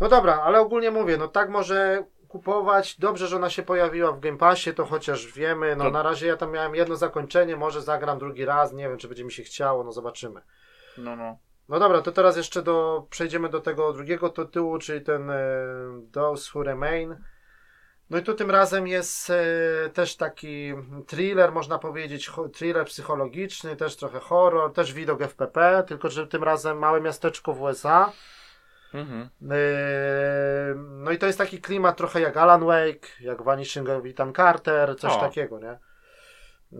No 0.00 0.08
dobra, 0.08 0.40
ale 0.44 0.60
ogólnie 0.60 0.90
mówię, 0.90 1.16
no 1.16 1.28
tak 1.28 1.50
może 1.50 2.04
kupować. 2.30 2.98
Dobrze, 2.98 3.26
że 3.26 3.36
ona 3.36 3.50
się 3.50 3.62
pojawiła 3.62 4.12
w 4.12 4.20
Game 4.20 4.38
Passie, 4.38 4.74
to 4.74 4.84
chociaż 4.86 5.26
wiemy. 5.26 5.76
No 5.76 5.84
To- 5.84 5.90
na 5.90 6.02
razie 6.02 6.26
ja 6.26 6.36
tam 6.36 6.50
miałem 6.52 6.74
jedno 6.74 6.96
zakończenie, 6.96 7.56
może 7.56 7.82
zagram 7.82 8.18
drugi 8.18 8.44
raz, 8.44 8.72
nie 8.72 8.88
wiem, 8.88 8.98
czy 8.98 9.08
będzie 9.08 9.24
mi 9.24 9.32
się 9.32 9.42
chciało, 9.42 9.84
no 9.84 9.92
zobaczymy. 9.92 10.40
No, 10.98 11.16
no. 11.16 11.38
No 11.68 11.78
dobra, 11.78 12.02
to 12.02 12.12
teraz 12.12 12.36
jeszcze 12.36 12.62
do, 12.62 13.06
przejdziemy 13.10 13.48
do 13.48 13.60
tego 13.60 13.92
drugiego 13.92 14.28
tytułu, 14.28 14.78
czyli 14.78 15.00
ten 15.00 15.30
e, 15.30 15.36
Those 16.12 16.50
Who 16.54 16.62
Remain. 16.62 17.16
No 18.10 18.18
i 18.18 18.22
tu 18.22 18.34
tym 18.34 18.50
razem 18.50 18.86
jest 18.86 19.30
e, 19.30 19.34
też 19.90 20.16
taki 20.16 20.74
thriller, 21.06 21.52
można 21.52 21.78
powiedzieć, 21.78 22.28
ho- 22.28 22.48
thriller 22.48 22.86
psychologiczny, 22.86 23.76
też 23.76 23.96
trochę 23.96 24.20
horror, 24.20 24.72
też 24.72 24.92
widok 24.92 25.22
FPP, 25.22 25.84
tylko 25.88 26.08
że 26.10 26.26
tym 26.26 26.44
razem 26.44 26.78
małe 26.78 27.00
miasteczko 27.00 27.52
w 27.52 27.62
USA. 27.62 28.12
Mhm. 28.94 29.28
Yy, 29.40 29.48
No 30.76 31.10
i 31.10 31.18
to 31.18 31.26
jest 31.26 31.38
taki 31.38 31.60
klimat 31.60 31.96
trochę 31.96 32.20
jak 32.20 32.36
Alan 32.36 32.64
Wake, 32.64 33.08
jak 33.20 33.42
Vanishing 33.42 33.88
of 33.88 34.04
Ethan 34.06 34.32
Carter, 34.34 34.96
coś 34.98 35.12
O. 35.12 35.20
takiego, 35.20 35.58
nie? 35.58 35.78
Yy, 36.72 36.78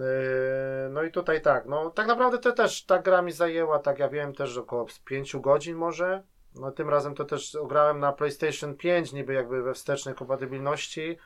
No 0.91 1.03
i 1.03 1.11
tutaj 1.11 1.43
tak, 1.43 1.67
no 1.67 1.91
tak 1.91 2.07
naprawdę 2.07 2.39
to 2.39 2.53
też 2.53 2.85
ta 2.85 2.99
gra 2.99 3.23
mi 3.23 3.33
zajęła, 3.33 3.79
tak 3.79 3.99
ja 3.99 4.09
wiem, 4.09 4.35
też 4.35 4.57
około 4.59 4.87
5 5.05 5.37
godzin 5.37 5.77
może. 5.77 6.23
No 6.55 6.71
tym 6.73 6.89
razem 6.89 7.15
to 7.15 7.25
też 7.25 7.57
grałem 7.69 8.01
na 8.01 8.13
PlayStation 8.13 8.77
5, 8.77 9.13
niby 9.13 9.35
jakby 9.35 9.63
we 9.63 9.75
wstecznej 9.75 10.15
kompatybilności. 10.15 11.19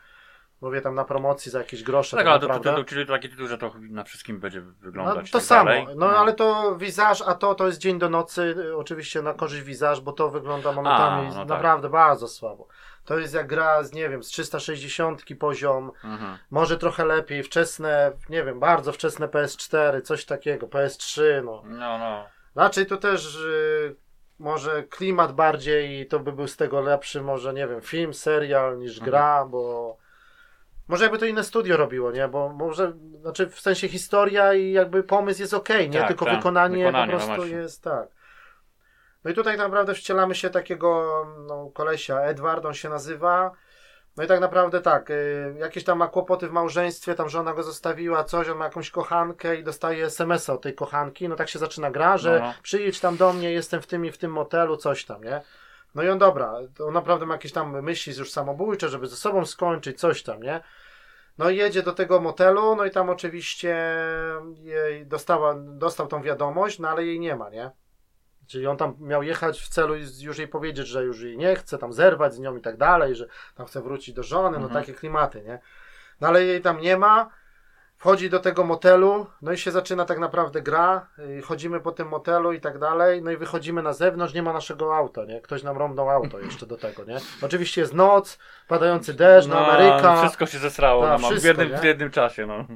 Mówię 0.65 0.81
tam 0.81 0.95
na 0.95 1.05
promocji 1.05 1.51
za 1.51 1.59
jakieś 1.59 1.83
grosze. 1.83 2.17
Tak, 2.17 2.27
ale 2.27 2.41
to, 2.41 2.59
to, 2.61 2.85
czyli 2.85 3.07
to 3.07 3.13
taki 3.13 3.29
tytuł, 3.29 3.47
że 3.47 3.59
to 3.59 3.73
na 3.91 4.05
wszystkim 4.05 4.41
będzie 4.41 4.61
wyglądać. 4.61 5.17
No, 5.17 5.23
to 5.23 5.33
tak 5.33 5.43
samo. 5.43 5.65
dalej. 5.65 5.87
No, 5.97 6.07
ale 6.07 6.33
to 6.33 6.77
wizaż, 6.77 7.23
a 7.23 7.35
to 7.35 7.55
to 7.55 7.67
jest 7.67 7.79
dzień 7.79 7.99
do 7.99 8.11
nocy. 8.11 8.55
Oczywiście 8.77 9.23
na 9.23 9.35
korzyść 9.35 9.63
wizaż, 9.63 10.01
bo 10.01 10.13
to 10.13 10.31
wygląda 10.31 10.73
momentami 10.73 11.29
no 11.29 11.35
tak. 11.35 11.49
naprawdę 11.49 11.89
bardzo 11.91 12.29
słabo. 12.29 12.69
To 13.05 13.19
jest 13.19 13.35
jak 13.35 13.47
gra 13.47 13.83
z, 13.83 13.93
nie 13.93 14.09
wiem, 14.09 14.23
z 14.23 14.29
360 14.29 15.23
poziom, 15.39 15.93
Mhm. 16.05 16.39
może 16.51 16.79
trochę 16.79 17.05
lepiej, 17.05 17.43
wczesne, 17.43 18.13
nie 18.29 18.45
wiem, 18.45 18.61
bardzo 18.61 18.93
wczesne 18.93 19.29
PS4, 19.29 20.03
coś 20.03 20.25
takiego, 20.25 20.67
PS3, 20.67 21.23
no. 21.45 21.63
No, 21.67 21.99
no. 21.99 22.25
Raczej 22.57 22.87
to 22.87 22.97
też 22.97 23.37
y, 23.37 23.97
może 24.39 24.83
klimat 24.83 25.33
bardziej 25.33 26.01
i 26.01 26.07
to 26.07 26.21
by 26.21 26.33
był 26.33 26.49
z 26.49 26.57
tego 26.57 26.81
lepszy, 26.81 27.23
może, 27.23 27.55
nie 27.55 27.67
wiem, 27.69 27.81
film, 27.81 28.15
serial 28.15 28.79
niż 28.79 28.93
Mhm. 28.93 29.11
gra, 29.11 29.45
bo 29.45 29.97
może 30.89 31.05
jakby 31.05 31.19
to 31.19 31.27
inne 31.27 31.45
studio 31.45 31.77
robiło, 31.77 32.11
nie? 32.13 32.29
Bo 32.29 32.49
może, 32.49 32.93
znaczy 33.21 33.47
w 33.47 33.61
sensie 33.61 33.89
historia 33.89 34.55
i 34.55 34.73
jakby 34.73 35.03
pomysł 35.03 35.41
jest 35.41 35.55
okej, 35.55 35.91
nie? 35.91 35.99
Tak, 35.99 36.09
Tylko 36.09 36.25
tak, 36.25 36.37
wykonanie, 36.37 36.77
wykonanie, 36.85 37.13
po 37.13 37.19
no 37.19 37.25
prostu 37.25 37.37
właśnie. 37.43 37.57
jest 37.57 37.83
tak. 37.83 38.09
No 39.25 39.31
i 39.31 39.35
tutaj 39.35 39.57
naprawdę 39.57 39.95
wcielamy 39.95 40.35
się 40.35 40.51
takiego 40.51 41.11
no, 41.47 41.71
kolesia, 41.75 42.21
Edward 42.21 42.65
on 42.67 42.75
się 42.75 42.89
nazywa. 42.89 43.51
No 44.17 44.25
i 44.25 44.27
tak 44.27 44.41
naprawdę 44.41 44.81
tak, 44.81 45.11
y, 45.11 45.55
jakieś 45.59 45.85
tam 45.85 45.99
ma 45.99 46.09
kłopoty 46.09 46.49
w 46.49 46.53
małżeństwie, 46.53 47.15
tam 47.15 47.29
żona 47.29 47.55
go 47.55 47.63
zostawiła, 47.63 48.25
coś, 48.25 48.49
on 48.49 48.59
ma 48.59 48.65
jakąś 48.65 48.91
kochankę 48.91 49.57
i 49.57 49.65
dostaje 49.65 50.05
SMS-a 50.05 50.53
od 50.53 50.63
tej 50.63 50.75
kochanki, 50.75 51.29
no 51.29 51.37
tak 51.37 51.49
się 51.49 51.59
zaczyna 51.59 51.91
gra, 51.91 52.19
że 52.19 52.41
No. 52.41 52.55
przyjedź 52.63 53.01
tam 53.01 53.17
do 53.17 53.33
mnie, 53.33 53.53
jestem 53.53 53.83
w 53.83 53.87
tym 53.87 54.05
i 54.07 54.11
w 54.11 54.19
tym 54.19 54.33
motelu, 54.33 54.77
coś 54.77 55.05
tam, 55.05 55.25
nie? 55.25 55.41
No 55.95 56.03
i 56.03 56.09
on 56.09 56.19
dobra, 56.19 56.55
on 56.87 56.95
naprawdę 56.95 57.27
ma 57.27 57.35
jakieś 57.35 57.53
tam 57.53 57.83
myśli 57.83 58.13
już 58.19 58.31
samobójcze, 58.33 58.89
żeby 58.89 59.07
ze 59.07 59.17
sobą 59.17 59.47
skończyć, 59.47 60.01
coś 60.01 60.23
tam, 60.23 60.43
nie? 60.43 60.61
No 61.39 61.51
i 61.51 61.57
jedzie 61.57 61.83
do 61.83 61.93
tego 61.93 62.21
motelu, 62.21 62.77
no 62.77 62.85
i 62.85 62.91
tam 62.91 63.11
oczywiście 63.11 63.77
jej 64.63 65.07
dostała, 65.07 65.55
dostał 65.59 66.07
tą 66.07 66.23
wiadomość, 66.23 66.79
no 66.79 66.89
ale 66.89 67.05
jej 67.05 67.21
nie 67.21 67.37
ma, 67.37 67.51
nie? 67.51 67.71
Czyli 68.47 68.67
on 68.67 68.77
tam 68.77 68.95
miał 69.01 69.23
jechać 69.23 69.61
w 69.61 69.69
celu 69.69 69.95
już 70.21 70.39
jej 70.39 70.49
powiedzieć, 70.49 70.87
że 70.87 71.05
już 71.05 71.21
jej 71.21 71.37
nie 71.37 71.57
chce, 71.57 71.79
tam 71.79 71.93
zerwać 71.93 72.35
z 72.35 72.39
nią 72.39 72.57
i 72.57 72.61
tak 72.61 72.77
dalej, 72.77 73.15
że 73.15 73.27
tam 73.55 73.67
chce 73.67 73.83
wrócić 73.83 74.15
do 74.15 74.23
żony, 74.23 74.59
no 74.59 74.65
Mhm. 74.65 74.83
takie 74.85 74.95
klimaty, 74.95 75.43
nie? 75.43 75.59
No 76.21 76.29
ale 76.29 76.45
jej 76.45 76.61
tam 76.63 76.81
nie 76.81 76.97
ma, 76.97 77.31
wchodzi 78.05 78.31
do 78.31 78.41
tego 78.41 78.65
motelu, 78.65 79.27
no 79.43 79.53
i 79.53 79.59
się 79.59 79.71
zaczyna 79.71 80.05
tak 80.05 80.19
naprawdę 80.19 80.63
gra, 80.63 81.07
y, 81.19 81.43
chodzimy 81.43 81.81
po 81.81 81.93
tym 81.93 82.09
motelu 82.09 82.53
i 82.53 82.61
tak 82.61 82.79
dalej, 82.79 83.23
no 83.23 83.31
i 83.31 83.37
wychodzimy 83.37 83.83
na 83.83 83.93
zewnątrz, 83.93 84.35
nie 84.35 84.43
ma 84.43 84.53
naszego 84.53 84.97
auta, 84.97 85.25
nie? 85.25 85.41
Ktoś 85.41 85.63
nam 85.63 85.77
rąbnął 85.79 86.11
auto 86.11 86.39
jeszcze 86.39 86.67
do 86.67 86.77
tego, 86.77 87.05
nie? 87.05 87.17
Oczywiście 87.43 87.81
jest 87.81 87.95
noc, 87.95 88.39
padający 88.69 89.15
deszcz, 89.15 89.49
no, 89.49 89.67
Ameryka. 89.67 90.23
Wszystko 90.23 90.47
się 90.47 90.59
zesrało 90.59 91.03
Tak, 91.03 91.13
no, 91.13 91.19
mam 91.19 91.31
w, 91.31 91.33
wszystko, 91.33 91.63
jednym, 91.63 91.81
w 91.81 91.85
jednym 91.85 92.11
czasie, 92.11 92.47
no. 92.47 92.67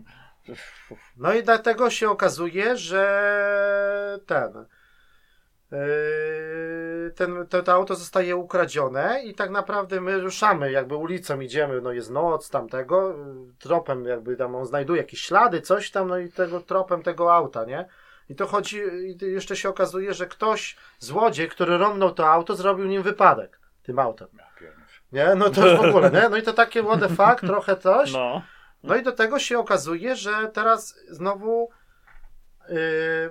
No 1.17 1.35
i 1.35 1.43
dlatego 1.43 1.91
się 1.91 2.11
okazuje, 2.11 2.77
że 2.77 4.19
ten. 4.27 4.67
Yy, 5.73 7.13
ten, 7.15 7.47
to, 7.47 7.63
to 7.63 7.73
auto 7.73 7.95
zostaje 7.95 8.37
ukradzione 8.37 9.23
i 9.25 9.35
tak 9.35 9.51
naprawdę 9.51 10.01
my 10.01 10.21
ruszamy, 10.21 10.73
jakby 10.73 10.97
ulicą 10.97 11.41
idziemy, 11.41 11.81
no 11.81 11.93
jest 11.93 12.11
noc 12.11 12.51
tamtego, 12.51 13.09
yy, 13.09 13.17
tropem 13.59 14.05
jakby 14.05 14.37
tam 14.37 14.55
on 14.55 14.67
znajduje 14.67 15.01
jakieś 15.01 15.21
ślady, 15.21 15.61
coś 15.61 15.91
tam, 15.91 16.09
no 16.09 16.19
i 16.19 16.33
tego 16.33 16.61
tropem 16.61 17.03
tego 17.03 17.35
auta, 17.35 17.65
nie? 17.65 17.89
I 18.29 18.35
to 18.35 18.47
chodzi, 18.47 18.81
i 19.03 19.17
jeszcze 19.27 19.57
się 19.57 19.69
okazuje, 19.69 20.15
że 20.15 20.27
ktoś, 20.27 20.77
złodziej, 20.99 21.49
który 21.49 21.79
rąbnął 21.79 22.11
to 22.11 22.29
auto, 22.29 22.57
zrobił 22.57 22.87
nim 22.87 23.03
wypadek 23.03 23.61
tym 23.83 23.99
autem. 23.99 24.29
Nie? 25.13 25.35
No 25.35 25.51
to 25.51 25.77
w 25.77 25.81
ogóle, 25.81 26.11
nie? 26.11 26.29
No 26.29 26.37
i 26.37 26.43
to 26.43 26.53
takie 26.53 26.83
what 26.83 27.01
the 27.01 27.09
fuck, 27.09 27.41
trochę 27.41 27.77
coś. 27.77 28.13
No. 28.13 28.43
No 28.83 28.97
i 28.97 29.03
do 29.03 29.13
tego 29.13 29.39
się 29.39 29.59
okazuje, 29.59 30.17
że 30.17 30.51
teraz 30.53 30.99
znowu 31.09 31.71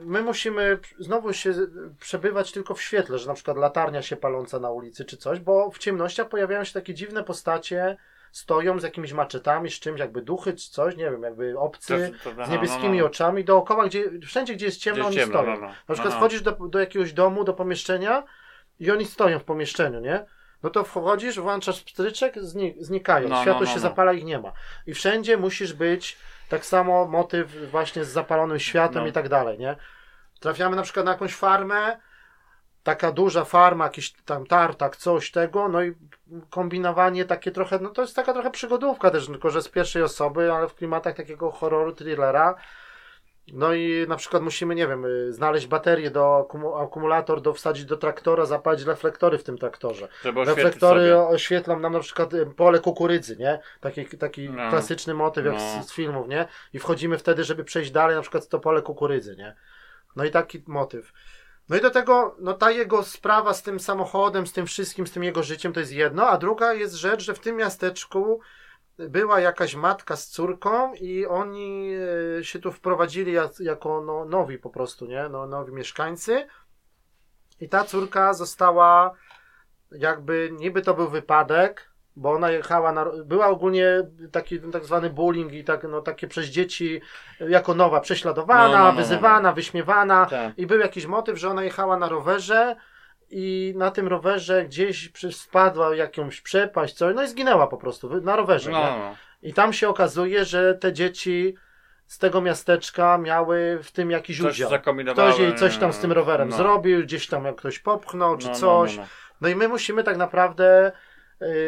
my 0.01 0.21
musimy 0.21 0.79
znowu 0.99 1.33
się 1.33 1.53
przebywać 1.99 2.51
tylko 2.51 2.73
w 2.75 2.81
świetle, 2.81 3.17
że 3.19 3.27
na 3.27 3.33
przykład 3.33 3.57
latarnia 3.57 4.01
się 4.01 4.15
paląca 4.15 4.59
na 4.59 4.71
ulicy 4.71 5.05
czy 5.05 5.17
coś, 5.17 5.39
bo 5.39 5.71
w 5.71 5.77
ciemnościach 5.77 6.29
pojawiają 6.29 6.63
się 6.63 6.73
takie 6.73 6.93
dziwne 6.93 7.23
postacie, 7.23 7.97
stoją 8.31 8.79
z 8.79 8.83
jakimiś 8.83 9.13
maczetami, 9.13 9.71
z 9.71 9.79
czymś, 9.79 9.99
jakby 9.99 10.21
duchy 10.21 10.53
czy 10.53 10.71
coś, 10.71 10.95
nie 10.95 11.11
wiem, 11.11 11.23
jakby 11.23 11.59
obcy, 11.59 12.13
To- 12.23 12.29
to- 12.29 12.45
z 12.45 12.47
no, 12.49 12.55
niebieskimi 12.55 12.97
no, 12.97 13.03
no. 13.03 13.05
oczami 13.05 13.43
dookoła, 13.43 13.85
gdzie, 13.87 14.03
wszędzie 14.25 14.53
gdzie 14.53 14.65
jest 14.65 14.79
ciemno, 14.79 14.99
Gdzie 14.99 15.07
oni 15.07 15.15
ciemno, 15.15 15.39
stoją. 15.39 15.55
no, 15.55 15.61
no. 15.61 15.67
Na 15.67 15.93
przykład 15.95 16.05
No, 16.05 16.09
no. 16.09 16.17
wchodzisz 16.17 16.41
do, 16.41 16.51
do 16.51 16.79
jakiegoś 16.79 17.13
domu, 17.13 17.43
do 17.43 17.53
pomieszczenia 17.53 18.23
i 18.79 18.91
oni 18.91 19.05
stoją 19.05 19.39
w 19.39 19.43
pomieszczeniu, 19.43 19.99
nie? 19.99 20.25
No 20.63 20.69
to 20.69 20.83
wchodzisz, 20.83 21.39
włączasz 21.39 21.83
pstryczek, 21.83 22.39
zni 22.39 22.75
znikają. 22.79 23.29
No, 23.29 23.35
no, 23.35 23.41
Światło 23.41 23.61
no, 23.61 23.67
się 23.67 23.75
no. 23.75 23.81
zapala, 23.81 24.13
ich 24.13 24.23
nie 24.25 24.39
ma. 24.39 24.51
I 24.87 24.93
wszędzie 24.93 25.37
musisz 25.37 25.73
być 25.73 26.17
tak 26.49 26.65
samo 26.65 27.05
motyw 27.07 27.71
właśnie 27.71 28.05
z 28.05 28.09
zapalonym 28.09 28.59
światłem 28.59 29.03
No. 29.03 29.09
i 29.09 29.13
tak 29.13 29.29
dalej, 29.29 29.59
nie? 29.59 29.75
Trafiamy 30.39 30.75
na 30.75 30.81
przykład 30.81 31.05
na 31.05 31.11
jakąś 31.11 31.35
farmę, 31.35 31.97
taka 32.83 33.11
duża 33.11 33.45
farma, 33.45 33.83
jakiś 33.83 34.13
tam 34.13 34.45
tartak, 34.45 34.95
coś 34.95 35.31
tego, 35.31 35.69
no 35.69 35.83
i 35.83 35.95
kombinowanie 36.49 37.25
takie 37.25 37.51
trochę, 37.51 37.79
no 37.79 37.89
to 37.89 38.01
jest 38.01 38.15
taka 38.15 38.33
trochę 38.33 38.51
przygodówka 38.51 39.11
też, 39.11 39.25
tylko 39.27 39.49
że 39.49 39.61
z 39.61 39.69
pierwszej 39.69 40.03
osoby, 40.03 40.53
ale 40.53 40.67
w 40.67 40.75
klimatach 40.75 41.15
takiego 41.15 41.51
horroru, 41.51 41.91
thrillera. 41.91 42.55
No 43.53 43.73
i 43.73 44.05
na 44.07 44.15
przykład 44.15 44.43
musimy, 44.43 44.75
nie 44.75 44.87
wiem, 44.87 45.05
y, 45.05 45.33
znaleźć 45.33 45.67
baterię 45.67 46.11
do 46.11 46.47
akumu- 46.49 46.83
akumulator, 46.83 47.41
do 47.41 47.53
wsadzić 47.53 47.85
do 47.85 47.97
traktora, 47.97 48.45
zapalić 48.45 48.83
reflektory 48.85 49.37
w 49.37 49.43
tym 49.43 49.57
traktorze. 49.57 50.07
Żeby 50.23 50.45
Reflektory 50.45 50.99
sobie. 51.01 51.17
oświetlą 51.27 51.79
nam 51.79 51.93
na 51.93 51.99
przykład 51.99 52.33
y, 52.33 52.45
pole 52.45 52.79
kukurydzy, 52.79 53.37
nie? 53.37 53.59
Taki, 53.79 54.05
taki 54.17 54.49
No. 54.49 54.69
klasyczny 54.69 55.13
motyw 55.13 55.45
jak 55.45 55.53
No. 55.55 55.83
z, 55.83 55.87
z 55.87 55.93
filmów, 55.93 56.27
nie? 56.27 56.47
I 56.73 56.79
wchodzimy 56.79 57.17
wtedy, 57.17 57.43
żeby 57.43 57.63
przejść 57.63 57.91
dalej, 57.91 58.15
na 58.15 58.21
przykład 58.21 58.47
to 58.47 58.59
pole 58.59 58.81
kukurydzy, 58.81 59.35
nie? 59.35 59.55
No 60.15 60.25
i 60.25 60.31
taki 60.31 60.63
motyw. 60.67 61.13
No 61.69 61.77
i 61.77 61.81
do 61.81 61.89
tego, 61.89 62.35
no 62.39 62.53
ta 62.53 62.71
jego 62.71 63.03
sprawa 63.03 63.53
z 63.53 63.63
tym 63.63 63.79
samochodem, 63.79 64.47
z 64.47 64.53
tym 64.53 64.65
wszystkim, 64.65 65.07
z 65.07 65.11
tym 65.11 65.23
jego 65.23 65.43
życiem 65.43 65.73
to 65.73 65.79
jest 65.79 65.91
jedno, 65.91 66.27
a 66.27 66.37
druga 66.37 66.73
jest 66.73 66.93
rzecz, 66.95 67.21
że 67.21 67.33
w 67.33 67.39
tym 67.39 67.55
miasteczku 67.55 68.39
była 68.97 69.39
jakaś 69.39 69.75
matka 69.75 70.15
z 70.15 70.27
córką 70.27 70.93
i 70.93 71.25
oni 71.25 71.91
e, 72.39 72.43
się 72.43 72.59
tu 72.59 72.71
wprowadzili 72.71 73.33
jak, 73.33 73.59
jako 73.59 74.01
no, 74.01 74.25
nowi 74.25 74.57
po 74.57 74.69
prostu, 74.69 75.05
nie? 75.05 75.29
No, 75.29 75.47
nowi 75.47 75.73
mieszkańcy. 75.73 76.47
I 77.61 77.69
ta 77.69 77.83
córka 77.83 78.33
została 78.33 79.13
jakby, 79.91 80.49
niby 80.59 80.81
to 80.81 80.93
był 80.93 81.09
wypadek, 81.09 81.91
bo 82.15 82.31
ona 82.31 82.51
jechała 82.51 82.91
na, 82.91 83.05
była 83.25 83.47
ogólnie 83.47 83.85
taki 84.31 84.59
tak 84.59 84.85
zwany 84.85 85.09
bullying 85.09 85.53
i 85.53 85.63
tak, 85.63 85.83
no, 85.83 86.01
takie 86.01 86.27
przez 86.27 86.45
dzieci 86.45 87.01
jako 87.39 87.73
nowa 87.73 87.99
prześladowana, 88.01 88.67
No, 88.67 88.71
no, 88.71 88.77
no, 88.77 88.91
no, 88.91 88.97
wyzywana, 88.97 89.53
wyśmiewana 89.53 90.25
Tak. 90.25 90.57
i 90.57 90.67
był 90.67 90.79
jakiś 90.79 91.05
motyw, 91.05 91.37
że 91.37 91.49
ona 91.49 91.63
jechała 91.63 91.97
na 91.97 92.09
rowerze 92.09 92.75
i 93.29 93.73
na 93.75 93.91
tym 93.91 94.07
rowerze 94.07 94.65
gdzieś 94.65 95.11
spadła 95.31 95.95
jakąś 95.95 96.41
przepaść, 96.41 96.93
coś, 96.93 97.15
no 97.15 97.23
i 97.23 97.27
zginęła 97.27 97.67
po 97.67 97.77
prostu 97.77 98.21
na 98.21 98.35
rowerze. 98.35 98.71
No, 98.71 98.79
nie? 98.79 99.49
I 99.49 99.53
tam 99.53 99.73
się 99.73 99.89
okazuje, 99.89 100.45
że 100.45 100.75
te 100.75 100.93
dzieci 100.93 101.55
z 102.05 102.17
tego 102.17 102.41
miasteczka 102.41 103.17
miały 103.17 103.79
w 103.83 103.91
tym 103.91 104.11
jakiś 104.11 104.41
Coś 104.41 104.53
udział. 104.53 104.69
Ktoś 105.13 105.39
jej 105.39 105.55
coś 105.55 105.77
tam 105.77 105.93
z 105.93 105.99
tym 105.99 106.11
rowerem 106.11 106.49
no. 106.49 106.57
zrobił, 106.57 107.01
gdzieś 107.03 107.27
tam 107.27 107.45
jak 107.45 107.55
ktoś 107.55 107.79
popchnął, 107.79 108.37
czy 108.37 108.47
No, 108.47 108.53
no, 108.53 108.59
coś. 108.59 108.95
no, 108.95 109.01
no. 109.01 109.07
No 109.41 109.47
i 109.47 109.55
my 109.55 109.67
musimy 109.67 110.03
tak 110.03 110.17
naprawdę 110.17 110.91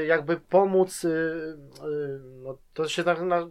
jakby 0.08 0.38
pomóc, 0.38 1.04
y, 1.04 1.08
y, 1.08 2.20
no 2.44 2.58
to 2.74 2.88
się 2.88 3.04
tak 3.04 3.22
na, 3.22 3.48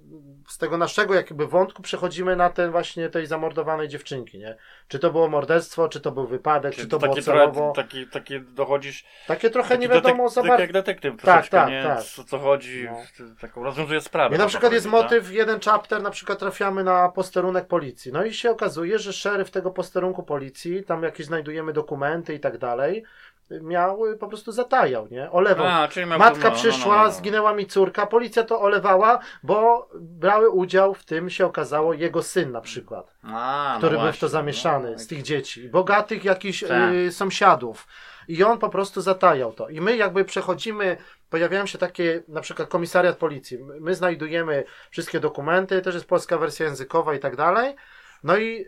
z 0.48 0.58
tego 0.58 0.78
naszego 0.78 1.14
jakby 1.14 1.46
wątku 1.46 1.82
przechodzimy 1.82 2.36
na 2.36 2.50
ten 2.50 2.70
właśnie 2.70 3.08
tej 3.08 3.26
zamordowanej 3.26 3.88
dziewczynki, 3.88 4.38
nie? 4.38 4.56
Czy 4.88 4.98
to 4.98 5.10
było 5.10 5.28
morderstwo, 5.28 5.88
czy 5.88 6.00
to 6.00 6.12
był 6.12 6.26
wypadek, 6.26 6.74
czy 6.74 6.86
to 6.88 6.98
było 6.98 7.12
takie 7.12 7.22
celowo. 7.22 7.72
trochę, 7.72 7.88
takie, 7.88 8.06
takie 8.06 8.40
dochodzisz. 8.40 9.04
Takie 9.26 9.50
trochę 9.50 9.68
taki 9.68 9.80
nie 9.80 9.88
wiadomo 9.88 10.28
za 10.28 10.40
tak 10.40 10.48
bardzo. 10.48 10.62
jak 10.62 10.72
detektyw 10.72 11.22
Tak, 11.22 11.48
tak, 11.48 11.68
nie? 11.70 11.82
tak. 11.82 12.02
Co, 12.02 12.24
co 12.24 12.38
chodzi, 12.38 12.88
No. 12.90 12.96
taką 13.40 13.64
rozwiązuje 13.64 14.00
sprawę. 14.00 14.34
I 14.34 14.38
na 14.38 14.44
można 14.44 14.48
przykład 14.48 14.72
jest 14.72 14.90
powiedzieć, 14.90 15.10
motyw, 15.10 15.32
jeden 15.32 15.60
chapter, 15.60 16.02
na 16.02 16.10
przykład 16.10 16.38
trafiamy 16.38 16.84
na 16.84 17.08
posterunek 17.08 17.66
policji. 17.66 18.12
No 18.12 18.24
i 18.24 18.34
się 18.34 18.50
okazuje, 18.50 18.98
że 18.98 19.12
szeryf 19.12 19.50
tego 19.50 19.70
posterunku 19.70 20.22
policji, 20.22 20.84
tam 20.84 21.02
jakieś 21.02 21.26
znajdujemy 21.26 21.72
dokumenty 21.72 22.34
i 22.34 22.40
tak 22.40 22.58
dalej, 22.58 23.04
miał 23.50 23.98
po 24.20 24.28
prostu 24.28 24.52
zatajał, 24.52 25.08
nie? 25.10 25.30
Olewał. 25.30 25.66
A, 25.66 25.88
czyli 25.88 26.06
miał- 26.06 26.18
Matka 26.18 26.44
no, 26.44 26.50
no, 26.50 26.56
przyszła, 26.56 26.96
no, 26.96 27.02
no, 27.02 27.08
no. 27.08 27.12
zginęła 27.12 27.54
mi 27.54 27.66
córka, 27.66 28.06
policja 28.06 28.42
to 28.44 28.60
olewała, 28.60 29.18
bo 29.42 29.88
brały 29.94 30.50
udział 30.50 30.94
w 30.94 31.04
tym, 31.04 31.30
się 31.30 31.46
okazało, 31.46 31.94
jego 31.94 32.22
syn 32.22 32.52
na 32.52 32.60
przykład, 32.60 33.14
A, 33.22 33.70
no 33.72 33.78
który 33.78 33.90
był 33.90 34.00
w 34.00 34.02
właśnie, 34.02 34.20
to 34.20 34.28
zamieszany, 34.28 34.98
z 34.98 35.06
tych 35.06 35.22
dzieci, 35.22 35.68
bogatych 35.68 36.24
jakichś 36.24 36.64
Tak. 36.64 36.92
y, 36.92 37.12
sąsiadów. 37.12 37.86
I 38.28 38.44
on 38.44 38.58
po 38.58 38.68
prostu 38.68 39.00
zatajał 39.00 39.52
to. 39.52 39.68
I 39.68 39.80
my 39.80 39.96
jakby 39.96 40.24
przechodzimy, 40.24 40.96
pojawiają 41.30 41.66
się 41.66 41.78
takie, 41.78 42.22
na 42.28 42.40
przykład 42.40 42.68
komisariat 42.68 43.16
policji. 43.16 43.58
My 43.80 43.94
znajdujemy 43.94 44.64
wszystkie 44.90 45.20
dokumenty, 45.20 45.82
też 45.82 45.94
jest 45.94 46.06
polska 46.06 46.38
wersja 46.38 46.66
językowa 46.66 47.14
i 47.14 47.18
tak 47.18 47.36
dalej. 47.36 47.76
No 48.24 48.36
i, 48.36 48.66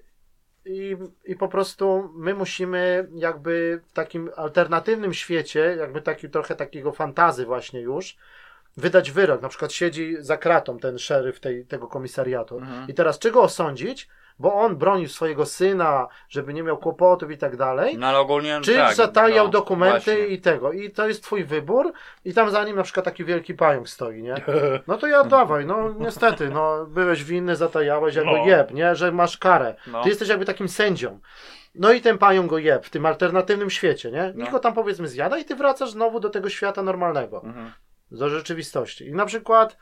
i, 0.64 0.96
i 1.24 1.36
po 1.36 1.48
prostu 1.48 2.11
my 2.14 2.34
musimy 2.34 3.08
jakby 3.14 3.80
w 3.86 3.92
takim 3.92 4.30
alternatywnym 4.36 5.14
świecie, 5.14 5.76
jakby 5.78 6.02
taki 6.02 6.30
trochę 6.30 6.56
takiego 6.56 6.92
fantazy 6.92 7.46
właśnie 7.46 7.80
już, 7.80 8.16
wydać 8.76 9.11
wyrok. 9.11 9.42
Na 9.42 9.48
przykład 9.48 9.72
siedzi 9.72 10.16
za 10.18 10.36
kratą 10.36 10.78
ten 10.78 10.98
szeryf 10.98 11.40
tej, 11.40 11.66
tego 11.66 11.86
komisariatu. 11.86 12.58
Mhm. 12.58 12.88
I 12.88 12.94
teraz 12.94 13.18
czego 13.18 13.42
osądzić? 13.42 14.08
Bo 14.41 14.55
on 14.55 14.76
bronił 14.76 15.09
swojego 15.09 15.47
syna, 15.47 16.09
żeby 16.28 16.55
nie 16.55 16.62
miał 16.62 16.78
kłopotów 16.78 17.30
i 17.30 17.38
tak 17.38 17.57
dalej. 17.57 17.99
No 17.99 18.07
ale 18.07 18.18
ogólnie 18.18 18.61
Czy 18.62 18.74
tak, 18.76 18.95
zatajał 18.95 19.45
no, 19.47 19.51
dokumenty 19.53 20.14
właśnie. 20.14 20.26
i 20.26 20.41
tego. 20.41 20.72
I 20.72 20.91
to 20.91 21.09
jest 21.09 21.22
twój 21.22 21.45
wybór. 21.45 21.93
I 22.24 22.34
tam 22.34 22.51
za 22.51 22.64
nim 22.64 22.76
na 22.76 22.82
przykład 22.82 23.05
taki 23.05 23.24
wielki 23.24 23.55
pająk 23.55 23.88
stoi, 23.88 24.22
nie? 24.22 24.34
No 24.86 24.97
to 24.99 25.07
ja 25.07 25.20
oddawaj, 25.20 25.66
no 25.66 25.95
niestety, 25.99 26.51
no 26.51 26.86
byłeś 26.86 27.24
winny, 27.24 27.57
zatajałeś, 27.57 28.14
jak 28.14 28.24
go 28.24 28.36
No. 28.38 28.47
jeb, 28.47 28.70
nie? 28.74 28.95
Że 28.95 29.12
masz 29.12 29.38
karę. 29.38 29.74
No. 29.86 30.03
Ty 30.03 30.09
jesteś 30.09 30.28
jakby 30.28 30.45
takim 30.45 30.68
sędzią. 30.68 31.20
No 31.74 31.93
i 31.93 32.01
ten 32.01 32.18
pająk 32.18 32.51
go 32.51 32.59
jeb 32.59 32.86
w 32.86 32.91
tym 32.91 33.07
alternatywnym 33.07 33.70
świecie, 33.70 34.11
nie? 34.11 34.32
Niech 34.36 34.47
No. 34.47 34.53
go 34.53 34.59
tam 34.59 34.74
powiedzmy 34.74 35.09
zjada 35.09 35.38
i 35.38 35.45
ty 35.45 35.55
wracasz 35.57 35.91
znowu 35.91 36.20
do 36.20 36.30
tego 36.30 36.49
świata 36.49 36.82
normalnego 36.82 37.43
Mhm. 37.45 37.72
do 38.11 38.28
rzeczywistości. 38.28 39.07
I 39.07 39.12
na 39.14 39.26
przykład 39.26 39.76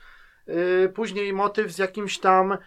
y, 0.48 0.92
później 0.94 1.32
motyw 1.32 1.72
z 1.72 1.78
jakimś 1.78 2.18
tam 2.18 2.52
y, 2.52 2.58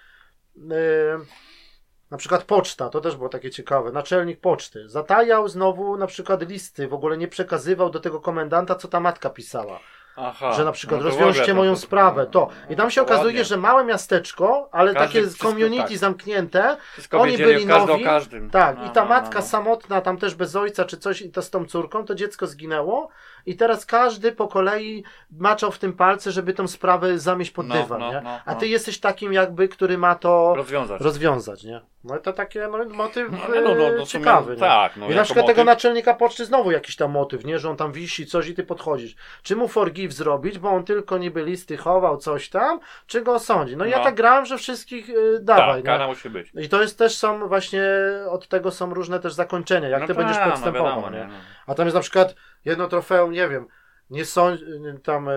na 2.11 2.17
przykład 2.17 2.43
poczta, 2.43 2.89
to 2.89 3.01
też 3.01 3.15
było 3.15 3.29
takie 3.29 3.49
ciekawe. 3.51 3.91
Naczelnik 3.91 4.39
poczty 4.39 4.89
zatajał 4.89 5.47
znowu 5.47 5.97
na 5.97 6.07
przykład 6.07 6.49
listy, 6.49 6.87
w 6.87 6.93
ogóle 6.93 7.17
nie 7.17 7.27
przekazywał 7.27 7.89
do 7.89 7.99
tego 7.99 8.19
komendanta, 8.19 8.75
co 8.75 8.87
ta 8.87 8.99
matka 8.99 9.29
pisała. 9.29 9.79
Aha. 10.15 10.53
że 10.53 10.65
na 10.65 10.71
przykład 10.71 11.01
No 11.01 11.05
rozwiążcie 11.05 11.53
moją 11.53 11.73
to- 11.73 11.79
sprawę, 11.79 12.25
to. 12.25 12.47
I 12.69 12.75
tam 12.75 12.91
się 12.91 13.01
to 13.01 13.05
okazuje, 13.05 13.25
ładnie. 13.27 13.45
że 13.45 13.57
małe 13.57 13.85
miasteczko, 13.85 14.69
ale 14.71 14.93
Każdy 14.93 15.07
takie 15.21 15.27
community 15.37 15.83
tak. 15.89 15.97
zamknięte, 15.97 16.77
Wszystko 16.93 17.19
oni 17.21 17.37
byli 17.37 17.65
każdy 17.67 17.87
nowi, 17.91 18.03
o 18.03 18.05
każdym. 18.05 18.49
tak, 18.49 18.77
No, 18.77 18.85
i 18.85 18.89
ta 18.89 19.03
no, 19.03 19.09
matka 19.09 19.39
no, 19.39 19.45
no. 19.45 19.49
samotna, 19.49 20.01
tam 20.01 20.17
też 20.17 20.35
bez 20.35 20.55
ojca 20.55 20.85
czy 20.85 20.97
coś, 20.97 21.21
i 21.21 21.31
to 21.31 21.41
z 21.41 21.49
tą 21.49 21.65
córką, 21.65 22.05
to 22.05 22.15
dziecko 22.15 22.47
zginęło 22.47 23.09
i 23.45 23.55
teraz 23.55 23.85
każdy 23.85 24.31
po 24.31 24.47
kolei 24.47 25.03
maczał 25.39 25.71
w 25.71 25.79
tym 25.79 25.93
palce, 25.93 26.31
żeby 26.31 26.53
tą 26.53 26.67
sprawę 26.67 27.19
zamieść 27.19 27.51
pod 27.51 27.67
No, 27.67 27.75
dywan, 27.75 27.99
no, 27.99 28.11
nie? 28.13 28.21
no, 28.21 28.39
A 28.45 28.53
no. 28.53 28.59
ty 28.59 28.67
jesteś 28.67 28.99
takim 28.99 29.33
jakby, 29.33 29.67
który 29.67 29.97
ma 29.97 30.15
to 30.15 30.53
Rozwiązać. 30.55 31.01
rozwiązać, 31.01 31.63
nie? 31.63 31.81
No 32.03 32.17
i 32.17 32.21
to 32.21 32.33
takie 32.33 32.67
no, 32.71 32.85
motyw 32.95 33.31
No, 33.31 33.37
no, 33.61 33.75
no, 33.75 33.87
e, 33.87 33.95
no, 33.97 34.05
ciekawy, 34.05 34.55
tak, 34.55 34.97
no, 34.97 35.09
I 35.09 35.15
na 35.15 35.23
przykład 35.23 35.45
tego 35.45 35.61
motyw. 35.61 35.65
naczelnika 35.75 36.13
poczty 36.13 36.45
znowu 36.45 36.71
jakiś 36.71 36.95
tam 36.95 37.11
motyw, 37.11 37.45
nie? 37.45 37.59
Że 37.59 37.69
on 37.69 37.77
tam 37.77 37.91
wisi 37.91 38.25
coś 38.25 38.47
i 38.47 38.55
ty 38.55 38.63
podchodzisz. 38.63 39.15
Czy 39.43 39.55
mu 39.55 39.67
forgive 39.67 40.13
zrobić, 40.13 40.59
bo 40.59 40.69
on 40.69 40.83
tylko 40.83 41.17
niby 41.17 41.43
listy 41.43 41.77
chował, 41.77 42.17
coś 42.17 42.49
tam, 42.49 42.79
czy 43.07 43.21
go 43.21 43.33
osądzi? 43.33 43.77
No, 43.77 43.85
ja 43.85 43.97
No. 43.97 44.03
tak 44.03 44.15
grałem, 44.15 44.45
że 44.45 44.57
wszystkich 44.57 45.09
y, 45.09 45.39
dawaj, 45.41 45.75
Tak, 45.83 45.85
kara 45.85 46.07
musi 46.07 46.29
być. 46.29 46.51
I 46.61 46.69
to 46.69 46.81
jest 46.81 46.97
też 46.97 47.17
są 47.17 47.47
właśnie, 47.47 47.83
od 48.29 48.47
tego 48.47 48.71
są 48.71 48.93
różne 48.93 49.19
też 49.19 49.33
zakończenia, 49.33 49.89
jak 49.89 50.01
no 50.01 50.07
ty 50.07 50.13
będziesz 50.13 50.37
tak, 50.37 50.49
podstępował, 50.51 50.95
no 51.01 51.11
wiadomo, 51.11 51.17
nie? 51.17 51.29
No. 51.67 51.73
A 51.73 51.75
tam 51.75 51.85
jest 51.85 51.95
na 51.95 52.01
przykład 52.01 52.35
jedno 52.65 52.87
trofeum, 52.87 53.31
nie 53.31 53.49
wiem, 53.49 53.67
nie, 54.09 54.25
sądź, 54.25 54.61
tam, 55.03 55.29
e, 55.29 55.33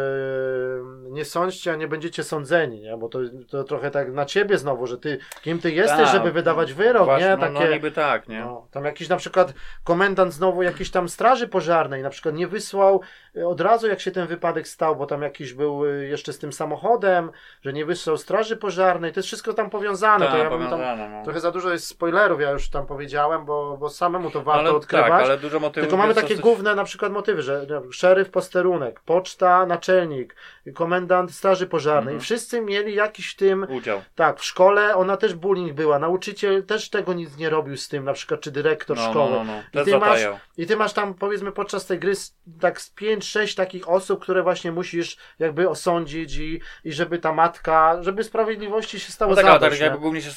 nie 1.11 1.25
sądźcie, 1.25 1.73
a 1.73 1.77
nie 1.77 1.89
będziecie 1.89 2.25
sądzeni, 2.25 2.81
nie? 2.81 2.97
Bo 2.97 3.09
to, 3.09 3.19
to 3.49 3.65
trochę 3.65 3.91
tak 3.91 4.13
na 4.13 4.25
ciebie 4.25 4.59
znowu, 4.59 4.87
że 4.87 4.99
ty, 4.99 5.19
kim 5.43 5.59
ty 5.59 5.73
jesteś, 5.73 5.99
Tak, 5.99 6.13
żeby 6.13 6.33
wydawać 6.33 6.73
wyrok, 6.73 7.05
Właśnie, 7.05 7.29
nie? 7.29 7.37
no, 7.37 7.51
no 7.51 7.61
Takie, 7.61 7.73
niby 7.73 7.91
tak, 7.91 8.29
nie? 8.29 8.41
no, 8.41 8.69
tam 8.71 8.85
jakiś 8.85 9.09
na 9.09 9.17
przykład 9.17 9.55
komendant 9.85 10.33
znowu 10.33 10.63
jakiejś 10.63 10.91
tam 10.91 11.09
straży 11.09 11.49
pożarnej 11.49 12.03
na 12.03 12.11
przykład 12.11 12.35
nie 12.35 12.47
wysłał 12.47 13.01
od 13.47 13.61
razu 13.61 13.87
jak 13.89 14.01
się 14.01 14.11
ten 14.11 14.27
wypadek 14.27 14.69
stał, 14.69 14.97
bo 14.97 15.07
tam 15.07 15.23
jakiś 15.23 15.53
był 15.53 15.87
e, 15.87 15.89
jeszcze 16.05 16.33
z 16.33 16.39
tym 16.39 16.53
samochodem, 16.53 17.31
że 17.63 17.73
nie 17.73 17.85
wysłał 17.85 18.17
straży 18.17 18.57
pożarnej, 18.57 19.13
to 19.13 19.19
jest 19.19 19.27
wszystko 19.27 19.55
tam 19.55 19.71
powiązane, 19.71 20.27
to 20.27 20.33
Tak, 20.33 20.41
ja 20.43 20.51
bym 20.51 20.59
tam, 20.61 20.71
powiązane, 20.71 21.09
no. 21.09 21.25
trochę 21.25 21.41
za 21.41 21.51
dużo 21.51 21.71
jest 21.73 21.87
spoilerów, 21.87 22.41
ja 22.41 22.51
już 22.51 22.69
tam 22.71 22.87
powiedziałem, 22.87 23.45
bo, 23.45 23.77
bo 23.77 23.91
samemu 23.91 24.31
to 24.31 24.43
warto 24.43 24.61
ale, 24.61 24.73
odkrywać. 24.73 25.09
Tak, 25.11 25.23
ale 25.23 25.39
dużo 25.39 25.61
motywów 25.61 25.89
Tylko 25.89 26.03
mamy 26.03 26.15
takie 26.15 26.29
dosyć- 26.29 26.41
główne 26.41 26.75
na 26.75 26.85
przykład 26.85 27.13
motywy, 27.13 27.43
że 27.43 27.67
szeryf 27.91 28.31
posterunek, 28.31 29.01
poczta, 29.01 29.67
naczelnik, 29.67 30.37
komendant 30.75 31.33
straży 31.35 31.67
pożarnej. 31.67 32.15
Mhm. 32.15 32.21
Wszyscy 32.21 32.61
mieli 32.61 32.95
jakiś 32.95 33.31
w 33.33 33.37
tym, 33.37 33.67
Udział. 33.71 34.03
tak, 34.15 34.41
w 34.41 34.45
szkole 34.45 34.97
ona 34.97 35.17
też 35.17 35.35
bullying 35.35 35.73
była, 35.73 35.99
nauczyciel 35.99 36.65
też 36.67 36.91
tego 36.91 37.13
nic 37.13 37.37
nie 37.37 37.51
robił 37.51 37.77
z 37.77 37.89
tym, 37.89 38.05
na 38.05 38.13
przykład 38.13 38.41
czy 38.41 38.51
dyrektor 38.51 38.97
No, 38.97 39.11
szkoły. 39.11 39.31
no, 39.31 39.45
no, 39.45 39.63
no. 39.75 39.83
I 39.83 39.85
ty 39.85 39.99
masz-. 39.99 40.27
I 40.57 40.67
ty 40.67 40.77
masz 40.77 40.93
tam 40.93 41.15
powiedzmy 41.15 41.53
podczas 41.53 41.87
tej 41.87 41.99
gry 41.99 42.13
tak 42.61 42.81
z 42.81 42.95
5-6 42.95 43.57
takich 43.57 43.89
osób, 43.89 44.23
które 44.23 44.43
właśnie 44.43 44.73
musisz 44.73 45.17
jakby 45.39 45.69
osądzić 45.69 46.37
i, 46.37 46.61
i 46.85 46.93
żeby 46.93 47.19
ta 47.19 47.33
matka, 47.33 48.03
żeby 48.03 48.25
sprawiedliwości 48.25 49.01
się 49.01 49.13
stało 49.13 49.31
No 49.31 49.37
tak, 49.37 49.47
zadość, 49.47 49.71
tak 49.73 49.81
nie? 49.81 49.85
jakby 49.85 50.01
głównie 50.01 50.23
się 50.23 50.31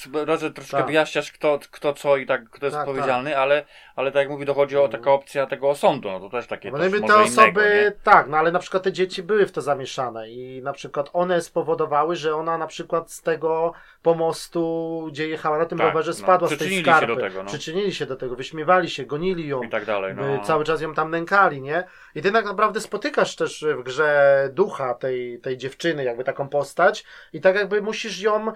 troszkę 0.53 0.77
Tak. 0.77 0.85
wyjaśniasz 0.87 1.31
kto, 1.31 1.59
kto 1.71 1.93
co 1.93 2.17
i 2.17 2.25
tak 2.25 2.49
kto 2.49 2.65
jest 2.65 2.77
Tak, 2.77 2.87
odpowiedzialny, 2.87 3.37
ale, 3.37 3.65
ale 3.95 4.11
tak 4.11 4.19
jak 4.19 4.29
mówi, 4.29 4.45
dochodzi 4.45 4.77
o 4.77 4.87
taka 4.87 5.11
opcja 5.11 5.45
tego 5.47 5.69
osądu, 5.69 6.09
no 6.11 6.19
to 6.19 6.29
też 6.29 6.47
takie 6.47 6.71
Bo 6.71 6.77
też 6.77 6.91
te 6.91 6.97
innego, 6.97 7.19
osoby, 7.19 7.81
nie? 7.85 7.91
tak, 8.03 8.27
no 8.29 8.37
ale 8.37 8.51
na 8.51 8.59
przykład 8.59 8.83
te 8.83 8.91
dzieci 8.91 9.23
były 9.23 9.45
w 9.45 9.51
to 9.51 9.61
zamieszane 9.61 10.16
i 10.25 10.61
na 10.63 10.73
przykład 10.73 11.09
one 11.13 11.41
spowodowały, 11.41 12.15
że 12.15 12.35
ona 12.35 12.57
na 12.57 12.67
przykład 12.67 13.11
z 13.11 13.21
tego 13.21 13.73
pomostu, 14.01 15.05
gdzie 15.11 15.27
jechała 15.27 15.57
na 15.57 15.65
tym 15.65 15.77
Tak, 15.77 15.87
rowerze, 15.87 16.11
no. 16.11 16.17
spadła 16.17 16.47
z 16.47 16.49
tej 16.51 16.57
Przyczynili 16.57 16.85
się 16.85 16.91
skarpy. 16.91 17.15
do 17.15 17.21
tego, 17.21 17.43
no. 17.43 17.49
Przyczynili 17.49 17.93
się 17.93 18.05
do 18.05 18.15
tego, 18.15 18.35
wyśmiewali 18.35 18.89
się, 18.89 19.05
gonili 19.05 19.47
ją. 19.47 19.63
I 19.63 19.69
tak 19.69 19.85
dalej, 19.85 20.15
no. 20.15 20.43
Cały 20.43 20.63
czas 20.63 20.81
ją 20.81 20.93
tam 20.93 21.11
nękali, 21.11 21.61
nie? 21.61 21.83
I 22.15 22.21
ty 22.21 22.31
tak 22.31 22.45
naprawdę 22.45 22.81
spotykasz 22.81 23.35
też 23.35 23.65
w 23.77 23.83
grze 23.83 24.49
ducha 24.53 24.93
tej, 24.93 25.39
tej 25.39 25.57
dziewczyny, 25.57 26.03
jakby 26.03 26.23
taką 26.23 26.49
postać, 26.49 27.05
i 27.33 27.41
tak 27.41 27.55
jakby 27.55 27.81
musisz 27.81 28.21
ją, 28.21 28.51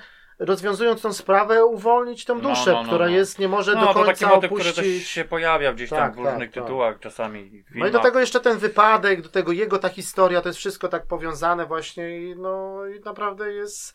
rozwiązując 0.46 1.02
tą 1.02 1.14
sprawę, 1.14 1.66
uwolnić 1.66 2.26
tą 2.26 2.36
No, 2.36 2.50
duszę, 2.50 2.72
no, 2.72 2.82
no, 2.82 2.88
która 2.88 3.06
no. 3.06 3.12
jest, 3.12 3.40
nie 3.40 3.48
może 3.48 3.74
no, 3.76 3.82
do 3.82 3.88
to 3.88 3.94
końca 3.94 4.12
taki 4.12 4.26
motyw, 4.26 4.52
opuścić. 4.52 4.74
który 4.74 4.94
też 4.94 5.08
się 5.08 5.26
pojawia 5.26 5.74
gdzieś 5.74 5.90
tam 5.90 6.00
Tak, 6.00 6.14
w 6.16 6.18
różnych 6.18 6.38
tak, 6.50 6.54
tak. 6.54 6.64
tytułach 6.64 7.00
czasami. 7.00 7.44
w 7.50 7.52
No 7.54 7.60
i 7.60 7.64
filmach. 7.74 7.92
do 7.92 8.00
tego 8.00 8.20
jeszcze 8.20 8.40
ten 8.40 8.58
wypadek, 8.58 9.22
do 9.22 9.30
tego 9.30 9.52
jego 9.52 9.78
ta 9.78 9.90
historia, 9.90 10.42
to 10.42 10.50
jest 10.50 10.60
wszystko 10.60 10.88
tak 10.88 11.06
powiązane 11.08 11.66
właśnie 11.66 12.20
i 12.20 12.36
no 12.36 12.86
i 12.86 13.00
naprawdę 13.00 13.54
jest 13.54 13.94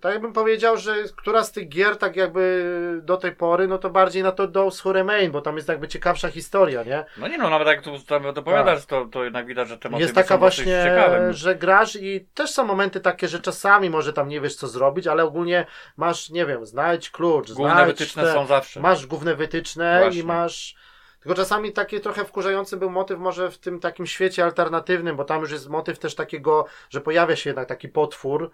tak 0.00 0.12
jakbym 0.12 0.32
powiedział, 0.32 0.76
że 0.76 0.94
która 1.16 1.44
z 1.44 1.52
tych 1.52 1.68
gier 1.68 1.96
tak 1.96 2.16
jakby 2.16 3.00
do 3.02 3.16
tej 3.16 3.32
pory, 3.32 3.68
no 3.68 3.78
to 3.78 3.90
bardziej 3.90 4.22
na 4.22 4.32
to 4.32 4.48
Those 4.48 4.82
Who 4.84 4.92
Remain, 4.92 5.30
bo 5.30 5.40
tam 5.40 5.56
jest 5.56 5.68
jakby 5.68 5.88
ciekawsza 5.88 6.28
historia, 6.28 6.82
nie? 6.82 7.04
No 7.18 7.28
nie 7.28 7.38
no, 7.38 7.50
nawet 7.50 7.68
jak 7.68 7.82
tu 7.82 7.90
dopowiadasz, 8.34 8.86
to, 8.86 9.04
to 9.04 9.24
jednak 9.24 9.46
widać, 9.46 9.68
że 9.68 9.78
te 9.78 9.88
jest 9.98 10.14
taka 10.14 10.38
właśnie, 10.38 10.84
ciekawe. 10.84 11.32
że 11.32 11.54
grasz 11.54 11.96
i 11.96 12.26
też 12.34 12.50
są 12.50 12.64
momenty 12.64 13.00
takie, 13.00 13.28
że 13.28 13.40
czasami 13.40 13.90
może 13.90 14.12
tam 14.12 14.28
nie 14.28 14.40
wiesz 14.40 14.54
co 14.54 14.68
zrobić, 14.68 15.06
ale 15.06 15.24
ogólnie 15.24 15.66
masz, 15.96 16.30
nie 16.30 16.46
wiem, 16.46 16.66
znajdź 16.66 17.10
klucz, 17.10 17.52
Główne 17.52 17.74
znajdź 17.74 17.88
wytyczne 17.88 18.22
te, 18.22 18.32
są 18.32 18.46
zawsze. 18.46 18.80
Masz 18.80 19.06
główne 19.06 19.34
wytyczne 19.34 19.98
Właśnie. 20.00 20.20
i 20.20 20.24
masz. 20.24 20.74
Tylko 21.20 21.34
czasami 21.34 21.72
taki 21.72 22.00
trochę 22.00 22.24
wkurzający 22.24 22.76
był 22.76 22.90
motyw 22.90 23.18
może 23.18 23.50
w 23.50 23.58
tym 23.58 23.80
takim 23.80 24.06
świecie 24.06 24.44
alternatywnym, 24.44 25.16
bo 25.16 25.24
tam 25.24 25.40
już 25.40 25.50
jest 25.50 25.68
motyw 25.68 25.98
też 25.98 26.14
takiego, 26.14 26.66
że 26.90 27.00
pojawia 27.00 27.36
się 27.36 27.50
jednak 27.50 27.68
taki 27.68 27.88
potwór. 27.88 28.50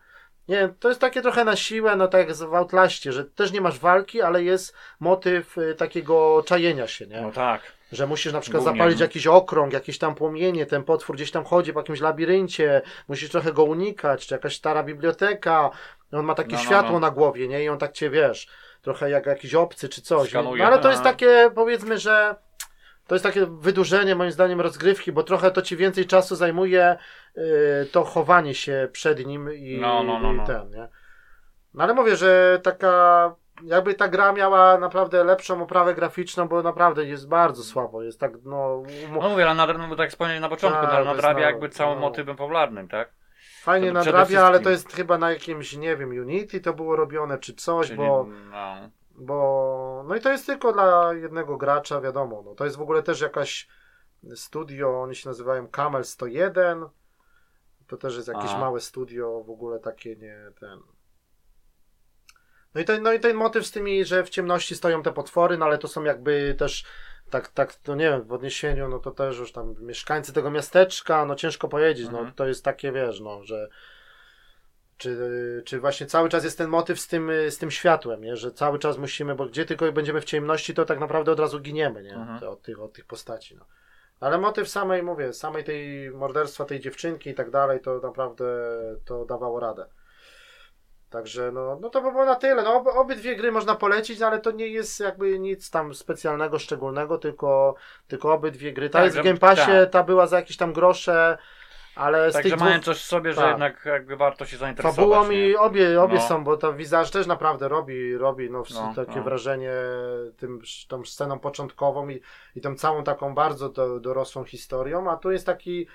Nie 0.49 0.57
wiem, 0.57 0.75
to 0.81 0.89
jest 0.89 1.01
takie 1.01 1.23
trochę 1.23 1.45
na 1.45 1.57
siłę, 1.57 1.97
no 1.97 2.09
tak 2.09 2.29
jak 2.29 2.37
w 2.37 2.55
Outlaście, 2.55 3.13
że 3.13 3.25
też 3.25 3.53
nie 3.53 3.61
masz 3.61 3.79
walki, 3.79 4.23
ale 4.23 4.43
jest 4.43 4.75
motyw 5.01 5.59
y, 5.59 5.75
takiego 5.75 6.43
czajenia 6.47 6.87
się, 6.87 7.07
nie? 7.07 7.21
No 7.21 7.33
tak. 7.33 7.63
Że 7.93 8.07
musisz 8.07 8.33
na 8.33 8.41
przykład 8.41 8.63
Głównie, 8.63 8.79
zapalić 8.79 8.99
no. 8.99 9.05
jakiś 9.05 9.27
okrąg, 9.27 9.73
jakieś 9.73 9.99
tam 9.99 10.15
płomienie, 10.15 10.67
ten 10.67 10.85
potwór 10.85 11.17
gdzieś 11.17 11.31
tam 11.31 11.45
chodzi 11.45 11.73
po 11.73 11.81
jakimś 11.81 12.01
labiryncie, 12.01 12.83
musisz 13.09 13.31
trochę 13.31 13.53
go 13.53 13.65
unikać, 13.65 14.27
czy 14.27 14.35
jakaś 14.35 14.57
stara 14.57 14.83
biblioteka, 14.83 15.71
on 16.13 16.25
ma 16.25 16.35
takie 16.35 16.53
No, 16.53 16.59
no, 16.59 16.65
światło 16.65 16.93
no. 16.93 17.01
na 17.01 17.11
głowie, 17.11 17.49
nie? 17.49 17.65
I 17.65 17.69
on 17.69 17.79
tak 17.79 17.93
cię, 17.93 18.11
wiesz, 18.11 18.49
trochę 18.83 19.11
jak 19.11 19.27
jakiś 19.27 19.55
obcy 19.55 19.89
czy 19.89 20.03
coś. 20.03 20.29
Skanuje. 20.29 20.63
No 20.63 20.69
ale 20.69 20.79
to 20.79 20.91
jest 20.91 21.03
takie, 21.03 21.51
powiedzmy, 21.55 21.99
że 21.99 22.35
to 23.07 23.15
jest 23.15 23.23
takie 23.23 23.47
wydłużenie 23.47 24.15
moim 24.15 24.31
zdaniem 24.31 24.61
rozgrywki, 24.61 25.13
bo 25.13 25.23
trochę 25.23 25.51
to 25.51 25.63
ci 25.63 25.77
więcej 25.77 26.07
czasu 26.07 26.37
zajmuje 26.37 26.97
yy, 27.37 27.43
to 27.93 28.05
chowanie 28.05 28.55
się 28.55 28.89
przed 28.93 29.27
nim 29.27 29.53
i, 29.55 29.79
No, 29.81 30.03
no, 30.03 30.19
no, 30.19 30.33
i 30.33 30.37
no. 30.37 30.47
ten, 30.47 30.71
nie? 30.71 30.89
No 31.75 31.85
ale 31.85 31.95
mówię, 31.95 32.17
że 32.17 32.61
taka 32.63 33.35
jakby 33.63 33.95
ta 33.95 34.09
gra 34.09 34.33
miała 34.33 34.79
naprawdę 34.79 35.25
lepszą 35.25 35.63
oprawę 35.63 35.95
graficzną, 35.95 36.49
bo 36.49 36.63
naprawdę 36.63 37.05
jest 37.05 37.29
bardzo 37.29 37.63
słabo. 37.63 38.03
Jest 38.03 38.21
tak, 38.21 38.33
no. 38.45 38.83
umo- 39.11 39.23
No 39.23 39.29
mówię, 39.29 39.51
ale 39.51 39.55
nadra- 39.55 39.79
no, 39.79 39.89
bo 39.89 39.97
tak 39.97 40.05
jak 40.05 40.11
wspomniałem 40.11 40.43
na 40.43 40.49
początku, 40.49 40.87
Tak, 40.87 41.05
no, 41.05 41.05
nadrabia 41.05 41.41
no, 41.41 41.47
jakby 41.47 41.69
całym 41.69 41.95
no. 41.95 42.01
motywem 42.01 42.37
popularnym, 42.37 42.89
tak? 42.89 43.13
Fajnie 43.63 43.93
nadrabia, 43.93 44.47
ale 44.47 44.61
to 44.61 44.71
jest 44.71 44.93
chyba 44.93 45.19
na 45.19 45.31
jakimś, 45.31 45.77
nie 45.77 45.97
wiem, 45.97 46.11
Unity 46.11 46.61
to 46.61 46.73
było 46.75 46.97
robione, 46.97 47.39
czy 47.39 47.55
coś, 47.55 47.87
Czyli, 47.87 47.99
bo, 47.99 48.27
no, 48.51 48.75
bo. 49.17 49.76
No 50.07 50.17
i 50.17 50.21
to 50.21 50.33
jest 50.33 50.47
tylko 50.47 50.73
dla 50.73 51.15
jednego 51.15 51.57
gracza, 51.57 52.01
wiadomo. 52.01 52.43
No, 52.43 52.55
to 52.55 52.65
jest 52.65 52.77
w 52.77 52.81
ogóle 52.83 53.03
też 53.03 53.21
jakaś 53.21 53.69
studio, 54.35 55.03
oni 55.03 55.15
się 55.15 55.29
nazywają 55.29 55.69
Camel 55.69 56.05
101. 56.05 56.85
To 57.87 57.97
też 57.97 58.17
jest 58.17 58.29
jakieś 58.29 58.51
Aha. 58.51 58.59
małe 58.59 58.81
studio, 58.81 59.45
w 59.47 59.51
ogóle 59.51 59.79
takie 59.79 60.17
nie 60.17 60.39
ten. 60.61 60.81
No 62.75 62.81
i, 62.81 62.85
ten, 62.85 63.03
no 63.03 63.13
i 63.13 63.21
ten 63.21 63.37
motyw 63.37 63.67
z 63.67 63.71
tymi, 63.71 64.05
że 64.05 64.25
w 64.25 64.29
ciemności 64.31 64.77
stoją 64.77 65.03
te 65.03 65.13
potwory, 65.13 65.59
no 65.59 65.67
ale 65.67 65.79
to 65.79 65.89
są 65.89 66.05
jakby 66.05 66.55
też 66.59 66.85
tak, 67.31 67.49
tak, 67.49 67.75
to 67.75 67.95
nie 67.95 68.11
wiem, 68.11 68.23
w 68.23 68.33
odniesieniu, 68.33 68.89
no 68.89 68.99
to 68.99 69.11
też 69.11 69.39
już 69.39 69.53
tam 69.53 69.75
mieszkańcy 69.81 70.33
tego 70.33 70.51
miasteczka, 70.51 71.25
no 71.25 71.35
ciężko 71.35 71.69
powiedzieć, 71.69 72.09
no 72.09 72.19
Mhm. 72.19 72.35
to 72.35 72.47
jest 72.47 72.65
takie, 72.65 72.93
wiesz, 72.93 73.21
no, 73.21 73.45
że 73.45 73.69
czy, 74.97 75.63
czy 75.67 75.81
właśnie 75.81 76.07
cały 76.07 76.29
czas 76.29 76.45
jest 76.45 76.59
ten 76.59 76.69
motyw 76.69 77.01
z 77.01 77.09
tym, 77.09 77.31
z 77.51 77.59
tym 77.59 77.71
światłem, 77.71 78.25
nie? 78.25 78.37
że 78.37 78.53
cały 78.53 78.79
czas 78.79 78.99
musimy, 78.99 79.35
bo 79.35 79.47
gdzie 79.47 79.65
tylko 79.65 79.93
będziemy 79.93 80.21
w 80.21 80.25
ciemności, 80.25 80.75
to 80.75 80.85
tak 80.85 81.01
naprawdę 81.01 81.33
od 81.33 81.41
razu 81.41 81.61
giniemy, 81.61 82.03
nie? 82.03 82.15
Mhm. 82.15 82.51
Od, 82.53 82.63
tych, 82.63 82.81
od 82.81 82.93
tych 82.93 83.05
postaci, 83.05 83.57
no. 83.57 83.65
Ale 84.21 84.39
motyw 84.39 84.69
samej, 84.69 85.03
mówię, 85.03 85.33
samej 85.33 85.65
tej 85.65 86.11
morderstwa 86.11 86.65
tej 86.65 86.81
dziewczynki 86.81 87.31
i 87.31 87.35
tak 87.35 87.51
dalej, 87.51 87.81
to 87.81 88.01
naprawdę 88.03 88.45
to 89.05 89.25
dawało 89.25 89.61
radę. 89.61 89.87
Także 91.11 91.53
no, 91.53 91.79
no 91.81 91.91
to 91.91 92.03
by 92.03 92.11
było 92.11 92.25
na 92.25 92.35
tyle. 92.35 92.63
No, 92.63 92.75
ob, 92.75 92.87
obydwie 92.87 93.37
gry 93.37 93.53
można 93.53 93.75
polecić, 93.75 94.23
ale 94.23 94.41
to 94.41 94.51
nie 94.51 94.69
jest 94.69 95.01
jakby 95.01 95.39
nic 95.39 95.71
tam 95.71 95.95
specjalnego, 95.95 96.59
szczególnego, 96.59 97.19
tylko, 97.19 97.75
tylko 98.09 98.33
obydwie 98.33 98.73
gry. 98.73 98.91
Ta 98.91 98.99
Tak, 98.99 99.05
jest 99.05 99.19
w 99.19 99.23
Game 99.23 99.39
Passie, 99.39 99.67
tak. 99.67 99.91
ta 99.91 100.03
była 100.03 100.27
za 100.27 100.37
jakieś 100.37 100.57
tam 100.57 100.73
grosze, 100.73 101.39
ale 101.97 102.31
z 102.31 102.35
Także 102.35 102.51
tych 102.51 102.61
mają 102.61 102.73
dwóch 102.73 102.85
coś 102.85 102.99
w 103.03 103.07
sobie, 103.07 103.33
że 103.33 103.41
tak. 103.41 103.51
jednak 103.51 103.83
jakby 103.85 104.17
warto 104.17 104.47
się 104.47 104.57
zainteresować. 104.57 104.97
fabułą 104.97 105.31
nie? 105.31 105.49
i 105.49 105.57
obie, 105.57 106.03
obie 106.03 106.15
No. 106.15 106.21
są, 106.21 106.45
bo 106.45 106.57
to 106.57 106.73
Wizarz 106.75 107.11
też 107.11 107.27
naprawdę 107.27 107.69
robi, 107.69 108.17
robi 108.17 108.51
no, 108.51 108.63
No, 108.75 108.93
takie 108.97 109.17
no. 109.17 109.23
wrażenie 109.23 109.73
tym, 110.37 110.61
tą 110.89 111.05
sceną 111.05 111.39
początkową 111.39 112.09
i, 112.09 112.21
i 112.55 112.61
tą 112.61 112.75
całą 112.75 113.05
taką 113.05 113.35
bardzo 113.35 113.69
do, 113.69 114.01
dorosłą 114.01 114.45
historią, 114.45 115.11
a 115.11 115.17
tu 115.17 115.31
jest 115.31 115.47
taki 115.47 115.87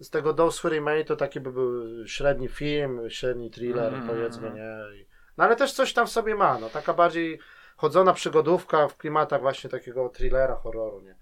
z 0.00 0.10
tego 0.10 0.34
Those 0.34 0.60
Who 0.68 0.74
Remain 0.74 1.04
to 1.04 1.16
taki 1.16 1.40
by 1.40 1.52
był 1.52 2.06
średni 2.06 2.48
film, 2.48 3.00
średni 3.10 3.50
thriller 3.50 3.94
Mm, 3.94 4.08
powiedzmy, 4.08 4.46
mm. 4.46 4.58
nie? 4.58 5.04
No 5.36 5.44
ale 5.44 5.56
też 5.56 5.72
coś 5.72 5.92
tam 5.92 6.06
w 6.06 6.10
sobie 6.10 6.34
ma, 6.34 6.58
no 6.58 6.68
taka 6.68 6.94
bardziej 6.94 7.38
chodzona 7.76 8.12
przygodówka 8.12 8.88
w 8.88 8.96
klimatach 8.96 9.40
właśnie 9.40 9.70
takiego 9.70 10.08
thrillera, 10.08 10.54
horroru, 10.54 11.00
nie? 11.00 11.14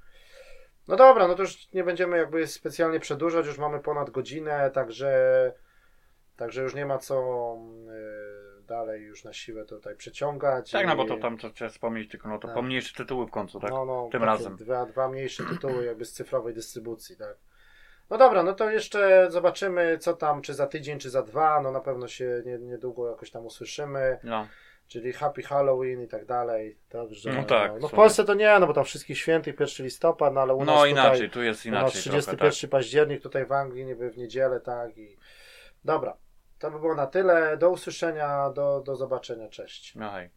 No 0.88 0.96
dobra, 0.96 1.28
no 1.28 1.34
to 1.34 1.42
już 1.42 1.72
nie 1.72 1.84
będziemy 1.84 2.18
jakby 2.18 2.46
specjalnie 2.46 3.00
przedłużać, 3.00 3.46
już 3.46 3.58
mamy 3.58 3.80
ponad 3.80 4.10
godzinę, 4.10 4.70
także, 4.70 5.52
także 6.36 6.62
już 6.62 6.74
nie 6.74 6.86
ma 6.86 6.98
co 6.98 7.56
y, 8.60 8.62
dalej 8.66 9.02
już 9.02 9.24
na 9.24 9.32
siłę 9.32 9.64
tutaj 9.64 9.96
przeciągać. 9.96 10.70
Tak, 10.70 10.86
no 10.86 10.96
bo 10.96 11.04
i- 11.04 11.08
to 11.08 11.16
tam 11.16 11.38
trzeba 11.54 11.70
wspomnieć, 11.70 12.10
tylko 12.10 12.28
no 12.28 12.38
to 12.38 12.48
Tak. 12.48 12.54
pomniejsze 12.56 12.94
tytuły 12.96 13.26
w 13.26 13.30
końcu, 13.30 13.60
tak? 13.60 13.70
No, 13.70 13.84
no, 13.84 14.08
Tym 14.12 14.24
razem. 14.24 14.56
Dwa, 14.56 14.86
dwa 14.86 15.08
mniejsze 15.08 15.44
tytuły 15.44 15.84
jakby 15.84 16.04
z 16.04 16.12
cyfrowej 16.12 16.54
dystrybucji, 16.54 17.16
tak. 17.16 17.36
No 18.10 18.18
dobra, 18.18 18.42
no 18.42 18.52
to 18.52 18.70
jeszcze 18.70 19.26
zobaczymy, 19.30 19.98
co 19.98 20.14
tam, 20.14 20.42
czy 20.42 20.54
za 20.54 20.66
tydzień, 20.66 20.98
czy 20.98 21.10
za 21.10 21.22
dwa, 21.22 21.60
no 21.60 21.70
na 21.70 21.80
pewno 21.80 22.08
się 22.08 22.42
nie, 22.46 22.58
niedługo 22.58 23.10
jakoś 23.10 23.30
tam 23.30 23.46
usłyszymy, 23.46 24.18
No. 24.24 24.46
Czyli 24.92 25.12
Happy 25.12 25.42
Halloween 25.42 26.02
i 26.02 26.08
tak 26.08 26.26
dalej, 26.26 26.78
także, 26.88 27.32
No 27.32 27.44
tak, 27.44 27.72
no, 27.72 27.78
no 27.78 27.88
w 27.88 27.92
Polsce 27.92 28.24
to 28.24 28.34
nie, 28.34 28.58
no 28.58 28.66
bo 28.66 28.72
tam 28.72 28.84
wszystkich 28.84 29.18
świętych, 29.18 29.60
1 29.60 29.84
listopad, 29.86 30.34
no 30.34 30.40
ale 30.40 30.54
u 30.54 30.58
nas 30.58 30.66
No 30.66 30.74
tutaj, 30.74 30.90
inaczej, 30.90 31.30
tu 31.30 31.42
jest 31.42 31.66
u 31.66 31.70
nas 31.70 31.80
inaczej 31.82 32.00
31 32.00 32.38
trochę, 32.38 32.60
tak. 32.60 32.70
październik, 32.70 33.22
tutaj 33.22 33.46
w 33.46 33.52
Anglii, 33.52 33.84
niby 33.84 34.10
w 34.10 34.18
niedzielę, 34.18 34.60
tak 34.60 34.98
i 34.98 35.16
dobra, 35.84 36.16
to 36.58 36.70
by 36.70 36.78
było 36.78 36.94
na 36.94 37.06
tyle, 37.06 37.56
do 37.56 37.70
usłyszenia, 37.70 38.50
do, 38.50 38.80
do 38.80 38.96
zobaczenia, 38.96 39.48
cześć. 39.48 39.94
No 39.94 40.10
hej. 40.10 40.30